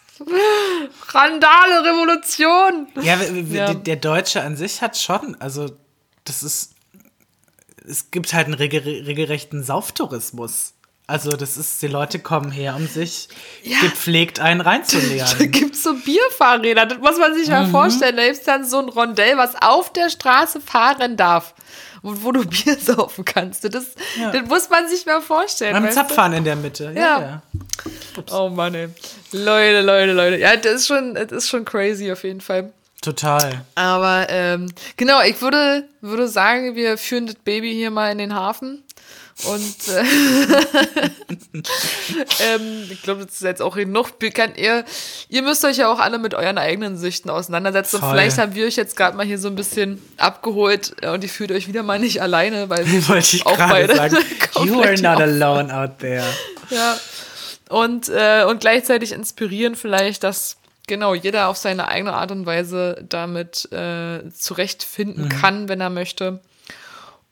Randale, 1.09 1.83
Revolution! 1.83 2.87
Ja, 3.01 3.17
ja, 3.21 3.73
der 3.73 3.95
Deutsche 3.97 4.41
an 4.41 4.55
sich 4.55 4.81
hat 4.81 4.97
schon, 4.97 5.35
also 5.39 5.69
das 6.23 6.43
ist, 6.43 6.71
es 7.87 8.11
gibt 8.11 8.33
halt 8.33 8.45
einen 8.47 8.55
regelrechten 8.55 9.63
Sauftourismus. 9.63 10.73
Also 11.07 11.33
das 11.33 11.55
ist, 11.55 11.79
die 11.83 11.87
Leute 11.87 12.17
kommen 12.17 12.49
her, 12.51 12.75
um 12.75 12.87
sich 12.87 13.29
gepflegt 13.81 14.39
einen 14.39 14.61
Da 14.61 14.71
reinzuleeren. 14.71 15.51
gibt 15.51 15.75
es 15.75 15.83
so 15.83 15.93
Bierfahrräder, 15.93 16.87
das 16.87 16.97
muss 16.97 17.19
man 17.19 17.35
sich 17.35 17.45
Mhm. 17.47 17.53
mal 17.53 17.67
vorstellen. 17.67 18.17
Da 18.17 18.23
gibt 18.25 18.37
es 18.39 18.43
dann 18.43 18.65
so 18.65 18.79
ein 18.79 18.89
Rondell, 18.89 19.37
was 19.37 19.53
auf 19.61 19.93
der 19.93 20.09
Straße 20.09 20.61
fahren 20.61 21.15
darf. 21.15 21.53
Wo, 22.05 22.13
wo 22.21 22.31
du 22.31 22.45
Bier 22.47 22.77
saufen 22.79 23.25
kannst. 23.25 23.63
Das, 23.63 23.85
Ja. 24.19 24.31
das 24.31 24.47
muss 24.47 24.69
man 24.69 24.87
sich 24.87 25.05
mal 25.07 25.21
vorstellen. 25.21 25.73
Beim? 25.73 25.91
Zapfhahn 25.91 26.33
in 26.33 26.43
der 26.43 26.55
Mitte. 26.55 26.91
Ja. 26.95 27.01
Ja. 27.01 27.19
ja. 27.19 27.41
Oh 28.31 28.49
Mann, 28.49 28.75
ey. 28.75 28.89
Leute, 29.31 29.81
Leute, 29.81 30.13
Leute. 30.13 30.37
Ja, 30.37 30.55
das 30.55 30.73
ist 30.73 30.87
schon, 30.87 31.15
das 31.15 31.31
ist 31.31 31.49
schon 31.49 31.65
crazy 31.65 32.11
auf 32.11 32.23
jeden 32.23 32.41
Fall. 32.41 32.71
Total. 33.01 33.65
Aber 33.75 34.27
ähm, 34.29 34.67
genau, 34.97 35.21
ich 35.21 35.41
würde, 35.41 35.87
würde 36.01 36.27
sagen, 36.27 36.75
wir 36.75 36.97
führen 36.97 37.25
das 37.27 37.35
Baby 37.35 37.73
hier 37.73 37.91
mal 37.91 38.11
in 38.11 38.17
den 38.19 38.33
Hafen. 38.35 38.83
Und 39.43 39.75
äh, 39.89 40.01
ähm, 42.39 42.87
ich 42.89 43.01
glaube, 43.01 43.25
das 43.25 43.35
ist 43.35 43.41
jetzt 43.41 43.61
auch 43.61 43.75
genug 43.75 44.17
bekannt. 44.17 44.57
Ihr, 44.57 44.85
ihr 45.27 45.41
müsst 45.41 45.65
euch 45.65 45.75
ja 45.77 45.91
auch 45.91 45.99
alle 45.99 46.19
mit 46.19 46.33
euren 46.33 46.57
eigenen 46.57 46.97
Süchten 46.97 47.29
auseinandersetzen. 47.29 47.99
Voll. 47.99 48.11
vielleicht 48.11 48.37
haben 48.37 48.55
wir 48.55 48.65
euch 48.65 48.77
jetzt 48.77 48.95
gerade 48.95 49.17
mal 49.17 49.25
hier 49.25 49.37
so 49.37 49.49
ein 49.49 49.55
bisschen 49.55 50.01
abgeholt 50.15 50.95
äh, 51.01 51.09
und 51.09 51.21
ihr 51.21 51.29
fühlt 51.29 51.51
euch 51.51 51.67
wieder 51.67 51.83
mal 51.83 51.99
nicht 51.99 52.21
alleine, 52.21 52.69
weil 52.69 52.85
Wollte 53.09 53.35
ich 53.35 53.45
auch 53.45 53.57
beide 53.57 53.93
sagen. 53.93 54.17
You 54.63 54.81
are 54.81 54.93
not 54.93 55.21
alone 55.21 55.75
out 55.75 55.99
there. 55.99 56.23
ja. 56.69 56.97
Und, 57.67 58.07
äh, 58.07 58.45
und 58.47 58.61
gleichzeitig 58.61 59.11
inspirieren 59.11 59.75
vielleicht, 59.75 60.23
dass 60.23 60.55
genau 60.87 61.13
jeder 61.13 61.49
auf 61.49 61.57
seine 61.57 61.89
eigene 61.89 62.13
Art 62.13 62.31
und 62.31 62.45
Weise 62.45 63.03
damit 63.09 63.69
äh, 63.73 64.29
zurechtfinden 64.31 65.27
kann, 65.27 65.67
wenn 65.67 65.81
er 65.81 65.89
möchte. 65.89 66.39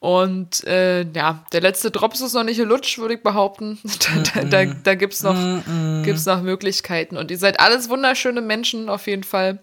Und 0.04 0.66
äh, 0.66 1.04
ja, 1.14 1.46
der 1.54 1.62
letzte 1.62 1.90
Drops 1.90 2.20
ist 2.20 2.34
noch 2.34 2.44
nicht 2.44 2.58
gelutsch, 2.58 2.98
würde 2.98 3.14
ich 3.14 3.24
behaupten. 3.24 3.80
Da, 4.04 4.42
da, 4.42 4.66
da, 4.66 4.74
da 4.84 4.96
gibt 4.96 5.14
es 5.14 5.24
noch, 5.24 5.64
gibt's 6.04 6.26
noch 6.26 6.42
Möglichkeiten. 6.42 7.16
Und 7.16 7.32
ihr 7.32 7.38
seid 7.38 7.62
alles 7.62 7.88
wunderschöne 7.88 8.42
Menschen 8.42 8.90
auf 8.90 9.08
jeden 9.08 9.24
Fall, 9.24 9.60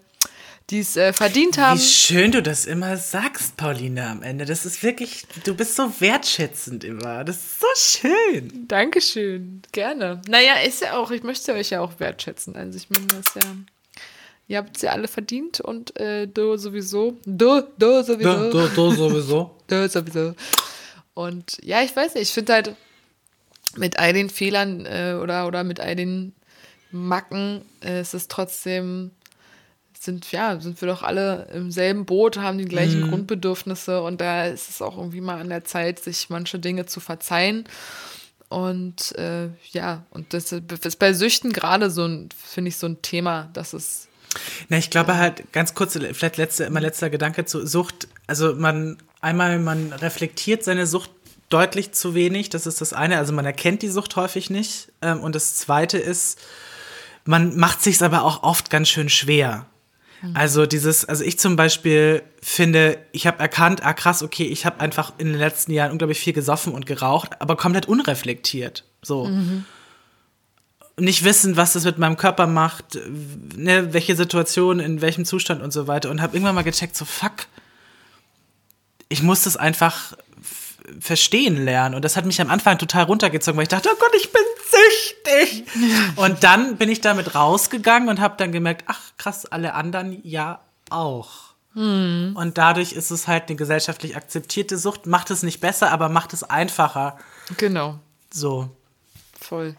die 0.71 0.79
es 0.79 0.97
äh, 0.97 1.13
verdient 1.13 1.59
haben. 1.59 1.79
Wie 1.79 1.83
schön 1.83 2.31
du 2.31 2.41
das 2.41 2.65
immer 2.65 2.97
sagst, 2.97 3.55
Pauline, 3.55 4.07
am 4.07 4.23
Ende. 4.23 4.45
Das 4.45 4.65
ist 4.65 4.81
wirklich, 4.81 5.27
du 5.43 5.53
bist 5.53 5.75
so 5.75 5.93
wertschätzend 6.01 6.83
immer. 6.85 7.23
Das 7.23 7.35
ist 7.35 7.59
so 7.59 7.67
schön. 7.75 8.67
Dankeschön, 8.67 9.61
gerne. 9.71 10.23
Naja, 10.27 10.55
ist 10.65 10.81
ja 10.81 10.97
auch, 10.97 11.11
ich 11.11 11.21
möchte 11.21 11.53
euch 11.53 11.69
ja 11.69 11.81
auch 11.81 11.99
wertschätzen. 11.99 12.55
Also 12.55 12.77
ich 12.77 12.89
meine, 12.89 13.05
das 13.05 13.35
ja, 13.35 13.51
ihr 14.51 14.57
habt 14.57 14.77
sie 14.77 14.89
alle 14.89 15.07
verdient 15.07 15.61
und 15.61 15.97
äh, 15.97 16.27
du 16.27 16.57
sowieso. 16.57 17.17
Du, 17.25 17.63
du 17.77 18.03
sowieso. 18.03 18.51
Du, 18.51 18.67
du, 18.67 18.67
du 18.67 18.91
sowieso. 18.91 19.51
Du 19.67 19.87
sowieso. 19.87 20.35
Und 21.13 21.57
ja, 21.63 21.81
ich 21.81 21.95
weiß 21.95 22.15
nicht, 22.15 22.23
ich 22.23 22.33
finde 22.33 22.53
halt 22.53 22.75
mit 23.77 23.97
all 23.97 24.11
den 24.11 24.29
Fehlern 24.29 24.85
äh, 24.85 25.17
oder, 25.21 25.47
oder 25.47 25.63
mit 25.63 25.79
all 25.79 25.95
den 25.95 26.33
Macken 26.91 27.61
äh, 27.81 28.01
ist 28.01 28.13
es 28.13 28.27
trotzdem, 28.27 29.11
sind, 29.97 30.29
ja, 30.33 30.59
sind 30.59 30.81
wir 30.81 30.89
doch 30.89 31.03
alle 31.03 31.47
im 31.53 31.71
selben 31.71 32.05
Boot, 32.05 32.35
haben 32.35 32.57
die 32.57 32.65
gleichen 32.65 33.07
Grundbedürfnisse 33.09 34.01
und 34.01 34.19
da 34.19 34.47
ist 34.47 34.69
es 34.69 34.81
auch 34.81 34.97
irgendwie 34.97 35.21
mal 35.21 35.39
an 35.39 35.47
der 35.47 35.63
Zeit, 35.63 35.99
sich 35.99 36.29
manche 36.29 36.59
Dinge 36.59 36.85
zu 36.85 36.99
verzeihen. 36.99 37.63
Und 38.49 39.15
äh, 39.15 39.47
ja, 39.71 40.03
und 40.09 40.33
das 40.33 40.51
ist 40.51 40.99
bei 40.99 41.13
Süchten 41.13 41.53
gerade 41.53 41.89
so 41.89 42.03
ein, 42.03 42.27
finde 42.35 42.67
ich, 42.67 42.75
so 42.75 42.87
ein 42.87 43.01
Thema, 43.01 43.49
dass 43.53 43.71
es 43.71 44.09
Na, 44.69 44.77
ich 44.77 44.89
glaube 44.89 45.17
halt, 45.17 45.51
ganz 45.51 45.73
kurz, 45.73 45.93
vielleicht 45.93 46.37
letzte, 46.37 46.63
immer 46.63 46.79
letzter 46.79 47.09
Gedanke 47.09 47.45
zu 47.45 47.65
Sucht. 47.65 48.07
Also 48.27 48.55
man, 48.55 48.97
einmal, 49.19 49.59
man 49.59 49.93
reflektiert 49.93 50.63
seine 50.63 50.87
Sucht 50.87 51.11
deutlich 51.49 51.91
zu 51.91 52.15
wenig, 52.15 52.49
das 52.49 52.65
ist 52.65 52.81
das 52.81 52.93
eine. 52.93 53.17
Also 53.17 53.33
man 53.33 53.45
erkennt 53.45 53.81
die 53.81 53.89
Sucht 53.89 54.15
häufig 54.15 54.49
nicht. 54.49 54.91
Ähm, 55.01 55.19
und 55.19 55.35
das 55.35 55.55
zweite 55.55 55.97
ist, 55.97 56.39
man 57.25 57.57
macht 57.57 57.81
sich 57.81 58.01
aber 58.01 58.23
auch 58.23 58.43
oft 58.43 58.69
ganz 58.69 58.89
schön 58.89 59.09
schwer. 59.09 59.65
Also 60.35 60.67
dieses, 60.67 61.03
also 61.05 61.23
ich 61.23 61.39
zum 61.39 61.55
Beispiel 61.55 62.21
finde, 62.43 62.99
ich 63.11 63.25
habe 63.25 63.39
erkannt, 63.39 63.83
ah 63.83 63.93
krass, 63.93 64.21
okay, 64.21 64.43
ich 64.43 64.67
habe 64.67 64.79
einfach 64.79 65.13
in 65.17 65.27
den 65.27 65.37
letzten 65.39 65.71
Jahren 65.71 65.91
unglaublich 65.91 66.19
viel 66.19 66.33
gesoffen 66.33 66.73
und 66.73 66.85
geraucht, 66.85 67.41
aber 67.41 67.55
komplett 67.57 67.87
unreflektiert. 67.87 68.85
So. 69.01 69.25
Nicht 70.97 71.23
wissen, 71.23 71.57
was 71.57 71.73
das 71.73 71.85
mit 71.85 71.97
meinem 71.97 72.17
Körper 72.17 72.47
macht, 72.47 72.99
ne, 73.55 73.93
welche 73.93 74.15
Situation, 74.15 74.79
in 74.79 75.01
welchem 75.01 75.25
Zustand 75.25 75.61
und 75.61 75.71
so 75.71 75.87
weiter. 75.87 76.09
Und 76.09 76.21
habe 76.21 76.35
irgendwann 76.35 76.55
mal 76.55 76.63
gecheckt, 76.63 76.95
so 76.95 77.05
fuck, 77.05 77.47
ich 79.09 79.23
muss 79.23 79.43
das 79.43 79.57
einfach 79.57 80.13
verstehen 80.99 81.63
lernen. 81.63 81.95
Und 81.95 82.03
das 82.05 82.17
hat 82.17 82.25
mich 82.25 82.41
am 82.41 82.49
Anfang 82.49 82.77
total 82.77 83.03
runtergezogen, 83.03 83.57
weil 83.57 83.63
ich 83.63 83.69
dachte, 83.69 83.89
oh 83.91 83.97
Gott, 83.99 84.11
ich 84.17 84.31
bin 84.31 84.41
süchtig. 84.71 85.65
Und 86.15 86.43
dann 86.43 86.77
bin 86.77 86.89
ich 86.89 87.01
damit 87.01 87.35
rausgegangen 87.35 88.09
und 88.09 88.19
habe 88.19 88.35
dann 88.37 88.51
gemerkt, 88.51 88.85
ach 88.87 88.99
krass, 89.17 89.45
alle 89.45 89.73
anderen 89.73 90.19
ja 90.23 90.61
auch. 90.89 91.51
Und 91.73 92.57
dadurch 92.57 92.91
ist 92.91 93.11
es 93.11 93.27
halt 93.27 93.47
eine 93.47 93.55
gesellschaftlich 93.55 94.17
akzeptierte 94.17 94.77
Sucht, 94.77 95.05
macht 95.05 95.31
es 95.31 95.41
nicht 95.41 95.61
besser, 95.61 95.91
aber 95.91 96.09
macht 96.09 96.33
es 96.33 96.43
einfacher. 96.43 97.17
genau. 97.57 97.99
So. 98.29 98.69
Voll. 99.39 99.75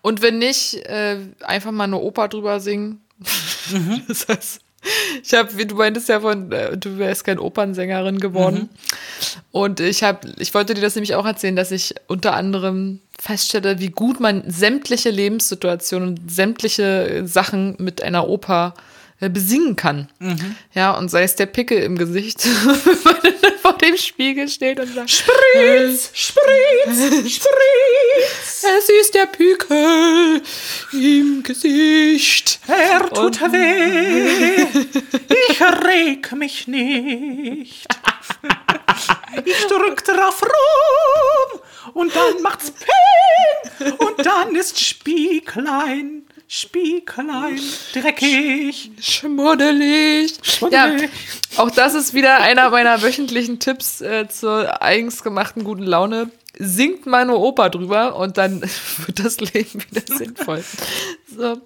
Und 0.00 0.22
wenn 0.22 0.38
nicht, 0.38 0.74
äh, 0.86 1.18
einfach 1.40 1.72
mal 1.72 1.84
eine 1.84 1.98
Oper 1.98 2.28
drüber 2.28 2.60
singen. 2.60 3.00
Das 4.08 4.26
heißt, 4.28 4.60
ich 5.22 5.32
habe, 5.32 5.56
wie 5.56 5.66
du 5.66 5.76
meintest 5.76 6.08
ja 6.08 6.20
von, 6.20 6.50
äh, 6.50 6.76
du 6.76 6.98
wärst 6.98 7.24
keine 7.24 7.40
Opernsängerin 7.40 8.18
geworden. 8.18 8.68
Und 9.52 9.80
ich 9.80 10.02
habe, 10.02 10.32
ich 10.38 10.52
wollte 10.54 10.74
dir 10.74 10.80
das 10.80 10.96
nämlich 10.96 11.14
auch 11.14 11.24
erzählen, 11.24 11.54
dass 11.54 11.70
ich 11.70 11.94
unter 12.08 12.34
anderem 12.34 13.00
feststelle, 13.18 13.78
wie 13.78 13.90
gut 13.90 14.18
man 14.18 14.42
sämtliche 14.50 15.10
Lebenssituationen 15.10 16.08
und 16.08 16.30
sämtliche 16.30 17.22
Sachen 17.26 17.76
mit 17.78 18.02
einer 18.02 18.28
Oper 18.28 18.74
äh, 18.76 18.91
besingen 19.28 19.76
kann. 19.76 20.08
Ja, 20.74 20.92
und 20.92 21.10
sei 21.10 21.22
es 21.22 21.36
der 21.36 21.46
Pickel 21.46 21.78
im 21.82 21.96
Gesicht, 21.96 22.44
wenn 22.64 23.02
man 23.04 23.16
dann 23.22 23.58
vor 23.60 23.78
dem 23.78 23.96
Spiegel 23.96 24.48
steht 24.48 24.80
und 24.80 24.94
sagt, 24.94 25.10
Spritz, 25.10 26.10
Spritz, 26.12 27.34
Spritz. 27.34 28.64
es 28.78 28.88
ist 28.88 29.14
der 29.14 29.26
Pickel 29.26 30.42
im 30.92 31.42
Gesicht. 31.42 32.60
Er 32.66 33.08
tut 33.08 33.40
weh, 33.52 34.66
ich 35.48 35.60
reg 35.60 36.32
mich 36.32 36.66
nicht. 36.68 37.86
Ich 39.44 39.66
drück 39.66 40.04
drauf 40.04 40.42
rum 40.42 41.60
und 41.94 42.14
dann 42.14 42.42
macht's 42.42 42.70
Ping 42.70 43.92
und 43.98 44.24
dann 44.24 44.54
ist 44.54 44.78
Spieglein, 44.80 46.21
Spieglein 46.54 47.58
dreckig. 47.94 48.90
Schmuddelig. 49.00 50.32
Ja, 50.36 50.42
Schmuddelig. 50.42 51.10
auch 51.56 51.70
das 51.70 51.94
ist 51.94 52.12
wieder 52.12 52.42
einer 52.42 52.68
meiner 52.68 53.00
wöchentlichen 53.00 53.58
Tipps 53.58 54.02
äh, 54.02 54.28
zur 54.28 54.82
eigens 54.82 55.22
gemachten 55.22 55.64
guten 55.64 55.84
Laune. 55.84 56.30
Singt 56.58 57.06
mal 57.06 57.22
eine 57.22 57.38
Oper 57.38 57.70
drüber 57.70 58.16
und 58.16 58.36
dann 58.36 58.60
wird 59.06 59.18
das 59.18 59.40
Leben 59.40 59.82
wieder 59.90 60.02
sinnvoll. 60.18 60.62
So. 61.34 61.58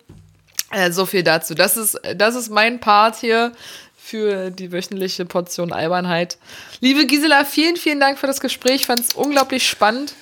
Äh, 0.71 0.93
so 0.93 1.05
viel 1.05 1.25
dazu. 1.25 1.57
Das 1.57 1.77
ist, 1.77 1.99
das 2.15 2.37
ist 2.37 2.51
mein 2.51 2.79
Part 2.79 3.17
hier 3.17 3.51
für 3.97 4.53
die 4.53 4.71
wöchentliche 4.71 5.25
Portion 5.25 5.73
Albernheit. 5.73 6.39
Liebe 6.79 7.07
Gisela, 7.07 7.45
vielen, 7.45 7.75
vielen 7.75 7.99
Dank 7.99 8.21
für 8.21 8.29
das 8.29 8.39
Gespräch. 8.39 8.77
Ich 8.77 8.87
fand 8.87 9.01
es 9.01 9.15
unglaublich 9.15 9.69
spannend. 9.69 10.15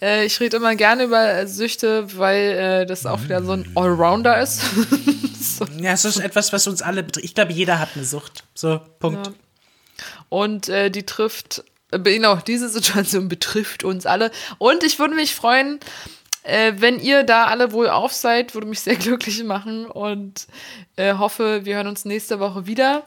Äh, 0.00 0.26
ich 0.26 0.38
rede 0.40 0.58
immer 0.58 0.74
gerne 0.74 1.04
über 1.04 1.46
Süchte, 1.46 2.06
weil 2.18 2.82
äh, 2.82 2.86
das 2.86 3.06
auch 3.06 3.22
wieder 3.22 3.42
so 3.42 3.52
ein 3.52 3.70
Allrounder 3.74 4.40
ist. 4.40 4.60
so. 5.58 5.64
Ja, 5.78 5.92
es 5.92 6.04
ist 6.04 6.18
etwas, 6.18 6.52
was 6.52 6.66
uns 6.66 6.82
alle 6.82 7.02
betrifft. 7.02 7.24
Ich 7.24 7.34
glaube, 7.34 7.52
jeder 7.52 7.78
hat 7.78 7.90
eine 7.94 8.04
Sucht. 8.04 8.44
So, 8.54 8.80
Punkt. 8.98 9.26
Ja. 9.26 9.32
Und 10.28 10.68
äh, 10.68 10.90
die 10.90 11.04
trifft, 11.04 11.64
genau, 11.90 12.36
diese 12.36 12.68
Situation 12.68 13.28
betrifft 13.30 13.84
uns 13.84 14.06
alle. 14.06 14.30
Und 14.58 14.84
ich 14.84 14.98
würde 14.98 15.14
mich 15.14 15.34
freuen, 15.34 15.80
äh, 16.42 16.74
wenn 16.76 17.00
ihr 17.00 17.24
da 17.24 17.46
alle 17.46 17.72
wohl 17.72 17.88
auf 17.88 18.12
seid, 18.12 18.54
würde 18.54 18.68
mich 18.68 18.80
sehr 18.80 18.96
glücklich 18.96 19.42
machen 19.44 19.86
und 19.86 20.46
äh, 20.96 21.14
hoffe, 21.14 21.64
wir 21.64 21.76
hören 21.76 21.88
uns 21.88 22.04
nächste 22.04 22.38
Woche 22.40 22.66
wieder. 22.66 23.04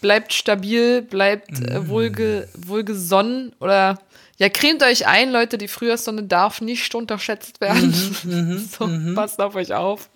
Bleibt 0.00 0.32
stabil, 0.32 1.02
bleibt 1.02 1.60
äh, 1.60 1.88
wohlge 1.88 2.48
wohlgesonnen 2.56 3.52
oder 3.58 3.98
ja, 4.38 4.48
cremt 4.48 4.82
euch 4.82 5.06
ein, 5.06 5.30
Leute, 5.30 5.58
die 5.58 5.68
Frühjahrssonne 5.68 6.22
darf 6.22 6.60
nicht 6.60 6.94
unterschätzt 6.94 7.60
werden. 7.60 7.92
so, 8.70 9.14
passt 9.14 9.40
auf 9.40 9.54
euch 9.56 9.74
auf. 9.74 10.08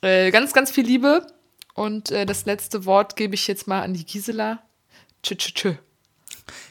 Äh, 0.00 0.30
ganz, 0.30 0.52
ganz 0.52 0.70
viel 0.70 0.86
Liebe. 0.86 1.26
Und 1.74 2.10
äh, 2.10 2.26
das 2.26 2.46
letzte 2.46 2.84
Wort 2.86 3.16
gebe 3.16 3.34
ich 3.34 3.46
jetzt 3.46 3.66
mal 3.66 3.82
an 3.82 3.94
die 3.94 4.04
Gisela. 4.04 4.60
Tschö, 5.22 5.36
tschö, 5.36 5.52
tschö. 5.52 5.74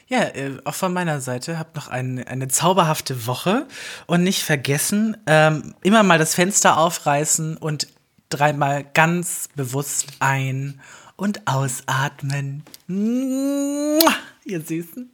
Ja, 0.08 0.22
äh, 0.22 0.58
auch 0.64 0.74
von 0.74 0.92
meiner 0.92 1.20
Seite, 1.20 1.58
habt 1.58 1.76
noch 1.76 1.86
ein, 1.86 2.26
eine 2.26 2.48
zauberhafte 2.48 3.26
Woche 3.28 3.66
und 4.06 4.24
nicht 4.24 4.42
vergessen, 4.42 5.16
ähm, 5.26 5.74
immer 5.82 6.02
mal 6.02 6.18
das 6.18 6.34
Fenster 6.34 6.78
aufreißen 6.78 7.56
und 7.56 7.86
dreimal 8.28 8.84
ganz 8.92 9.48
bewusst 9.54 10.06
ein- 10.18 10.80
und 11.16 11.46
ausatmen. 11.46 12.64
Mua, 12.88 14.12
Ihr 14.44 14.60
Süßen. 14.62 15.12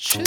Tschüss. 0.00 0.22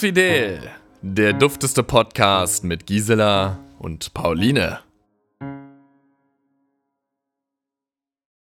Fidel, 0.00 0.70
der 1.02 1.34
dufteste 1.34 1.82
Podcast 1.82 2.64
mit 2.64 2.86
Gisela 2.86 3.58
und 3.78 4.14
Pauline. 4.14 4.78